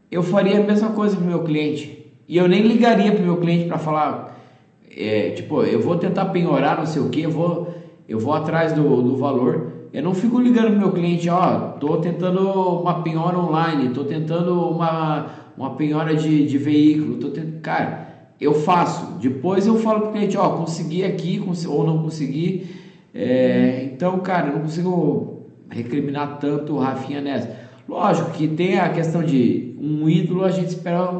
eu 0.09 0.23
faria 0.23 0.59
a 0.59 0.63
mesma 0.63 0.91
coisa 0.91 1.17
para 1.17 1.25
o 1.25 1.27
meu 1.27 1.43
cliente. 1.43 2.11
E 2.27 2.37
eu 2.37 2.47
nem 2.47 2.61
ligaria 2.61 3.11
para 3.11 3.21
o 3.21 3.25
meu 3.25 3.37
cliente 3.37 3.65
para 3.65 3.77
falar, 3.77 4.41
é, 4.89 5.31
tipo, 5.31 5.61
eu 5.63 5.81
vou 5.81 5.97
tentar 5.97 6.25
penhorar 6.25 6.77
não 6.77 6.85
sei 6.85 7.01
o 7.01 7.09
que, 7.09 7.21
eu 7.21 7.29
vou, 7.29 7.73
eu 8.07 8.17
vou 8.17 8.33
atrás 8.33 8.71
do, 8.71 9.01
do 9.01 9.17
valor. 9.17 9.72
Eu 9.93 10.01
não 10.01 10.15
fico 10.15 10.39
ligando 10.39 10.67
para 10.67 10.75
o 10.75 10.79
meu 10.79 10.91
cliente, 10.91 11.29
ó, 11.29 11.69
tô 11.79 11.97
tentando 11.97 12.41
uma 12.81 13.03
penhora 13.03 13.37
online, 13.37 13.89
tô 13.89 14.03
tentando 14.03 14.69
uma 14.69 15.43
uma 15.57 15.75
penhora 15.75 16.15
de, 16.15 16.45
de 16.45 16.57
veículo, 16.57 17.17
tô 17.17 17.29
tendo, 17.29 17.59
cara, 17.61 18.07
eu 18.39 18.53
faço. 18.53 19.19
Depois 19.19 19.67
eu 19.67 19.77
falo 19.77 20.01
para 20.01 20.09
o 20.09 20.11
cliente, 20.11 20.37
ó, 20.37 20.49
consegui 20.57 21.03
aqui 21.03 21.41
ou 21.67 21.85
não 21.85 22.01
consegui. 22.03 22.67
É, 23.13 23.89
então, 23.93 24.19
cara, 24.19 24.47
eu 24.47 24.53
não 24.53 24.61
consigo 24.61 25.43
recriminar 25.69 26.39
tanto 26.39 26.73
o 26.73 26.79
Rafinha 26.79 27.21
nessa. 27.21 27.55
Lógico 27.87 28.31
que 28.31 28.47
tem 28.47 28.79
a 28.79 28.89
questão 28.89 29.23
de 29.23 29.75
um 29.79 30.09
ídolo, 30.09 30.43
a 30.43 30.49
gente 30.49 30.69
espera 30.69 31.11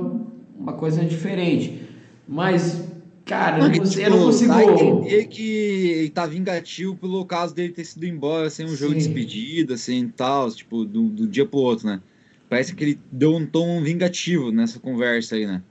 uma 0.58 0.74
coisa 0.74 1.04
diferente. 1.06 1.82
Mas, 2.28 2.83
cara, 3.26 3.58
não, 3.58 3.68
eu, 3.68 3.82
não, 3.82 3.90
tipo, 3.90 4.02
eu 4.02 4.10
não 4.10 4.20
consigo. 4.26 4.54
Dá 4.54 4.64
entender 4.64 5.26
que 5.28 5.52
ele 5.52 6.10
tá 6.10 6.26
vingativo 6.26 6.96
pelo 6.96 7.26
caso 7.26 7.54
dele 7.54 7.74
ter 7.74 7.86
sido 7.86 8.06
embora 8.06 8.50
sem 8.50 8.66
um 8.66 8.70
Sim. 8.70 8.76
jogo 8.76 8.94
de 8.94 9.00
despedida, 9.00 9.78
sem 9.78 10.08
tal, 10.08 10.52
tipo, 10.52 10.86
do, 10.86 11.10
do 11.10 11.28
dia 11.28 11.46
pro 11.46 11.60
outro, 11.60 11.88
né? 11.88 12.02
Parece 12.50 12.76
que 12.76 12.84
ele 12.84 13.00
deu 13.12 13.36
um 13.36 13.46
tom 13.46 13.82
vingativo 13.82 14.52
nessa 14.52 14.80
conversa 14.80 15.36
aí, 15.36 15.46
né? 15.46 15.62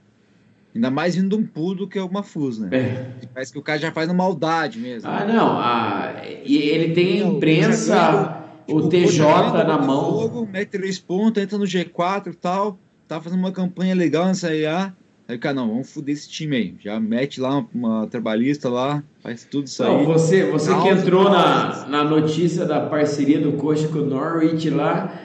Ainda 0.75 0.89
mais 0.89 1.15
vindo 1.15 1.29
de 1.29 1.35
um 1.35 1.45
pudo 1.45 1.87
que 1.87 1.99
é 1.99 2.03
uma 2.03 2.23
fus, 2.23 2.57
né? 2.57 2.69
É. 2.71 3.27
Parece 3.31 3.53
que 3.53 3.59
o 3.59 3.61
cara 3.61 3.77
já 3.77 3.91
faz 3.91 4.09
uma 4.09 4.15
maldade 4.15 4.79
mesmo. 4.79 5.07
Ah, 5.07 5.23
não. 5.23 5.59
Ah, 5.59 6.15
e 6.43 6.57
ele 6.57 6.95
tem 6.95 7.21
a 7.21 7.27
imprensa, 7.27 8.43
o, 8.67 8.81
tipo, 8.81 8.89
TJ 8.89 9.63
na 9.65 9.77
mão. 9.77 10.19
Fogo, 10.19 10.49
mete 10.51 10.69
três 10.69 10.97
pontos, 10.97 11.41
entra 11.41 11.57
no 11.59 11.65
G4 11.65 12.33
e 12.33 12.35
tal. 12.35 12.79
Tá 13.07 13.21
fazendo 13.21 13.39
uma 13.39 13.51
campanha 13.51 13.93
legal 13.93 14.25
nessa 14.25 14.53
IA. 14.55 14.93
Aí, 15.27 15.37
cara, 15.37 15.55
não, 15.55 15.69
vamos 15.69 15.89
foder 15.89 16.13
esse 16.13 16.27
time 16.27 16.55
aí. 16.55 16.75
Já 16.81 16.99
mete 16.99 17.39
lá 17.39 17.59
uma, 17.59 17.69
uma 17.73 18.07
trabalhista 18.07 18.69
lá, 18.69 19.01
faz 19.21 19.45
tudo 19.45 19.67
isso 19.67 19.81
não, 19.81 19.99
aí. 19.99 20.05
Você, 20.05 20.51
você 20.51 20.73
que 20.81 20.89
entrou 20.89 21.29
na, 21.29 21.87
na 21.87 22.03
notícia 22.03 22.65
da 22.65 22.81
parceria 22.81 23.39
do 23.39 23.53
Coxa 23.53 23.87
com 23.87 23.99
o 23.99 24.05
Norwich 24.05 24.69
lá, 24.69 25.17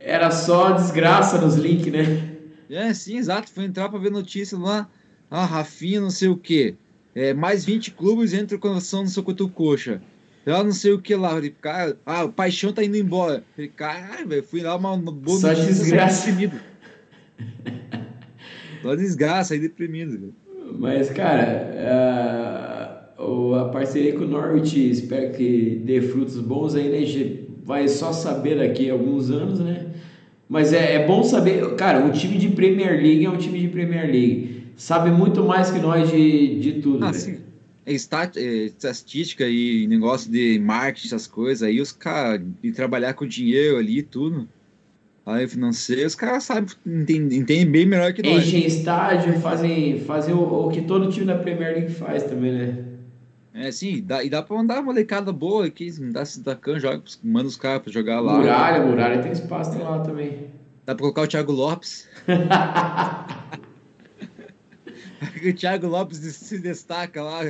era 0.00 0.30
só 0.30 0.72
desgraça 0.72 1.40
nos 1.40 1.54
links, 1.54 1.92
né? 1.92 2.34
É, 2.68 2.92
sim, 2.92 3.16
exato. 3.16 3.50
Foi 3.50 3.64
entrar 3.64 3.88
pra 3.88 3.98
ver 3.98 4.10
notícia 4.10 4.58
lá. 4.58 4.88
Ah, 5.30 5.44
Rafinha, 5.44 6.00
não 6.00 6.10
sei 6.10 6.28
o 6.28 6.36
quê. 6.36 6.74
É, 7.14 7.32
mais 7.32 7.64
20 7.64 7.92
clubes 7.92 8.34
entram 8.34 8.58
com 8.58 8.68
a 8.68 8.78
ação 8.78 9.04
no 9.04 9.08
seu 9.08 9.22
o 9.22 9.48
Coxa. 9.48 10.02
Eu 10.44 10.62
não 10.64 10.72
sei 10.72 10.92
o 10.92 11.00
que 11.00 11.14
lá. 11.14 11.30
Falei, 11.30 11.54
cara, 11.60 11.96
ah, 12.04 12.24
o 12.24 12.32
Paixão 12.32 12.72
tá 12.72 12.84
indo 12.84 12.96
embora. 12.96 13.44
Falei, 13.54 13.70
caralho, 13.70 14.28
velho, 14.28 14.42
fui 14.42 14.62
lá 14.62 14.76
uma, 14.76 14.92
uma 14.92 15.12
boa 15.12 15.38
Só 15.38 15.54
desgraça. 15.54 16.30
Só 18.84 18.94
desgraça, 18.94 19.54
aí 19.54 19.60
deprimido. 19.60 20.34
Mas, 20.78 21.08
cara, 21.08 21.74
a, 23.18 23.62
a 23.62 23.68
parceria 23.70 24.12
com 24.12 24.24
o 24.24 24.28
Norwich, 24.28 24.90
espero 24.90 25.32
que 25.32 25.80
dê 25.82 26.02
frutos 26.02 26.38
bons 26.38 26.74
aí, 26.74 26.90
né? 26.90 26.98
A 26.98 27.00
gente 27.00 27.48
vai 27.64 27.88
só 27.88 28.12
saber 28.12 28.58
daqui 28.58 28.90
a 28.90 28.92
alguns 28.92 29.30
anos, 29.30 29.58
né? 29.58 29.86
Mas 30.46 30.74
é, 30.74 30.96
é 30.96 31.06
bom 31.06 31.24
saber, 31.24 31.74
cara, 31.76 32.04
um 32.04 32.10
time 32.10 32.36
de 32.36 32.50
Premier 32.50 33.02
League 33.02 33.24
é 33.24 33.30
um 33.30 33.38
time 33.38 33.58
de 33.58 33.68
Premier 33.68 34.04
League. 34.04 34.64
Sabe 34.76 35.10
muito 35.10 35.42
mais 35.42 35.70
que 35.70 35.78
nós 35.78 36.10
de, 36.10 36.60
de 36.60 36.72
tudo, 36.82 37.06
ah, 37.06 37.10
né? 37.10 37.14
Sim. 37.14 37.38
É, 37.86 37.92
estat, 37.94 38.36
é, 38.36 38.66
estatística 38.66 39.48
e 39.48 39.86
negócio 39.86 40.30
de 40.30 40.58
marketing, 40.58 41.06
essas 41.06 41.26
coisas 41.26 41.62
aí, 41.62 41.80
os 41.80 41.90
caras, 41.90 42.42
e 42.62 42.70
trabalhar 42.70 43.14
com 43.14 43.26
dinheiro 43.26 43.78
ali 43.78 44.00
e 44.00 44.02
tudo 44.02 44.46
área 45.32 45.48
financeira, 45.48 46.06
os 46.06 46.14
caras 46.14 46.44
sabem, 46.44 46.68
entendem, 46.86 47.38
entendem, 47.38 47.70
bem 47.70 47.86
melhor 47.86 48.12
que 48.12 48.22
nós. 48.22 48.44
Enchem 48.46 48.66
estádio, 48.66 49.40
fazem, 49.40 49.98
fazem 50.00 50.34
o, 50.34 50.66
o, 50.66 50.68
que 50.70 50.82
todo 50.82 51.10
time 51.10 51.26
da 51.26 51.38
Premier 51.38 51.72
League 51.72 51.92
faz 51.92 52.24
também, 52.24 52.52
né? 52.52 52.84
É, 53.54 53.70
sim, 53.70 54.02
dá, 54.04 54.22
e 54.22 54.28
dá 54.28 54.42
pra 54.42 54.56
mandar 54.56 54.74
uma 54.74 54.84
molecada 54.84 55.32
boa 55.32 55.66
aqui, 55.66 55.90
dá 56.12 56.24
se 56.24 56.38
destacando, 56.38 56.80
joga, 56.80 57.02
manda 57.22 57.48
os 57.48 57.56
caras 57.56 57.82
pra 57.82 57.92
jogar 57.92 58.20
lá. 58.20 58.38
Muralha, 58.38 58.84
Muralha 58.84 59.22
tem 59.22 59.32
espaço 59.32 59.78
lá 59.78 60.00
também. 60.00 60.48
Dá 60.84 60.94
pra 60.94 61.02
colocar 61.02 61.22
o 61.22 61.26
Thiago 61.26 61.52
Lopes. 61.52 62.06
o 65.48 65.52
Thiago 65.52 65.86
Lopes 65.86 66.18
se 66.18 66.58
destaca 66.58 67.22
lá. 67.22 67.40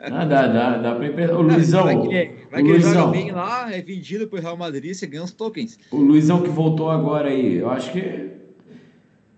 Ah, 0.00 0.24
dá, 0.24 0.46
dá, 0.46 0.78
dá 0.78 0.94
pra 0.94 1.06
emprestar. 1.06 1.38
O 1.38 1.42
Luizão. 1.42 1.84
Vai 1.84 2.00
que 2.00 2.14
ele, 2.14 2.30
vai 2.50 2.62
que 2.62 2.68
ele 2.68 2.80
joga 2.80 3.06
bem 3.08 3.32
lá, 3.32 3.72
é 3.72 3.80
vendido 3.80 4.26
pro 4.28 4.40
Real 4.40 4.56
Madrid, 4.56 4.94
você 4.94 5.06
ganha 5.06 5.22
uns 5.22 5.32
tokens. 5.32 5.78
O 5.90 5.96
Luizão 5.96 6.42
que 6.42 6.48
voltou 6.48 6.90
agora 6.90 7.28
aí, 7.28 7.56
eu 7.56 7.70
acho 7.70 7.92
que 7.92 8.30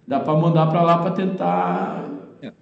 dá 0.07 0.21
pra 0.21 0.35
mandar 0.35 0.67
pra 0.67 0.83
lá 0.83 0.99
pra 0.99 1.11
tentar. 1.13 2.11
É. 2.43 2.53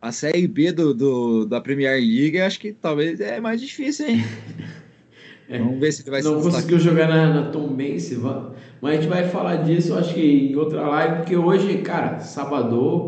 A 0.00 0.12
Série 0.12 0.46
B 0.46 0.72
do, 0.72 0.94
do, 0.94 1.46
da 1.46 1.60
Premier 1.60 1.94
League, 2.00 2.40
acho 2.40 2.60
que 2.60 2.72
talvez 2.72 3.20
é 3.20 3.40
mais 3.40 3.60
difícil, 3.60 4.08
hein? 4.08 4.24
É. 5.50 5.58
Vamos 5.58 5.80
ver 5.80 5.92
se 5.92 6.02
ele 6.02 6.10
vai 6.10 6.20
Não 6.20 6.42
conseguiu 6.42 6.78
jogar 6.78 7.08
na, 7.08 7.32
na 7.32 7.50
Tom 7.50 7.68
Bense, 7.68 8.18
mas 8.18 8.92
a 8.92 9.00
gente 9.00 9.08
vai 9.08 9.26
falar 9.28 9.56
disso, 9.56 9.94
acho 9.94 10.12
que 10.12 10.20
em 10.20 10.54
outra 10.54 10.86
live, 10.86 11.16
porque 11.16 11.36
hoje, 11.36 11.78
cara, 11.78 12.20
sábado 12.20 13.07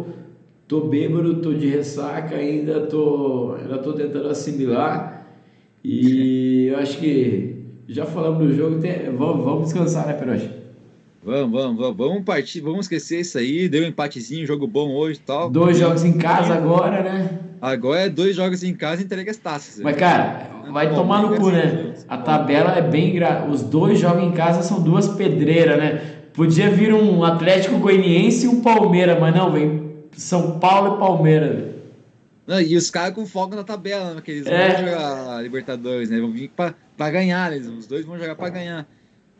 Tô 0.70 0.82
bêbado, 0.82 1.34
tô 1.40 1.52
de 1.52 1.66
ressaca, 1.66 2.36
ainda 2.36 2.82
tô, 2.82 3.56
ainda 3.60 3.78
tô 3.78 3.92
tentando 3.92 4.28
assimilar. 4.28 5.26
E 5.82 6.68
eu 6.68 6.78
acho 6.78 6.96
que 6.98 7.56
já 7.88 8.06
falamos 8.06 8.46
do 8.46 8.54
jogo, 8.54 8.78
tem, 8.78 9.10
vamos, 9.16 9.44
vamos 9.44 9.64
descansar, 9.64 10.06
né, 10.06 10.12
Peroche? 10.12 10.48
Vamos, 11.24 11.50
vamos, 11.50 11.76
vamos, 11.76 11.96
vamos 11.96 12.22
partir, 12.22 12.60
vamos 12.60 12.82
esquecer 12.82 13.18
isso 13.18 13.36
aí. 13.36 13.68
Deu 13.68 13.82
um 13.82 13.88
empatezinho, 13.88 14.46
jogo 14.46 14.64
bom 14.68 14.94
hoje 14.94 15.18
e 15.18 15.26
tal. 15.26 15.50
Dois 15.50 15.76
jogos 15.76 16.04
em 16.04 16.12
casa 16.12 16.54
agora, 16.54 17.02
né? 17.02 17.40
Agora 17.60 18.02
é 18.02 18.08
dois 18.08 18.36
jogos 18.36 18.62
em 18.62 18.72
casa 18.72 19.02
e 19.02 19.04
entrega 19.06 19.32
as 19.32 19.38
taças. 19.38 19.82
Mas, 19.82 19.96
cara, 19.96 20.50
vai 20.70 20.90
bom, 20.90 20.94
tomar 20.94 21.22
no 21.22 21.34
cu, 21.34 21.50
né? 21.50 21.94
A 22.08 22.16
tabela 22.16 22.78
é 22.78 22.82
bem. 22.82 23.12
Gra... 23.12 23.44
Os 23.50 23.60
dois 23.62 23.98
jogos 23.98 24.22
em 24.22 24.30
casa 24.30 24.62
são 24.62 24.80
duas 24.80 25.08
pedreiras, 25.08 25.76
né? 25.76 26.00
Podia 26.32 26.70
vir 26.70 26.94
um 26.94 27.24
Atlético 27.24 27.76
Goianiense 27.78 28.46
e 28.46 28.48
um 28.48 28.60
Palmeiras, 28.60 29.18
mas 29.18 29.34
não, 29.34 29.50
vem 29.50 29.89
são 30.20 30.58
Paulo 30.58 30.96
e 30.96 30.98
Palmeiras. 30.98 31.74
Não, 32.46 32.60
e 32.60 32.76
os 32.76 32.90
caras 32.90 33.14
com 33.14 33.26
foco 33.26 33.54
na 33.54 33.64
tabela, 33.64 34.14
né? 34.14 34.20
Que 34.20 34.32
eles 34.32 34.46
é. 34.46 34.68
vão 34.68 34.84
jogar 34.84 35.42
Libertadores, 35.42 36.10
né? 36.10 36.20
Vão 36.20 36.30
vir 36.30 36.50
pra, 36.50 36.74
pra 36.96 37.10
ganhar, 37.10 37.52
eles, 37.52 37.66
os 37.66 37.86
dois 37.86 38.04
vão 38.04 38.18
jogar 38.18 38.34
pra 38.34 38.50
ganhar. 38.50 38.86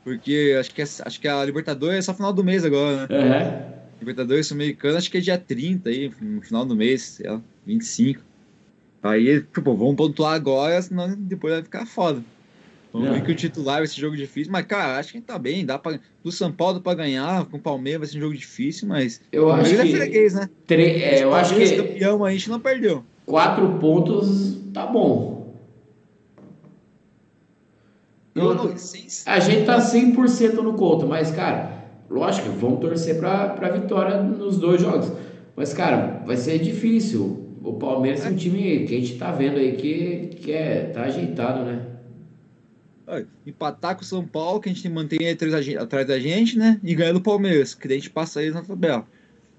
Porque 0.02 0.56
acho 0.58 0.74
que, 0.74 0.80
é, 0.80 0.84
acho 0.84 1.20
que 1.20 1.28
a 1.28 1.44
Libertadores 1.44 1.98
é 1.98 2.02
só 2.02 2.14
final 2.14 2.32
do 2.32 2.42
mês 2.42 2.64
agora, 2.64 3.06
né? 3.06 3.08
Uhum. 3.10 3.80
Libertadores 4.00 4.46
Sul-Americana, 4.46 4.96
acho 4.96 5.10
que 5.10 5.18
é 5.18 5.20
dia 5.20 5.36
30 5.36 5.90
aí, 5.90 6.10
no 6.20 6.40
final 6.40 6.64
do 6.64 6.74
mês, 6.74 7.02
sei 7.02 7.28
lá, 7.28 7.40
25. 7.66 8.22
Aí, 9.02 9.40
tipo, 9.42 9.74
vamos 9.76 9.96
pontuar 9.96 10.34
agora, 10.34 10.80
senão 10.80 11.14
depois 11.14 11.52
vai 11.52 11.62
ficar 11.62 11.84
foda. 11.84 12.22
Vamos 12.92 13.10
ver 13.10 13.22
que 13.22 13.30
o 13.30 13.34
titular 13.36 13.78
vai 13.78 13.86
ser 13.86 14.00
jogo 14.00 14.16
difícil, 14.16 14.52
mas, 14.52 14.66
cara, 14.66 14.98
acho 14.98 15.12
que 15.12 15.18
a 15.18 15.20
gente 15.20 15.26
tá 15.26 15.38
bem. 15.38 15.64
Dá 15.64 15.78
pra, 15.78 15.98
do 16.24 16.32
São 16.32 16.50
Paulo 16.50 16.80
para 16.80 16.94
ganhar, 16.94 17.44
com 17.46 17.56
o 17.56 17.60
Palmeiras 17.60 18.00
vai 18.00 18.08
ser 18.08 18.18
um 18.18 18.20
jogo 18.22 18.34
difícil, 18.34 18.88
mas. 18.88 19.20
Eu 19.30 19.52
acho 19.52 19.74
é 19.74 19.82
que. 19.82 19.92
É 19.92 19.96
freguês, 19.96 20.34
né? 20.34 20.50
Tre... 20.66 21.02
É, 21.02 21.22
eu 21.22 21.32
acho 21.32 21.54
que. 21.54 21.76
campeão 21.76 22.24
a 22.24 22.32
gente 22.32 22.50
não 22.50 22.58
perdeu. 22.58 23.04
Quatro 23.26 23.78
pontos 23.78 24.58
tá 24.72 24.86
bom. 24.86 25.54
Eu, 28.34 28.54
não, 28.54 28.74
a 29.26 29.40
gente 29.40 29.64
tá 29.66 29.78
100% 29.78 30.54
no 30.54 30.74
conto, 30.74 31.06
mas, 31.06 31.30
cara, 31.32 31.84
lógico, 32.08 32.48
vamos 32.50 32.80
torcer 32.80 33.18
pra, 33.18 33.48
pra 33.50 33.70
vitória 33.70 34.22
nos 34.22 34.58
dois 34.58 34.80
jogos. 34.80 35.12
Mas, 35.56 35.74
cara, 35.74 36.22
vai 36.24 36.36
ser 36.36 36.58
difícil. 36.58 37.46
O 37.62 37.74
Palmeiras 37.74 38.24
é 38.24 38.30
um 38.30 38.36
time 38.36 38.86
que 38.86 38.96
a 38.96 39.00
gente 39.00 39.18
tá 39.18 39.30
vendo 39.32 39.58
aí 39.58 39.72
que, 39.72 40.36
que 40.36 40.52
é, 40.52 40.90
tá 40.94 41.02
ajeitado, 41.02 41.64
né? 41.64 41.89
Empatar 43.46 43.96
com 43.96 44.02
o 44.02 44.04
São 44.04 44.24
Paulo, 44.24 44.60
que 44.60 44.68
a 44.68 44.72
gente 44.72 44.88
mantém 44.88 45.18
atrás 45.28 46.06
da 46.06 46.18
gente, 46.18 46.58
né? 46.58 46.80
E 46.82 46.94
ganhar 46.94 47.12
do 47.12 47.20
Palmeiras, 47.20 47.74
que 47.74 47.86
a 47.88 47.94
gente 47.94 48.10
passa 48.10 48.42
eles 48.42 48.54
na 48.54 48.62
tabela. 48.62 49.06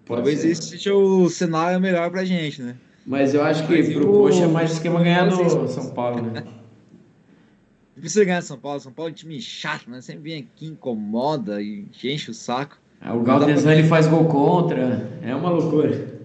Pode 0.05 0.21
Talvez 0.21 0.39
ser. 0.39 0.49
esse 0.49 0.63
seja 0.63 0.93
o 0.93 1.29
cenário 1.29 1.79
melhor 1.79 2.09
pra 2.09 2.25
gente, 2.25 2.61
né? 2.61 2.75
Mas 3.05 3.33
eu 3.33 3.43
acho 3.43 3.65
que 3.67 3.77
Mas 3.77 3.93
pro 3.93 4.09
o... 4.09 4.13
Coxa 4.23 4.43
é 4.43 4.47
mais 4.47 4.71
esquema 4.71 5.03
ganhar 5.03 5.25
do 5.29 5.67
São 5.67 5.91
Paulo, 5.91 6.21
né? 6.21 6.43
Precisa 7.95 8.25
ganhar 8.25 8.41
São 8.41 8.57
Paulo. 8.57 8.79
São 8.79 8.91
Paulo 8.91 9.09
é 9.09 9.11
um 9.11 9.15
time 9.15 9.39
chato, 9.39 9.89
né? 9.89 10.01
Sempre 10.01 10.23
vem 10.23 10.39
aqui, 10.39 10.67
incomoda 10.67 11.61
e 11.61 11.85
enche 12.03 12.31
o 12.31 12.33
saco. 12.33 12.77
Ah, 12.99 13.13
o 13.15 13.21
Galdesani 13.21 13.79
ele 13.79 13.87
faz 13.87 14.07
gol 14.07 14.25
contra. 14.25 15.07
É 15.21 15.35
uma 15.35 15.49
loucura. 15.49 16.19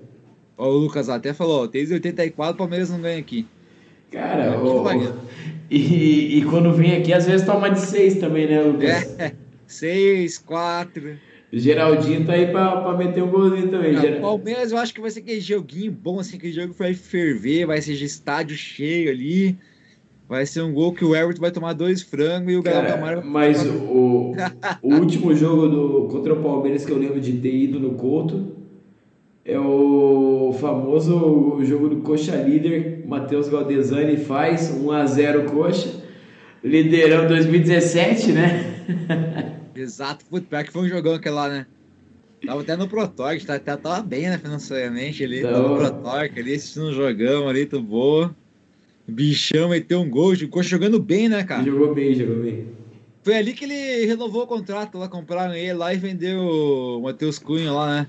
o 0.57 0.69
Lucas 0.69 1.09
até 1.09 1.33
falou, 1.33 1.67
desde 1.69 1.95
84 1.95 2.55
o 2.55 2.57
Palmeiras 2.57 2.91
não 2.91 3.01
ganha 3.01 3.19
aqui. 3.19 3.47
Cara, 4.11 4.59
o, 4.59 4.85
e, 5.71 6.39
e 6.39 6.45
quando 6.45 6.73
vem 6.73 6.97
aqui, 6.97 7.13
às 7.13 7.27
vezes 7.27 7.47
toma 7.47 7.71
de 7.71 7.81
seis 7.81 8.17
também, 8.17 8.47
né, 8.47 8.61
Lucas? 8.61 9.19
É, 9.19 9.33
seis, 9.67 10.39
quatro. 10.39 11.19
O 11.53 11.59
Geraldinho 11.59 12.25
tá 12.25 12.33
aí 12.33 12.47
pra, 12.47 12.81
pra 12.81 12.97
meter 12.97 13.23
um 13.23 13.29
golzinho 13.29 13.69
também. 13.71 13.97
O 13.97 14.21
Palmeiras 14.21 14.73
eu 14.73 14.79
acho 14.79 14.93
que 14.93 15.01
vai 15.01 15.11
ser 15.11 15.21
aquele 15.21 15.41
joguinho 15.41 15.93
bom, 15.93 16.19
assim, 16.19 16.37
aquele 16.37 16.53
jogo 16.53 16.75
vai 16.75 16.93
ferver, 16.93 17.67
vai 17.67 17.81
ser 17.81 17.95
de 17.95 18.05
estádio 18.05 18.57
cheio 18.57 19.11
ali. 19.11 19.57
Vai 20.29 20.45
ser 20.45 20.63
um 20.63 20.73
gol 20.73 20.93
que 20.93 21.05
o 21.05 21.15
Everton 21.15 21.41
vai 21.41 21.53
tomar 21.53 21.73
dois 21.73 22.03
frangos 22.03 22.53
e 22.53 22.57
o 22.57 22.63
Gabriel 22.63 22.97
Camara... 22.97 23.23
Mas 23.25 23.65
o, 23.65 24.35
o 24.83 24.95
último 24.95 25.33
jogo 25.37 25.69
do, 25.69 26.09
contra 26.09 26.35
o 26.35 26.43
Palmeiras 26.43 26.85
que 26.85 26.91
eu 26.91 26.99
lembro 26.99 27.21
de 27.21 27.35
ter 27.35 27.55
ido 27.55 27.79
no 27.79 27.95
Couto 27.95 28.56
é 29.47 29.59
o 29.61 30.53
famoso 30.61 31.61
jogo 31.63 31.89
do 31.89 31.97
Coxa 31.99 32.35
líder. 32.35 33.05
Matheus 33.07 33.49
Galdesani 33.49 34.17
faz 34.17 34.73
1 34.73 34.91
a 34.91 35.07
0 35.07 35.45
Coxa, 35.45 36.03
liderando 36.65 37.29
2017, 37.29 38.33
né? 38.33 38.85
Exato, 39.77 40.25
pior 40.25 40.65
que 40.65 40.73
foi 40.73 40.83
um 40.83 40.89
jogão 40.89 41.15
aquele 41.15 41.35
lá, 41.35 41.49
né? 41.49 41.67
Tava 42.45 42.61
até 42.61 42.77
no 42.77 42.89
Protorque, 42.89 43.47
tá, 43.47 43.59
tá, 43.59 43.77
tava 43.77 44.03
bem, 44.03 44.29
né, 44.29 44.37
financeiramente 44.37 45.23
ali. 45.23 45.39
Então... 45.39 45.53
Tava 45.53 45.69
no 45.69 45.77
Protorque 45.77 46.41
ali, 46.41 46.55
assistindo 46.55 46.87
um 46.87 46.93
jogão 46.93 47.49
ali, 47.49 47.67
tudo 47.67 47.85
boa. 47.85 48.35
Bichão 49.07 49.69
meteu 49.69 50.01
um 50.01 50.11
gol, 50.11 50.33
o 50.33 50.49
Coxa 50.49 50.69
jogando 50.69 50.99
bem, 50.99 51.29
né, 51.29 51.45
cara? 51.45 51.63
Jogou 51.63 51.95
bem, 51.95 52.15
jogou 52.15 52.43
bem. 52.43 52.67
Foi 53.23 53.37
ali 53.37 53.53
que 53.53 53.65
ele 53.65 54.07
renovou 54.07 54.43
o 54.43 54.47
contrato 54.47 54.99
lá, 54.99 55.09
compraram 55.09 55.55
ele 55.55 55.73
lá 55.73 55.95
e 55.95 55.97
vendeu 55.97 56.41
o 56.41 57.03
Matheus 57.03 57.39
Cunha 57.39 57.73
lá, 57.73 58.01
né? 58.01 58.07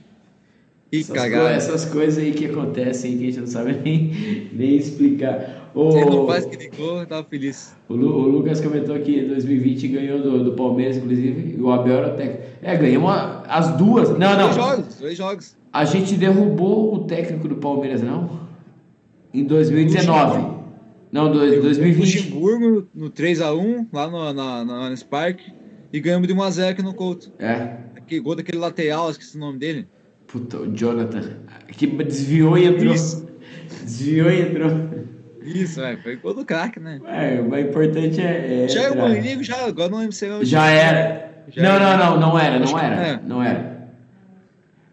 Essas, 0.92 1.30
co 1.30 1.36
essas 1.36 1.86
coisas 1.86 2.24
aí 2.24 2.32
que 2.32 2.46
acontecem 2.46 3.18
que 3.18 3.24
a 3.24 3.28
gente 3.28 3.40
não 3.42 3.48
sabe 3.48 3.74
nem, 3.84 4.50
nem 4.54 4.78
explicar. 4.78 5.70
O, 5.76 5.92
Você 5.92 6.06
não 6.06 6.26
faz 6.26 6.46
que 6.46 6.56
ligou, 6.56 7.06
tava 7.06 7.24
feliz. 7.26 7.76
O, 7.90 7.94
Lu, 7.94 8.08
o, 8.08 8.28
Lucas 8.28 8.62
comentou 8.62 8.98
que 9.00 9.20
em 9.20 9.28
2020 9.28 9.88
ganhou 9.90 10.22
do, 10.22 10.44
do 10.46 10.54
Palmeiras, 10.54 10.98
inclusive, 10.98 11.56
e 11.58 11.62
o 11.62 11.72
Abel 11.72 11.98
era 11.98 12.14
o 12.14 12.18
técnico. 12.18 12.44
É, 12.62 12.76
ganhamos 12.78 13.12
as 13.48 13.78
duas. 13.78 14.10
Não, 14.18 14.38
não. 14.38 14.50
Dois 14.50 14.56
jogos, 14.56 14.96
dois 14.96 15.18
jogos. 15.18 15.58
A 15.72 15.86
gente 15.86 16.16
derrubou 16.16 16.96
o 16.96 17.04
técnico 17.04 17.48
do 17.48 17.58
Palmeiras, 17.58 18.02
não? 18.02 18.48
Em 19.34 19.44
2019. 19.44 20.58
Não, 21.12 21.32
do, 21.32 21.40
2020. 21.40 22.00
Luxemburgo 22.00 22.88
no 22.96 23.12
3x1, 23.12 23.88
lá 23.94 24.10
no, 24.10 24.34
na, 24.34 24.66
na, 24.66 24.90
no 24.90 24.98
Spark, 24.98 25.42
e 25.92 26.00
ganhamos 26.00 26.28
de 26.28 26.34
1x0 26.34 26.70
aqui 26.70 26.82
no 26.82 26.94
Couto. 26.94 27.32
É. 27.40 27.78
Aquele 27.96 28.22
gol 28.22 28.36
daquele 28.36 28.58
lateral, 28.58 29.12
esqueci 29.12 29.38
o 29.38 29.40
nome 29.40 29.60
dele. 29.60 29.88
Puta, 30.28 30.58
o 30.58 30.76
Jonathan. 30.76 31.38
Que 31.72 31.88
desviou 31.88 32.58
e 32.58 32.66
entrou. 32.66 32.94
Isso. 32.94 33.28
Desviou 33.84 34.30
e 34.30 34.42
entrou. 34.42 34.70
Isso, 35.42 35.80
velho. 35.80 36.02
Foi 36.04 36.16
gol 36.18 36.34
do 36.34 36.46
craque, 36.46 36.80
né? 36.80 37.00
É, 37.06 37.42
o 37.42 37.58
importante 37.58 38.22
é. 38.22 38.66
é 38.66 38.68
já 38.68 38.84
é 38.84 38.92
o 38.92 38.98
Mourinho, 38.98 39.44
já. 39.44 39.66
Agora 39.66 39.90
não 39.90 40.00
lembro 40.00 40.14
se 40.14 40.26
é 40.26 40.46
Já 40.46 40.70
era. 40.70 41.46
Já 41.50 41.64
não, 41.64 41.76
era. 41.76 41.98
não, 41.98 41.98
não, 41.98 42.20
não 42.20 42.40
era, 42.40 42.60
não 42.60 42.80
era. 42.80 42.96
É. 42.96 43.20
Não 43.26 43.44
era. 43.44 43.78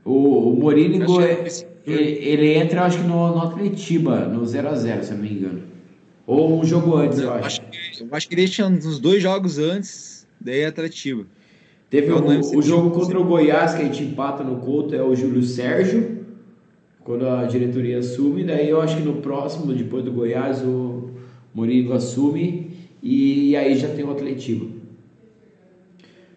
O, 0.04 0.50
o 0.52 0.56
Mourinho, 0.56 1.02
é 1.22 1.46
ele, 1.86 2.02
ele, 2.02 2.54
entra, 2.54 2.80
eu 2.80 2.84
acho 2.84 2.98
que 2.98 3.04
no, 3.04 3.34
no 3.34 3.42
Atletiba, 3.42 4.20
no 4.26 4.42
0x0, 4.42 5.02
se 5.02 5.10
eu 5.10 5.16
não 5.16 5.24
me 5.24 5.30
engano. 5.30 5.62
Ou 6.26 6.60
um 6.60 6.64
jogo 6.64 6.96
antes, 6.96 7.18
eu, 7.18 7.26
eu 7.26 7.34
acho. 7.34 7.46
acho 7.46 7.60
que, 7.60 8.02
eu 8.02 8.08
acho 8.12 8.28
que 8.28 8.34
ele 8.34 8.48
tinha 8.48 8.66
uns 8.66 8.98
dois 8.98 9.22
jogos 9.22 9.58
antes, 9.58 10.26
daí 10.40 10.60
é 10.60 10.66
Atletiba. 10.66 11.26
Teve 11.94 12.10
o, 12.10 12.58
o 12.58 12.60
jogo 12.60 12.90
contra 12.90 13.20
o 13.20 13.24
Goiás, 13.24 13.74
que 13.74 13.82
a 13.82 13.84
gente 13.84 14.02
empata 14.02 14.42
no 14.42 14.56
Couto, 14.56 14.96
é 14.96 15.00
o 15.00 15.14
Júlio 15.14 15.44
Sérgio, 15.44 16.24
quando 17.04 17.28
a 17.28 17.44
diretoria 17.44 18.00
assume. 18.00 18.42
Daí 18.42 18.68
eu 18.68 18.80
acho 18.80 18.96
que 18.96 19.02
no 19.04 19.22
próximo, 19.22 19.72
depois 19.72 20.04
do 20.04 20.10
Goiás, 20.10 20.60
o 20.60 21.10
Murilo 21.54 21.92
assume 21.92 22.72
e 23.00 23.54
aí 23.54 23.76
já 23.76 23.86
tem 23.90 24.04
o 24.04 24.10
Atletiba. 24.10 24.66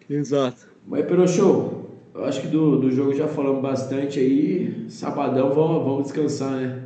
Exato. 0.08 0.68
Mas 0.86 1.04
pelo 1.06 1.26
show, 1.26 1.90
eu 2.14 2.24
acho 2.24 2.40
que 2.40 2.46
do, 2.46 2.78
do 2.78 2.92
jogo 2.92 3.12
já 3.12 3.26
falamos 3.26 3.60
bastante 3.60 4.20
aí. 4.20 4.86
Sabadão, 4.88 5.52
vamos, 5.52 5.82
vamos 5.82 6.02
descansar, 6.04 6.52
né? 6.52 6.84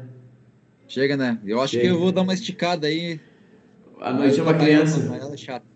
Chega, 0.88 1.14
né? 1.14 1.38
Eu 1.44 1.60
acho 1.60 1.72
Chega. 1.74 1.84
que 1.84 1.90
eu 1.90 1.98
vou 1.98 2.10
dar 2.10 2.22
uma 2.22 2.32
esticada 2.32 2.86
aí. 2.86 3.20
A 4.00 4.14
noite 4.14 4.40
é 4.40 4.42
uma 4.42 4.54
criança. 4.54 4.98
Mas 5.10 5.20
ela 5.22 5.34
é 5.34 5.36
chata. 5.36 5.66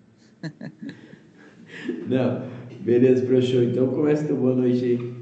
Não, 2.08 2.56
beleza, 2.86 3.26
pro 3.26 3.42
show. 3.42 3.64
Então 3.64 3.88
começa 3.88 4.24
teu 4.24 4.36
boa 4.36 4.54
noite 4.54 4.84
aí. 4.84 5.14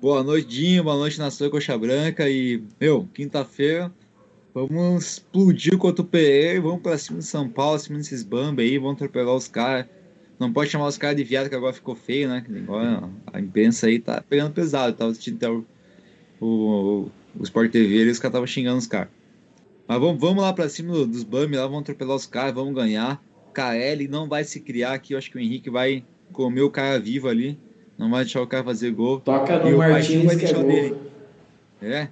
Boa 0.00 0.24
noite, 0.24 0.48
Dinho. 0.48 0.82
Boa 0.82 0.96
noite, 0.96 1.20
Nação 1.20 1.48
Coxa 1.48 1.78
Branca. 1.78 2.28
E, 2.28 2.60
meu, 2.80 3.08
quinta-feira, 3.14 3.92
vamos 4.52 5.04
explodir 5.04 5.78
contra 5.78 6.02
o 6.02 6.04
PE. 6.04 6.58
Vamos 6.60 6.82
pra 6.82 6.98
cima 6.98 7.20
de 7.20 7.24
São 7.24 7.48
Paulo, 7.48 7.76
acima 7.76 7.96
desses 7.96 8.24
bamba 8.24 8.62
aí. 8.62 8.76
Vamos 8.76 8.94
atropelar 8.94 9.36
os 9.36 9.46
caras. 9.46 9.86
Não 10.36 10.52
pode 10.52 10.70
chamar 10.70 10.88
os 10.88 10.98
caras 10.98 11.16
de 11.16 11.22
viado, 11.22 11.48
que 11.48 11.54
agora 11.54 11.72
ficou 11.72 11.94
feio, 11.94 12.28
né? 12.28 12.44
A 13.32 13.40
imprensa 13.40 13.86
aí 13.86 14.00
tá 14.00 14.22
pegando 14.28 14.52
pesado. 14.52 14.96
tava 14.96 15.12
assistindo 15.12 15.64
o, 16.40 16.44
o, 16.44 17.10
o 17.38 17.42
Sport 17.44 17.70
TV 17.70 18.04
e 18.04 18.10
os 18.10 18.18
caras 18.18 18.30
estavam 18.30 18.46
xingando 18.48 18.78
os 18.78 18.86
caras. 18.88 19.10
Mas 19.86 20.00
vamos, 20.00 20.20
vamos 20.20 20.42
lá 20.42 20.52
pra 20.52 20.68
cima 20.68 21.06
dos 21.06 21.22
Bambi, 21.22 21.56
lá 21.56 21.66
vamos 21.66 21.82
atropelar 21.82 22.16
os 22.16 22.26
caras, 22.26 22.54
vamos 22.54 22.74
ganhar. 22.74 23.22
KL 23.58 24.08
não 24.08 24.28
vai 24.28 24.44
se 24.44 24.60
criar 24.60 24.92
aqui. 24.92 25.14
Eu 25.14 25.18
acho 25.18 25.30
que 25.30 25.36
o 25.36 25.40
Henrique 25.40 25.68
vai 25.68 26.04
comer 26.32 26.62
o 26.62 26.70
cara 26.70 27.00
vivo 27.00 27.28
ali. 27.28 27.58
Não 27.98 28.08
vai 28.08 28.22
deixar 28.22 28.40
o 28.40 28.46
cara 28.46 28.62
fazer 28.62 28.92
gol. 28.92 29.18
Toca 29.18 29.58
no 29.58 29.76
Martins 29.76 30.36
que 30.36 30.46
é 30.46 30.52
gol. 30.52 30.64
Dele. 30.64 30.96
É. 31.82 32.08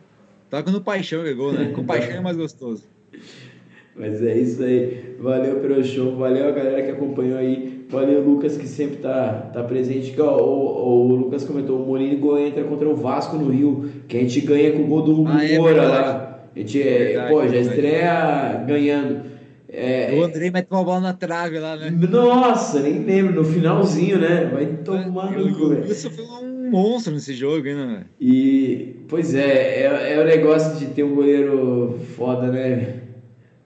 Toca 0.51 0.71
no 0.73 0.81
Paixão 0.81 1.23
que 1.23 1.31
é 1.31 1.35
gol, 1.35 1.53
né? 1.53 1.71
Com 1.73 1.85
Paixão 1.85 2.17
é 2.17 2.21
mais 2.21 2.37
gostoso. 2.37 2.85
Mas 3.95 4.23
é 4.23 4.37
isso 4.37 4.63
aí. 4.63 5.17
Valeu 5.19 5.61
pelo 5.61 5.83
show. 5.83 6.17
Valeu 6.17 6.49
a 6.49 6.51
galera 6.51 6.83
que 6.83 6.91
acompanhou 6.91 7.39
aí. 7.39 7.87
Valeu 7.89 8.21
Lucas 8.21 8.57
que 8.57 8.67
sempre 8.67 8.97
tá, 8.97 9.51
tá 9.55 9.63
presente. 9.63 10.21
O, 10.21 10.25
o, 10.25 11.09
o 11.09 11.15
Lucas 11.15 11.45
comentou, 11.45 11.81
o 11.81 11.87
Mourinho 11.87 12.39
entra 12.39 12.65
contra 12.65 12.89
o 12.89 12.97
Vasco 12.97 13.37
no 13.37 13.49
Rio, 13.49 13.89
que 14.07 14.19
a 14.19 14.21
gente 14.21 14.41
ganha 14.41 14.73
com 14.73 14.83
o 14.83 14.87
gol 14.87 15.03
do 15.03 15.27
ah, 15.29 15.43
é 15.43 15.57
Moura 15.57 15.83
lá. 15.83 16.41
A 16.55 16.59
gente 16.59 16.83
é, 16.83 17.27
pô, 17.29 17.47
já 17.47 17.57
estreia 17.57 18.65
ganhando. 18.67 19.36
É, 19.79 20.11
o 20.15 20.25
Andrei 20.25 20.51
mete 20.51 20.69
uma 20.71 20.83
bola 20.83 21.01
na 21.01 21.13
trave 21.13 21.59
lá, 21.59 21.77
né? 21.77 21.91
Nossa, 21.91 22.81
nem 22.81 23.01
lembro, 23.01 23.35
no 23.35 23.45
finalzinho, 23.45 24.19
né? 24.19 24.47
Vai 24.47 24.67
tomar 24.67 25.33
no 25.33 25.55
cu, 25.55 25.69
velho. 25.69 25.85
Isso 25.85 26.11
foi 26.11 26.25
um 26.25 26.71
monstro 26.71 27.13
nesse 27.13 27.35
jogo, 27.35 27.67
hein, 27.67 27.75
né? 27.75 28.05
E, 28.19 29.05
pois 29.07 29.35
é, 29.35 29.83
é, 29.83 30.15
é 30.15 30.19
o 30.19 30.25
negócio 30.25 30.79
de 30.79 30.87
ter 30.87 31.03
um 31.03 31.15
goleiro 31.15 32.01
foda, 32.17 32.47
né? 32.47 33.03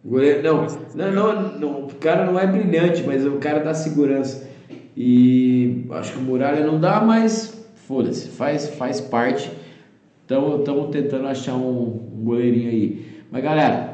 Goleiro, 0.05 0.43
não, 0.43 0.67
não, 0.97 1.13
não, 1.13 1.59
não, 1.59 1.85
o 1.85 1.95
cara 1.95 2.27
não 2.27 2.37
é 2.37 2.45
brilhante, 2.45 3.05
mas 3.07 3.25
o 3.25 3.37
cara 3.37 3.61
dá 3.61 3.73
segurança. 3.73 4.51
E 4.97 5.87
acho 5.93 6.15
que 6.15 6.19
o 6.19 6.23
Muralha 6.23 6.67
não 6.67 6.81
dá, 6.81 7.01
mas 7.01 7.67
foda-se, 7.87 8.31
faz, 8.31 8.69
faz 8.71 9.01
parte. 9.01 9.49
Estamos 10.23 10.91
tentando 10.91 11.29
achar 11.29 11.55
um, 11.55 12.11
um 12.15 12.25
goleirinho 12.25 12.69
aí. 12.69 13.07
Mas 13.31 13.45
galera, 13.45 13.90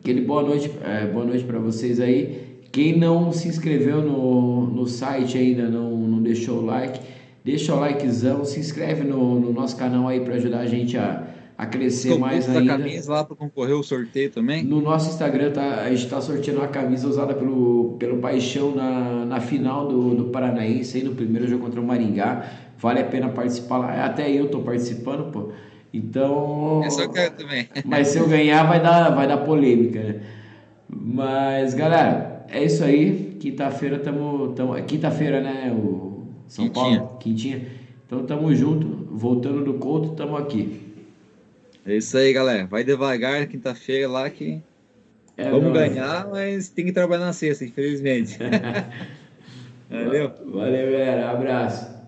Aquele 0.00 0.22
boa 0.22 0.42
noite, 0.42 0.70
é, 0.82 1.06
boa 1.06 1.26
noite 1.26 1.44
para 1.44 1.58
vocês 1.58 2.00
aí. 2.00 2.58
Quem 2.72 2.98
não 2.98 3.30
se 3.32 3.48
inscreveu 3.48 4.00
no, 4.00 4.66
no 4.66 4.86
site 4.86 5.36
ainda, 5.36 5.68
não, 5.68 5.90
não 5.90 6.22
deixou 6.22 6.60
o 6.60 6.64
like, 6.64 7.00
deixa 7.44 7.74
o 7.74 7.78
likezão, 7.78 8.42
se 8.44 8.58
inscreve 8.58 9.04
no, 9.04 9.38
no 9.38 9.52
nosso 9.52 9.76
canal 9.76 10.08
aí 10.08 10.20
para 10.20 10.36
ajudar 10.36 10.60
a 10.60 10.66
gente 10.66 10.96
a, 10.96 11.26
a 11.58 11.66
crescer 11.66 12.18
mais 12.18 12.48
ainda. 12.48 12.78
camisa 12.78 13.12
lá 13.12 13.24
para 13.24 13.36
concorrer 13.36 13.76
o 13.76 13.82
sorteio 13.82 14.30
também? 14.30 14.64
No 14.64 14.80
nosso 14.80 15.10
Instagram 15.10 15.52
tá, 15.52 15.82
a 15.82 15.90
gente 15.90 16.04
está 16.04 16.18
sorteando 16.18 16.60
uma 16.60 16.68
camisa 16.68 17.06
usada 17.06 17.34
pelo, 17.34 17.96
pelo 17.98 18.16
Paixão 18.18 18.74
na, 18.74 19.26
na 19.26 19.40
final 19.40 19.86
do, 19.86 20.14
do 20.14 20.24
Paranaense, 20.26 20.96
aí 20.96 21.04
no 21.04 21.14
primeiro 21.14 21.46
jogo 21.46 21.62
contra 21.62 21.78
o 21.78 21.84
Maringá. 21.84 22.48
Vale 22.78 23.00
a 23.00 23.04
pena 23.04 23.28
participar 23.28 23.76
lá. 23.76 24.06
Até 24.06 24.30
eu 24.30 24.48
tô 24.48 24.60
participando, 24.60 25.30
pô. 25.30 25.50
Então. 25.92 26.82
Só 26.90 27.08
quero 27.08 27.34
também. 27.34 27.68
Mas 27.84 28.08
se 28.08 28.18
eu 28.18 28.28
ganhar, 28.28 28.64
vai 28.64 28.80
dar, 28.82 29.10
vai 29.10 29.26
dar 29.26 29.38
polêmica, 29.38 30.00
né? 30.02 30.20
Mas, 30.88 31.74
galera, 31.74 32.44
é 32.48 32.64
isso 32.64 32.84
aí. 32.84 33.36
Quinta-feira 33.40 33.96
estamos. 33.96 34.58
É 34.78 34.82
quinta-feira, 34.82 35.40
né? 35.40 35.72
O 35.72 36.24
São 36.46 36.66
Quintinha. 36.66 37.00
Paulo. 37.00 37.18
Quintinha. 37.18 37.66
Então 38.06 38.24
tamo 38.24 38.54
junto. 38.54 39.08
Voltando 39.10 39.64
do 39.64 39.74
Couto, 39.74 40.10
tamo 40.10 40.36
aqui. 40.36 40.80
É 41.86 41.96
isso 41.96 42.16
aí, 42.16 42.32
galera. 42.32 42.66
Vai 42.66 42.84
devagar 42.84 43.46
quinta-feira 43.46 44.08
lá 44.08 44.28
que. 44.30 44.60
É 45.36 45.50
Vamos 45.50 45.72
nóis. 45.72 45.92
ganhar, 45.92 46.28
mas 46.28 46.68
tem 46.68 46.84
que 46.84 46.92
trabalhar 46.92 47.24
na 47.24 47.32
sexta, 47.32 47.64
infelizmente. 47.64 48.36
Valeu. 49.88 50.30
Valeu, 50.52 50.92
galera. 50.92 51.30
Abraço. 51.30 51.99